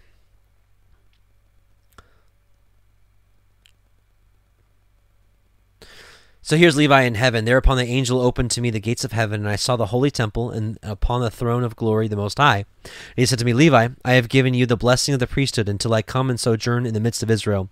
So 6.47 6.57
here's 6.57 6.77
Levi 6.77 7.03
in 7.03 7.17
heaven. 7.17 7.45
Thereupon 7.45 7.77
the 7.77 7.83
angel 7.83 8.21
opened 8.21 8.53
to 8.53 8.61
me 8.61 8.71
the 8.71 8.79
gates 8.79 9.05
of 9.05 9.11
heaven, 9.11 9.41
and 9.41 9.49
I 9.49 9.57
saw 9.57 9.75
the 9.75 9.87
holy 9.87 10.13
temple, 10.13 10.53
and 10.53 10.79
upon 10.81 11.21
the 11.21 11.29
throne 11.29 11.65
of 11.65 11.75
glory 11.75 12.07
the 12.07 12.15
Most 12.15 12.39
High. 12.39 12.67
And 12.85 12.93
he 13.17 13.27
said 13.27 13.41
to 13.41 13.45
me, 13.45 13.53
Levi, 13.53 13.89
I 14.05 14.13
have 14.13 14.29
given 14.29 14.55
you 14.55 14.65
the 14.65 14.77
blessing 14.77 15.13
of 15.13 15.19
the 15.19 15.27
priesthood 15.27 15.69
until 15.69 15.93
I 15.93 16.03
come 16.03 16.31
and 16.31 16.39
sojourn 16.39 16.87
in 16.87 16.95
the 16.95 17.01
midst 17.01 17.25
of 17.25 17.33
Israel. 17.33 17.69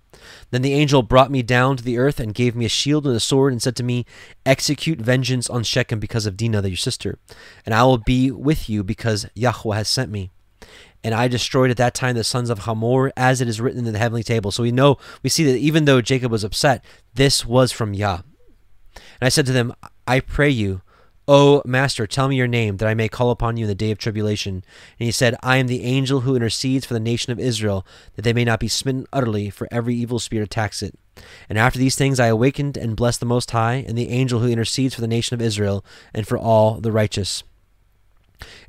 Then 0.51 0.61
the 0.61 0.73
angel 0.73 1.03
brought 1.03 1.31
me 1.31 1.41
down 1.41 1.77
to 1.77 1.85
the 1.85 1.97
earth, 1.97 2.19
and 2.19 2.33
gave 2.33 2.53
me 2.53 2.65
a 2.65 2.67
shield 2.67 3.07
and 3.07 3.15
a 3.15 3.21
sword, 3.21 3.53
and 3.53 3.61
said 3.61 3.77
to 3.77 3.83
me, 3.83 4.05
Execute 4.45 4.99
vengeance 4.99 5.49
on 5.49 5.63
Shechem 5.63 6.01
because 6.01 6.25
of 6.25 6.35
Dinah, 6.35 6.67
your 6.67 6.75
sister, 6.75 7.17
and 7.65 7.73
I 7.73 7.83
will 7.83 7.99
be 7.99 8.29
with 8.29 8.69
you 8.69 8.83
because 8.83 9.25
Yahweh 9.35 9.77
has 9.77 9.87
sent 9.87 10.11
me 10.11 10.31
and 11.01 11.13
I 11.13 11.29
destroyed 11.29 11.71
at 11.71 11.77
that 11.77 11.93
time 11.93 12.15
the 12.15 12.23
sons 12.25 12.49
of 12.49 12.59
Hamor, 12.59 13.13
as 13.15 13.39
it 13.39 13.47
is 13.47 13.61
written 13.61 13.85
in 13.85 13.93
the 13.93 13.99
heavenly 13.99 14.23
table. 14.23 14.51
So 14.51 14.63
we 14.63 14.71
know, 14.71 14.97
we 15.21 15.29
see 15.29 15.43
that 15.45 15.59
even 15.59 15.85
though 15.85 16.01
Jacob 16.01 16.31
was 16.31 16.43
upset, 16.43 16.83
this 17.13 17.45
was 17.45 17.71
from 17.71 17.93
Yah. 17.93 18.21
And 19.25 19.31
I 19.31 19.33
said 19.33 19.47
to 19.47 19.53
them, 19.53 19.73
I 20.05 20.19
pray 20.19 20.51
you, 20.51 20.83
O 21.27 21.63
Master, 21.65 22.05
tell 22.05 22.27
me 22.27 22.35
your 22.35 22.45
name, 22.45 22.77
that 22.77 22.87
I 22.87 22.93
may 22.93 23.09
call 23.09 23.31
upon 23.31 23.57
you 23.57 23.65
in 23.65 23.67
the 23.67 23.73
day 23.73 23.89
of 23.89 23.97
tribulation. 23.97 24.53
And 24.53 24.63
he 25.07 25.09
said, 25.09 25.35
I 25.41 25.57
am 25.57 25.65
the 25.65 25.81
angel 25.81 26.19
who 26.19 26.35
intercedes 26.35 26.85
for 26.85 26.93
the 26.93 26.99
nation 26.99 27.33
of 27.33 27.39
Israel, 27.39 27.87
that 28.15 28.21
they 28.21 28.33
may 28.33 28.45
not 28.45 28.59
be 28.59 28.67
smitten 28.67 29.07
utterly, 29.11 29.49
for 29.49 29.67
every 29.71 29.95
evil 29.95 30.19
spirit 30.19 30.45
attacks 30.45 30.83
it. 30.83 30.93
And 31.49 31.57
after 31.57 31.79
these 31.79 31.95
things 31.95 32.19
I 32.19 32.27
awakened 32.27 32.77
and 32.77 32.95
blessed 32.95 33.19
the 33.19 33.25
Most 33.25 33.49
High, 33.49 33.83
and 33.87 33.97
the 33.97 34.09
angel 34.09 34.41
who 34.41 34.47
intercedes 34.47 34.93
for 34.93 35.01
the 35.01 35.07
nation 35.07 35.33
of 35.33 35.41
Israel, 35.41 35.83
and 36.13 36.27
for 36.27 36.37
all 36.37 36.79
the 36.79 36.91
righteous. 36.91 37.43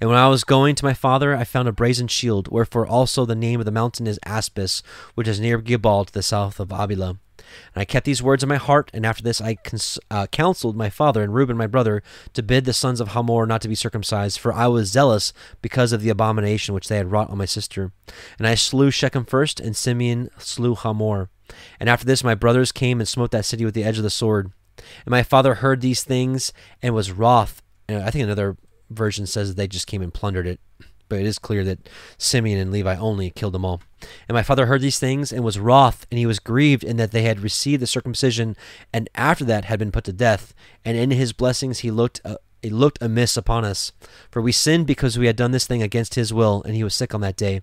And 0.00 0.08
when 0.08 0.18
I 0.18 0.28
was 0.28 0.42
going 0.42 0.74
to 0.76 0.86
my 0.86 0.94
father, 0.94 1.36
I 1.36 1.44
found 1.44 1.68
a 1.68 1.72
brazen 1.72 2.08
shield, 2.08 2.48
wherefore 2.48 2.86
also 2.86 3.26
the 3.26 3.34
name 3.34 3.60
of 3.60 3.66
the 3.66 3.72
mountain 3.72 4.06
is 4.06 4.18
Aspis, 4.24 4.80
which 5.16 5.28
is 5.28 5.38
near 5.38 5.60
Gibal 5.60 6.06
to 6.06 6.12
the 6.14 6.22
south 6.22 6.58
of 6.58 6.72
Abilah. 6.72 7.18
And 7.74 7.80
I 7.80 7.84
kept 7.84 8.06
these 8.06 8.22
words 8.22 8.42
in 8.42 8.48
my 8.48 8.56
heart, 8.56 8.90
and 8.94 9.04
after 9.04 9.22
this 9.22 9.40
I 9.40 9.56
cons- 9.56 9.98
uh, 10.10 10.26
counseled 10.26 10.76
my 10.76 10.90
father 10.90 11.22
and 11.22 11.34
Reuben 11.34 11.56
my 11.56 11.66
brother 11.66 12.02
to 12.34 12.42
bid 12.42 12.64
the 12.64 12.72
sons 12.72 13.00
of 13.00 13.08
Hamor 13.08 13.46
not 13.46 13.62
to 13.62 13.68
be 13.68 13.74
circumcised, 13.74 14.38
for 14.38 14.52
I 14.52 14.66
was 14.66 14.90
zealous 14.90 15.32
because 15.62 15.92
of 15.92 16.02
the 16.02 16.10
abomination 16.10 16.74
which 16.74 16.88
they 16.88 16.96
had 16.96 17.10
wrought 17.10 17.30
on 17.30 17.38
my 17.38 17.44
sister. 17.44 17.92
And 18.38 18.46
I 18.46 18.54
slew 18.54 18.90
Shechem 18.90 19.24
first, 19.24 19.60
and 19.60 19.76
Simeon 19.76 20.30
slew 20.38 20.74
Hamor. 20.74 21.30
And 21.78 21.88
after 21.88 22.06
this 22.06 22.24
my 22.24 22.34
brothers 22.34 22.72
came 22.72 23.00
and 23.00 23.08
smote 23.08 23.30
that 23.30 23.44
city 23.44 23.64
with 23.64 23.74
the 23.74 23.84
edge 23.84 23.98
of 23.98 24.04
the 24.04 24.10
sword. 24.10 24.52
And 24.76 25.10
my 25.10 25.22
father 25.22 25.54
heard 25.54 25.80
these 25.80 26.02
things 26.02 26.52
and 26.82 26.94
was 26.94 27.12
wroth. 27.12 27.62
And 27.88 28.02
I 28.02 28.10
think 28.10 28.24
another 28.24 28.56
version 28.90 29.26
says 29.26 29.48
that 29.48 29.56
they 29.56 29.68
just 29.68 29.86
came 29.86 30.02
and 30.02 30.12
plundered 30.12 30.46
it 30.46 30.60
but 31.08 31.20
it 31.20 31.26
is 31.26 31.38
clear 31.38 31.64
that 31.64 31.88
Simeon 32.18 32.58
and 32.58 32.70
Levi 32.70 32.96
only 32.96 33.30
killed 33.30 33.54
them 33.54 33.64
all. 33.64 33.80
And 34.28 34.34
my 34.34 34.42
father 34.42 34.66
heard 34.66 34.80
these 34.80 34.98
things 34.98 35.32
and 35.32 35.44
was 35.44 35.58
wroth, 35.58 36.06
and 36.10 36.18
he 36.18 36.26
was 36.26 36.38
grieved 36.38 36.84
in 36.84 36.96
that 36.96 37.12
they 37.12 37.22
had 37.22 37.40
received 37.40 37.82
the 37.82 37.86
circumcision, 37.86 38.56
and 38.92 39.08
after 39.14 39.44
that 39.44 39.64
had 39.64 39.78
been 39.78 39.92
put 39.92 40.04
to 40.04 40.12
death. 40.12 40.54
And 40.84 40.96
in 40.96 41.10
his 41.10 41.32
blessings 41.32 41.80
he 41.80 41.90
looked 41.90 42.20
uh, 42.24 42.36
he 42.62 42.70
looked 42.70 43.00
amiss 43.00 43.36
upon 43.36 43.64
us, 43.64 43.92
for 44.30 44.42
we 44.42 44.50
sinned 44.50 44.88
because 44.88 45.16
we 45.16 45.26
had 45.26 45.36
done 45.36 45.52
this 45.52 45.66
thing 45.66 45.82
against 45.82 46.14
his 46.14 46.32
will, 46.32 46.62
and 46.64 46.74
he 46.74 46.82
was 46.82 46.94
sick 46.94 47.14
on 47.14 47.20
that 47.20 47.36
day. 47.36 47.62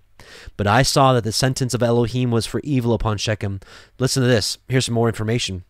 But 0.56 0.66
I 0.66 0.82
saw 0.82 1.12
that 1.12 1.24
the 1.24 1.32
sentence 1.32 1.74
of 1.74 1.82
Elohim 1.82 2.30
was 2.30 2.46
for 2.46 2.60
evil 2.64 2.94
upon 2.94 3.18
Shechem. 3.18 3.60
Listen 3.98 4.22
to 4.22 4.28
this. 4.28 4.56
Here's 4.66 4.86
some 4.86 4.94
more 4.94 5.08
information. 5.08 5.64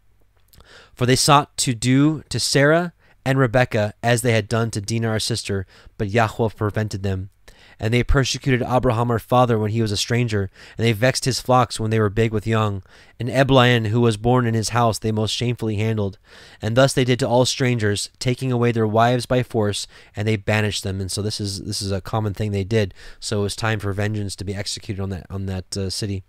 For 0.95 1.05
they 1.05 1.17
sought 1.17 1.57
to 1.59 1.75
do 1.75 2.23
to 2.29 2.39
Sarah 2.39 2.93
and 3.25 3.39
Rebekah 3.39 3.95
as 4.03 4.23
they 4.23 4.33
had 4.33 4.49
done 4.49 4.71
to 4.71 4.81
Dinah 4.81 5.09
our 5.09 5.19
sister, 5.19 5.67
but 5.99 6.11
Yahweh 6.11 6.51
prevented 6.51 7.03
them. 7.03 7.31
And 7.79 7.93
they 7.93 8.03
persecuted 8.03 8.63
Abraham 8.63 9.11
our 9.11 9.19
father 9.19 9.59
when 9.59 9.71
he 9.71 9.83
was 9.83 9.93
a 9.93 9.97
stranger, 9.97 10.51
and 10.77 10.85
they 10.85 10.93
vexed 10.93 11.25
his 11.25 11.41
flocks 11.41 11.79
when 11.79 11.91
they 11.91 12.01
were 12.01 12.11
big 12.11 12.33
with 12.33 12.47
young. 12.47 12.83
And 13.19 13.29
Eblaim, 13.29 13.89
who 13.89 14.01
was 14.01 14.17
born 14.17 14.47
in 14.47 14.55
his 14.55 14.71
house, 14.71 14.99
they 14.99 15.13
most 15.13 15.33
shamefully 15.33 15.77
handled. 15.77 16.19
And 16.61 16.77
thus 16.77 16.93
they 16.93 17.05
did 17.05 17.19
to 17.21 17.29
all 17.29 17.45
strangers, 17.45 18.11
taking 18.19 18.51
away 18.53 18.73
their 18.73 18.87
wives 18.87 19.27
by 19.27 19.43
force, 19.43 19.87
and 20.17 20.27
they 20.27 20.37
banished 20.37 20.83
them. 20.83 21.01
And 21.01 21.11
so 21.11 21.23
this 21.23 21.41
is 21.41 21.63
this 21.65 21.83
is 21.83 21.93
a 21.93 22.01
common 22.01 22.35
thing 22.35 22.51
they 22.51 22.65
did. 22.65 22.95
So 23.21 23.41
it 23.41 23.43
was 23.45 23.57
time 23.57 23.81
for 23.81 23.93
vengeance 23.93 24.37
to 24.37 24.45
be 24.45 24.55
executed 24.55 25.03
on 25.03 25.11
that 25.11 25.27
on 25.31 25.47
that 25.47 25.77
uh, 25.77 25.91
city. 25.91 26.25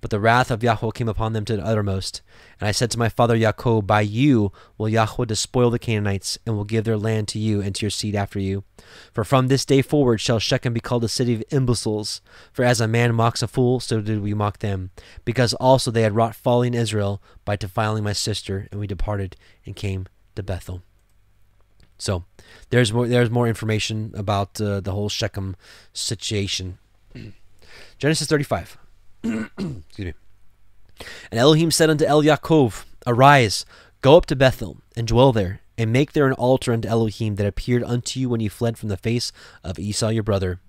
But 0.00 0.10
the 0.10 0.20
wrath 0.20 0.50
of 0.50 0.62
Yahweh 0.62 0.90
came 0.94 1.08
upon 1.08 1.32
them 1.32 1.44
to 1.46 1.56
the 1.56 1.64
uttermost. 1.64 2.22
And 2.60 2.68
I 2.68 2.72
said 2.72 2.90
to 2.92 2.98
my 2.98 3.08
father 3.08 3.36
Yaakov, 3.36 3.86
By 3.86 4.00
you 4.02 4.52
will 4.76 4.88
Yahweh 4.88 5.26
despoil 5.26 5.70
the 5.70 5.78
Canaanites, 5.78 6.38
and 6.46 6.56
will 6.56 6.64
give 6.64 6.84
their 6.84 6.96
land 6.96 7.28
to 7.28 7.38
you 7.38 7.60
and 7.60 7.74
to 7.74 7.86
your 7.86 7.90
seed 7.90 8.14
after 8.14 8.38
you. 8.38 8.64
For 9.12 9.24
from 9.24 9.48
this 9.48 9.64
day 9.64 9.82
forward 9.82 10.20
shall 10.20 10.38
Shechem 10.38 10.72
be 10.72 10.80
called 10.80 11.04
a 11.04 11.08
city 11.08 11.34
of 11.34 11.44
imbeciles. 11.50 12.20
For 12.52 12.64
as 12.64 12.80
a 12.80 12.88
man 12.88 13.14
mocks 13.14 13.42
a 13.42 13.48
fool, 13.48 13.80
so 13.80 14.00
did 14.00 14.22
we 14.22 14.34
mock 14.34 14.58
them. 14.58 14.90
Because 15.24 15.54
also 15.54 15.90
they 15.90 16.02
had 16.02 16.14
wrought 16.14 16.34
folly 16.34 16.68
in 16.68 16.74
Israel 16.74 17.22
by 17.44 17.56
defiling 17.56 18.04
my 18.04 18.12
sister, 18.12 18.68
and 18.70 18.80
we 18.80 18.86
departed 18.86 19.36
and 19.64 19.76
came 19.76 20.06
to 20.34 20.42
Bethel. 20.42 20.82
So 21.98 22.24
there's 22.70 22.92
more 22.92 23.08
there's 23.08 23.30
more 23.30 23.48
information 23.48 24.12
about 24.14 24.60
uh, 24.60 24.80
the 24.80 24.92
whole 24.92 25.08
Shechem 25.08 25.56
situation. 25.92 26.78
Genesis 27.98 28.28
35. 28.28 28.78
Excuse 29.28 29.98
me. 29.98 30.14
And 31.30 31.38
Elohim 31.38 31.70
said 31.70 31.90
unto 31.90 32.04
El 32.04 32.22
Yaakov, 32.22 32.84
Arise, 33.06 33.64
go 34.00 34.16
up 34.16 34.26
to 34.26 34.36
Bethel, 34.36 34.78
and 34.96 35.06
dwell 35.06 35.32
there, 35.32 35.60
and 35.76 35.92
make 35.92 36.12
there 36.12 36.26
an 36.26 36.32
altar 36.32 36.72
unto 36.72 36.88
Elohim 36.88 37.36
that 37.36 37.46
appeared 37.46 37.84
unto 37.84 38.18
you 38.18 38.28
when 38.28 38.40
you 38.40 38.50
fled 38.50 38.76
from 38.76 38.88
the 38.88 38.96
face 38.96 39.30
of 39.62 39.78
Esau 39.78 40.08
your 40.08 40.22
brother. 40.22 40.60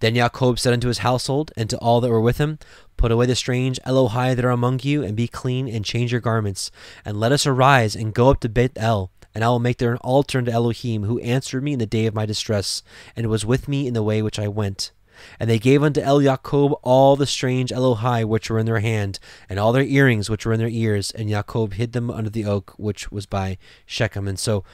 Then 0.00 0.14
Yaakov 0.14 0.58
said 0.58 0.72
unto 0.72 0.88
his 0.88 0.98
household, 0.98 1.52
and 1.56 1.68
to 1.70 1.78
all 1.78 2.00
that 2.00 2.10
were 2.10 2.20
with 2.20 2.38
him, 2.38 2.58
Put 2.96 3.12
away 3.12 3.26
the 3.26 3.36
strange 3.36 3.78
Elohai 3.84 4.34
that 4.34 4.44
are 4.44 4.50
among 4.50 4.80
you, 4.82 5.02
and 5.02 5.14
be 5.14 5.28
clean, 5.28 5.68
and 5.68 5.84
change 5.84 6.12
your 6.12 6.20
garments, 6.20 6.70
and 7.04 7.20
let 7.20 7.32
us 7.32 7.46
arise, 7.46 7.94
and 7.94 8.14
go 8.14 8.30
up 8.30 8.40
to 8.40 8.48
Beth 8.48 8.76
El, 8.76 9.10
and 9.34 9.44
I 9.44 9.48
will 9.48 9.58
make 9.58 9.78
there 9.78 9.92
an 9.92 9.98
altar 9.98 10.38
unto 10.38 10.50
Elohim, 10.50 11.04
who 11.04 11.20
answered 11.20 11.62
me 11.62 11.74
in 11.74 11.78
the 11.78 11.86
day 11.86 12.06
of 12.06 12.14
my 12.14 12.24
distress, 12.24 12.82
and 13.14 13.26
was 13.26 13.44
with 13.44 13.68
me 13.68 13.86
in 13.86 13.94
the 13.94 14.02
way 14.02 14.22
which 14.22 14.38
I 14.38 14.48
went. 14.48 14.92
And 15.38 15.48
they 15.48 15.58
gave 15.58 15.82
unto 15.82 16.00
El 16.00 16.20
Jacob 16.20 16.72
all 16.82 17.16
the 17.16 17.26
strange 17.26 17.70
Elohai 17.70 18.24
which 18.24 18.50
were 18.50 18.58
in 18.58 18.66
their 18.66 18.80
hand, 18.80 19.18
and 19.48 19.58
all 19.58 19.72
their 19.72 19.82
earrings 19.82 20.30
which 20.30 20.46
were 20.46 20.52
in 20.52 20.58
their 20.58 20.68
ears, 20.68 21.10
and 21.10 21.28
Jacob 21.28 21.74
hid 21.74 21.92
them 21.92 22.10
under 22.10 22.30
the 22.30 22.44
oak 22.44 22.74
which 22.76 23.10
was 23.10 23.26
by 23.26 23.58
Shechem. 23.84 24.28
And 24.28 24.38
so 24.38 24.64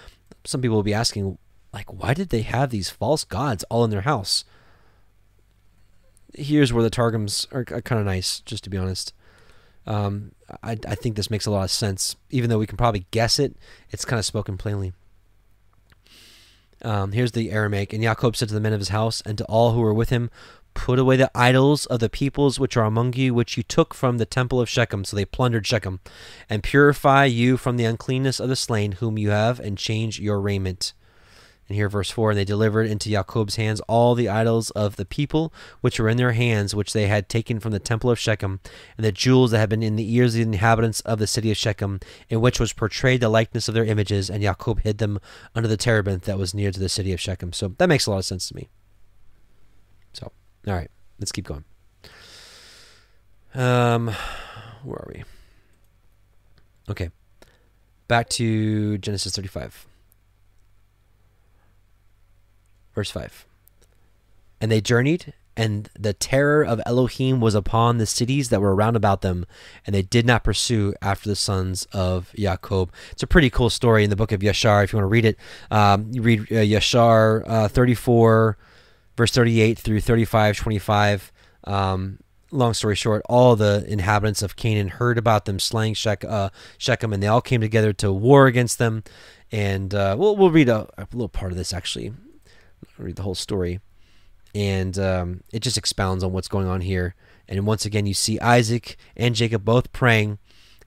some 0.44 0.60
people 0.60 0.76
will 0.76 0.82
be 0.82 0.94
asking, 0.94 1.38
like, 1.72 1.92
why 1.92 2.14
did 2.14 2.28
they 2.28 2.42
have 2.42 2.70
these 2.70 2.90
false 2.90 3.24
gods 3.24 3.64
all 3.70 3.84
in 3.84 3.90
their 3.90 4.02
house? 4.02 4.44
Here's 6.34 6.72
where 6.72 6.82
the 6.82 6.90
Targums 6.90 7.46
are, 7.52 7.64
kind 7.64 8.00
of 8.00 8.06
nice, 8.06 8.40
just 8.40 8.64
to 8.64 8.70
be 8.70 8.78
honest. 8.78 9.12
Um, 9.86 10.32
I, 10.62 10.78
I 10.86 10.94
think 10.94 11.16
this 11.16 11.30
makes 11.30 11.46
a 11.46 11.50
lot 11.50 11.64
of 11.64 11.70
sense. 11.70 12.16
Even 12.30 12.48
though 12.48 12.58
we 12.58 12.66
can 12.66 12.76
probably 12.76 13.06
guess 13.10 13.38
it, 13.38 13.56
it's 13.90 14.04
kind 14.04 14.18
of 14.18 14.24
spoken 14.24 14.56
plainly. 14.56 14.92
Um, 16.84 17.12
here's 17.12 17.32
the 17.32 17.50
Aramaic. 17.50 17.92
And 17.92 18.02
Jacob 18.02 18.36
said 18.36 18.48
to 18.48 18.54
the 18.54 18.60
men 18.60 18.72
of 18.72 18.80
his 18.80 18.88
house 18.88 19.22
and 19.24 19.38
to 19.38 19.44
all 19.44 19.72
who 19.72 19.80
were 19.80 19.94
with 19.94 20.10
him, 20.10 20.30
Put 20.74 20.98
away 20.98 21.16
the 21.16 21.30
idols 21.34 21.84
of 21.86 22.00
the 22.00 22.08
peoples 22.08 22.58
which 22.58 22.76
are 22.76 22.84
among 22.84 23.12
you, 23.12 23.34
which 23.34 23.56
you 23.56 23.62
took 23.62 23.92
from 23.92 24.16
the 24.16 24.24
temple 24.24 24.60
of 24.60 24.70
Shechem. 24.70 25.04
So 25.04 25.16
they 25.16 25.24
plundered 25.24 25.66
Shechem. 25.66 26.00
And 26.48 26.62
purify 26.62 27.26
you 27.26 27.56
from 27.56 27.76
the 27.76 27.84
uncleanness 27.84 28.40
of 28.40 28.48
the 28.48 28.56
slain 28.56 28.92
whom 28.92 29.18
you 29.18 29.30
have, 29.30 29.60
and 29.60 29.76
change 29.76 30.18
your 30.18 30.40
raiment. 30.40 30.94
And 31.68 31.76
here, 31.76 31.88
verse 31.88 32.10
4 32.10 32.30
And 32.30 32.38
they 32.38 32.44
delivered 32.44 32.86
into 32.86 33.08
Jacob's 33.08 33.56
hands 33.56 33.80
all 33.82 34.14
the 34.14 34.28
idols 34.28 34.70
of 34.70 34.96
the 34.96 35.04
people 35.04 35.52
which 35.80 35.98
were 35.98 36.08
in 36.08 36.16
their 36.16 36.32
hands, 36.32 36.74
which 36.74 36.92
they 36.92 37.06
had 37.06 37.28
taken 37.28 37.60
from 37.60 37.72
the 37.72 37.78
temple 37.78 38.10
of 38.10 38.18
Shechem, 38.18 38.60
and 38.96 39.06
the 39.06 39.12
jewels 39.12 39.52
that 39.52 39.58
had 39.58 39.68
been 39.68 39.82
in 39.82 39.96
the 39.96 40.14
ears 40.14 40.34
of 40.34 40.38
the 40.38 40.42
inhabitants 40.42 41.00
of 41.00 41.18
the 41.18 41.26
city 41.26 41.50
of 41.50 41.56
Shechem, 41.56 42.00
in 42.28 42.40
which 42.40 42.58
was 42.58 42.72
portrayed 42.72 43.20
the 43.20 43.28
likeness 43.28 43.68
of 43.68 43.74
their 43.74 43.84
images, 43.84 44.28
and 44.28 44.42
Jacob 44.42 44.80
hid 44.80 44.98
them 44.98 45.18
under 45.54 45.68
the 45.68 45.76
terebinth 45.76 46.24
that 46.24 46.38
was 46.38 46.52
near 46.52 46.72
to 46.72 46.80
the 46.80 46.88
city 46.88 47.12
of 47.12 47.20
Shechem. 47.20 47.52
So 47.52 47.68
that 47.78 47.88
makes 47.88 48.06
a 48.06 48.10
lot 48.10 48.18
of 48.18 48.24
sense 48.24 48.48
to 48.48 48.56
me. 48.56 48.68
So, 50.12 50.32
all 50.66 50.74
right, 50.74 50.90
let's 51.18 51.32
keep 51.32 51.46
going. 51.46 51.64
Um, 53.54 54.14
where 54.82 54.96
are 54.96 55.12
we? 55.14 55.24
Okay, 56.90 57.10
back 58.08 58.28
to 58.30 58.98
Genesis 58.98 59.34
35. 59.34 59.86
Verse 62.94 63.10
5. 63.10 63.46
And 64.60 64.70
they 64.70 64.80
journeyed, 64.80 65.32
and 65.56 65.90
the 65.98 66.12
terror 66.12 66.64
of 66.64 66.80
Elohim 66.86 67.40
was 67.40 67.54
upon 67.54 67.98
the 67.98 68.06
cities 68.06 68.48
that 68.48 68.60
were 68.60 68.74
round 68.74 68.96
about 68.96 69.20
them, 69.20 69.44
and 69.86 69.94
they 69.94 70.02
did 70.02 70.24
not 70.24 70.44
pursue 70.44 70.94
after 71.02 71.28
the 71.28 71.36
sons 71.36 71.86
of 71.92 72.32
Jacob. 72.36 72.92
It's 73.10 73.22
a 73.22 73.26
pretty 73.26 73.50
cool 73.50 73.68
story 73.68 74.04
in 74.04 74.10
the 74.10 74.16
book 74.16 74.32
of 74.32 74.40
Yashar. 74.40 74.84
If 74.84 74.92
you 74.92 74.98
want 74.98 75.04
to 75.04 75.12
read 75.12 75.24
it, 75.24 75.36
um, 75.70 76.08
you 76.10 76.22
read 76.22 76.40
uh, 76.40 76.54
Yashar 76.54 77.42
uh, 77.46 77.68
34, 77.68 78.56
verse 79.16 79.32
38 79.32 79.78
through 79.78 80.00
35, 80.00 80.56
25. 80.56 81.32
Um, 81.64 82.18
long 82.50 82.72
story 82.72 82.96
short, 82.96 83.22
all 83.28 83.54
the 83.54 83.84
inhabitants 83.86 84.42
of 84.42 84.56
Canaan 84.56 84.88
heard 84.88 85.18
about 85.18 85.44
them 85.44 85.58
slaying 85.58 85.96
uh, 86.06 86.48
Shechem, 86.78 87.12
and 87.12 87.22
they 87.22 87.26
all 87.26 87.42
came 87.42 87.60
together 87.60 87.92
to 87.94 88.10
war 88.10 88.46
against 88.46 88.78
them. 88.78 89.02
And 89.50 89.94
uh, 89.94 90.16
we'll, 90.18 90.34
we'll 90.34 90.50
read 90.50 90.70
a, 90.70 90.88
a 90.96 91.06
little 91.12 91.28
part 91.28 91.52
of 91.52 91.58
this 91.58 91.74
actually 91.74 92.14
read 93.04 93.16
the 93.16 93.22
whole 93.22 93.34
story, 93.34 93.80
and 94.54 94.98
um, 94.98 95.42
it 95.52 95.60
just 95.60 95.78
expounds 95.78 96.22
on 96.22 96.32
what's 96.32 96.48
going 96.48 96.66
on 96.66 96.80
here. 96.82 97.14
And 97.48 97.66
once 97.66 97.84
again, 97.84 98.06
you 98.06 98.14
see 98.14 98.38
Isaac 98.40 98.96
and 99.16 99.34
Jacob 99.34 99.64
both 99.64 99.92
praying, 99.92 100.38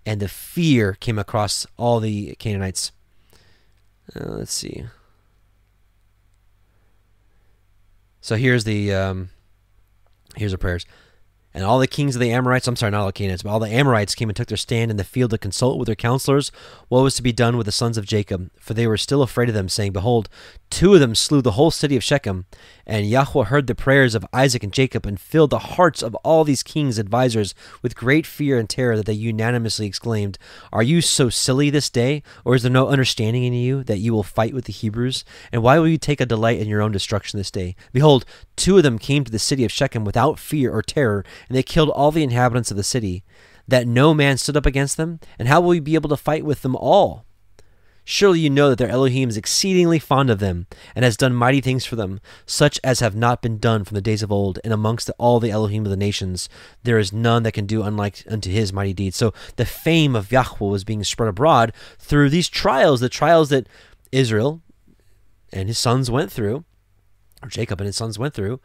and 0.05 0.19
the 0.19 0.27
fear 0.27 0.93
came 0.93 1.19
across 1.19 1.67
all 1.77 1.99
the 1.99 2.35
Canaanites. 2.35 2.91
Uh, 4.15 4.29
let's 4.29 4.53
see. 4.53 4.85
So 8.21 8.35
here's 8.35 8.63
the 8.63 8.93
um, 8.93 9.29
here's 10.35 10.51
the 10.51 10.57
prayers. 10.57 10.85
And 11.55 11.63
all 11.63 11.79
the 11.79 11.87
kings 11.87 12.17
of 12.17 12.19
the 12.19 12.33
Amorites, 12.33 12.67
I'm 12.67 12.75
sorry, 12.75 12.91
not 12.91 12.99
all 12.99 13.05
the 13.07 13.13
Canaanites, 13.13 13.43
but 13.43 13.49
all 13.49 13.61
the 13.61 13.69
Amorites 13.69 14.13
came 14.13 14.27
and 14.27 14.35
took 14.35 14.49
their 14.49 14.57
stand 14.57 14.91
in 14.91 14.97
the 14.97 15.05
field 15.05 15.31
to 15.31 15.37
consult 15.37 15.79
with 15.79 15.85
their 15.85 15.95
counselors 15.95 16.51
what 16.89 17.01
was 17.01 17.15
to 17.15 17.23
be 17.23 17.31
done 17.31 17.55
with 17.55 17.65
the 17.65 17.71
sons 17.71 17.97
of 17.97 18.05
Jacob. 18.05 18.51
For 18.59 18.73
they 18.73 18.85
were 18.85 18.97
still 18.97 19.21
afraid 19.21 19.47
of 19.47 19.55
them, 19.55 19.69
saying, 19.69 19.93
Behold, 19.93 20.27
two 20.69 20.93
of 20.93 20.99
them 20.99 21.15
slew 21.15 21.41
the 21.41 21.53
whole 21.53 21.71
city 21.71 21.95
of 21.95 22.03
Shechem. 22.03 22.45
And 22.85 23.09
Yahweh 23.09 23.45
heard 23.45 23.67
the 23.67 23.73
prayers 23.73 24.15
of 24.15 24.25
Isaac 24.33 24.63
and 24.63 24.73
Jacob 24.73 25.05
and 25.05 25.17
filled 25.17 25.49
the 25.49 25.59
hearts 25.59 26.03
of 26.03 26.13
all 26.25 26.43
these 26.43 26.61
kings' 26.61 26.99
advisers 26.99 27.55
with 27.81 27.95
great 27.95 28.25
fear 28.25 28.59
and 28.59 28.69
terror 28.69 28.97
that 28.97 29.05
they 29.05 29.13
unanimously 29.13 29.87
exclaimed, 29.87 30.37
Are 30.73 30.83
you 30.83 30.99
so 30.99 31.29
silly 31.29 31.69
this 31.69 31.89
day? 31.89 32.21
Or 32.43 32.55
is 32.55 32.63
there 32.63 32.71
no 32.71 32.89
understanding 32.89 33.45
in 33.45 33.53
you 33.53 33.81
that 33.85 33.99
you 33.99 34.13
will 34.13 34.23
fight 34.23 34.53
with 34.53 34.65
the 34.65 34.73
Hebrews? 34.73 35.23
And 35.53 35.63
why 35.63 35.79
will 35.79 35.87
you 35.87 35.97
take 35.97 36.19
a 36.19 36.25
delight 36.25 36.59
in 36.59 36.67
your 36.67 36.81
own 36.81 36.91
destruction 36.91 37.37
this 37.37 37.49
day? 37.49 37.77
Behold, 37.93 38.25
two 38.55 38.77
of 38.77 38.83
them 38.83 38.99
came 38.99 39.23
to 39.23 39.31
the 39.31 39.39
city 39.39 39.65
of 39.65 39.71
Shechem 39.71 40.05
without 40.05 40.39
fear 40.39 40.71
or 40.71 40.81
terror 40.81 41.23
and 41.47 41.55
they 41.55 41.63
killed 41.63 41.89
all 41.89 42.11
the 42.11 42.23
inhabitants 42.23 42.71
of 42.71 42.77
the 42.77 42.83
city, 42.83 43.23
that 43.67 43.87
no 43.87 44.13
man 44.13 44.37
stood 44.37 44.57
up 44.57 44.65
against 44.65 44.97
them? 44.97 45.19
And 45.39 45.47
how 45.47 45.61
will 45.61 45.69
we 45.69 45.79
be 45.79 45.95
able 45.95 46.09
to 46.09 46.17
fight 46.17 46.45
with 46.45 46.61
them 46.61 46.75
all? 46.75 47.25
Surely 48.07 48.39
you 48.39 48.51
know 48.51 48.69
that 48.69 48.77
their 48.77 48.89
Elohim 48.89 49.29
is 49.29 49.35
exceedingly 49.35 49.97
fond 49.97 50.29
of 50.29 50.37
them, 50.37 50.67
and 50.95 51.03
has 51.03 51.17
done 51.17 51.33
mighty 51.33 51.59
things 51.59 51.85
for 51.85 51.95
them, 51.95 52.19
such 52.45 52.79
as 52.83 52.99
have 52.99 53.15
not 53.15 53.41
been 53.41 53.57
done 53.57 53.83
from 53.83 53.95
the 53.95 54.01
days 54.01 54.21
of 54.21 54.31
old, 54.31 54.59
and 54.63 54.71
amongst 54.71 55.09
all 55.17 55.39
the 55.39 55.49
Elohim 55.49 55.85
of 55.85 55.89
the 55.89 55.97
nations, 55.97 56.47
there 56.83 56.99
is 56.99 57.11
none 57.11 57.41
that 57.41 57.53
can 57.53 57.65
do 57.65 57.81
unlike 57.81 58.23
unto 58.29 58.51
his 58.51 58.71
mighty 58.71 58.93
deeds. 58.93 59.17
So 59.17 59.33
the 59.55 59.65
fame 59.65 60.15
of 60.15 60.31
Yahweh 60.31 60.69
was 60.69 60.83
being 60.83 61.03
spread 61.03 61.29
abroad 61.29 61.73
through 61.97 62.29
these 62.29 62.47
trials, 62.47 62.99
the 62.99 63.09
trials 63.09 63.49
that 63.49 63.67
Israel 64.11 64.61
and 65.51 65.67
his 65.67 65.79
sons 65.79 66.11
went 66.11 66.31
through, 66.31 66.63
or 67.45 67.49
Jacob 67.49 67.79
and 67.79 67.85
his 67.85 67.97
sons 67.97 68.19
went 68.19 68.33
through, 68.33 68.59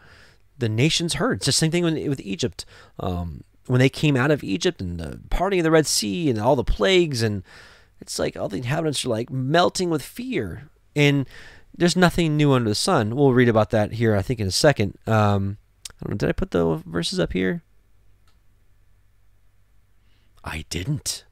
the 0.59 0.69
nations 0.69 1.15
heard. 1.15 1.39
It's 1.39 1.47
the 1.47 1.53
same 1.53 1.71
thing 1.71 1.85
with 1.85 2.21
Egypt. 2.21 2.65
Um, 2.99 3.45
when 3.67 3.79
they 3.79 3.89
came 3.89 4.17
out 4.17 4.31
of 4.31 4.43
Egypt 4.43 4.81
and 4.81 4.99
the 4.99 5.21
parting 5.31 5.61
of 5.61 5.65
the 5.65 5.71
Red 5.71 5.87
Sea 5.87 6.29
and 6.29 6.39
all 6.39 6.57
the 6.57 6.65
plagues, 6.65 7.23
and 7.23 7.43
it's 8.01 8.19
like 8.19 8.37
all 8.37 8.49
the 8.49 8.57
inhabitants 8.57 9.05
are 9.05 9.11
like 9.11 9.31
melting 9.31 9.91
with 9.91 10.03
fear. 10.03 10.69
And 10.97 11.27
there's 11.77 11.97
nothing 11.97 12.37
new 12.37 12.53
under 12.53 12.69
the 12.69 12.75
sun. 12.75 13.15
We'll 13.15 13.33
read 13.33 13.49
about 13.49 13.71
that 13.71 13.93
here, 13.93 14.17
I 14.17 14.23
think, 14.23 14.41
in 14.41 14.47
a 14.47 14.53
second. 14.53 14.99
Um, 15.07 15.59
I 16.05 16.09
know, 16.09 16.17
did 16.17 16.29
I 16.29 16.33
put 16.33 16.51
the 16.51 16.83
verses 16.87 17.21
up 17.21 17.33
here? 17.33 17.63
I 20.43 20.65
didn't. 20.71 21.25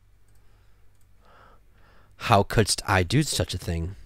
How 2.22 2.42
couldst 2.42 2.82
I 2.86 3.02
do 3.02 3.22
such 3.22 3.54
a 3.54 3.58
thing? 3.58 3.96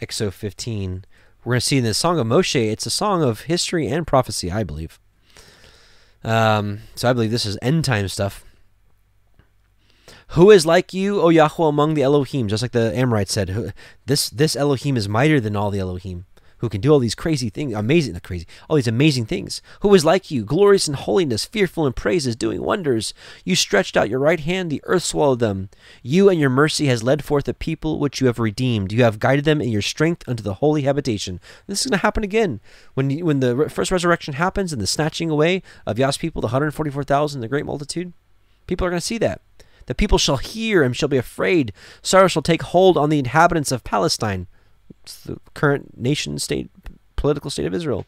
Exo 0.00 0.32
15 0.32 1.04
we're 1.46 1.52
going 1.52 1.60
to 1.60 1.66
see 1.66 1.78
in 1.78 1.84
the 1.84 1.94
Song 1.94 2.18
of 2.18 2.26
Moshe, 2.26 2.60
it's 2.60 2.86
a 2.86 2.90
song 2.90 3.22
of 3.22 3.42
history 3.42 3.86
and 3.86 4.04
prophecy, 4.04 4.50
I 4.50 4.64
believe. 4.64 4.98
Um, 6.24 6.80
so 6.96 7.08
I 7.08 7.12
believe 7.12 7.30
this 7.30 7.46
is 7.46 7.56
end 7.62 7.84
time 7.84 8.08
stuff. 8.08 8.44
Who 10.30 10.50
is 10.50 10.66
like 10.66 10.92
you, 10.92 11.20
O 11.20 11.28
Yahweh, 11.28 11.68
among 11.68 11.94
the 11.94 12.02
Elohim? 12.02 12.48
Just 12.48 12.62
like 12.62 12.72
the 12.72 12.92
Amorites 12.98 13.32
said, 13.32 13.72
this 14.06 14.28
this 14.28 14.56
Elohim 14.56 14.96
is 14.96 15.08
mightier 15.08 15.38
than 15.38 15.54
all 15.54 15.70
the 15.70 15.78
Elohim. 15.78 16.26
Who 16.58 16.68
can 16.68 16.80
do 16.80 16.92
all 16.92 16.98
these 16.98 17.14
crazy 17.14 17.50
things, 17.50 17.74
amazing, 17.74 18.14
not 18.14 18.22
crazy, 18.22 18.46
all 18.68 18.76
these 18.76 18.88
amazing 18.88 19.26
things. 19.26 19.60
Who 19.80 19.94
is 19.94 20.04
like 20.04 20.30
you, 20.30 20.44
glorious 20.44 20.88
in 20.88 20.94
holiness, 20.94 21.44
fearful 21.44 21.86
in 21.86 21.92
praises, 21.92 22.36
doing 22.36 22.62
wonders? 22.62 23.12
You 23.44 23.54
stretched 23.54 23.96
out 23.96 24.08
your 24.08 24.18
right 24.18 24.40
hand, 24.40 24.70
the 24.70 24.82
earth 24.84 25.04
swallowed 25.04 25.38
them. 25.38 25.68
You 26.02 26.28
and 26.28 26.40
your 26.40 26.50
mercy 26.50 26.86
has 26.86 27.02
led 27.02 27.24
forth 27.24 27.48
a 27.48 27.54
people 27.54 27.98
which 27.98 28.20
you 28.20 28.26
have 28.26 28.38
redeemed. 28.38 28.92
You 28.92 29.02
have 29.02 29.18
guided 29.18 29.44
them 29.44 29.60
in 29.60 29.68
your 29.68 29.82
strength 29.82 30.26
unto 30.28 30.42
the 30.42 30.54
holy 30.54 30.82
habitation. 30.82 31.40
This 31.66 31.80
is 31.80 31.86
going 31.86 31.98
to 31.98 32.02
happen 32.02 32.24
again 32.24 32.60
when 32.94 33.18
when 33.20 33.40
the 33.40 33.68
first 33.68 33.90
resurrection 33.90 34.34
happens 34.34 34.72
and 34.72 34.80
the 34.80 34.86
snatching 34.86 35.30
away 35.30 35.62
of 35.86 35.98
Yah's 35.98 36.16
people, 36.16 36.40
the 36.40 36.46
144,000, 36.46 37.40
the 37.40 37.48
great 37.48 37.66
multitude. 37.66 38.12
People 38.66 38.86
are 38.86 38.90
going 38.90 39.00
to 39.00 39.06
see 39.06 39.18
that. 39.18 39.40
The 39.86 39.94
people 39.94 40.18
shall 40.18 40.36
hear 40.36 40.82
and 40.82 40.96
shall 40.96 41.08
be 41.08 41.16
afraid. 41.16 41.72
Sorrow 42.02 42.28
shall 42.28 42.42
take 42.42 42.62
hold 42.62 42.96
on 42.96 43.08
the 43.08 43.18
inhabitants 43.18 43.70
of 43.70 43.84
Palestine. 43.84 44.48
It's 45.06 45.20
the 45.20 45.38
current 45.54 45.96
nation 45.96 46.36
state, 46.40 46.68
political 47.14 47.48
state 47.48 47.66
of 47.66 47.72
Israel. 47.72 48.06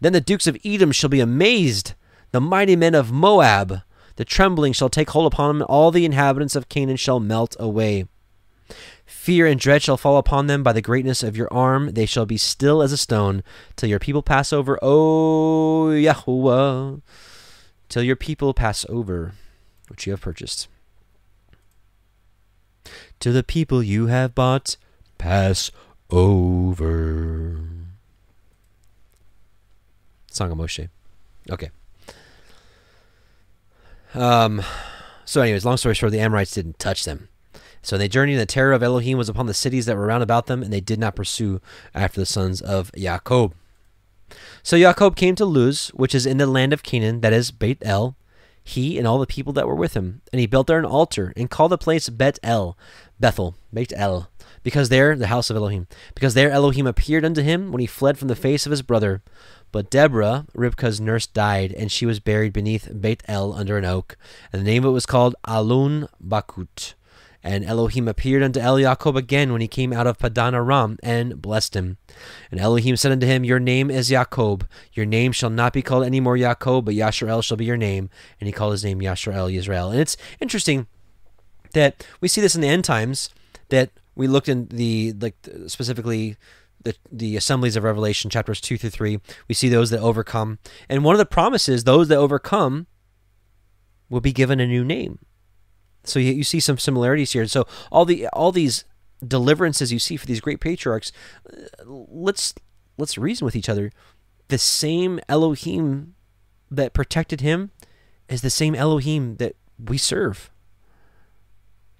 Then 0.00 0.12
the 0.12 0.20
dukes 0.20 0.48
of 0.48 0.58
Edom 0.64 0.90
shall 0.90 1.08
be 1.08 1.20
amazed. 1.20 1.94
The 2.32 2.40
mighty 2.40 2.74
men 2.74 2.96
of 2.96 3.12
Moab. 3.12 3.82
The 4.16 4.24
trembling 4.24 4.72
shall 4.72 4.88
take 4.88 5.10
hold 5.10 5.32
upon 5.32 5.58
them. 5.58 5.66
All 5.68 5.92
the 5.92 6.04
inhabitants 6.04 6.56
of 6.56 6.68
Canaan 6.68 6.96
shall 6.96 7.20
melt 7.20 7.54
away. 7.60 8.06
Fear 9.04 9.46
and 9.46 9.60
dread 9.60 9.82
shall 9.82 9.96
fall 9.96 10.18
upon 10.18 10.48
them 10.48 10.64
by 10.64 10.72
the 10.72 10.82
greatness 10.82 11.22
of 11.22 11.36
your 11.36 11.52
arm. 11.52 11.92
They 11.92 12.06
shall 12.06 12.26
be 12.26 12.36
still 12.36 12.82
as 12.82 12.90
a 12.90 12.96
stone 12.96 13.44
till 13.76 13.88
your 13.88 14.00
people 14.00 14.22
pass 14.22 14.52
over. 14.52 14.80
O 14.82 15.90
Yahuwah, 15.92 17.02
till 17.88 18.02
your 18.02 18.16
people 18.16 18.52
pass 18.52 18.84
over, 18.88 19.34
which 19.88 20.06
you 20.06 20.12
have 20.12 20.22
purchased. 20.22 20.66
To 23.20 23.30
the 23.30 23.44
people 23.44 23.80
you 23.80 24.06
have 24.06 24.34
bought, 24.34 24.76
pass 25.18 25.70
over. 26.10 27.60
Song 30.30 30.52
of 30.52 30.58
Moshe. 30.58 30.88
Okay. 31.50 31.70
Um. 34.14 34.62
So, 35.24 35.40
anyways, 35.40 35.64
long 35.64 35.76
story 35.76 35.94
short, 35.94 36.12
the 36.12 36.20
Amorites 36.20 36.52
didn't 36.52 36.78
touch 36.78 37.04
them. 37.04 37.28
So 37.82 37.96
they 37.96 38.08
journeyed, 38.08 38.34
and 38.34 38.40
the 38.40 38.46
terror 38.46 38.72
of 38.72 38.82
Elohim 38.82 39.16
was 39.16 39.28
upon 39.28 39.46
the 39.46 39.54
cities 39.54 39.86
that 39.86 39.96
were 39.96 40.06
round 40.06 40.22
about 40.22 40.46
them, 40.46 40.62
and 40.62 40.72
they 40.72 40.80
did 40.80 40.98
not 40.98 41.14
pursue 41.14 41.60
after 41.94 42.20
the 42.20 42.26
sons 42.26 42.60
of 42.60 42.90
Jacob. 42.96 43.54
So 44.62 44.76
Jacob 44.76 45.14
came 45.14 45.36
to 45.36 45.44
Luz, 45.44 45.88
which 45.94 46.14
is 46.14 46.26
in 46.26 46.38
the 46.38 46.46
land 46.46 46.72
of 46.72 46.82
Canaan, 46.82 47.20
that 47.20 47.32
is 47.32 47.52
Beit 47.52 47.78
El, 47.82 48.16
he 48.64 48.98
and 48.98 49.06
all 49.06 49.20
the 49.20 49.26
people 49.26 49.52
that 49.52 49.68
were 49.68 49.74
with 49.76 49.94
him. 49.94 50.20
And 50.32 50.40
he 50.40 50.46
built 50.46 50.66
there 50.66 50.80
an 50.80 50.84
altar, 50.84 51.32
and 51.36 51.48
called 51.48 51.70
the 51.70 51.78
place 51.78 52.08
Bet 52.08 52.40
El, 52.42 52.76
Bethel, 53.18 53.56
Beit 53.72 53.92
El, 53.96 54.30
because 54.62 54.88
there, 54.88 55.16
the 55.16 55.28
house 55.28 55.48
of 55.48 55.56
Elohim, 55.56 55.86
because 56.14 56.34
there 56.34 56.50
Elohim 56.50 56.86
appeared 56.86 57.24
unto 57.24 57.42
him 57.42 57.72
when 57.72 57.80
he 57.80 57.86
fled 57.86 58.18
from 58.18 58.28
the 58.28 58.36
face 58.36 58.66
of 58.66 58.70
his 58.70 58.82
brother. 58.82 59.22
But 59.72 59.90
Deborah, 59.90 60.46
Ribkah's 60.54 61.00
nurse, 61.00 61.26
died, 61.26 61.72
and 61.72 61.90
she 61.90 62.06
was 62.06 62.20
buried 62.20 62.52
beneath 62.52 62.88
Beit 63.00 63.22
El 63.26 63.52
under 63.52 63.76
an 63.76 63.84
oak. 63.84 64.16
And 64.52 64.60
the 64.60 64.66
name 64.66 64.84
of 64.84 64.90
it 64.90 64.94
was 64.94 65.06
called 65.06 65.34
Alun 65.46 66.08
Bakut. 66.24 66.94
And 67.42 67.64
Elohim 67.64 68.08
appeared 68.08 68.42
unto 68.42 68.58
El 68.58 68.78
Jacob 68.80 69.14
again 69.14 69.52
when 69.52 69.60
he 69.60 69.68
came 69.68 69.92
out 69.92 70.06
of 70.06 70.18
Padan 70.18 70.54
Aram, 70.54 70.98
and 71.02 71.40
blessed 71.40 71.76
him. 71.76 71.96
And 72.50 72.58
Elohim 72.58 72.96
said 72.96 73.12
unto 73.12 73.26
him, 73.26 73.44
Your 73.44 73.60
name 73.60 73.90
is 73.90 74.08
Jacob. 74.08 74.66
Your 74.94 75.06
name 75.06 75.30
shall 75.30 75.50
not 75.50 75.72
be 75.72 75.82
called 75.82 76.04
any 76.04 76.18
more 76.18 76.36
Jacob, 76.36 76.86
but 76.86 76.94
Yasharel 76.94 77.44
shall 77.44 77.56
be 77.56 77.64
your 77.64 77.76
name. 77.76 78.10
And 78.40 78.48
he 78.48 78.52
called 78.52 78.72
his 78.72 78.84
name 78.84 79.00
Yasharel 79.00 79.54
Israel. 79.54 79.90
And 79.90 80.00
it's 80.00 80.16
interesting 80.40 80.88
that 81.76 82.06
we 82.20 82.28
see 82.28 82.40
this 82.40 82.54
in 82.54 82.62
the 82.62 82.68
end 82.68 82.84
times, 82.84 83.28
that 83.68 83.90
we 84.14 84.26
looked 84.26 84.48
in 84.48 84.66
the, 84.68 85.12
like, 85.20 85.36
specifically 85.66 86.36
the, 86.82 86.94
the 87.12 87.36
assemblies 87.36 87.76
of 87.76 87.84
Revelation, 87.84 88.30
chapters 88.30 88.60
2 88.62 88.78
through 88.78 88.90
3. 88.90 89.20
We 89.46 89.54
see 89.54 89.68
those 89.68 89.90
that 89.90 90.00
overcome. 90.00 90.58
And 90.88 91.04
one 91.04 91.14
of 91.14 91.18
the 91.18 91.26
promises, 91.26 91.84
those 91.84 92.08
that 92.08 92.16
overcome, 92.16 92.86
will 94.08 94.22
be 94.22 94.32
given 94.32 94.58
a 94.58 94.66
new 94.66 94.84
name. 94.84 95.18
So 96.04 96.18
you, 96.18 96.32
you 96.32 96.44
see 96.44 96.60
some 96.60 96.78
similarities 96.78 97.32
here. 97.32 97.46
So 97.46 97.66
all 97.90 98.04
the 98.04 98.28
all 98.28 98.52
these 98.52 98.84
deliverances 99.26 99.92
you 99.92 99.98
see 99.98 100.16
for 100.16 100.26
these 100.26 100.40
great 100.40 100.60
patriarchs, 100.60 101.10
uh, 101.52 101.84
let's 101.84 102.54
let's 102.96 103.18
reason 103.18 103.44
with 103.44 103.56
each 103.56 103.68
other. 103.68 103.90
The 104.48 104.58
same 104.58 105.18
Elohim 105.28 106.14
that 106.70 106.92
protected 106.92 107.40
him 107.40 107.72
is 108.28 108.42
the 108.42 108.50
same 108.50 108.76
Elohim 108.76 109.36
that 109.36 109.56
we 109.78 109.98
serve. 109.98 110.50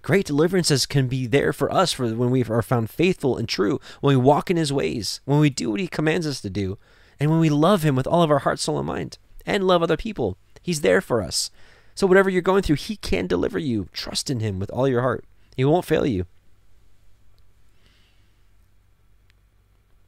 Great 0.07 0.25
deliverances 0.25 0.87
can 0.87 1.09
be 1.09 1.27
there 1.27 1.53
for 1.53 1.69
us 1.73 1.93
for 1.93 2.07
when 2.15 2.31
we 2.31 2.45
are 2.45 2.63
found 2.63 2.89
faithful 2.89 3.37
and 3.37 3.49
true, 3.49 3.81
when 4.01 4.17
we 4.17 4.23
walk 4.23 4.49
in 4.49 4.57
his 4.57 4.73
ways, 4.73 5.21
when 5.25 5.41
we 5.41 5.51
do 5.51 5.69
what 5.69 5.81
he 5.81 5.89
commands 5.89 6.29
us 6.29 6.41
to 6.41 6.49
do, 6.49 6.79
and 7.19 7.29
when 7.29 7.41
we 7.41 7.51
love 7.51 7.83
him 7.83 7.97
with 7.97 8.07
all 8.07 8.23
of 8.23 8.31
our 8.31 8.39
heart, 8.39 8.61
soul, 8.61 8.79
and 8.79 8.87
mind, 8.87 9.19
and 9.45 9.67
love 9.67 9.83
other 9.83 9.97
people. 9.97 10.39
He's 10.63 10.83
there 10.83 11.01
for 11.01 11.21
us. 11.21 11.51
So 11.97 12.07
whatever 12.07 12.31
you're 12.31 12.41
going 12.41 12.63
through, 12.63 12.77
he 12.77 12.95
can 12.95 13.27
deliver 13.27 13.59
you. 13.59 13.89
Trust 13.93 14.31
in 14.31 14.39
him 14.39 14.61
with 14.61 14.71
all 14.71 14.87
your 14.87 15.01
heart. 15.01 15.25
He 15.57 15.65
won't 15.65 15.85
fail 15.85 16.07
you. 16.07 16.27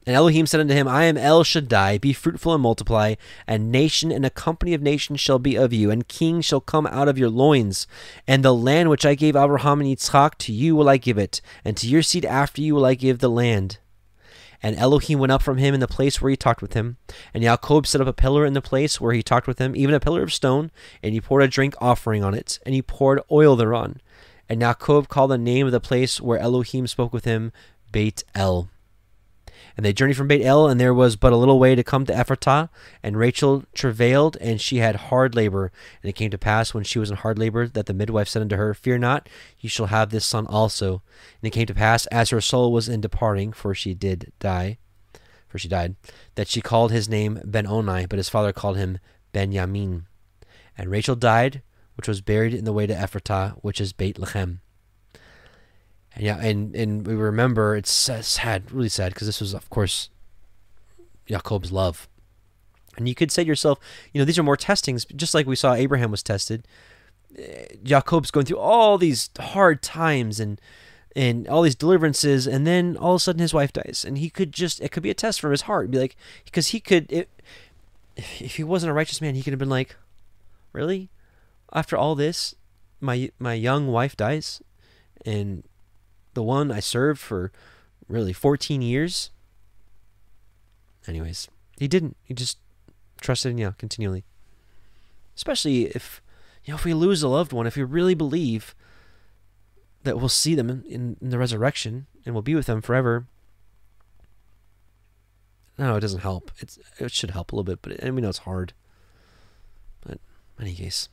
And 0.09 0.17
Elohim 0.17 0.47
said 0.47 0.61
unto 0.61 0.73
him, 0.73 0.89
I 0.89 1.05
am 1.05 1.19
El 1.19 1.45
Shaddai, 1.45 1.99
be 1.99 2.15
fruitful 2.15 2.55
and 2.55 2.63
multiply, 2.63 3.17
and 3.47 3.71
nation 3.71 4.11
and 4.11 4.25
a 4.25 4.31
company 4.31 4.73
of 4.73 4.81
nations 4.81 5.21
shall 5.21 5.39
be 5.39 5.55
of 5.55 5.71
you, 5.71 5.91
and 5.91 6.09
kings 6.09 6.47
shall 6.47 6.63
come 6.63 6.87
out 6.87 7.09
of 7.09 7.19
your 7.19 7.29
loins. 7.29 7.87
And 8.27 8.43
the 8.43 8.55
land 8.55 8.89
which 8.89 9.05
I 9.05 9.15
gave 9.15 9.37
Abraham 9.37 9.83
and 9.83 9.91
Yitzchak, 9.91 10.37
to 10.39 10.51
you 10.55 10.75
will 10.75 10.89
I 10.89 10.97
give 10.97 11.19
it, 11.19 11.43
and 11.63 11.77
to 11.77 11.87
your 11.87 12.01
seed 12.01 12.25
after 12.25 12.63
you 12.63 12.75
will 12.75 12.87
I 12.87 12.95
give 12.95 13.19
the 13.19 13.29
land. 13.29 13.81
And 14.63 14.77
Elohim 14.77 15.19
went 15.19 15.31
up 15.31 15.43
from 15.43 15.59
him 15.59 15.75
in 15.75 15.81
the 15.81 15.87
place 15.87 16.23
where 16.23 16.31
he 16.31 16.39
talked 16.39 16.63
with 16.63 16.73
him. 16.73 16.97
And 17.35 17.43
Jacob 17.43 17.87
set 17.87 18.01
up 18.01 18.07
a 18.07 18.15
pillar 18.15 18.47
in 18.47 18.55
the 18.55 18.63
place 18.63 18.99
where 18.99 19.13
he 19.13 19.23
talked 19.23 19.47
with 19.47 19.59
him, 19.59 19.77
even 19.77 19.95
a 19.95 20.01
pillar 20.01 20.23
of 20.23 20.33
stone, 20.33 20.71
and 21.03 21.13
he 21.13 21.21
poured 21.21 21.43
a 21.43 21.49
drink 21.49 21.75
offering 21.83 22.25
on 22.25 22.33
it, 22.33 22.59
and 22.65 22.75
he 22.75 22.81
poured 22.81 23.21
oil 23.31 23.57
thereon. 23.57 24.01
And 24.49 24.63
Jacob 24.63 25.09
called 25.09 25.33
the 25.33 25.37
name 25.37 25.67
of 25.67 25.73
the 25.73 25.81
place 25.81 26.19
where 26.19 26.39
Elohim 26.39 26.87
spoke 26.87 27.13
with 27.13 27.27
him 27.27 27.53
Beit 27.93 28.25
El. 28.35 28.71
And 29.79 29.85
they 29.85 29.93
journeyed 29.93 30.17
from 30.17 30.27
Beit 30.27 30.45
El, 30.45 30.67
and 30.67 30.81
there 30.81 30.93
was 30.93 31.15
but 31.15 31.33
a 31.33 31.37
little 31.37 31.61
way 31.61 31.77
to 31.77 31.85
come 31.85 32.05
to 32.07 32.13
Ephratah. 32.13 32.69
And 33.01 33.17
Rachel 33.17 33.63
travailed, 33.77 34.37
and 34.41 34.61
she 34.61 34.79
had 34.79 34.97
hard 34.97 35.37
labor. 35.37 35.71
And 36.03 36.11
it 36.11 36.17
came 36.17 36.33
to 36.33 36.37
pass, 36.37 36.75
when 36.75 36.83
she 36.83 36.99
was 36.99 37.11
in 37.11 37.17
hard 37.17 37.39
labor, 37.39 37.69
that 37.69 37.87
the 37.87 37.95
midwife 37.95 38.27
said 38.27 38.43
unto 38.43 38.57
her, 38.57 38.75
Fear 38.75 38.99
not, 38.99 39.29
you 39.61 39.69
shall 39.69 39.87
have 39.87 40.11
this 40.11 40.25
son 40.25 40.49
also. 40.49 41.03
And 41.41 41.47
it 41.47 41.53
came 41.53 41.67
to 41.67 41.75
pass, 41.75 42.07
as 42.07 42.31
her 42.31 42.41
soul 42.41 42.73
was 42.73 42.89
in 42.89 43.01
departing, 43.01 43.53
for 43.53 43.73
she 43.73 43.95
did 43.95 44.33
die, 44.41 44.79
for 45.47 45.61
she 45.61 45.69
died, 45.69 45.95
that 46.35 46.49
she 46.49 46.61
called 46.61 46.91
his 46.91 47.09
name 47.09 47.41
Ben-Oni, 47.45 48.07
but 48.07 48.19
his 48.19 48.29
father 48.29 48.53
called 48.53 48.77
him 48.77 48.99
Ben-Yamin. 49.31 50.07
And 50.77 50.91
Rachel 50.91 51.15
died, 51.15 51.63
which 51.97 52.09
was 52.09 52.21
buried 52.21 52.53
in 52.53 52.65
the 52.65 52.73
way 52.73 52.89
to 52.89 52.95
Ephratah, 52.95 53.53
which 53.63 53.81
is 53.81 53.93
Beit 53.93 54.19
Lechem. 54.19 54.59
Yeah, 56.19 56.39
and 56.39 56.75
and 56.75 57.07
we 57.07 57.15
remember 57.15 57.77
it's 57.77 57.91
sad, 57.91 58.73
really 58.73 58.89
sad, 58.89 59.15
because 59.15 59.29
this 59.29 59.41
was, 59.41 59.55
of 59.55 59.71
course, 59.71 60.11
Jacob's 61.27 61.71
love. 61.73 62.09
And 62.97 63.09
you 63.09 63.15
could 63.15 63.31
say 63.31 63.45
to 63.45 63.49
yourself, 63.49 63.79
you 64.13 64.21
know, 64.21 64.25
these 64.25 64.39
are 64.39 64.43
more 64.43 64.57
testings, 64.57 65.05
just 65.05 65.33
like 65.33 65.47
we 65.47 65.55
saw 65.55 65.75
Abraham 65.75 66.11
was 66.11 66.23
tested. 66.23 66.67
Eh, 67.39 67.67
Jacob's 67.85 68.33
going 68.33 68.47
through 68.47 68.59
all 68.59 68.99
these 68.99 69.31
hard 69.39 69.83
times 69.83 70.41
and 70.41 70.61
and 71.15 71.49
all 71.49 71.63
these 71.63 71.77
deliverances, 71.77 72.47
and 72.47 72.67
then 72.67 72.97
all 72.97 73.15
of 73.15 73.17
a 73.17 73.21
sudden 73.21 73.41
his 73.41 73.55
wife 73.55 73.73
dies, 73.73 74.05
and 74.07 74.19
he 74.19 74.29
could 74.31 74.53
just 74.53 74.81
it 74.81 74.91
could 74.91 75.03
be 75.03 75.11
a 75.11 75.15
test 75.15 75.41
from 75.41 75.53
his 75.53 75.63
heart, 75.63 75.91
be 75.91 75.99
like, 75.99 76.17
because 76.45 76.69
he 76.69 76.81
could, 76.81 77.11
it, 77.13 77.29
if 78.17 78.57
he 78.57 78.65
wasn't 78.65 78.91
a 78.91 78.95
righteous 78.95 79.21
man, 79.21 79.35
he 79.35 79.43
could 79.43 79.53
have 79.53 79.59
been 79.59 79.69
like, 79.69 79.97
really, 80.73 81.11
after 81.73 81.97
all 81.97 82.15
this, 82.17 82.55
my 83.01 83.31
my 83.39 83.55
young 83.55 83.87
wife 83.89 84.17
dies, 84.17 84.61
and 85.25 85.63
the 86.39 86.43
one 86.45 86.71
I 86.71 86.79
served 86.79 87.19
for 87.19 87.51
really 88.07 88.33
14 88.33 88.81
years. 88.81 89.31
Anyways, 91.09 91.49
he 91.77 91.89
didn't. 91.89 92.17
He 92.23 92.33
just 92.33 92.59
trusted 93.21 93.51
in 93.51 93.59
Yah 93.59 93.73
continually. 93.73 94.23
Especially 95.35 95.87
if, 95.87 96.23
you 96.65 96.71
know, 96.71 96.77
if 96.77 96.85
we 96.85 96.95
lose 96.95 97.25
a 97.25 97.29
loved 97.29 97.53
one, 97.53 97.67
if 97.67 97.75
we 97.75 97.83
really 97.83 98.15
believe 98.15 98.77
that 100.05 100.17
we'll 100.17 100.29
see 100.29 100.55
them 100.55 100.71
in, 100.71 101.17
in, 101.21 101.31
the 101.31 101.39
resurrection 101.39 102.07
and 102.25 102.37
we'll 102.37 102.43
be 102.43 102.55
with 102.55 102.67
them 102.67 102.83
forever. 102.83 103.27
No, 105.77 105.97
it 105.97 106.01
doesn't 106.01 106.21
help. 106.21 106.53
It's 106.61 106.79
it 107.01 107.11
should 107.11 107.33
help 107.33 107.51
a 107.51 107.57
little 107.57 107.65
bit, 107.65 107.83
but 107.83 107.99
and 107.99 108.15
we 108.15 108.21
know 108.21 108.29
it's 108.29 108.39
hard. 108.39 108.75
But 110.03 110.21
in 110.57 110.67
any 110.67 110.75
case. 110.77 111.09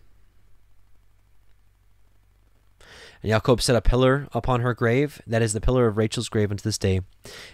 And 3.26 3.32
Jacob 3.32 3.60
set 3.60 3.76
a 3.76 3.82
pillar 3.82 4.28
upon 4.34 4.62
her 4.62 4.76
grave, 4.76 5.20
that 5.26 5.42
is 5.42 5.54
the 5.54 5.60
pillar 5.60 5.88
of 5.88 5.98
Rachel's 5.98 6.30
grave 6.30 6.52
unto 6.52 6.62
this 6.62 6.78
day. 6.78 7.02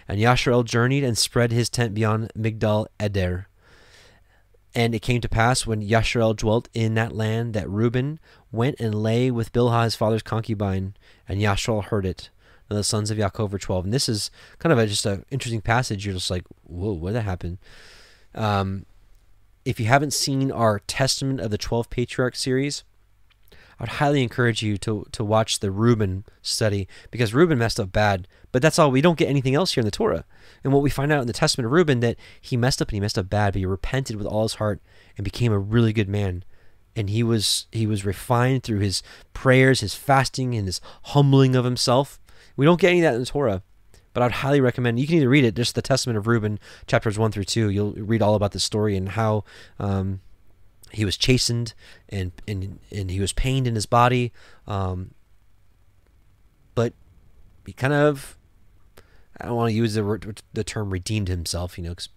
And 0.06 0.20
Yasharel 0.20 0.66
journeyed 0.66 1.02
and 1.02 1.16
spread 1.16 1.50
his 1.50 1.70
tent 1.70 1.94
beyond 1.94 2.30
Migdal 2.36 2.88
Eder. 3.00 3.48
And 4.74 4.94
it 4.94 5.00
came 5.00 5.22
to 5.22 5.30
pass 5.30 5.66
when 5.66 5.80
Yasharel 5.80 6.36
dwelt 6.36 6.68
in 6.74 6.92
that 6.96 7.16
land 7.16 7.54
that 7.54 7.70
Reuben 7.70 8.20
went 8.50 8.80
and 8.80 8.94
lay 8.94 9.30
with 9.30 9.54
Bilhah 9.54 9.84
his 9.84 9.96
father's 9.96 10.22
concubine, 10.22 10.92
and 11.26 11.40
Yasharel 11.40 11.84
heard 11.84 12.04
it. 12.04 12.28
the 12.68 12.84
sons 12.84 13.10
of 13.10 13.16
Yaakov 13.16 13.50
were 13.50 13.58
12. 13.58 13.86
And 13.86 13.94
this 13.94 14.10
is 14.10 14.30
kind 14.58 14.74
of 14.74 14.78
a, 14.78 14.86
just 14.86 15.06
an 15.06 15.24
interesting 15.30 15.62
passage. 15.62 16.04
You're 16.04 16.16
just 16.16 16.30
like, 16.30 16.44
whoa, 16.64 16.92
what 16.92 17.14
that 17.14 17.22
happen? 17.22 17.58
Um, 18.34 18.84
if 19.64 19.80
you 19.80 19.86
haven't 19.86 20.12
seen 20.12 20.52
our 20.52 20.80
Testament 20.80 21.40
of 21.40 21.50
the 21.50 21.56
12 21.56 21.88
Patriarchs 21.88 22.42
series, 22.42 22.84
I 23.82 23.84
would 23.84 23.90
highly 23.94 24.22
encourage 24.22 24.62
you 24.62 24.78
to, 24.78 25.04
to 25.10 25.24
watch 25.24 25.58
the 25.58 25.72
Reuben 25.72 26.24
study 26.40 26.86
because 27.10 27.34
Reuben 27.34 27.58
messed 27.58 27.80
up 27.80 27.90
bad, 27.90 28.28
but 28.52 28.62
that's 28.62 28.78
all. 28.78 28.92
We 28.92 29.00
don't 29.00 29.18
get 29.18 29.28
anything 29.28 29.56
else 29.56 29.74
here 29.74 29.80
in 29.80 29.84
the 29.86 29.90
Torah. 29.90 30.24
And 30.62 30.72
what 30.72 30.84
we 30.84 30.88
find 30.88 31.10
out 31.10 31.20
in 31.20 31.26
the 31.26 31.32
Testament 31.32 31.66
of 31.66 31.72
Reuben 31.72 31.98
that 31.98 32.16
he 32.40 32.56
messed 32.56 32.80
up 32.80 32.90
and 32.90 32.94
he 32.94 33.00
messed 33.00 33.18
up 33.18 33.28
bad, 33.28 33.54
but 33.54 33.58
he 33.58 33.66
repented 33.66 34.14
with 34.14 34.26
all 34.26 34.44
his 34.44 34.54
heart 34.54 34.80
and 35.16 35.24
became 35.24 35.52
a 35.52 35.58
really 35.58 35.92
good 35.92 36.08
man. 36.08 36.44
And 36.94 37.10
he 37.10 37.24
was 37.24 37.66
he 37.72 37.88
was 37.88 38.04
refined 38.04 38.62
through 38.62 38.78
his 38.78 39.02
prayers, 39.34 39.80
his 39.80 39.96
fasting, 39.96 40.54
and 40.54 40.66
his 40.66 40.80
humbling 41.06 41.56
of 41.56 41.64
himself. 41.64 42.20
We 42.56 42.64
don't 42.64 42.80
get 42.80 42.90
any 42.90 43.00
of 43.00 43.02
that 43.02 43.14
in 43.14 43.20
the 43.20 43.26
Torah. 43.26 43.64
But 44.12 44.22
I'd 44.22 44.30
highly 44.30 44.60
recommend 44.60 45.00
you 45.00 45.08
can 45.08 45.16
either 45.16 45.28
read 45.28 45.44
it, 45.44 45.56
just 45.56 45.74
the 45.74 45.82
Testament 45.82 46.18
of 46.18 46.28
Reuben, 46.28 46.60
chapters 46.86 47.18
one 47.18 47.32
through 47.32 47.44
two. 47.44 47.68
You'll 47.68 47.94
read 47.94 48.22
all 48.22 48.36
about 48.36 48.52
the 48.52 48.60
story 48.60 48.96
and 48.96 49.08
how 49.08 49.42
um, 49.80 50.20
he 50.92 51.04
was 51.04 51.16
chastened 51.16 51.74
and 52.08 52.32
and 52.46 52.78
and 52.90 53.10
he 53.10 53.20
was 53.20 53.32
pained 53.32 53.66
in 53.66 53.74
his 53.74 53.86
body, 53.86 54.32
um, 54.66 55.12
but 56.74 56.92
he 57.66 57.72
kind 57.72 57.92
of 57.92 58.36
I 59.40 59.46
don't 59.46 59.56
want 59.56 59.70
to 59.70 59.76
use 59.76 59.94
the 59.94 60.34
the 60.52 60.64
term 60.64 60.90
redeemed 60.90 61.28
himself, 61.28 61.78
you 61.78 61.84
know, 61.84 61.90
because 61.90 62.08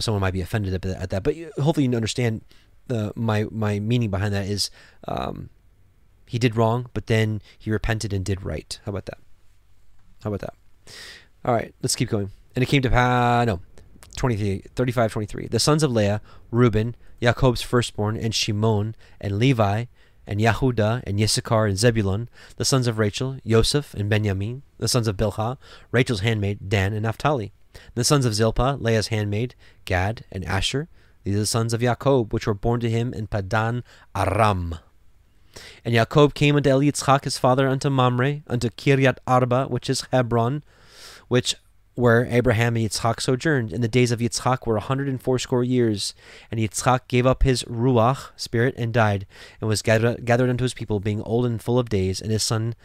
someone 0.00 0.20
might 0.20 0.32
be 0.32 0.40
offended 0.40 0.74
at 0.86 1.10
that. 1.10 1.22
But 1.22 1.36
hopefully 1.60 1.86
you 1.86 1.94
understand 1.94 2.42
the 2.86 3.12
my 3.14 3.46
my 3.50 3.78
meaning 3.78 4.10
behind 4.10 4.32
that 4.34 4.46
is 4.46 4.70
um, 5.06 5.50
he 6.26 6.38
did 6.38 6.56
wrong, 6.56 6.88
but 6.94 7.06
then 7.06 7.42
he 7.58 7.70
repented 7.70 8.12
and 8.12 8.24
did 8.24 8.42
right. 8.42 8.78
How 8.84 8.90
about 8.90 9.06
that? 9.06 9.18
How 10.24 10.30
about 10.32 10.40
that? 10.40 10.94
All 11.44 11.54
right, 11.54 11.74
let's 11.82 11.94
keep 11.94 12.08
going. 12.08 12.30
And 12.56 12.62
it 12.62 12.66
came 12.66 12.82
to 12.82 12.88
uh, 12.88 13.44
no 13.44 13.60
23, 14.18 14.64
35, 14.74 15.12
23. 15.12 15.46
The 15.46 15.60
sons 15.60 15.82
of 15.82 15.92
Leah, 15.92 16.20
Reuben, 16.50 16.96
Jacob's 17.22 17.62
firstborn, 17.62 18.16
and 18.16 18.34
Shimon, 18.34 18.94
and 19.20 19.38
Levi, 19.38 19.84
and 20.26 20.40
Yehuda, 20.40 21.02
and 21.06 21.18
Yissachar, 21.18 21.68
and 21.68 21.78
Zebulun, 21.78 22.28
the 22.56 22.64
sons 22.64 22.86
of 22.86 22.98
Rachel, 22.98 23.38
Joseph, 23.46 23.94
and 23.94 24.10
Benjamin, 24.10 24.62
the 24.76 24.88
sons 24.88 25.08
of 25.08 25.16
Bilhah, 25.16 25.56
Rachel's 25.92 26.20
handmaid, 26.20 26.68
Dan, 26.68 26.92
and 26.92 27.04
Naphtali. 27.04 27.52
The 27.94 28.04
sons 28.04 28.24
of 28.26 28.34
Zilpah, 28.34 28.76
Leah's 28.80 29.06
handmaid, 29.06 29.54
Gad, 29.84 30.24
and 30.32 30.44
Asher. 30.44 30.88
These 31.22 31.36
are 31.36 31.40
the 31.40 31.46
sons 31.46 31.72
of 31.72 31.80
Jacob, 31.80 32.32
which 32.32 32.46
were 32.46 32.54
born 32.54 32.80
to 32.80 32.90
him 32.90 33.14
in 33.14 33.28
Padan 33.28 33.84
Aram. 34.16 34.76
And 35.84 35.94
Jacob 35.94 36.34
came 36.34 36.56
unto 36.56 36.70
Elitzchak 36.70 37.24
his 37.24 37.38
father 37.38 37.68
unto 37.68 37.88
Mamre, 37.88 38.42
unto 38.48 38.68
Kiryat 38.68 39.18
Arba, 39.26 39.66
which 39.66 39.88
is 39.88 40.06
Hebron, 40.10 40.62
which 41.28 41.54
where 41.98 42.26
Abraham 42.26 42.76
and 42.76 42.88
Yitzchak 42.88 43.20
sojourned. 43.20 43.72
In 43.72 43.80
the 43.80 43.88
days 43.88 44.12
of 44.12 44.20
Yitzchak 44.20 44.68
were 44.68 44.76
a 44.76 44.80
hundred 44.80 45.08
and 45.08 45.20
fourscore 45.20 45.64
years. 45.64 46.14
And 46.48 46.60
Yitzchak 46.60 47.08
gave 47.08 47.26
up 47.26 47.42
his 47.42 47.64
ruach, 47.64 48.30
spirit, 48.36 48.76
and 48.78 48.94
died, 48.94 49.26
and 49.60 49.68
was 49.68 49.82
gathered, 49.82 50.24
gathered 50.24 50.48
unto 50.48 50.62
his 50.62 50.74
people, 50.74 51.00
being 51.00 51.20
old 51.22 51.44
and 51.44 51.60
full 51.60 51.76
of 51.76 51.88
days. 51.88 52.20
And 52.20 52.30
his 52.30 52.44
son, 52.44 52.76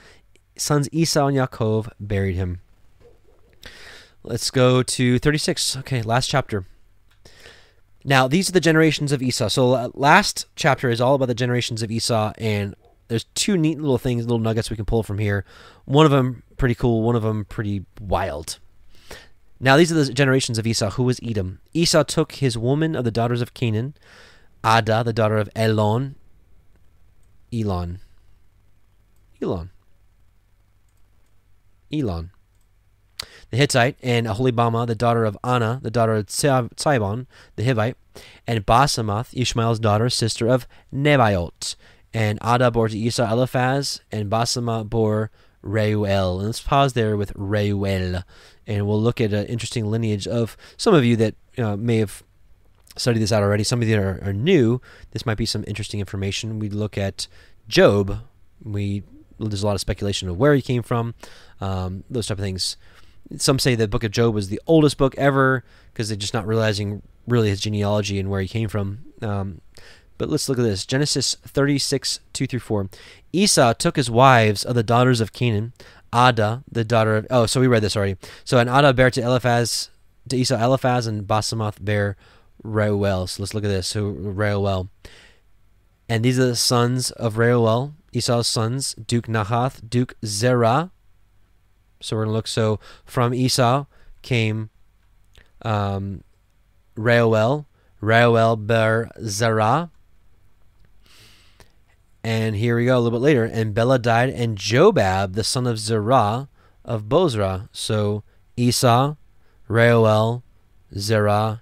sons 0.57 0.89
Esau 0.91 1.27
and 1.27 1.37
Yaakov 1.37 1.89
buried 1.99 2.35
him. 2.35 2.61
Let's 4.23 4.49
go 4.49 4.81
to 4.81 5.19
36. 5.19 5.77
Okay, 5.77 6.01
last 6.01 6.27
chapter. 6.27 6.65
Now, 8.03 8.27
these 8.27 8.49
are 8.49 8.53
the 8.53 8.59
generations 8.59 9.11
of 9.11 9.21
Esau. 9.21 9.47
So, 9.47 9.73
uh, 9.73 9.89
last 9.93 10.47
chapter 10.55 10.89
is 10.89 10.99
all 10.99 11.13
about 11.13 11.27
the 11.27 11.35
generations 11.35 11.83
of 11.83 11.91
Esau, 11.91 12.33
and 12.39 12.73
there's 13.09 13.25
two 13.35 13.57
neat 13.57 13.79
little 13.79 13.99
things, 13.99 14.23
little 14.23 14.39
nuggets 14.39 14.71
we 14.71 14.75
can 14.75 14.85
pull 14.85 15.03
from 15.03 15.19
here. 15.19 15.45
One 15.85 16.05
of 16.05 16.11
them 16.11 16.41
pretty 16.57 16.73
cool, 16.73 17.03
one 17.03 17.15
of 17.15 17.21
them 17.21 17.45
pretty 17.45 17.85
wild. 18.01 18.57
Now 19.63 19.77
these 19.77 19.93
are 19.93 19.95
the 19.95 20.13
generations 20.13 20.59
of 20.59 20.67
Esau. 20.67 20.89
Who 20.91 21.03
was 21.03 21.21
Edom? 21.23 21.61
Esau 21.73 22.03
took 22.03 22.33
his 22.33 22.57
woman 22.57 22.97
of 22.97 23.05
the 23.05 23.11
daughters 23.11 23.39
of 23.39 23.53
Canaan, 23.53 23.93
Ada, 24.61 25.03
the 25.05 25.13
daughter 25.13 25.37
of 25.37 25.49
Elon, 25.55 26.15
Elon, 27.53 27.99
Elon, 29.41 29.69
Elon, 31.93 32.31
the 33.51 33.57
Hittite, 33.57 33.95
and 34.03 34.27
Aholibama, 34.27 34.85
the 34.85 34.95
daughter 34.95 35.23
of 35.23 35.37
Anna, 35.45 35.79
the 35.81 35.91
daughter 35.91 36.15
of 36.15 36.27
Sibon, 36.27 37.25
the 37.55 37.63
Hivite, 37.63 37.95
and 38.45 38.65
Basemath, 38.65 39.29
Ishmael's 39.33 39.79
daughter, 39.79 40.09
sister 40.09 40.45
of 40.45 40.67
Nebaioth. 40.93 41.77
And 42.13 42.37
Ada 42.43 42.69
bore 42.69 42.89
to 42.89 42.97
Esau 42.97 43.31
Eliphaz, 43.31 44.01
and 44.11 44.29
Basemath 44.29 44.89
bore 44.89 45.31
Reuel. 45.63 46.37
And 46.37 46.47
let's 46.47 46.61
pause 46.61 46.93
there 46.93 47.17
with 47.17 47.31
Reuel 47.35 48.23
and 48.67 48.87
we'll 48.87 49.01
look 49.01 49.19
at 49.19 49.33
an 49.33 49.45
interesting 49.47 49.89
lineage 49.89 50.27
of 50.27 50.55
some 50.77 50.93
of 50.93 51.03
you 51.03 51.15
that 51.17 51.35
uh, 51.57 51.75
may 51.75 51.97
have 51.97 52.23
studied 52.95 53.19
this 53.19 53.31
out 53.31 53.43
already. 53.43 53.63
Some 53.63 53.81
of 53.81 53.87
you 53.87 53.95
that 53.95 54.03
are, 54.03 54.29
are, 54.29 54.33
new, 54.33 54.81
this 55.11 55.25
might 55.25 55.37
be 55.37 55.45
some 55.45 55.63
interesting 55.67 55.99
information. 55.99 56.59
We 56.59 56.69
look 56.69 56.97
at 56.97 57.27
Job. 57.67 58.19
We 58.63 59.03
there's 59.39 59.63
a 59.63 59.65
lot 59.65 59.75
of 59.75 59.81
speculation 59.81 60.29
of 60.29 60.37
where 60.37 60.53
he 60.53 60.61
came 60.61 60.83
from, 60.83 61.15
um, 61.59 62.03
those 62.09 62.27
type 62.27 62.37
of 62.37 62.43
things. 62.43 62.77
Some 63.37 63.59
say 63.59 63.75
the 63.75 63.87
book 63.87 64.03
of 64.03 64.11
Job 64.11 64.33
was 64.33 64.49
the 64.49 64.61
oldest 64.67 64.97
book 64.97 65.15
ever 65.17 65.63
because 65.91 66.07
they're 66.07 66.17
just 66.17 66.33
not 66.33 66.47
realizing 66.47 67.01
really 67.27 67.49
his 67.49 67.59
genealogy 67.59 68.19
and 68.19 68.29
where 68.29 68.41
he 68.41 68.47
came 68.47 68.69
from. 68.69 68.99
Um, 69.21 69.61
but 70.23 70.29
let's 70.29 70.47
look 70.47 70.57
at 70.57 70.63
this 70.63 70.85
Genesis 70.85 71.35
36, 71.45 72.21
2 72.31 72.47
through 72.47 72.61
4. 72.61 72.89
Esau 73.33 73.73
took 73.73 73.97
his 73.97 74.09
wives 74.09 74.63
of 74.63 74.73
the 74.73 74.81
daughters 74.81 75.19
of 75.19 75.33
Canaan, 75.33 75.73
Ada, 76.15 76.63
the 76.71 76.85
daughter 76.85 77.17
of. 77.17 77.27
Oh, 77.29 77.45
so 77.45 77.59
we 77.59 77.67
read 77.67 77.83
this 77.83 77.97
already. 77.97 78.15
So, 78.45 78.57
and 78.57 78.69
Ada 78.69 78.93
bare 78.93 79.11
to 79.11 79.21
Eliphaz, 79.21 79.89
to 80.29 80.37
Esau 80.37 80.55
Eliphaz, 80.55 81.07
and 81.07 81.27
Basemath 81.27 81.83
bare 81.83 82.15
Reuel. 82.63 83.27
So 83.27 83.43
let's 83.43 83.53
look 83.53 83.65
at 83.65 83.67
this. 83.67 83.85
So, 83.85 84.05
Reuel. 84.05 84.87
And 86.07 86.23
these 86.23 86.39
are 86.39 86.45
the 86.45 86.55
sons 86.55 87.11
of 87.11 87.37
Reuel, 87.37 87.93
Esau's 88.13 88.47
sons, 88.47 88.93
Duke 88.93 89.27
Nahath, 89.27 89.89
Duke 89.89 90.15
Zerah. 90.23 90.91
So 91.99 92.15
we're 92.15 92.23
going 92.23 92.31
to 92.31 92.35
look. 92.35 92.47
So 92.47 92.79
from 93.03 93.33
Esau 93.33 93.87
came 94.21 94.69
um, 95.63 96.23
Reuel, 96.95 97.65
Reuel 98.01 98.55
ber 98.55 99.09
Zerah. 99.21 99.89
And 102.23 102.55
here 102.55 102.77
we 102.77 102.85
go 102.85 102.97
a 102.97 102.99
little 102.99 103.19
bit 103.19 103.23
later. 103.23 103.43
And 103.43 103.73
Bela 103.73 103.99
died, 103.99 104.29
and 104.29 104.57
Jobab, 104.57 105.33
the 105.33 105.43
son 105.43 105.67
of 105.67 105.77
Zerah 105.77 106.47
of 106.85 107.09
Bozrah. 107.09 107.69
So 107.71 108.23
Esau, 108.55 109.15
Reuel, 109.67 110.43
Zerah, 110.97 111.61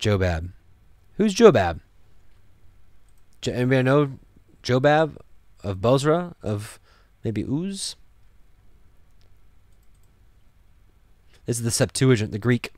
Jobab. 0.00 0.50
Who's 1.16 1.34
Jobab? 1.34 1.80
Anybody 3.46 3.82
know 3.84 4.18
Jobab 4.62 5.18
of 5.62 5.80
Bozrah 5.80 6.34
of 6.42 6.80
maybe 7.22 7.42
Uz? 7.42 7.94
This 11.44 11.58
is 11.58 11.62
the 11.62 11.70
Septuagint, 11.70 12.32
the 12.32 12.40
Greek. 12.40 12.72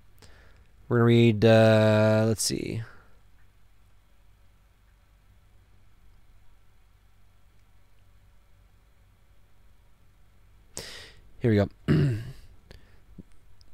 We're 0.88 0.98
going 0.98 1.04
to 1.04 1.06
read, 1.06 1.44
uh, 1.46 2.24
let's 2.26 2.42
see. 2.42 2.82
Here 11.40 11.50
we 11.50 11.56
go. 11.56 11.68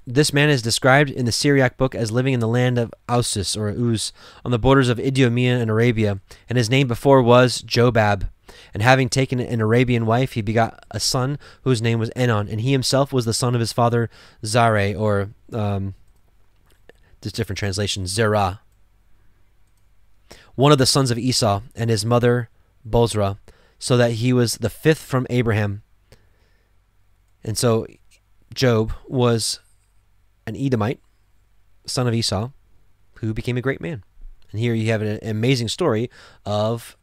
this 0.07 0.33
man 0.33 0.51
is 0.51 0.61
described 0.61 1.11
in 1.11 1.25
the 1.25 1.33
Syriac 1.33 1.77
book 1.77 1.95
as 1.95 2.11
living 2.11 2.35
in 2.35 2.41
the 2.41 2.49
land 2.49 2.79
of 2.79 2.93
Ausis 3.09 3.57
or 3.57 3.71
Uz 3.71 4.13
on 4.45 4.51
the 4.51 4.59
borders 4.59 4.91
of 4.91 4.99
Idumea 4.99 5.59
and 5.59 5.71
Arabia, 5.71 6.21
and 6.49 6.59
his 6.59 6.69
name 6.69 6.89
before 6.89 7.23
was 7.23 7.63
Jobab. 7.63 8.29
And 8.75 8.83
having 8.83 9.09
taken 9.09 9.41
an 9.41 9.61
Arabian 9.61 10.05
wife, 10.05 10.33
he 10.33 10.43
begot 10.43 10.85
a 10.91 11.01
son 11.01 11.39
whose 11.63 11.81
name 11.81 11.99
was 11.99 12.11
Enon, 12.15 12.49
and 12.49 12.61
he 12.61 12.73
himself 12.73 13.13
was 13.13 13.25
the 13.25 13.33
son 13.33 13.55
of 13.55 13.61
his 13.61 13.73
father 13.73 14.11
Zare, 14.45 14.95
or 14.97 15.31
um, 15.53 15.95
there's 17.21 17.33
different 17.33 17.59
translation, 17.59 18.07
Zerah. 18.07 18.61
One 20.55 20.73
of 20.73 20.79
the 20.79 20.87
sons 20.87 21.11
of 21.11 21.19
Esau, 21.19 21.63
and 21.75 21.89
his 21.89 22.05
mother 22.05 22.51
Bozrah, 22.85 23.39
so 23.79 23.97
that 23.97 24.13
he 24.13 24.33
was 24.33 24.59
the 24.59 24.71
fifth 24.71 25.03
from 25.03 25.27
Abraham. 25.31 25.83
And 27.45 27.59
so 27.59 27.87
Job 28.55 28.93
was 29.07 29.61
an 30.47 30.57
Edomite, 30.57 31.01
son 31.87 32.07
of 32.07 32.15
Esau, 32.15 32.51
who 33.17 33.35
became 33.35 33.57
a 33.57 33.63
great 33.63 33.81
man. 33.81 34.03
And 34.51 34.61
here 34.61 34.75
you 34.75 34.91
have 34.91 35.03
an 35.03 35.19
amazing 35.23 35.69
story 35.69 36.11
of 36.47 36.97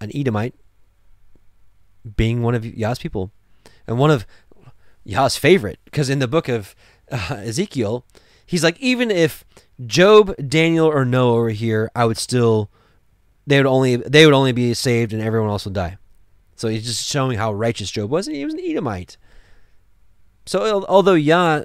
an 0.00 0.10
Edomite 0.14 0.54
being 2.16 2.42
one 2.42 2.54
of 2.54 2.64
Yah's 2.64 2.98
people 2.98 3.30
and 3.86 3.98
one 3.98 4.10
of 4.10 4.26
Yah's 5.04 5.36
favorite. 5.36 5.78
Because 5.84 6.10
in 6.10 6.18
the 6.18 6.28
book 6.28 6.48
of 6.48 6.74
uh, 7.10 7.36
Ezekiel, 7.44 8.04
he's 8.44 8.64
like, 8.64 8.78
even 8.80 9.10
if 9.10 9.44
Job, 9.86 10.34
Daniel, 10.48 10.86
or 10.86 11.04
Noah 11.04 11.36
were 11.36 11.50
here, 11.50 11.90
I 11.94 12.04
would 12.04 12.18
still, 12.18 12.70
they 13.46 13.58
would 13.58 13.66
only, 13.66 13.96
they 13.96 14.26
would 14.26 14.34
only 14.34 14.52
be 14.52 14.74
saved 14.74 15.12
and 15.12 15.22
everyone 15.22 15.50
else 15.50 15.64
would 15.64 15.74
die. 15.74 15.98
So 16.56 16.68
he's 16.68 16.84
just 16.84 17.08
showing 17.08 17.38
how 17.38 17.52
righteous 17.52 17.90
Job 17.90 18.10
was. 18.10 18.26
He 18.26 18.44
was 18.44 18.54
an 18.54 18.60
Edomite. 18.60 19.16
So 20.48 20.82
although 20.88 21.12
Yah, 21.12 21.64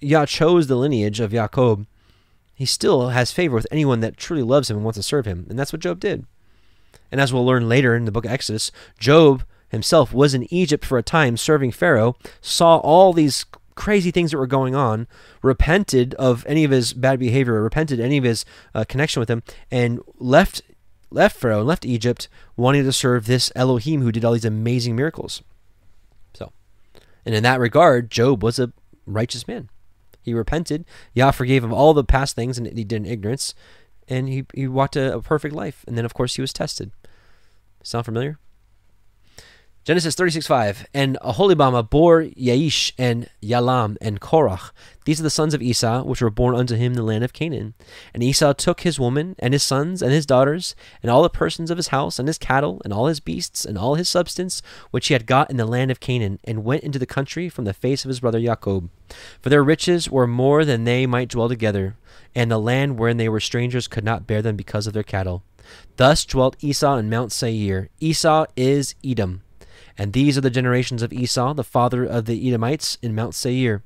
Yah 0.00 0.24
chose 0.24 0.66
the 0.66 0.76
lineage 0.76 1.20
of 1.20 1.32
Jacob, 1.32 1.86
he 2.54 2.64
still 2.64 3.10
has 3.10 3.30
favor 3.30 3.54
with 3.54 3.66
anyone 3.70 4.00
that 4.00 4.16
truly 4.16 4.42
loves 4.42 4.70
him 4.70 4.78
and 4.78 4.84
wants 4.84 4.96
to 4.96 5.02
serve 5.02 5.26
him. 5.26 5.44
And 5.50 5.58
that's 5.58 5.70
what 5.70 5.82
Job 5.82 6.00
did. 6.00 6.24
And 7.10 7.20
as 7.20 7.30
we'll 7.30 7.44
learn 7.44 7.68
later 7.68 7.94
in 7.94 8.06
the 8.06 8.10
book 8.10 8.24
of 8.24 8.30
Exodus, 8.30 8.72
Job 8.98 9.44
himself 9.68 10.14
was 10.14 10.32
in 10.32 10.50
Egypt 10.50 10.82
for 10.82 10.96
a 10.96 11.02
time 11.02 11.36
serving 11.36 11.72
Pharaoh, 11.72 12.16
saw 12.40 12.78
all 12.78 13.12
these 13.12 13.44
crazy 13.74 14.10
things 14.10 14.30
that 14.30 14.38
were 14.38 14.46
going 14.46 14.74
on, 14.74 15.08
repented 15.42 16.14
of 16.14 16.46
any 16.46 16.64
of 16.64 16.70
his 16.70 16.94
bad 16.94 17.18
behavior, 17.18 17.62
repented 17.62 18.00
any 18.00 18.16
of 18.16 18.24
his 18.24 18.46
uh, 18.74 18.84
connection 18.88 19.20
with 19.20 19.28
him, 19.28 19.42
and 19.70 20.00
left 20.18 20.62
left 21.10 21.36
Pharaoh, 21.36 21.58
and 21.58 21.68
left 21.68 21.84
Egypt, 21.84 22.28
wanting 22.56 22.84
to 22.84 22.92
serve 22.92 23.26
this 23.26 23.52
Elohim 23.54 24.00
who 24.00 24.10
did 24.10 24.24
all 24.24 24.32
these 24.32 24.46
amazing 24.46 24.96
miracles. 24.96 25.42
And 27.24 27.34
in 27.34 27.42
that 27.42 27.60
regard, 27.60 28.10
Job 28.10 28.42
was 28.42 28.58
a 28.58 28.72
righteous 29.06 29.46
man. 29.46 29.68
He 30.22 30.34
repented. 30.34 30.84
Yah 31.14 31.30
forgave 31.32 31.64
him 31.64 31.72
all 31.72 31.94
the 31.94 32.04
past 32.04 32.36
things, 32.36 32.58
and 32.58 32.66
he 32.66 32.84
did 32.84 32.96
in 32.96 33.06
ignorance, 33.06 33.54
and 34.08 34.28
he 34.28 34.46
he 34.54 34.68
walked 34.68 34.96
a, 34.96 35.16
a 35.16 35.22
perfect 35.22 35.54
life. 35.54 35.84
And 35.86 35.98
then, 35.98 36.04
of 36.04 36.14
course, 36.14 36.36
he 36.36 36.40
was 36.40 36.52
tested. 36.52 36.92
Sound 37.82 38.04
familiar? 38.04 38.38
Genesis 39.84 40.14
36:5 40.14 40.86
And 40.94 41.18
Aholibama 41.22 41.90
bore 41.90 42.22
Yaish 42.22 42.92
and 42.96 43.28
Yalam 43.42 43.96
and 44.00 44.20
Korach. 44.20 44.70
These 45.06 45.18
are 45.18 45.24
the 45.24 45.28
sons 45.30 45.54
of 45.54 45.60
Esau, 45.60 46.04
which 46.04 46.22
were 46.22 46.30
born 46.30 46.54
unto 46.54 46.76
him 46.76 46.92
in 46.92 46.96
the 46.96 47.02
land 47.02 47.24
of 47.24 47.32
Canaan. 47.32 47.74
And 48.14 48.22
Esau 48.22 48.52
took 48.52 48.82
his 48.82 49.00
woman, 49.00 49.34
and 49.40 49.52
his 49.52 49.64
sons, 49.64 50.00
and 50.00 50.12
his 50.12 50.24
daughters, 50.24 50.76
and 51.02 51.10
all 51.10 51.24
the 51.24 51.28
persons 51.28 51.68
of 51.68 51.78
his 51.78 51.88
house, 51.88 52.20
and 52.20 52.28
his 52.28 52.38
cattle, 52.38 52.80
and 52.84 52.92
all 52.92 53.08
his 53.08 53.18
beasts, 53.18 53.64
and 53.64 53.76
all 53.76 53.96
his 53.96 54.08
substance, 54.08 54.62
which 54.92 55.08
he 55.08 55.14
had 55.14 55.26
got 55.26 55.50
in 55.50 55.56
the 55.56 55.66
land 55.66 55.90
of 55.90 55.98
Canaan, 55.98 56.38
and 56.44 56.62
went 56.62 56.84
into 56.84 57.00
the 57.00 57.04
country 57.04 57.48
from 57.48 57.64
the 57.64 57.74
face 57.74 58.04
of 58.04 58.08
his 58.08 58.20
brother 58.20 58.40
Jacob. 58.40 58.88
For 59.40 59.48
their 59.48 59.64
riches 59.64 60.08
were 60.08 60.28
more 60.28 60.64
than 60.64 60.84
they 60.84 61.06
might 61.06 61.28
dwell 61.28 61.48
together, 61.48 61.96
and 62.36 62.52
the 62.52 62.58
land 62.58 63.00
wherein 63.00 63.16
they 63.16 63.28
were 63.28 63.40
strangers 63.40 63.88
could 63.88 64.04
not 64.04 64.28
bear 64.28 64.42
them 64.42 64.54
because 64.54 64.86
of 64.86 64.92
their 64.92 65.02
cattle. 65.02 65.42
Thus 65.96 66.24
dwelt 66.24 66.54
Esau 66.60 66.98
in 66.98 67.10
Mount 67.10 67.32
Seir. 67.32 67.88
Esau 67.98 68.46
is 68.54 68.94
Edom. 69.04 69.42
And 69.98 70.12
these 70.12 70.38
are 70.38 70.42
the 70.42 70.50
generations 70.50 71.02
of 71.02 71.12
Esau, 71.12 71.54
the 71.54 71.64
father 71.64 72.04
of 72.04 72.24
the 72.26 72.48
Edomites, 72.48 72.98
in 73.02 73.14
Mount 73.14 73.34
Seir. 73.34 73.82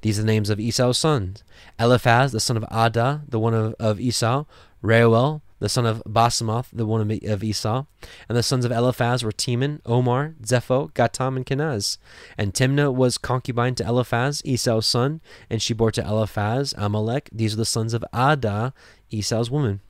These 0.00 0.18
are 0.18 0.22
the 0.22 0.26
names 0.26 0.50
of 0.50 0.58
Esau's 0.58 0.98
sons 0.98 1.44
Eliphaz, 1.78 2.32
the 2.32 2.40
son 2.40 2.56
of 2.56 2.64
Adah, 2.70 3.20
the 3.28 3.38
one 3.38 3.54
of, 3.54 3.74
of 3.78 4.00
Esau, 4.00 4.44
Reuel, 4.82 5.42
the 5.60 5.68
son 5.68 5.86
of 5.86 6.02
Basemath, 6.04 6.66
the 6.72 6.86
one 6.86 7.00
of, 7.00 7.44
Esau. 7.44 7.84
And 8.28 8.36
the 8.36 8.42
sons 8.42 8.64
of 8.64 8.72
Eliphaz 8.72 9.22
were 9.22 9.30
Teman, 9.30 9.80
Omar, 9.84 10.34
Zepho, 10.42 10.90
Gatam, 10.92 11.36
and 11.36 11.46
Kenaz. 11.46 11.98
And 12.36 12.54
Timnah 12.54 12.94
was 12.94 13.18
concubine 13.18 13.74
to 13.76 13.86
Eliphaz, 13.86 14.42
Esau's 14.44 14.86
son, 14.86 15.20
and 15.48 15.60
she 15.60 15.74
bore 15.74 15.92
to 15.92 16.02
Eliphaz, 16.02 16.74
Amalek. 16.76 17.28
These 17.30 17.54
are 17.54 17.58
the 17.58 17.64
sons 17.64 17.94
of 17.94 18.04
Adah, 18.12 18.72
Esau's 19.10 19.50
woman. 19.50 19.80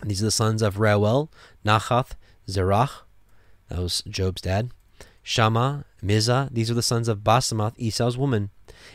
And 0.00 0.10
these 0.10 0.22
are 0.22 0.26
the 0.26 0.30
sons 0.30 0.62
of 0.62 0.78
Reuel, 0.78 1.28
Nahath, 1.64 2.12
Zerach. 2.48 3.02
That 3.68 3.80
was 3.80 4.02
Job's 4.08 4.42
dad. 4.42 4.70
Shammah, 5.30 5.84
Mizah, 6.02 6.48
these 6.50 6.72
are 6.72 6.74
the 6.74 6.82
sons 6.82 7.06
of 7.06 7.20
Basemath, 7.20 7.74
Esau's 7.76 8.18
woman. 8.18 8.50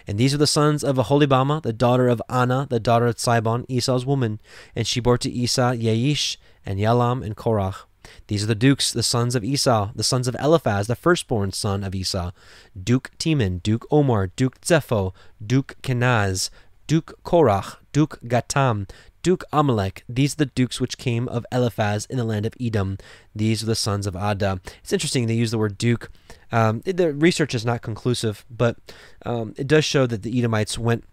And 0.05 0.17
these 0.17 0.33
are 0.33 0.37
the 0.37 0.45
sons 0.45 0.83
of 0.83 0.97
Aholibama, 0.97 1.63
the 1.63 1.71
daughter 1.71 2.09
of 2.09 2.21
Anah, 2.27 2.67
the 2.69 2.77
daughter 2.77 3.07
of 3.07 3.15
Sibon, 3.15 3.63
Esau's 3.69 4.05
woman. 4.05 4.41
And 4.75 4.85
she 4.85 4.99
bore 4.99 5.17
to 5.19 5.31
Esau 5.31 5.71
Yaish, 5.71 6.35
and 6.65 6.77
Yalam, 6.77 7.25
and 7.25 7.37
Korach. 7.37 7.85
These 8.27 8.43
are 8.43 8.47
the 8.47 8.53
dukes, 8.53 8.91
the 8.91 9.01
sons 9.01 9.33
of 9.33 9.45
Esau, 9.45 9.91
the 9.95 10.03
sons 10.03 10.27
of 10.27 10.35
Eliphaz, 10.35 10.87
the 10.87 10.97
firstborn 10.97 11.53
son 11.53 11.85
of 11.85 11.95
Esau. 11.95 12.31
Duke 12.77 13.11
Teman, 13.17 13.63
Duke 13.63 13.87
Omar, 13.89 14.27
Duke 14.27 14.59
Zepho, 14.59 15.13
Duke 15.41 15.77
Kenaz, 15.83 16.49
Duke 16.85 17.13
Korach, 17.23 17.77
Duke 17.93 18.19
Gatam, 18.25 18.89
Duke 19.25 19.43
Amalek. 19.51 20.03
These 20.07 20.33
are 20.33 20.45
the 20.45 20.45
dukes 20.45 20.79
which 20.79 20.99
came 20.99 21.27
of 21.29 21.47
Eliphaz 21.51 22.05
in 22.05 22.17
the 22.17 22.23
land 22.23 22.45
of 22.45 22.53
Edom. 22.61 22.99
These 23.33 23.63
are 23.63 23.65
the 23.65 23.73
sons 23.73 24.05
of 24.05 24.15
Adah. 24.15 24.59
It's 24.83 24.93
interesting 24.93 25.25
they 25.25 25.33
use 25.33 25.49
the 25.49 25.57
word 25.57 25.79
Duke. 25.79 26.11
Um, 26.51 26.81
the 26.85 27.11
research 27.11 27.55
is 27.55 27.65
not 27.65 27.81
conclusive, 27.81 28.45
but 28.51 28.77
um, 29.25 29.55
it 29.57 29.65
does 29.65 29.83
show 29.83 30.05
that 30.05 30.21
the 30.21 30.37
Edomites 30.37 30.77
went 30.77 31.05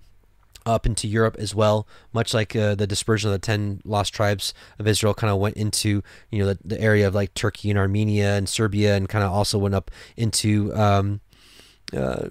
up 0.66 0.84
into 0.84 1.08
Europe 1.08 1.36
as 1.38 1.54
well, 1.54 1.88
much 2.12 2.34
like 2.34 2.54
uh, 2.54 2.74
the 2.74 2.86
dispersion 2.86 3.30
of 3.30 3.32
the 3.32 3.38
ten 3.38 3.80
lost 3.82 4.12
tribes 4.12 4.52
of 4.78 4.86
Israel 4.86 5.14
kind 5.14 5.30
of 5.30 5.38
went 5.38 5.56
into 5.56 6.02
you 6.30 6.40
know 6.40 6.52
the, 6.52 6.58
the, 6.62 6.80
area 6.82 7.08
of 7.08 7.14
like 7.14 7.32
Turkey 7.32 7.70
and 7.70 7.78
Armenia 7.78 8.36
and 8.36 8.46
Serbia, 8.46 8.94
and 8.94 9.08
kind 9.08 9.24
of 9.24 9.32
also 9.32 9.56
went 9.56 9.74
up 9.74 9.90
into 10.18 10.70
um, 10.74 11.22
uh, 11.96 12.28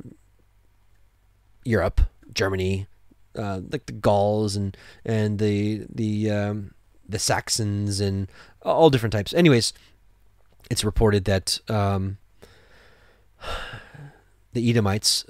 Europe, 1.63 2.01
Germany, 2.35 2.85
uh, 3.37 3.61
like 3.69 3.85
the 3.85 3.93
Gauls 3.93 4.55
and 4.55 4.75
and 5.05 5.39
the 5.39 5.85
the 5.93 6.31
um, 6.31 6.73
the 7.07 7.19
Saxons 7.19 7.99
and 7.99 8.27
all 8.61 8.89
different 8.89 9.13
types. 9.13 9.33
Anyways, 9.33 9.73
it's 10.69 10.83
reported 10.83 11.25
that 11.25 11.59
um, 11.69 12.17
the 14.53 14.69
Edomites 14.69 15.25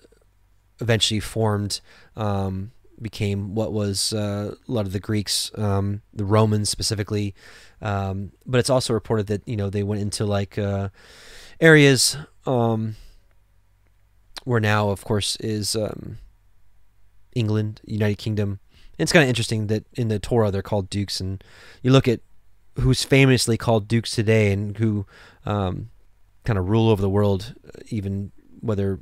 eventually 0.80 1.20
formed. 1.20 1.82
Um, 2.16 2.72
became 3.02 3.56
what 3.56 3.74
was 3.74 4.14
uh, 4.14 4.54
a 4.68 4.72
lot 4.72 4.86
of 4.86 4.94
the 4.94 5.00
Greeks, 5.00 5.52
um, 5.56 6.04
the 6.14 6.24
Romans 6.24 6.70
specifically, 6.70 7.34
um, 7.82 8.32
but 8.46 8.60
it's 8.60 8.70
also 8.70 8.94
reported 8.94 9.26
that 9.26 9.48
you 9.48 9.56
know 9.56 9.72
they 9.72 9.82
went 9.82 10.02
into 10.02 10.24
like 10.24 10.60
uh, 10.60 10.90
areas 11.60 12.16
um, 12.46 12.96
where 14.44 14.60
now, 14.60 14.90
of 14.90 15.04
course, 15.04 15.36
is 15.38 15.76
um, 15.76 16.18
England, 17.34 17.82
United 17.86 18.18
Kingdom. 18.18 18.60
And 18.98 19.06
it's 19.06 19.12
kind 19.12 19.24
of 19.24 19.30
interesting 19.30 19.68
that 19.68 19.86
in 19.94 20.10
the 20.10 20.20
Torah 20.20 20.52
they're 20.52 20.62
called 20.62 20.90
dukes, 20.90 21.20
and 21.20 21.44
you 21.82 21.92
look 21.92 22.08
at 22.08 22.20
who's 22.80 23.04
famously 23.04 23.58
called 23.58 23.88
dukes 23.88 24.12
today 24.12 24.52
and 24.52 24.78
who 24.78 25.06
um, 25.46 25.90
kind 26.46 26.58
of 26.60 26.70
rule 26.70 26.90
over 26.90 27.02
the 27.02 27.10
world, 27.10 27.56
even 27.90 28.32
whether 28.60 29.00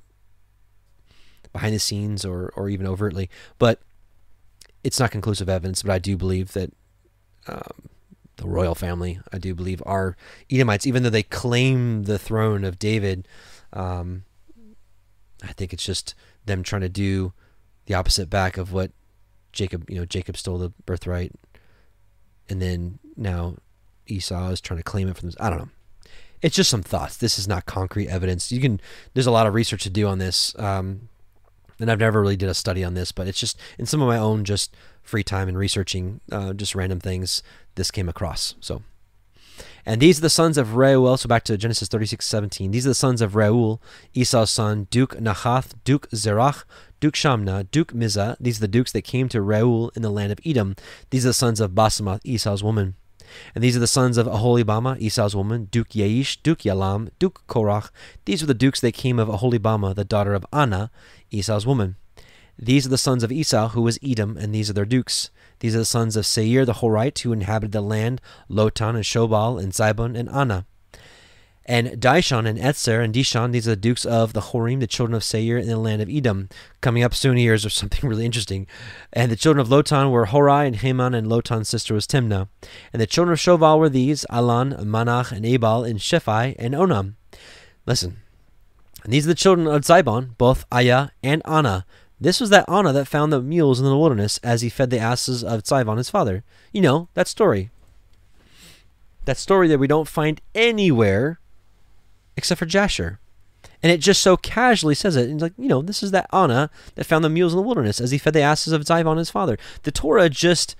behind 1.51 1.73
the 1.73 1.79
scenes 1.79 2.23
or 2.23 2.53
or 2.55 2.69
even 2.69 2.87
overtly. 2.87 3.29
But 3.57 3.81
it's 4.83 4.99
not 4.99 5.11
conclusive 5.11 5.49
evidence, 5.49 5.83
but 5.83 5.91
I 5.91 5.99
do 5.99 6.15
believe 6.15 6.53
that 6.53 6.71
um, 7.47 7.89
the 8.37 8.47
royal 8.47 8.75
family, 8.75 9.19
I 9.33 9.37
do 9.37 9.53
believe, 9.53 9.83
are 9.85 10.15
Edomites, 10.49 10.87
even 10.87 11.03
though 11.03 11.09
they 11.09 11.23
claim 11.23 12.03
the 12.03 12.19
throne 12.19 12.63
of 12.63 12.79
David. 12.79 13.27
Um, 13.73 14.23
I 15.43 15.53
think 15.53 15.73
it's 15.73 15.85
just 15.85 16.15
them 16.45 16.63
trying 16.63 16.81
to 16.81 16.89
do 16.89 17.33
the 17.89 17.95
opposite 17.95 18.29
back 18.29 18.57
of 18.57 18.71
what 18.71 18.91
Jacob, 19.51 19.89
you 19.89 19.97
know, 19.97 20.05
Jacob 20.05 20.37
stole 20.37 20.59
the 20.59 20.69
birthright, 20.85 21.33
and 22.47 22.61
then 22.61 22.99
now 23.17 23.55
Esau 24.05 24.51
is 24.51 24.61
trying 24.61 24.77
to 24.77 24.83
claim 24.83 25.09
it 25.09 25.17
from. 25.17 25.29
This. 25.29 25.35
I 25.39 25.49
don't 25.49 25.57
know. 25.57 25.69
It's 26.43 26.55
just 26.55 26.69
some 26.69 26.83
thoughts. 26.83 27.17
This 27.17 27.39
is 27.39 27.47
not 27.47 27.65
concrete 27.65 28.07
evidence. 28.07 28.51
You 28.51 28.61
can. 28.61 28.79
There's 29.15 29.25
a 29.25 29.31
lot 29.31 29.47
of 29.47 29.55
research 29.55 29.81
to 29.83 29.89
do 29.89 30.07
on 30.07 30.19
this, 30.19 30.57
um, 30.59 31.09
and 31.79 31.89
I've 31.91 31.99
never 31.99 32.21
really 32.21 32.37
did 32.37 32.47
a 32.47 32.53
study 32.53 32.83
on 32.83 32.93
this, 32.93 33.11
but 33.11 33.27
it's 33.27 33.39
just 33.39 33.59
in 33.79 33.87
some 33.87 34.03
of 34.03 34.07
my 34.07 34.19
own 34.19 34.45
just 34.45 34.75
free 35.01 35.23
time 35.23 35.47
and 35.47 35.57
researching 35.57 36.21
uh, 36.31 36.53
just 36.53 36.75
random 36.75 36.99
things. 36.99 37.41
This 37.73 37.89
came 37.89 38.07
across. 38.07 38.53
So 38.59 38.83
and 39.89 39.99
these 39.99 40.19
are 40.19 40.21
the 40.21 40.29
sons 40.29 40.59
of 40.59 40.75
Reuel. 40.75 41.17
So 41.17 41.27
back 41.27 41.43
to 41.45 41.57
Genesis 41.57 41.87
36, 41.87 42.23
17. 42.23 42.69
These 42.69 42.85
are 42.85 42.91
the 42.91 42.93
sons 42.93 43.23
of 43.23 43.35
Reuel, 43.35 43.81
Esau's 44.13 44.51
son, 44.51 44.85
Duke 44.91 45.15
Nahath, 45.15 45.73
Duke 45.83 46.07
Zerach, 46.11 46.63
Duke 46.99 47.15
Shamna, 47.15 47.67
Duke 47.71 47.91
Mizah. 47.91 48.37
These 48.39 48.59
are 48.59 48.61
the 48.61 48.67
dukes 48.67 48.91
that 48.91 49.01
came 49.01 49.27
to 49.29 49.41
Reuel 49.41 49.89
in 49.95 50.03
the 50.03 50.11
land 50.11 50.31
of 50.31 50.39
Edom. 50.45 50.75
These 51.09 51.25
are 51.25 51.29
the 51.29 51.33
sons 51.33 51.59
of 51.59 51.71
Basemath, 51.71 52.19
Esau's 52.23 52.63
woman. 52.63 52.93
And 53.55 53.63
these 53.63 53.75
are 53.75 53.79
the 53.79 53.87
sons 53.87 54.17
of 54.17 54.27
Aholibama, 54.27 54.99
Esau's 54.99 55.35
woman, 55.35 55.69
Duke 55.71 55.89
Yaish, 55.89 56.37
Duke 56.43 56.59
Yalam, 56.59 57.09
Duke 57.17 57.41
Korach. 57.47 57.89
These 58.25 58.43
were 58.43 58.47
the 58.47 58.53
dukes 58.53 58.81
that 58.81 58.93
came 58.93 59.17
of 59.17 59.27
Aholibama, 59.27 59.95
the 59.95 60.05
daughter 60.05 60.35
of 60.35 60.45
Anna, 60.53 60.91
Esau's 61.31 61.65
woman. 61.65 61.95
These 62.59 62.85
are 62.85 62.89
the 62.89 62.97
sons 62.99 63.23
of 63.23 63.31
Esau, 63.31 63.69
who 63.69 63.81
was 63.81 63.97
Edom, 64.03 64.37
and 64.37 64.53
these 64.53 64.69
are 64.69 64.73
their 64.73 64.85
dukes. 64.85 65.31
These 65.59 65.75
are 65.75 65.79
the 65.79 65.85
sons 65.85 66.15
of 66.15 66.25
Seir 66.25 66.65
the 66.65 66.73
Horite, 66.73 67.19
who 67.19 67.33
inhabited 67.33 67.71
the 67.71 67.81
land, 67.81 68.21
Lotan 68.49 68.95
and 68.95 69.03
Shobal 69.03 69.61
and 69.61 69.73
Zibon 69.73 70.17
and 70.17 70.29
Anah. 70.29 70.65
And 71.69 72.01
Dishon 72.01 72.47
and 72.47 72.57
Etzer 72.57 73.03
and 73.03 73.13
Dishon, 73.13 73.51
these 73.51 73.67
are 73.67 73.71
the 73.71 73.75
dukes 73.75 74.03
of 74.03 74.33
the 74.33 74.41
Horim, 74.41 74.79
the 74.79 74.87
children 74.87 75.13
of 75.13 75.23
Seir 75.23 75.55
in 75.55 75.67
the 75.67 75.77
land 75.77 76.01
of 76.01 76.09
Edom. 76.09 76.49
Coming 76.81 77.03
up 77.03 77.13
soon 77.13 77.37
here 77.37 77.53
is 77.53 77.61
something 77.73 78.09
really 78.09 78.25
interesting. 78.25 78.65
And 79.13 79.31
the 79.31 79.35
children 79.35 79.61
of 79.61 79.67
Lotan 79.67 80.09
were 80.09 80.25
Horai 80.25 80.65
and 80.65 80.77
Haman, 80.77 81.13
and 81.13 81.27
Lotan's 81.27 81.69
sister 81.69 81.93
was 81.93 82.07
Timnah. 82.07 82.47
And 82.91 82.99
the 82.99 83.05
children 83.05 83.33
of 83.33 83.39
Shobal 83.39 83.77
were 83.77 83.87
these, 83.87 84.25
Alan, 84.31 84.73
Manach, 84.79 85.31
and 85.31 85.45
Abal, 85.45 85.87
and 85.87 85.99
Shephi, 85.99 86.55
and 86.57 86.73
Onam. 86.73 87.13
Listen. 87.85 88.17
And 89.03 89.13
these 89.13 89.25
are 89.25 89.29
the 89.29 89.35
children 89.35 89.67
of 89.67 89.83
Zibon, 89.83 90.37
both 90.39 90.65
Aya 90.71 91.09
and 91.21 91.43
Anah. 91.45 91.85
This 92.21 92.41
was 92.41 92.49
that 92.49 92.67
Anna 92.67 92.91
that 92.91 93.07
found 93.07 93.31
the 93.31 93.41
mules 93.41 93.79
in 93.79 93.85
the 93.85 93.97
wilderness 93.97 94.39
as 94.43 94.61
he 94.61 94.69
fed 94.69 94.89
the 94.89 94.99
asses 94.99 95.43
of 95.43 95.63
Tzivon 95.63 95.97
his 95.97 96.09
father. 96.09 96.43
You 96.73 96.81
know, 96.81 97.07
that 97.13 97.27
story. 97.27 97.69
That 99.25 99.37
story 99.37 99.67
that 99.69 99.79
we 99.79 99.87
don't 99.87 100.07
find 100.07 100.41
anywhere 100.53 101.39
except 102.35 102.59
for 102.59 102.65
Jasher. 102.65 103.19
And 103.81 103.91
it 103.91 104.01
just 104.01 104.21
so 104.21 104.35
casually 104.35 104.95
says 104.95 105.15
it. 105.15 105.25
And 105.25 105.35
it's 105.35 105.41
like, 105.43 105.53
you 105.57 105.69
know, 105.69 105.81
this 105.81 106.03
is 106.03 106.11
that 106.11 106.27
Anna 106.33 106.69
that 106.95 107.05
found 107.05 107.23
the 107.23 107.29
mules 107.29 107.53
in 107.53 107.57
the 107.57 107.63
wilderness 107.63 108.01
as 108.01 108.11
he 108.11 108.17
fed 108.17 108.33
the 108.33 108.41
asses 108.41 108.73
of 108.73 108.83
Zivon 108.83 109.17
his 109.17 109.29
father. 109.29 109.57
The 109.83 109.91
Torah 109.91 110.29
just 110.29 110.75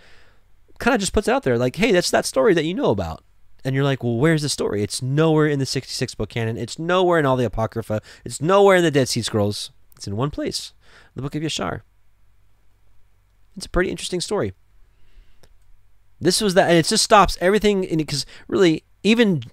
kind 0.80 0.94
of 0.94 1.00
just 1.00 1.14
puts 1.14 1.28
it 1.28 1.32
out 1.32 1.44
there 1.44 1.58
like, 1.58 1.78
hey, 1.78 1.92
that's 1.92 2.12
that 2.12 2.26
story 2.26 2.54
that 2.54 2.66
you 2.66 2.74
know 2.74 2.92
about. 2.92 3.24
And 3.64 3.76
you're 3.76 3.84
like, 3.84 4.04
well, 4.04 4.18
where's 4.18 4.42
the 4.42 4.50
story? 4.50 4.84
It's 4.84 5.02
nowhere 5.02 5.48
in 5.48 5.60
the 5.60 5.66
66 5.66 6.16
book 6.16 6.30
canon. 6.30 6.58
It's 6.58 6.80
nowhere 6.80 7.20
in 7.20 7.26
all 7.26 7.36
the 7.38 7.46
Apocrypha. 7.46 8.02
It's 8.26 8.42
nowhere 8.42 8.78
in 8.78 8.84
the 8.84 8.92
Dead 8.92 9.08
Sea 9.08 9.22
Scrolls. 9.22 9.72
It's 9.96 10.08
in 10.08 10.16
one 10.16 10.32
place 10.32 10.74
the 11.16 11.22
book 11.22 11.36
of 11.36 11.42
Yashar. 11.42 11.82
It's 13.56 13.66
a 13.66 13.70
pretty 13.70 13.92
interesting 13.92 14.22
story. 14.22 14.54
This 16.22 16.42
was 16.42 16.54
that, 16.54 16.70
and 16.70 16.78
it 16.78 16.86
just 16.86 17.04
stops 17.04 17.38
everything 17.40 17.82
because 17.98 18.26
really, 18.48 18.84
even 19.04 19.44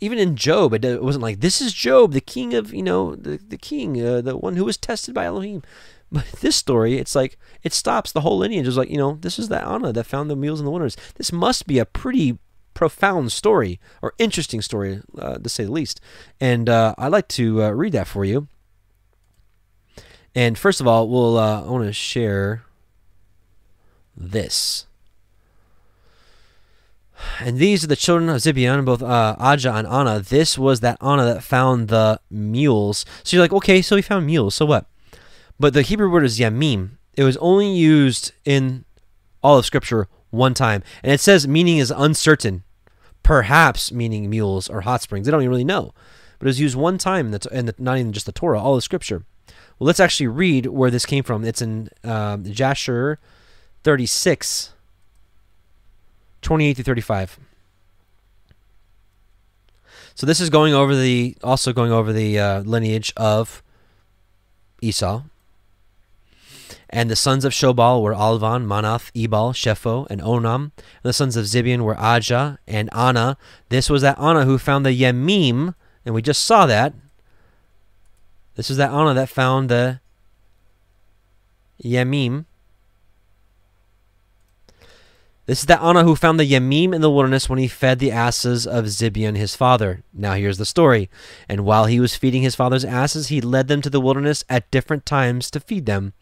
even 0.00 0.18
in 0.18 0.36
Job, 0.36 0.74
it 0.74 1.02
wasn't 1.02 1.22
like 1.22 1.40
this 1.40 1.60
is 1.60 1.72
Job, 1.72 2.12
the 2.12 2.20
king 2.20 2.54
of 2.54 2.74
you 2.74 2.82
know 2.82 3.14
the 3.14 3.38
the 3.38 3.56
king, 3.56 4.04
uh, 4.04 4.20
the 4.20 4.36
one 4.36 4.56
who 4.56 4.64
was 4.64 4.76
tested 4.76 5.14
by 5.14 5.24
Elohim. 5.24 5.62
But 6.10 6.26
this 6.40 6.56
story, 6.56 6.98
it's 6.98 7.14
like 7.14 7.38
it 7.62 7.72
stops 7.72 8.12
the 8.12 8.20
whole 8.20 8.38
lineage. 8.38 8.66
It's 8.66 8.76
like 8.76 8.90
you 8.90 8.98
know 8.98 9.18
this 9.20 9.38
is 9.38 9.48
that 9.48 9.66
Anna 9.66 9.92
that 9.92 10.04
found 10.04 10.30
the 10.30 10.36
mules 10.36 10.60
in 10.60 10.64
the 10.64 10.70
wilderness. 10.70 10.96
This 11.14 11.32
must 11.32 11.66
be 11.66 11.78
a 11.78 11.84
pretty 11.84 12.38
profound 12.74 13.30
story 13.30 13.80
or 14.02 14.12
interesting 14.18 14.60
story, 14.60 15.00
uh, 15.16 15.38
to 15.38 15.48
say 15.48 15.64
the 15.64 15.72
least. 15.72 16.00
And 16.40 16.68
uh, 16.68 16.94
I'd 16.98 17.12
like 17.12 17.28
to 17.28 17.62
uh, 17.62 17.70
read 17.70 17.92
that 17.92 18.08
for 18.08 18.24
you. 18.24 18.48
And 20.34 20.58
first 20.58 20.80
of 20.80 20.86
all, 20.86 21.08
we'll 21.08 21.38
uh, 21.38 21.62
I 21.62 21.70
want 21.70 21.84
to 21.84 21.92
share 21.92 22.64
this. 24.16 24.86
And 27.40 27.58
these 27.58 27.84
are 27.84 27.88
the 27.88 27.96
children 27.96 28.28
of 28.28 28.36
Zibion, 28.38 28.84
both 28.84 29.02
uh, 29.02 29.36
Aja 29.38 29.74
and 29.74 29.86
Anna. 29.86 30.20
This 30.20 30.58
was 30.58 30.80
that 30.80 30.98
Anna 31.00 31.24
that 31.24 31.42
found 31.42 31.88
the 31.88 32.20
mules. 32.30 33.04
So 33.22 33.36
you're 33.36 33.44
like, 33.44 33.52
okay, 33.52 33.80
so 33.82 33.96
he 33.96 34.02
found 34.02 34.26
mules. 34.26 34.54
So 34.54 34.66
what? 34.66 34.86
But 35.58 35.72
the 35.72 35.82
Hebrew 35.82 36.10
word 36.10 36.24
is 36.24 36.38
yamim. 36.38 36.90
It 37.16 37.24
was 37.24 37.36
only 37.38 37.72
used 37.72 38.32
in 38.44 38.84
all 39.42 39.58
of 39.58 39.66
Scripture 39.66 40.08
one 40.30 40.54
time, 40.54 40.82
and 41.02 41.12
it 41.12 41.20
says 41.20 41.46
meaning 41.46 41.78
is 41.78 41.92
uncertain. 41.92 42.64
Perhaps 43.22 43.92
meaning 43.92 44.28
mules 44.28 44.68
or 44.68 44.82
hot 44.82 45.00
springs. 45.00 45.24
They 45.24 45.30
don't 45.30 45.40
even 45.40 45.50
really 45.50 45.64
know, 45.64 45.94
but 46.38 46.46
it 46.46 46.50
was 46.50 46.60
used 46.60 46.76
one 46.76 46.98
time 46.98 47.26
in 47.26 47.32
the, 47.32 47.48
in 47.52 47.66
the 47.66 47.74
not 47.78 47.98
even 47.98 48.12
just 48.12 48.26
the 48.26 48.32
Torah, 48.32 48.60
all 48.60 48.76
of 48.76 48.82
Scripture. 48.82 49.22
Well, 49.84 49.88
let's 49.88 50.00
actually 50.00 50.28
read 50.28 50.64
where 50.64 50.90
this 50.90 51.04
came 51.04 51.22
from. 51.22 51.44
It's 51.44 51.60
in 51.60 51.90
um, 52.04 52.42
Jasher 52.42 53.18
36, 53.82 54.72
28 56.40 56.76
to 56.78 56.82
35. 56.82 57.38
So 60.14 60.24
this 60.26 60.40
is 60.40 60.48
going 60.48 60.72
over 60.72 60.96
the 60.96 61.36
also 61.44 61.74
going 61.74 61.92
over 61.92 62.14
the 62.14 62.38
uh, 62.38 62.60
lineage 62.60 63.12
of 63.18 63.62
Esau. 64.80 65.24
And 66.88 67.10
the 67.10 67.16
sons 67.16 67.44
of 67.44 67.52
Shobal 67.52 68.02
were 68.02 68.14
Alvan, 68.14 68.66
Manath, 68.66 69.10
Ebal, 69.14 69.52
Shepho, 69.52 70.06
and 70.08 70.22
Onam. 70.22 70.54
And 70.54 70.72
the 71.02 71.12
sons 71.12 71.36
of 71.36 71.44
Zibion 71.44 71.82
were 71.82 72.00
Aja 72.00 72.58
and 72.66 72.88
Anna. 72.94 73.36
This 73.68 73.90
was 73.90 74.00
that 74.00 74.18
Anna 74.18 74.46
who 74.46 74.56
found 74.56 74.86
the 74.86 74.98
Yemim, 74.98 75.74
and 76.06 76.14
we 76.14 76.22
just 76.22 76.40
saw 76.46 76.64
that. 76.64 76.94
This 78.56 78.70
is 78.70 78.76
that 78.76 78.92
Anna 78.92 79.14
that 79.14 79.28
found 79.28 79.68
the 79.68 80.00
Yemim. 81.82 82.44
This 85.46 85.60
is 85.60 85.66
that 85.66 85.82
Anna 85.82 86.04
who 86.04 86.16
found 86.16 86.40
the 86.40 86.50
Yemim 86.50 86.94
in 86.94 87.02
the 87.02 87.10
wilderness 87.10 87.50
when 87.50 87.58
he 87.58 87.68
fed 87.68 87.98
the 87.98 88.12
asses 88.12 88.66
of 88.66 88.86
Zibion 88.86 89.36
his 89.36 89.54
father. 89.54 90.02
Now 90.12 90.34
here's 90.34 90.56
the 90.56 90.64
story. 90.64 91.10
And 91.48 91.66
while 91.66 91.84
he 91.84 92.00
was 92.00 92.16
feeding 92.16 92.42
his 92.42 92.54
father's 92.54 92.84
asses, 92.84 93.28
he 93.28 93.42
led 93.42 93.68
them 93.68 93.82
to 93.82 93.90
the 93.90 94.00
wilderness 94.00 94.44
at 94.48 94.70
different 94.70 95.04
times 95.04 95.50
to 95.50 95.60
feed 95.60 95.84
them. 95.84 96.14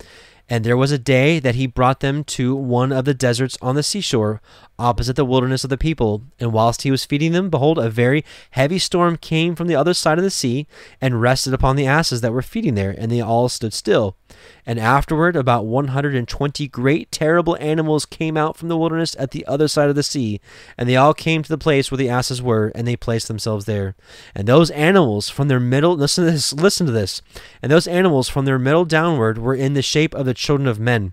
And 0.53 0.65
there 0.65 0.77
was 0.77 0.93
a 0.93 0.99
day 0.99 1.39
that 1.39 1.55
he 1.55 1.67
brought 1.67 2.01
them 2.01 2.25
to 2.25 2.55
one 2.55 2.93
of 2.93 3.07
the 3.07 3.15
deserts 3.15 3.57
on 3.63 3.75
the 3.75 3.83
seashore, 3.83 4.43
opposite 4.79 5.17
the 5.17 5.25
wilderness 5.25 5.65
of 5.65 5.71
the 5.71 5.79
people. 5.79 6.25
And 6.39 6.53
whilst 6.53 6.83
he 6.83 6.91
was 6.91 7.07
feeding 7.07 7.33
them, 7.33 7.49
behold, 7.49 7.79
a 7.79 7.89
very 7.89 8.23
heavy 8.51 8.79
storm 8.79 9.17
came 9.17 9.55
from 9.55 9.67
the 9.67 9.75
other 9.75 9.95
side 9.95 10.19
of 10.19 10.25
the 10.25 10.31
sea, 10.31 10.67
and 11.01 11.23
rested 11.23 11.55
upon 11.55 11.77
the 11.77 11.87
asses 11.87 12.21
that 12.21 12.35
were 12.35 12.43
feeding 12.43 12.75
there, 12.75 12.95
and 12.99 13.11
they 13.11 13.23
all 13.23 13.49
stood 13.49 13.73
still. 13.73 14.15
And 14.65 14.79
afterward, 14.79 15.35
about 15.35 15.67
120 15.67 16.69
great, 16.69 17.11
terrible 17.11 17.57
animals 17.59 18.07
came 18.07 18.37
out 18.37 18.57
from 18.57 18.69
the 18.69 18.77
wilderness 18.77 19.17
at 19.19 19.33
the 19.33 19.45
other 19.47 19.67
side 19.67 19.89
of 19.89 19.97
the 19.97 20.05
sea, 20.05 20.41
and 20.79 20.89
they 20.89 20.95
all 20.95 21.15
came 21.15 21.43
to 21.43 21.49
the 21.49 21.59
place 21.59 21.91
where 21.91 21.99
the 21.99 22.09
asses 22.09 22.41
were, 22.41 22.71
and 22.75 22.87
they 22.87 22.95
placed 22.95 23.27
themselves 23.27 23.65
there. 23.65 23.97
And 24.37 24.47
those 24.47 24.71
animals 24.71 25.29
from 25.29 25.49
their 25.49 25.59
middle, 25.59 25.97
listen 25.97 26.25
to 26.25 26.31
this, 26.31 26.53
listen 26.53 26.87
to 26.87 26.93
this, 26.93 27.23
and 27.61 27.73
those 27.73 27.89
animals 27.89 28.29
from 28.29 28.45
their 28.45 28.59
middle 28.59 28.85
downward 28.85 29.39
were 29.39 29.55
in 29.55 29.75
the 29.75 29.83
shape 29.83 30.15
of 30.15 30.27
the 30.27 30.35
children 30.35 30.69
of 30.69 30.79
men. 30.79 31.13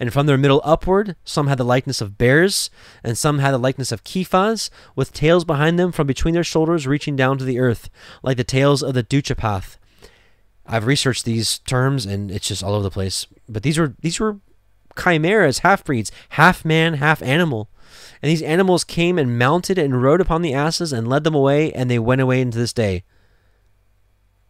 And 0.00 0.10
from 0.10 0.24
their 0.24 0.38
middle 0.38 0.62
upward, 0.64 1.16
some 1.24 1.48
had 1.48 1.58
the 1.58 1.64
likeness 1.64 2.00
of 2.00 2.16
bears, 2.16 2.70
and 3.04 3.18
some 3.18 3.40
had 3.40 3.52
the 3.52 3.58
likeness 3.58 3.92
of 3.92 4.04
kephas, 4.04 4.70
with 4.96 5.12
tails 5.12 5.44
behind 5.44 5.78
them 5.78 5.92
from 5.92 6.06
between 6.06 6.32
their 6.32 6.44
shoulders 6.44 6.86
reaching 6.86 7.14
down 7.14 7.36
to 7.36 7.44
the 7.44 7.58
earth, 7.58 7.90
like 8.22 8.38
the 8.38 8.44
tails 8.44 8.82
of 8.82 8.94
the 8.94 9.02
ducheephath. 9.02 9.76
I've 10.68 10.86
researched 10.86 11.24
these 11.24 11.58
terms 11.60 12.04
and 12.04 12.30
it's 12.30 12.46
just 12.46 12.62
all 12.62 12.74
over 12.74 12.82
the 12.82 12.90
place. 12.90 13.26
But 13.48 13.62
these 13.62 13.78
were 13.78 13.94
these 14.00 14.20
were 14.20 14.38
chimeras, 14.98 15.60
half 15.60 15.84
breeds, 15.84 16.12
half 16.30 16.64
man, 16.64 16.94
half 16.94 17.22
animal. 17.22 17.70
And 18.20 18.30
these 18.30 18.42
animals 18.42 18.84
came 18.84 19.18
and 19.18 19.38
mounted 19.38 19.78
and 19.78 20.02
rode 20.02 20.20
upon 20.20 20.42
the 20.42 20.54
asses 20.54 20.92
and 20.92 21.08
led 21.08 21.24
them 21.24 21.34
away, 21.34 21.72
and 21.72 21.90
they 21.90 21.98
went 21.98 22.20
away 22.20 22.40
into 22.40 22.58
this 22.58 22.72
day. 22.72 23.04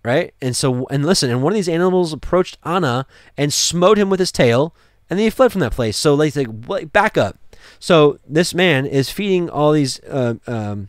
Right? 0.04 0.32
And 0.40 0.56
so, 0.56 0.86
and 0.86 1.04
listen, 1.04 1.30
and 1.30 1.42
one 1.42 1.52
of 1.52 1.56
these 1.56 1.68
animals 1.68 2.12
approached 2.12 2.56
Anna 2.64 3.06
and 3.36 3.52
smote 3.52 3.98
him 3.98 4.08
with 4.08 4.20
his 4.20 4.32
tail, 4.32 4.74
and 5.10 5.18
then 5.18 5.24
he 5.24 5.30
fled 5.30 5.52
from 5.52 5.60
that 5.60 5.72
place. 5.72 5.96
So, 5.96 6.14
like, 6.14 6.34
like 6.66 6.92
back 6.92 7.18
up. 7.18 7.38
So, 7.78 8.18
this 8.26 8.54
man 8.54 8.86
is 8.86 9.10
feeding 9.10 9.50
all 9.50 9.72
these 9.72 10.00
uh, 10.04 10.34
um, 10.46 10.88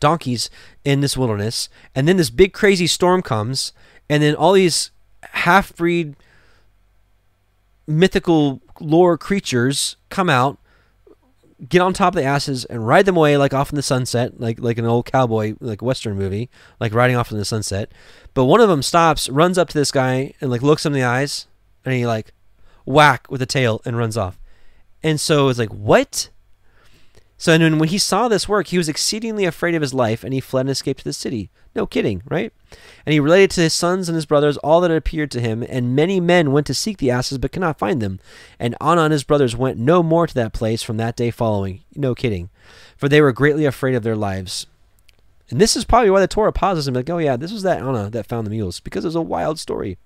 donkeys 0.00 0.50
in 0.84 1.00
this 1.00 1.16
wilderness, 1.16 1.68
and 1.94 2.06
then 2.06 2.18
this 2.18 2.30
big 2.30 2.52
crazy 2.52 2.86
storm 2.86 3.22
comes, 3.22 3.72
and 4.08 4.22
then 4.22 4.34
all 4.34 4.52
these 4.52 4.90
half 5.22 5.74
breed 5.76 6.16
mythical 7.86 8.60
lore 8.80 9.18
creatures 9.18 9.96
come 10.08 10.30
out 10.30 10.58
get 11.68 11.80
on 11.80 11.92
top 11.92 12.14
of 12.14 12.16
the 12.16 12.24
asses 12.24 12.64
and 12.64 12.86
ride 12.86 13.06
them 13.06 13.16
away 13.16 13.36
like 13.36 13.54
off 13.54 13.70
in 13.70 13.76
the 13.76 13.82
sunset 13.82 14.40
like 14.40 14.58
like 14.60 14.78
an 14.78 14.84
old 14.84 15.06
cowboy 15.06 15.54
like 15.60 15.80
western 15.80 16.16
movie 16.16 16.50
like 16.80 16.92
riding 16.92 17.16
off 17.16 17.30
in 17.30 17.38
the 17.38 17.44
sunset. 17.44 17.92
But 18.34 18.46
one 18.46 18.60
of 18.60 18.68
them 18.68 18.82
stops 18.82 19.28
runs 19.28 19.58
up 19.58 19.68
to 19.68 19.78
this 19.78 19.92
guy 19.92 20.34
and 20.40 20.50
like 20.50 20.62
looks 20.62 20.84
him 20.84 20.92
in 20.92 21.00
the 21.00 21.06
eyes 21.06 21.46
and 21.84 21.94
he 21.94 22.06
like 22.06 22.32
whack 22.84 23.30
with 23.30 23.42
a 23.42 23.46
tail 23.46 23.80
and 23.84 23.96
runs 23.96 24.16
off. 24.16 24.38
And 25.02 25.20
so 25.20 25.48
it's 25.48 25.58
like 25.58 25.72
what? 25.72 26.30
So 27.36 27.52
and 27.52 27.78
when 27.78 27.88
he 27.88 27.98
saw 27.98 28.28
this 28.28 28.48
work 28.48 28.68
he 28.68 28.78
was 28.78 28.88
exceedingly 28.88 29.44
afraid 29.44 29.74
of 29.74 29.82
his 29.82 29.94
life 29.94 30.24
and 30.24 30.34
he 30.34 30.40
fled 30.40 30.62
and 30.62 30.70
escaped 30.70 31.00
to 31.00 31.04
the 31.04 31.12
city 31.12 31.50
no 31.74 31.86
kidding, 31.86 32.22
right? 32.28 32.52
And 33.04 33.12
he 33.12 33.20
related 33.20 33.50
to 33.52 33.60
his 33.62 33.74
sons 33.74 34.08
and 34.08 34.16
his 34.16 34.26
brothers 34.26 34.56
all 34.58 34.80
that 34.80 34.90
had 34.90 34.96
appeared 34.96 35.30
to 35.32 35.40
him, 35.40 35.64
and 35.68 35.96
many 35.96 36.20
men 36.20 36.52
went 36.52 36.66
to 36.68 36.74
seek 36.74 36.98
the 36.98 37.10
asses 37.10 37.38
but 37.38 37.52
could 37.52 37.60
not 37.60 37.78
find 37.78 38.00
them. 38.00 38.20
And 38.58 38.76
Anna 38.80 39.02
and 39.02 39.12
his 39.12 39.24
brothers 39.24 39.56
went 39.56 39.78
no 39.78 40.02
more 40.02 40.26
to 40.26 40.34
that 40.34 40.52
place 40.52 40.82
from 40.82 40.96
that 40.98 41.16
day 41.16 41.30
following. 41.30 41.80
No 41.94 42.14
kidding. 42.14 42.50
For 42.96 43.08
they 43.08 43.20
were 43.20 43.32
greatly 43.32 43.64
afraid 43.64 43.94
of 43.94 44.02
their 44.02 44.16
lives. 44.16 44.66
And 45.50 45.60
this 45.60 45.76
is 45.76 45.84
probably 45.84 46.10
why 46.10 46.20
the 46.20 46.28
Torah 46.28 46.52
pauses 46.52 46.86
and 46.86 46.96
like, 46.96 47.10
oh 47.10 47.18
yeah, 47.18 47.36
this 47.36 47.52
was 47.52 47.62
that 47.62 47.82
Anna 47.82 48.08
that 48.10 48.26
found 48.26 48.46
the 48.46 48.50
mules, 48.50 48.80
because 48.80 49.04
it 49.04 49.08
was 49.08 49.16
a 49.16 49.20
wild 49.20 49.58
story. 49.58 49.98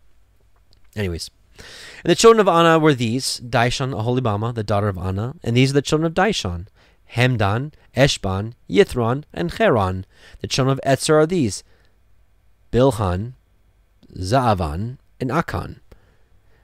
Anyways. 0.97 1.30
And 1.59 2.10
the 2.10 2.16
children 2.16 2.40
of 2.40 2.48
Anna 2.48 2.78
were 2.78 2.94
these 2.94 3.40
Dishon, 3.40 3.94
Aholibama, 3.94 4.55
the 4.55 4.62
daughter 4.62 4.88
of 4.88 4.98
Anna, 4.98 5.36
and 5.43 5.56
these 5.56 5.70
are 5.70 5.74
the 5.74 5.82
children 5.82 6.06
of 6.06 6.14
Dishon. 6.14 6.66
Hemdan, 7.15 7.73
Eshban, 7.97 8.55
Yithron, 8.69 9.24
and 9.33 9.51
Cheron. 9.51 10.05
The 10.41 10.47
children 10.47 10.73
of 10.73 10.81
Etzer 10.87 11.15
are 11.15 11.27
these 11.27 11.62
Bilhan, 12.73 13.33
Zaavan, 14.16 14.99
and 15.20 15.31
Akan. 15.31 15.81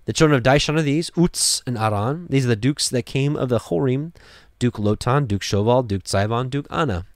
The 0.05 0.13
children 0.13 0.37
of 0.37 0.43
Daishan 0.43 0.79
are 0.79 0.83
these 0.83 1.11
Utz 1.11 1.63
and 1.67 1.79
Aran. 1.79 2.27
These 2.29 2.45
are 2.45 2.49
the 2.49 2.57
dukes 2.57 2.89
that 2.89 3.07
came 3.07 3.37
of 3.37 3.49
the 3.49 3.61
Horim 3.61 4.13
Duke 4.59 4.75
Lotan, 4.75 5.27
Duke 5.27 5.43
Shoval, 5.43 5.87
Duke 5.87 6.05
Zivon, 6.05 6.51
Duke 6.51 6.67
Anna. 6.71 7.07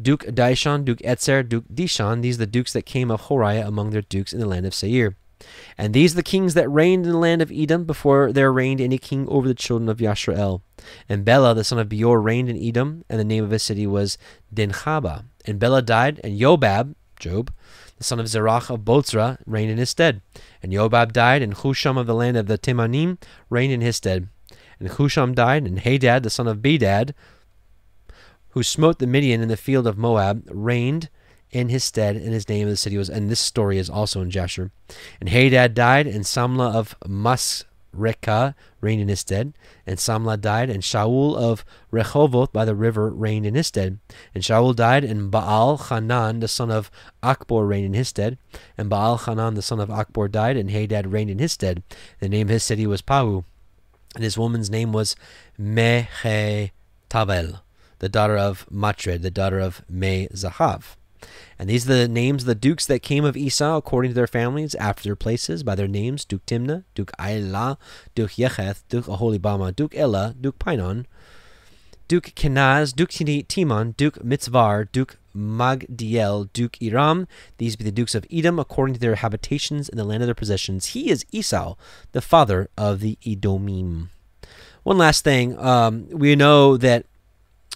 Duke 0.00 0.24
Daishan, 0.26 0.84
Duke 0.84 0.98
Etzer, 0.98 1.48
Duke 1.48 1.64
Dishan. 1.72 2.22
These 2.22 2.36
are 2.36 2.38
the 2.38 2.46
dukes 2.46 2.72
that 2.72 2.86
came 2.86 3.10
of 3.10 3.22
Horiah 3.22 3.66
among 3.66 3.90
their 3.90 4.02
dukes 4.02 4.32
in 4.32 4.40
the 4.40 4.46
land 4.46 4.66
of 4.66 4.74
Seir. 4.74 5.16
And 5.76 5.92
these 5.92 6.12
are 6.12 6.16
the 6.16 6.22
kings 6.22 6.54
that 6.54 6.70
reigned 6.70 7.04
in 7.04 7.12
the 7.12 7.18
land 7.18 7.42
of 7.42 7.52
Edom 7.52 7.84
before 7.84 8.32
there 8.32 8.52
reigned 8.52 8.80
any 8.80 8.98
king 8.98 9.28
over 9.28 9.46
the 9.46 9.54
children 9.54 9.88
of 9.88 9.98
Yashrael. 9.98 10.62
And 11.08 11.24
Bela, 11.24 11.54
the 11.54 11.64
son 11.64 11.78
of 11.78 11.88
Beor, 11.88 12.20
reigned 12.20 12.48
in 12.48 12.56
Edom, 12.56 13.04
and 13.08 13.20
the 13.20 13.24
name 13.24 13.44
of 13.44 13.50
his 13.50 13.62
city 13.62 13.86
was 13.86 14.16
Dinhaba. 14.54 15.24
And 15.44 15.58
Bela 15.58 15.82
died, 15.82 16.20
and 16.24 16.38
Jobab, 16.38 16.94
Job, 17.18 17.52
the 17.98 18.04
son 18.04 18.20
of 18.20 18.26
Zerach 18.26 18.70
of 18.70 18.84
Bozrah, 18.84 19.38
reigned 19.46 19.70
in 19.70 19.78
his 19.78 19.90
stead. 19.90 20.22
And 20.62 20.72
Jobab 20.72 21.12
died, 21.12 21.42
and 21.42 21.54
Husham 21.54 21.98
of 21.98 22.06
the 22.06 22.14
land 22.14 22.36
of 22.36 22.46
the 22.46 22.58
Timanim 22.58 23.18
reigned 23.50 23.72
in 23.72 23.80
his 23.80 23.96
stead. 23.96 24.28
And 24.78 24.90
Husham 24.90 25.34
died, 25.34 25.66
and 25.66 25.78
Hadad, 25.80 26.22
the 26.22 26.30
son 26.30 26.46
of 26.46 26.58
Bedad, 26.58 27.14
who 28.50 28.62
smote 28.62 28.98
the 28.98 29.06
Midian 29.06 29.42
in 29.42 29.48
the 29.48 29.56
field 29.56 29.86
of 29.86 29.98
Moab, 29.98 30.42
reigned 30.50 31.10
in 31.56 31.70
his 31.70 31.84
stead, 31.84 32.16
and 32.16 32.34
his 32.34 32.50
name 32.50 32.66
of 32.66 32.70
the 32.70 32.76
city 32.76 32.98
was, 32.98 33.08
and 33.08 33.30
this 33.30 33.40
story 33.40 33.78
is 33.78 33.88
also 33.88 34.20
in 34.20 34.30
Jasher. 34.30 34.70
And 35.20 35.30
Hadad 35.30 35.72
died, 35.72 36.06
and 36.06 36.24
Samla 36.24 36.74
of 36.74 36.94
Masrekah 37.00 38.54
reigned 38.82 39.00
in 39.00 39.08
his 39.08 39.20
stead. 39.20 39.54
And 39.86 39.98
Samla 39.98 40.38
died, 40.38 40.68
and 40.68 40.82
Shaul 40.82 41.34
of 41.34 41.64
Rehoboth 41.90 42.52
by 42.52 42.66
the 42.66 42.74
river 42.74 43.08
reigned 43.08 43.46
in 43.46 43.54
his 43.54 43.68
stead. 43.68 43.98
And 44.34 44.44
Shaul 44.44 44.76
died, 44.76 45.02
and 45.02 45.30
Baal 45.30 45.78
Hanan, 45.78 46.40
the 46.40 46.48
son 46.48 46.70
of 46.70 46.90
Akbor 47.22 47.66
reigned 47.66 47.86
in 47.86 47.94
his 47.94 48.08
stead. 48.08 48.36
And 48.76 48.90
Baal 48.90 49.16
Hanan, 49.16 49.54
the 49.54 49.62
son 49.62 49.80
of 49.80 49.88
Akbor 49.88 50.28
died, 50.30 50.58
and 50.58 50.70
Hadad 50.70 51.10
reigned 51.10 51.30
in 51.30 51.38
his 51.38 51.52
stead. 51.52 51.82
The 52.20 52.28
name 52.28 52.48
of 52.48 52.52
his 52.52 52.64
city 52.64 52.86
was 52.86 53.00
Pahu. 53.00 53.44
And 54.14 54.22
his 54.24 54.36
woman's 54.36 54.68
name 54.68 54.92
was 54.92 55.16
Mehetabel, 55.58 56.70
the 57.98 58.08
daughter 58.10 58.36
of 58.36 58.66
Matred, 58.70 59.22
the 59.22 59.30
daughter 59.30 59.58
of 59.58 59.82
Me 59.88 60.28
Zahav. 60.34 60.96
And 61.58 61.70
these 61.70 61.88
are 61.88 61.94
the 61.94 62.08
names 62.08 62.42
of 62.42 62.46
the 62.46 62.54
dukes 62.54 62.86
that 62.86 63.02
came 63.02 63.24
of 63.24 63.36
Esau 63.36 63.76
according 63.76 64.10
to 64.10 64.14
their 64.14 64.26
families, 64.26 64.74
after 64.74 65.02
their 65.02 65.16
places, 65.16 65.62
by 65.62 65.74
their 65.74 65.88
names 65.88 66.24
Duke 66.24 66.44
Timnah, 66.46 66.84
Duke 66.94 67.12
Ailah, 67.18 67.78
Duke 68.14 68.32
Yecheth, 68.32 68.82
Duke 68.88 69.06
Aholibama, 69.06 69.74
Duke 69.74 69.94
Elah, 69.94 70.34
Duke 70.38 70.58
Pinon, 70.58 71.06
Duke 72.08 72.32
Kenaz, 72.36 72.94
Duke 72.94 73.10
Timon, 73.48 73.94
Duke 73.96 74.16
Mitzvar, 74.22 74.90
Duke 74.92 75.16
Magdiel, 75.36 76.48
Duke 76.52 76.80
Iram. 76.80 77.26
These 77.58 77.76
be 77.76 77.84
the 77.84 77.90
dukes 77.90 78.14
of 78.14 78.26
Edom 78.30 78.58
according 78.58 78.94
to 78.94 79.00
their 79.00 79.16
habitations 79.16 79.88
in 79.88 79.96
the 79.96 80.04
land 80.04 80.22
of 80.22 80.26
their 80.26 80.34
possessions. 80.34 80.86
He 80.86 81.10
is 81.10 81.24
Esau, 81.32 81.74
the 82.12 82.22
father 82.22 82.68
of 82.76 83.00
the 83.00 83.18
Edomim. 83.24 84.08
One 84.82 84.98
last 84.98 85.24
thing. 85.24 85.58
Um, 85.58 86.08
we 86.10 86.36
know 86.36 86.76
that 86.76 87.06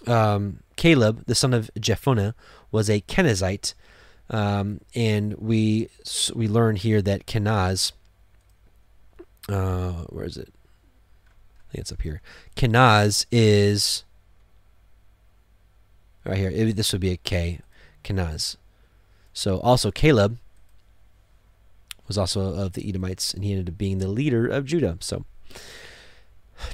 um, 0.07 0.59
Caleb, 0.77 1.25
the 1.25 1.35
son 1.35 1.53
of 1.53 1.69
Jephunneh, 1.77 2.33
was 2.71 2.89
a 2.89 3.01
Kenizzite, 3.01 3.73
um, 4.29 4.81
and 4.95 5.33
we 5.33 5.89
we 6.33 6.47
learn 6.47 6.75
here 6.75 7.01
that 7.01 7.25
Kenaz. 7.25 7.91
Uh, 9.49 10.05
where 10.09 10.25
is 10.25 10.37
it? 10.37 10.53
I 11.69 11.71
think 11.71 11.81
it's 11.81 11.91
up 11.91 12.01
here. 12.01 12.21
Kenaz 12.55 13.25
is 13.31 14.03
right 16.25 16.37
here. 16.37 16.49
It, 16.49 16.75
this 16.75 16.91
would 16.91 17.01
be 17.01 17.11
a 17.11 17.17
K, 17.17 17.59
Kenaz. 18.03 18.57
So 19.33 19.59
also 19.59 19.91
Caleb 19.91 20.37
was 22.07 22.17
also 22.17 22.53
of 22.53 22.73
the 22.73 22.87
Edomites, 22.87 23.33
and 23.33 23.43
he 23.43 23.51
ended 23.51 23.69
up 23.69 23.77
being 23.77 23.99
the 23.99 24.07
leader 24.07 24.45
of 24.47 24.65
Judah. 24.65 24.97
So 24.99 25.25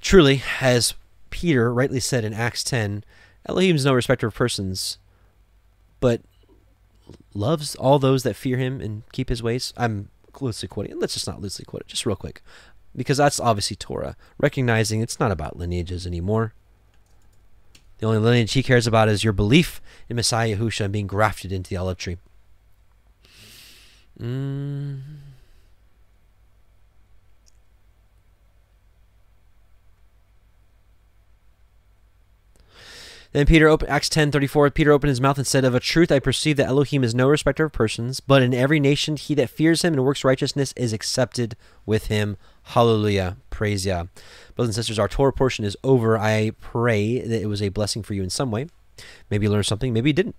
truly, 0.01 0.41
as 0.61 0.95
Peter 1.29 1.71
rightly 1.71 1.99
said 1.99 2.25
in 2.25 2.33
Acts 2.33 2.63
10, 2.63 3.03
Elohim's 3.45 3.85
no 3.85 3.93
respecter 3.93 4.27
of 4.27 4.35
persons, 4.35 4.97
but 5.99 6.21
loves 7.33 7.75
all 7.75 7.99
those 7.99 8.23
that 8.23 8.35
fear 8.35 8.57
him 8.57 8.81
and 8.81 9.03
keep 9.11 9.29
his 9.29 9.43
ways. 9.43 9.73
I'm 9.77 10.09
loosely 10.39 10.67
quoting. 10.67 10.99
Let's 10.99 11.13
just 11.13 11.27
not 11.27 11.41
loosely 11.41 11.65
quote 11.65 11.81
it, 11.81 11.87
just 11.87 12.05
real 12.05 12.15
quick, 12.15 12.41
because 12.95 13.17
that's 13.17 13.39
obviously 13.39 13.75
Torah, 13.75 14.15
recognizing 14.37 15.01
it's 15.01 15.19
not 15.19 15.31
about 15.31 15.57
lineages 15.57 16.05
anymore. 16.05 16.53
The 17.99 18.05
only 18.05 18.19
lineage 18.19 18.53
he 18.53 18.61
cares 18.61 18.85
about 18.85 19.09
is 19.09 19.23
your 19.23 19.33
belief 19.33 19.81
in 20.07 20.15
Messiah 20.15 20.55
Yahusha 20.55 20.81
and 20.81 20.93
being 20.93 21.07
grafted 21.07 21.51
into 21.51 21.69
the 21.69 21.77
olive 21.77 21.97
tree. 21.97 22.17
Mm. 24.19 25.01
Then 33.33 33.45
Peter 33.45 33.67
opened 33.67 33.91
Acts 33.91 34.09
ten 34.09 34.31
thirty 34.31 34.47
four. 34.47 34.69
Peter 34.71 34.91
opened 34.91 35.09
his 35.09 35.21
mouth 35.21 35.37
and 35.37 35.45
said, 35.45 35.65
"Of 35.65 35.75
a 35.75 35.79
truth, 35.79 36.11
I 36.11 36.19
perceive 36.19 36.57
that 36.57 36.67
Elohim 36.67 37.03
is 37.03 37.13
no 37.13 37.27
respecter 37.27 37.65
of 37.65 37.73
persons, 37.73 38.19
but 38.19 38.41
in 38.41 38.53
every 38.53 38.79
nation 38.79 39.17
he 39.17 39.35
that 39.35 39.49
fears 39.49 39.83
him 39.83 39.93
and 39.93 40.03
works 40.03 40.23
righteousness 40.23 40.73
is 40.75 40.93
accepted 40.93 41.55
with 41.85 42.07
him." 42.07 42.37
Hallelujah, 42.63 43.37
praise 43.49 43.85
Yah. 43.85 44.05
Brothers 44.55 44.69
and 44.69 44.75
sisters, 44.75 44.99
our 44.99 45.07
Torah 45.07 45.33
portion 45.33 45.65
is 45.65 45.77
over. 45.83 46.17
I 46.17 46.51
pray 46.59 47.19
that 47.19 47.41
it 47.41 47.47
was 47.47 47.61
a 47.61 47.69
blessing 47.69 48.03
for 48.03 48.13
you 48.13 48.23
in 48.23 48.29
some 48.29 48.51
way. 48.51 48.67
Maybe 49.29 49.45
you 49.45 49.51
learned 49.51 49.65
something, 49.65 49.93
maybe 49.93 50.09
you 50.09 50.13
didn't. 50.13 50.35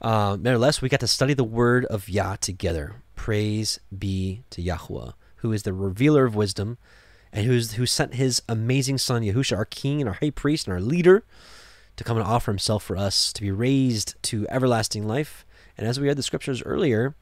Uh, 0.00 0.36
nevertheless, 0.40 0.80
we 0.80 0.88
got 0.88 1.00
to 1.00 1.06
study 1.06 1.34
the 1.34 1.44
word 1.44 1.84
of 1.86 2.08
Yah 2.08 2.36
together. 2.36 3.02
Praise 3.14 3.78
be 3.96 4.42
to 4.50 4.62
Yahweh, 4.62 5.10
who 5.36 5.52
is 5.52 5.64
the 5.64 5.74
revealer 5.74 6.24
of 6.24 6.34
wisdom, 6.34 6.78
and 7.32 7.44
who's 7.44 7.72
who 7.72 7.86
sent 7.86 8.14
his 8.14 8.40
amazing 8.48 8.98
son 8.98 9.22
Yahusha, 9.22 9.56
our 9.56 9.66
King 9.66 10.00
and 10.00 10.08
our 10.08 10.14
High 10.14 10.30
Priest 10.30 10.66
and 10.66 10.74
our 10.74 10.80
leader 10.80 11.24
to 11.96 12.04
come 12.04 12.16
and 12.16 12.26
offer 12.26 12.50
himself 12.50 12.82
for 12.82 12.96
us 12.96 13.32
to 13.32 13.42
be 13.42 13.50
raised 13.50 14.14
to 14.24 14.46
everlasting 14.48 15.06
life. 15.06 15.44
And 15.76 15.86
as 15.86 15.98
we 15.98 16.06
read 16.06 16.16
the 16.16 16.22
scriptures 16.22 16.62
earlier, 16.62 17.14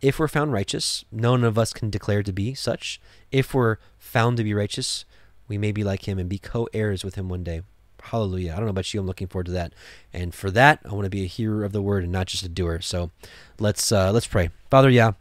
if 0.00 0.18
we're 0.18 0.28
found 0.28 0.52
righteous, 0.52 1.04
none 1.10 1.44
of 1.44 1.58
us 1.58 1.72
can 1.72 1.90
declare 1.90 2.22
to 2.22 2.32
be 2.32 2.54
such. 2.54 3.00
If 3.32 3.52
we're 3.52 3.78
found 3.98 4.36
to 4.36 4.44
be 4.44 4.54
righteous, 4.54 5.04
we 5.48 5.58
may 5.58 5.72
be 5.72 5.82
like 5.82 6.06
him 6.06 6.18
and 6.18 6.28
be 6.28 6.38
co 6.38 6.68
heirs 6.72 7.04
with 7.04 7.16
him 7.16 7.28
one 7.28 7.42
day. 7.42 7.62
Hallelujah. 8.00 8.52
I 8.52 8.56
don't 8.56 8.66
know 8.66 8.70
about 8.70 8.92
you. 8.94 9.00
I'm 9.00 9.06
looking 9.06 9.26
forward 9.26 9.46
to 9.46 9.52
that. 9.52 9.72
And 10.12 10.34
for 10.34 10.50
that, 10.52 10.80
I 10.84 10.94
want 10.94 11.04
to 11.04 11.10
be 11.10 11.24
a 11.24 11.26
hearer 11.26 11.64
of 11.64 11.72
the 11.72 11.82
word 11.82 12.04
and 12.04 12.12
not 12.12 12.28
just 12.28 12.44
a 12.44 12.48
doer. 12.48 12.80
So 12.80 13.10
let's 13.58 13.90
uh, 13.90 14.12
let's 14.12 14.26
pray. 14.26 14.50
Father, 14.70 14.88
yeah. 14.88 15.12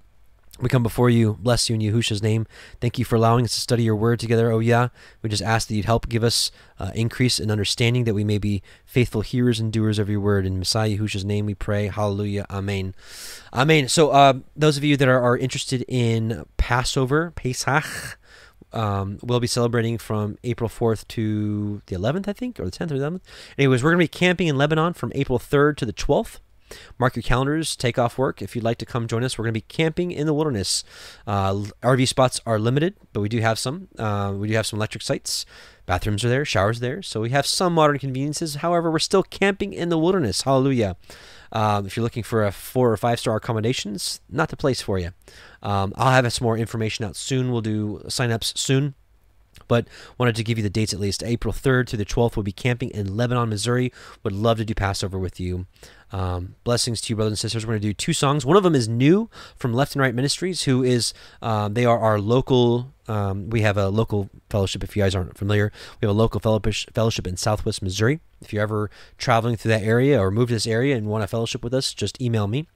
We 0.60 0.70
come 0.70 0.84
before 0.84 1.10
you, 1.10 1.38
bless 1.40 1.70
you 1.70 1.76
in 1.76 1.82
Yahusha's 1.82 2.24
name. 2.24 2.48
Thank 2.82 2.98
you 2.98 3.06
for 3.06 3.16
allowing 3.16 3.46
us 3.46 3.54
to 3.54 3.62
study 3.62 3.84
your 3.84 3.96
word 3.96 4.20
together, 4.20 4.52
oh 4.52 4.60
yeah. 4.60 4.90
We 5.22 5.30
just 5.30 5.44
ask 5.44 5.68
that 5.68 5.76
you'd 5.76 5.86
help 5.86 6.10
give 6.10 6.24
us 6.24 6.52
uh, 6.80 6.92
increase 6.96 7.40
in 7.40 7.52
understanding 7.52 8.06
that 8.06 8.14
we 8.14 8.24
may 8.24 8.38
be 8.38 8.64
faithful 8.86 9.22
hearers 9.22 9.60
and 9.60 9.72
doers 9.72 10.00
of 10.00 10.10
your 10.10 10.20
word. 10.20 10.46
In 10.46 10.58
Messiah 10.58 10.98
Yahusha's 10.98 11.26
name 11.26 11.46
we 11.46 11.54
pray. 11.54 11.88
Hallelujah. 11.88 12.46
Amen. 12.50 12.96
Amen. 13.54 13.88
So, 13.88 14.10
uh, 14.10 14.34
those 14.56 14.78
of 14.78 14.84
you 14.84 14.98
that 14.98 15.08
are, 15.08 15.22
are 15.22 15.38
interested 15.38 15.86
in 15.88 16.46
Passover, 16.58 17.32
Pesach, 17.36 18.18
um, 18.74 19.20
we'll 19.22 19.40
be 19.40 19.48
celebrating 19.48 19.98
from 19.98 20.38
April 20.44 20.70
4th 20.70 21.08
to 21.10 21.82
the 21.86 21.96
11th, 21.96 22.28
I 22.28 22.34
think, 22.34 22.60
or 22.60 22.66
the 22.66 22.72
10th 22.72 22.92
or 22.92 23.00
the 23.00 23.10
11th. 23.10 23.22
Anyways, 23.58 23.84
we're 23.84 23.92
going 23.92 24.00
to 24.00 24.04
be 24.04 24.20
camping 24.20 24.48
in 24.48 24.58
Lebanon 24.58 24.94
from 24.94 25.12
April 25.16 25.40
3rd 25.40 25.78
to 25.78 25.86
the 25.86 25.94
12th. 25.94 26.40
Mark 27.00 27.16
your 27.16 27.24
calendars, 27.24 27.76
take 27.76 27.98
off 27.98 28.18
work. 28.18 28.42
If 28.42 28.56
you'd 28.56 28.64
like 28.64 28.78
to 28.80 28.86
come 28.86 29.08
join 29.08 29.24
us, 29.24 29.38
we're 29.38 29.44
going 29.44 29.54
to 29.54 29.60
be 29.60 29.66
camping 29.68 30.12
in 30.12 30.28
the 30.28 30.34
wilderness. 30.34 30.84
Uh, 31.26 31.54
RV 31.82 32.08
spots 32.08 32.42
are 32.46 32.60
limited, 32.60 32.96
but 33.14 33.22
we 33.22 33.30
do 33.30 33.40
have 33.40 33.60
some. 33.60 33.88
Uh, 33.98 34.34
we 34.36 34.48
do 34.48 34.54
have 34.56 34.66
some 34.66 34.78
electric 34.78 35.04
sites. 35.04 35.46
Bathrooms 35.86 36.26
are 36.26 36.30
there, 36.30 36.44
showers 36.44 36.80
there. 36.80 37.02
So 37.02 37.22
we 37.22 37.30
have 37.30 37.46
some 37.46 37.74
modern 37.74 37.98
conveniences. 37.98 38.56
However, 38.56 38.92
we're 38.92 39.00
still 39.00 39.24
camping 39.24 39.74
in 39.74 39.90
the 39.90 39.98
wilderness. 39.98 40.42
Hallelujah. 40.42 40.98
Um, 41.52 41.86
if 41.86 41.96
you're 41.96 42.04
looking 42.04 42.24
for 42.24 42.46
a 42.46 42.52
four 42.52 42.92
or 42.92 42.98
five 42.98 43.20
star 43.20 43.38
accommodations, 43.38 44.20
not 44.30 44.50
the 44.50 44.58
place 44.58 44.82
for 44.82 45.00
you. 45.00 45.12
Um, 45.64 45.94
I'll 45.96 46.12
have 46.12 46.32
some 46.34 46.46
more 46.46 46.58
information 46.58 47.06
out 47.06 47.16
soon. 47.16 47.52
We'll 47.52 47.62
do 47.62 48.02
signups 48.08 48.58
soon 48.58 48.96
but 49.68 49.88
wanted 50.18 50.36
to 50.36 50.44
give 50.44 50.58
you 50.58 50.64
the 50.64 50.70
dates 50.70 50.94
at 50.94 51.00
least. 51.00 51.24
April 51.24 51.54
3rd 51.54 51.90
through 51.90 51.98
the 51.98 52.06
12th, 52.06 52.36
we'll 52.36 52.44
be 52.44 52.52
camping 52.52 52.90
in 52.92 53.16
Lebanon, 53.16 53.50
Missouri. 53.50 53.92
Would 54.24 54.34
love 54.34 54.58
to 54.58 54.66
do 54.66 54.74
Passover 54.74 55.18
with 55.18 55.40
you. 55.40 55.66
Um, 56.12 56.56
blessings 56.64 57.02
to 57.02 57.12
you, 57.12 57.16
brothers 57.16 57.32
and 57.32 57.40
sisters. 57.40 57.66
We're 57.66 57.74
going 57.74 57.82
to 57.82 57.88
do 57.90 57.94
two 57.94 58.14
songs. 58.14 58.46
One 58.46 58.58
of 58.58 58.64
them 58.64 58.76
is 58.76 58.88
new 58.88 59.30
from 59.56 59.74
Left 59.74 59.94
and 59.94 60.02
Right 60.02 60.16
Ministries, 60.16 60.64
who 60.64 60.84
is, 60.84 61.14
um, 61.42 61.74
they 61.74 61.86
are 61.86 62.00
our 62.00 62.20
local, 62.20 62.94
um, 63.08 63.50
we 63.50 63.62
have 63.62 63.78
a 63.78 63.90
local 63.90 64.30
fellowship, 64.50 64.84
if 64.84 64.96
you 64.96 65.04
guys 65.04 65.16
aren't 65.16 65.38
familiar. 65.38 65.72
We 66.02 66.08
have 66.08 66.16
a 66.16 66.20
local 66.20 66.40
fellowship 66.40 67.28
in 67.28 67.38
Southwest 67.38 67.82
Missouri. 67.82 68.22
If 68.42 68.54
you're 68.54 68.64
ever 68.64 68.90
traveling 69.18 69.58
through 69.58 69.72
that 69.72 69.84
area 69.84 70.20
or 70.22 70.32
move 70.32 70.50
to 70.50 70.56
this 70.56 70.68
area 70.68 70.96
and 70.96 71.08
want 71.08 71.24
a 71.24 71.28
fellowship 71.28 71.64
with 71.64 71.74
us, 71.74 71.94
just 71.94 72.22
email 72.22 72.48
me. 72.48 72.68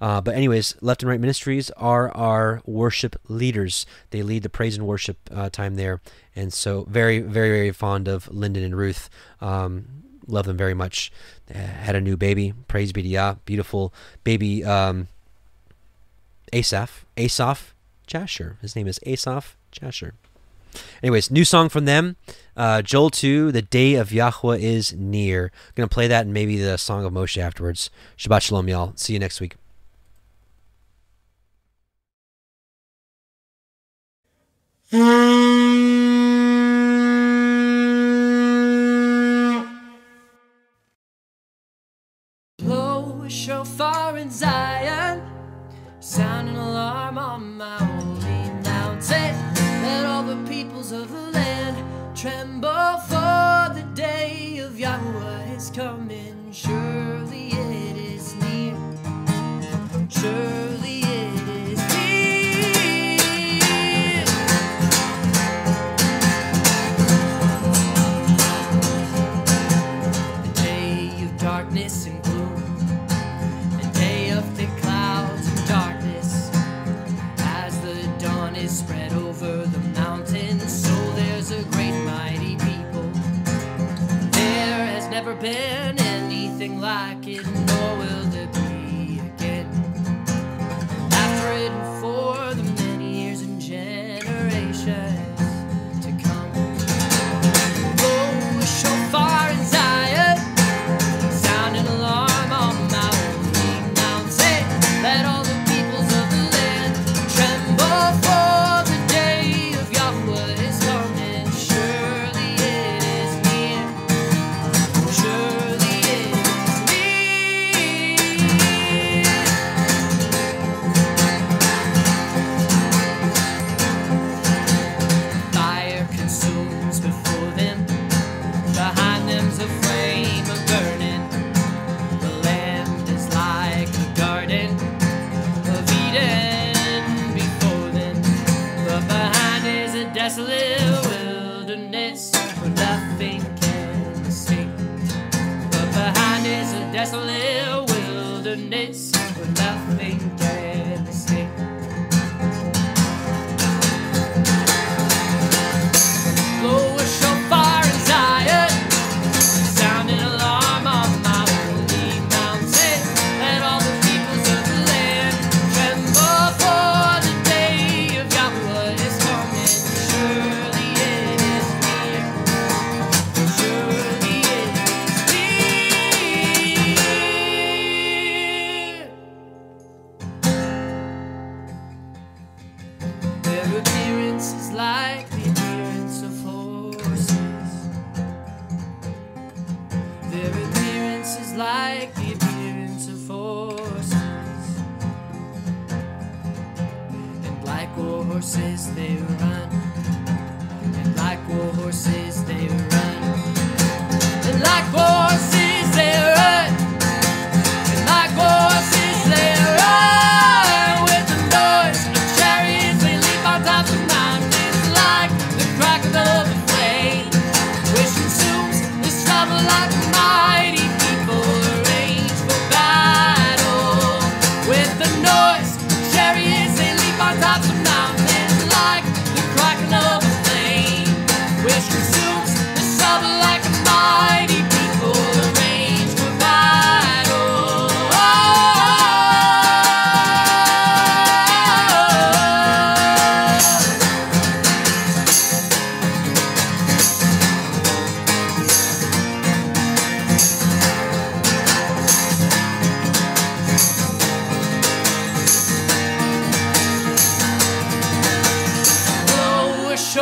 Uh, 0.00 0.20
but 0.20 0.34
anyways, 0.34 0.76
Left 0.80 1.02
and 1.02 1.10
Right 1.10 1.20
Ministries 1.20 1.70
are 1.72 2.10
our 2.10 2.62
worship 2.66 3.16
leaders. 3.28 3.86
They 4.10 4.22
lead 4.22 4.42
the 4.42 4.48
praise 4.48 4.76
and 4.76 4.86
worship 4.86 5.18
uh, 5.34 5.50
time 5.50 5.76
there, 5.76 6.00
and 6.34 6.52
so 6.52 6.84
very, 6.88 7.20
very, 7.20 7.50
very 7.50 7.72
fond 7.72 8.08
of 8.08 8.28
Lyndon 8.32 8.64
and 8.64 8.76
Ruth. 8.76 9.08
Um, 9.40 9.86
love 10.26 10.46
them 10.46 10.56
very 10.56 10.74
much. 10.74 11.12
had 11.52 11.94
a 11.94 12.00
new 12.00 12.16
baby. 12.16 12.52
Praise 12.68 12.92
be 12.92 13.02
to 13.02 13.08
Yah. 13.08 13.34
Beautiful 13.44 13.92
baby. 14.24 14.64
Um, 14.64 15.08
Asaph. 16.52 17.04
Asaph 17.16 17.74
Jasher. 18.06 18.58
His 18.62 18.76
name 18.76 18.86
is 18.86 19.00
Asaph 19.04 19.56
Jasher. 19.70 20.14
Anyways, 21.02 21.30
new 21.30 21.44
song 21.44 21.68
from 21.68 21.84
them. 21.84 22.16
Uh, 22.56 22.80
Joel 22.80 23.10
2, 23.10 23.52
The 23.52 23.62
Day 23.62 23.94
of 23.94 24.12
Yahweh 24.12 24.56
is 24.56 24.94
Near. 24.94 25.52
I'm 25.52 25.72
going 25.74 25.88
to 25.88 25.92
play 25.92 26.08
that 26.08 26.24
and 26.24 26.32
maybe 26.32 26.56
the 26.56 26.78
Song 26.78 27.04
of 27.04 27.12
Moshe 27.12 27.36
afterwards. 27.36 27.90
Shabbat 28.16 28.42
Shalom, 28.42 28.68
y'all. 28.68 28.92
See 28.96 29.12
you 29.12 29.18
next 29.18 29.40
week. 29.40 29.56
Blow 34.90 35.42
coming. 55.76 56.35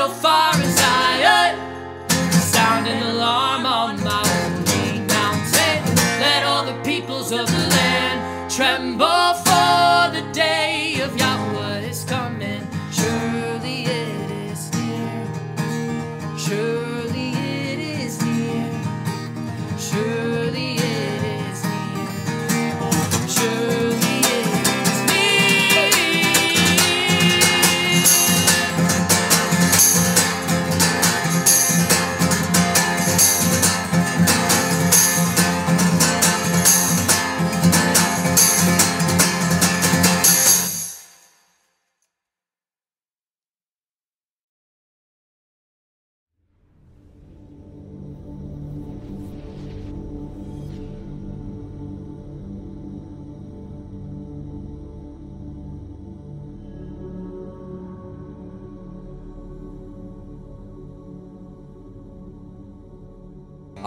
so 0.05 0.10
far 0.10 0.64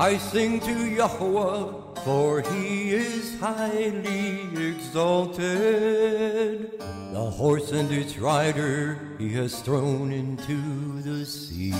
I 0.07 0.17
sing 0.19 0.61
to 0.61 0.71
Yahweh, 0.71 1.73
for 2.05 2.39
he 2.39 2.91
is 2.91 3.37
highly 3.41 4.39
exalted. 4.69 5.41
The 7.11 7.29
horse 7.29 7.73
and 7.73 7.91
its 7.91 8.17
rider 8.17 8.97
he 9.19 9.33
has 9.33 9.59
thrown 9.59 10.13
into 10.13 11.01
the 11.01 11.25
sea. 11.25 11.71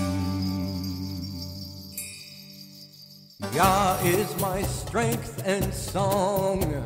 Yah 3.53 3.97
is 4.03 4.35
my 4.41 4.61
strength 4.63 5.41
and 5.45 5.73
song, 5.73 6.83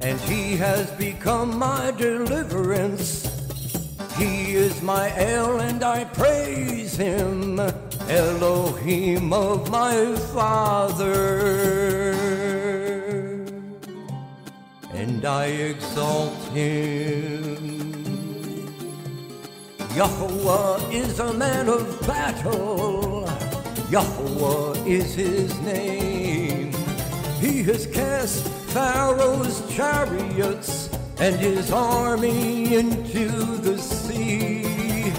and 0.00 0.20
he 0.20 0.56
has 0.58 0.92
become 0.92 1.58
my 1.58 1.90
deliverance. 1.90 3.33
He 4.16 4.54
is 4.54 4.80
my 4.80 5.12
El 5.16 5.60
and 5.60 5.82
I 5.82 6.04
praise 6.04 6.96
him, 6.96 7.58
Elohim 8.08 9.32
of 9.32 9.68
my 9.70 10.14
Father. 10.32 12.12
And 14.92 15.24
I 15.24 15.46
exalt 15.46 16.38
him. 16.52 18.04
Yahweh 19.96 20.90
is 20.92 21.18
a 21.18 21.32
man 21.34 21.68
of 21.68 22.00
battle. 22.06 23.28
Yahweh 23.90 24.78
is 24.86 25.14
his 25.14 25.60
name. 25.62 26.72
He 27.40 27.64
has 27.64 27.88
cast 27.88 28.46
Pharaoh's 28.72 29.60
chariots 29.74 30.88
and 31.24 31.36
his 31.36 31.70
army 31.72 32.74
into 32.74 33.30
the 33.62 33.78
sea. 33.78 35.10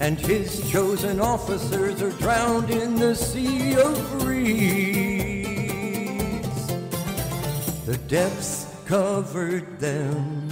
And 0.00 0.18
his 0.18 0.68
chosen 0.68 1.20
officers 1.20 2.02
are 2.02 2.10
drowned 2.18 2.70
in 2.70 2.96
the 2.96 3.14
sea 3.14 3.76
of 3.76 4.24
reeds. 4.26 5.62
The 7.86 7.96
depths 8.08 8.66
covered 8.86 9.78
them. 9.78 10.50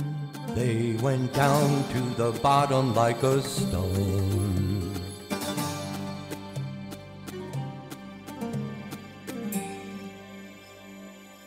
They 0.54 0.96
went 1.02 1.32
down 1.32 1.88
to 1.88 2.00
the 2.14 2.30
bottom 2.40 2.94
like 2.94 3.20
a 3.24 3.42
stone. 3.42 4.94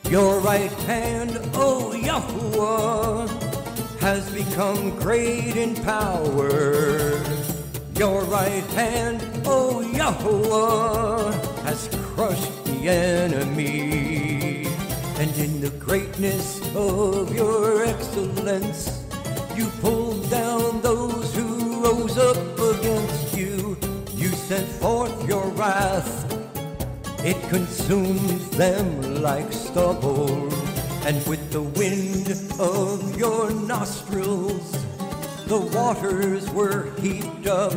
Your 0.10 0.41
right 0.41 0.72
hand, 0.84 1.38
O 1.56 1.94
Yahuwah, 1.95 3.52
has 4.03 4.30
become 4.31 4.89
great 4.99 5.55
in 5.55 5.73
power. 5.75 7.23
Your 7.95 8.21
right 8.25 8.69
hand, 8.75 9.23
O 9.45 9.81
Yahuwah, 9.81 11.34
has 11.63 11.88
crushed 12.11 12.65
the 12.65 12.89
enemy. 12.89 14.67
And 15.21 15.31
in 15.38 15.61
the 15.61 15.71
greatness 15.80 16.59
of 16.75 17.34
your 17.34 17.85
excellence, 17.85 19.05
you 19.55 19.67
pulled 19.80 20.30
down 20.30 20.81
those 20.81 21.34
who 21.34 21.81
rose 21.81 22.17
up 22.17 22.59
against 22.59 23.38
you. 23.38 23.77
You 24.13 24.27
sent 24.49 24.67
forth 24.67 25.15
your 25.30 25.47
wrath 25.51 26.23
it 27.25 27.41
consumes 27.47 28.49
them 28.49 29.21
like 29.21 29.53
stubble, 29.53 30.49
and 31.05 31.25
with 31.27 31.51
the 31.51 31.61
wind 31.61 32.31
of 32.59 33.17
your 33.17 33.51
nostrils, 33.51 34.71
the 35.47 35.59
waters 35.59 36.49
were 36.51 36.93
heaped 36.99 37.45
up. 37.45 37.73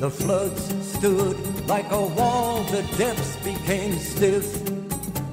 The 0.00 0.10
floods 0.10 0.64
stood 0.96 1.68
like 1.68 1.90
a 1.92 2.06
wall, 2.06 2.64
the 2.64 2.82
depths 2.98 3.36
became 3.44 3.96
stiff 3.98 4.68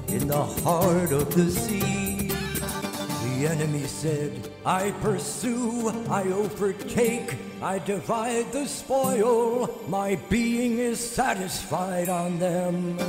in 0.10 0.27
the 0.27 0.45
heart 0.64 1.11
of 1.11 1.34
the 1.34 1.49
sea. 1.49 2.27
The 2.27 3.48
enemy 3.48 3.85
said, 3.85 4.48
I 4.64 4.91
pursue, 5.02 5.89
I 6.07 6.23
overtake, 6.26 7.35
I 7.64 7.80
divide 7.80 8.52
the 8.52 8.68
spoil, 8.68 9.81
my 9.88 10.18
being 10.30 10.77
is 10.77 10.99
satisfied 10.99 12.10
on 12.10 12.38
them. 12.38 12.99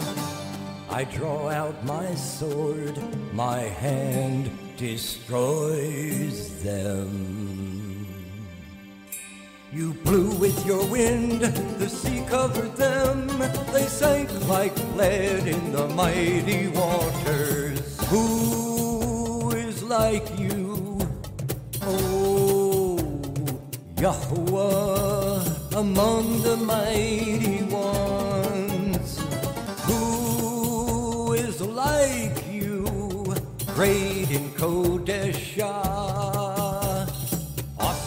I 0.92 1.04
draw 1.04 1.48
out 1.48 1.82
my 1.86 2.14
sword, 2.14 2.98
my 3.32 3.60
hand 3.60 4.50
destroys 4.76 6.62
them. 6.62 8.06
You 9.72 9.94
blew 10.04 10.34
with 10.34 10.66
your 10.66 10.86
wind, 10.88 11.40
the 11.40 11.88
sea 11.88 12.22
covered 12.28 12.76
them. 12.76 13.26
They 13.72 13.86
sank 13.86 14.28
like 14.48 14.76
lead 14.94 15.46
in 15.46 15.72
the 15.72 15.88
mighty 15.88 16.68
waters. 16.68 17.98
Who 18.10 19.50
is 19.52 19.82
like 19.82 20.38
you? 20.38 20.98
Oh, 21.80 22.98
Yahweh 23.98 25.40
among 25.74 26.42
the 26.42 26.58
mighty 26.58 27.62
ones. 27.64 28.31
Like 31.84 32.38
you? 32.50 32.84
Great 33.74 34.30
in 34.30 34.50
Kodeshah 34.50 36.12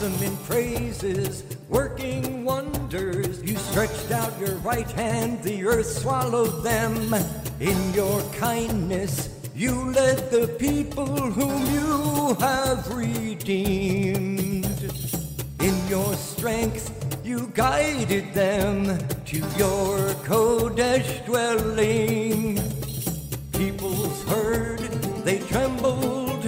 awesome 0.06 0.23
in 0.23 0.35
praises, 0.38 1.43
working 1.69 2.43
wonders. 2.43 3.41
You 3.41 3.56
stretched 3.56 4.11
out 4.11 4.38
your 4.39 4.56
right 4.57 4.89
hand, 4.91 5.41
the 5.41 5.65
earth 5.65 5.88
swallowed 5.88 6.64
them. 6.64 7.14
In 7.60 7.93
your 7.93 8.22
kindness, 8.34 9.30
you 9.56 9.91
led 9.91 10.30
the 10.31 10.47
people 10.60 11.06
whom 11.07 11.65
you 11.73 12.35
have 12.39 12.93
redeemed. 12.93 14.76
In 15.60 15.88
your 15.88 16.14
strength, 16.15 16.91
you 17.26 17.47
guided 17.53 18.34
them 18.34 18.97
to 19.26 19.38
your 19.57 19.97
Kodesh 20.27 21.26
dwelling. 21.26 22.74
Peoples 23.57 24.22
heard, 24.23 24.80
they 25.23 25.40
trembled, 25.40 26.45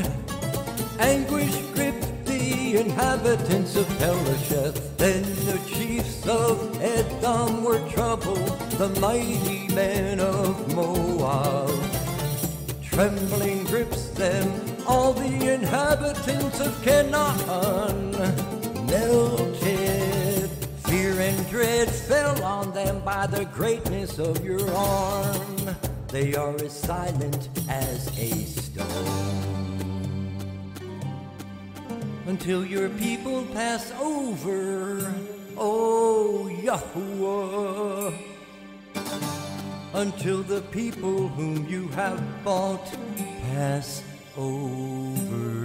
anguish 1.00 1.56
gripped 1.74 2.26
the 2.26 2.78
inhabitants 2.78 3.78
of 3.78 3.86
Pelasheth. 3.98 4.98
Then 4.98 5.24
the 5.46 5.58
chiefs 5.68 6.28
of 6.28 6.82
Edom 6.82 7.64
were 7.64 7.80
troubled, 7.90 8.60
the 8.72 8.90
mighty 9.00 9.70
men 9.74 10.20
of 10.20 10.76
Moab. 10.76 11.72
Trembling 12.84 13.64
grips 13.66 14.10
them, 14.10 14.52
all 14.86 15.14
the 15.14 15.54
inhabitants 15.54 16.60
of 16.60 16.82
Canaan 16.84 18.12
melted. 18.88 20.50
Fear 20.88 21.22
and 21.22 21.50
dread 21.50 21.90
fell 21.90 22.44
on 22.44 22.74
them 22.74 23.00
by 23.06 23.28
the 23.28 23.46
greatness 23.46 24.20
of 24.20 24.44
your 24.44 24.70
arm. 24.76 25.76
They 26.10 26.36
are 26.36 26.56
as 26.56 26.72
silent 26.72 27.50
as 27.68 28.08
a 28.18 28.32
stone 28.46 29.38
until 32.28 32.66
your 32.66 32.88
people 32.90 33.46
pass 33.54 33.92
over, 34.00 35.14
O 35.58 36.50
Yahuwah. 36.64 38.18
Until 39.94 40.44
the 40.44 40.62
people 40.72 41.28
whom 41.28 41.68
you 41.68 41.90
have 41.90 42.22
bought 42.44 42.88
pass 43.52 44.02
over. 44.38 45.58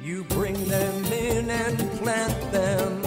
You 0.00 0.22
bring 0.28 0.62
them 0.66 1.04
in 1.06 1.50
and 1.50 1.78
plant 1.98 2.52
them 2.52 3.04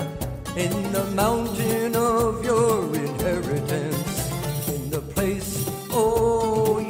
in 0.58 0.92
the 0.92 1.06
mountain 1.16 1.96
of 1.96 2.44
your 2.44 2.99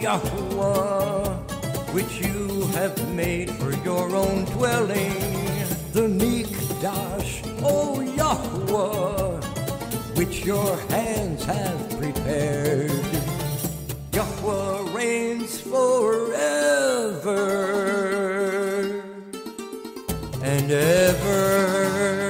Yahuwah, 0.10 1.38
which 1.94 2.20
you 2.20 2.66
have 2.74 2.98
made 3.14 3.52
for 3.52 3.72
your 3.86 4.16
own 4.16 4.46
dwelling, 4.46 5.14
the 5.94 6.08
Mikdash, 6.08 7.46
O 7.62 8.00
Yahuwah, 8.18 9.44
which 10.18 10.44
your 10.44 10.78
hands 10.90 11.46
have 11.46 11.90
prepared. 12.00 12.90
Yahweh 14.12 14.92
reigns 14.98 15.62
forever 15.62 17.44
and 20.42 20.72
ever. 20.72 22.29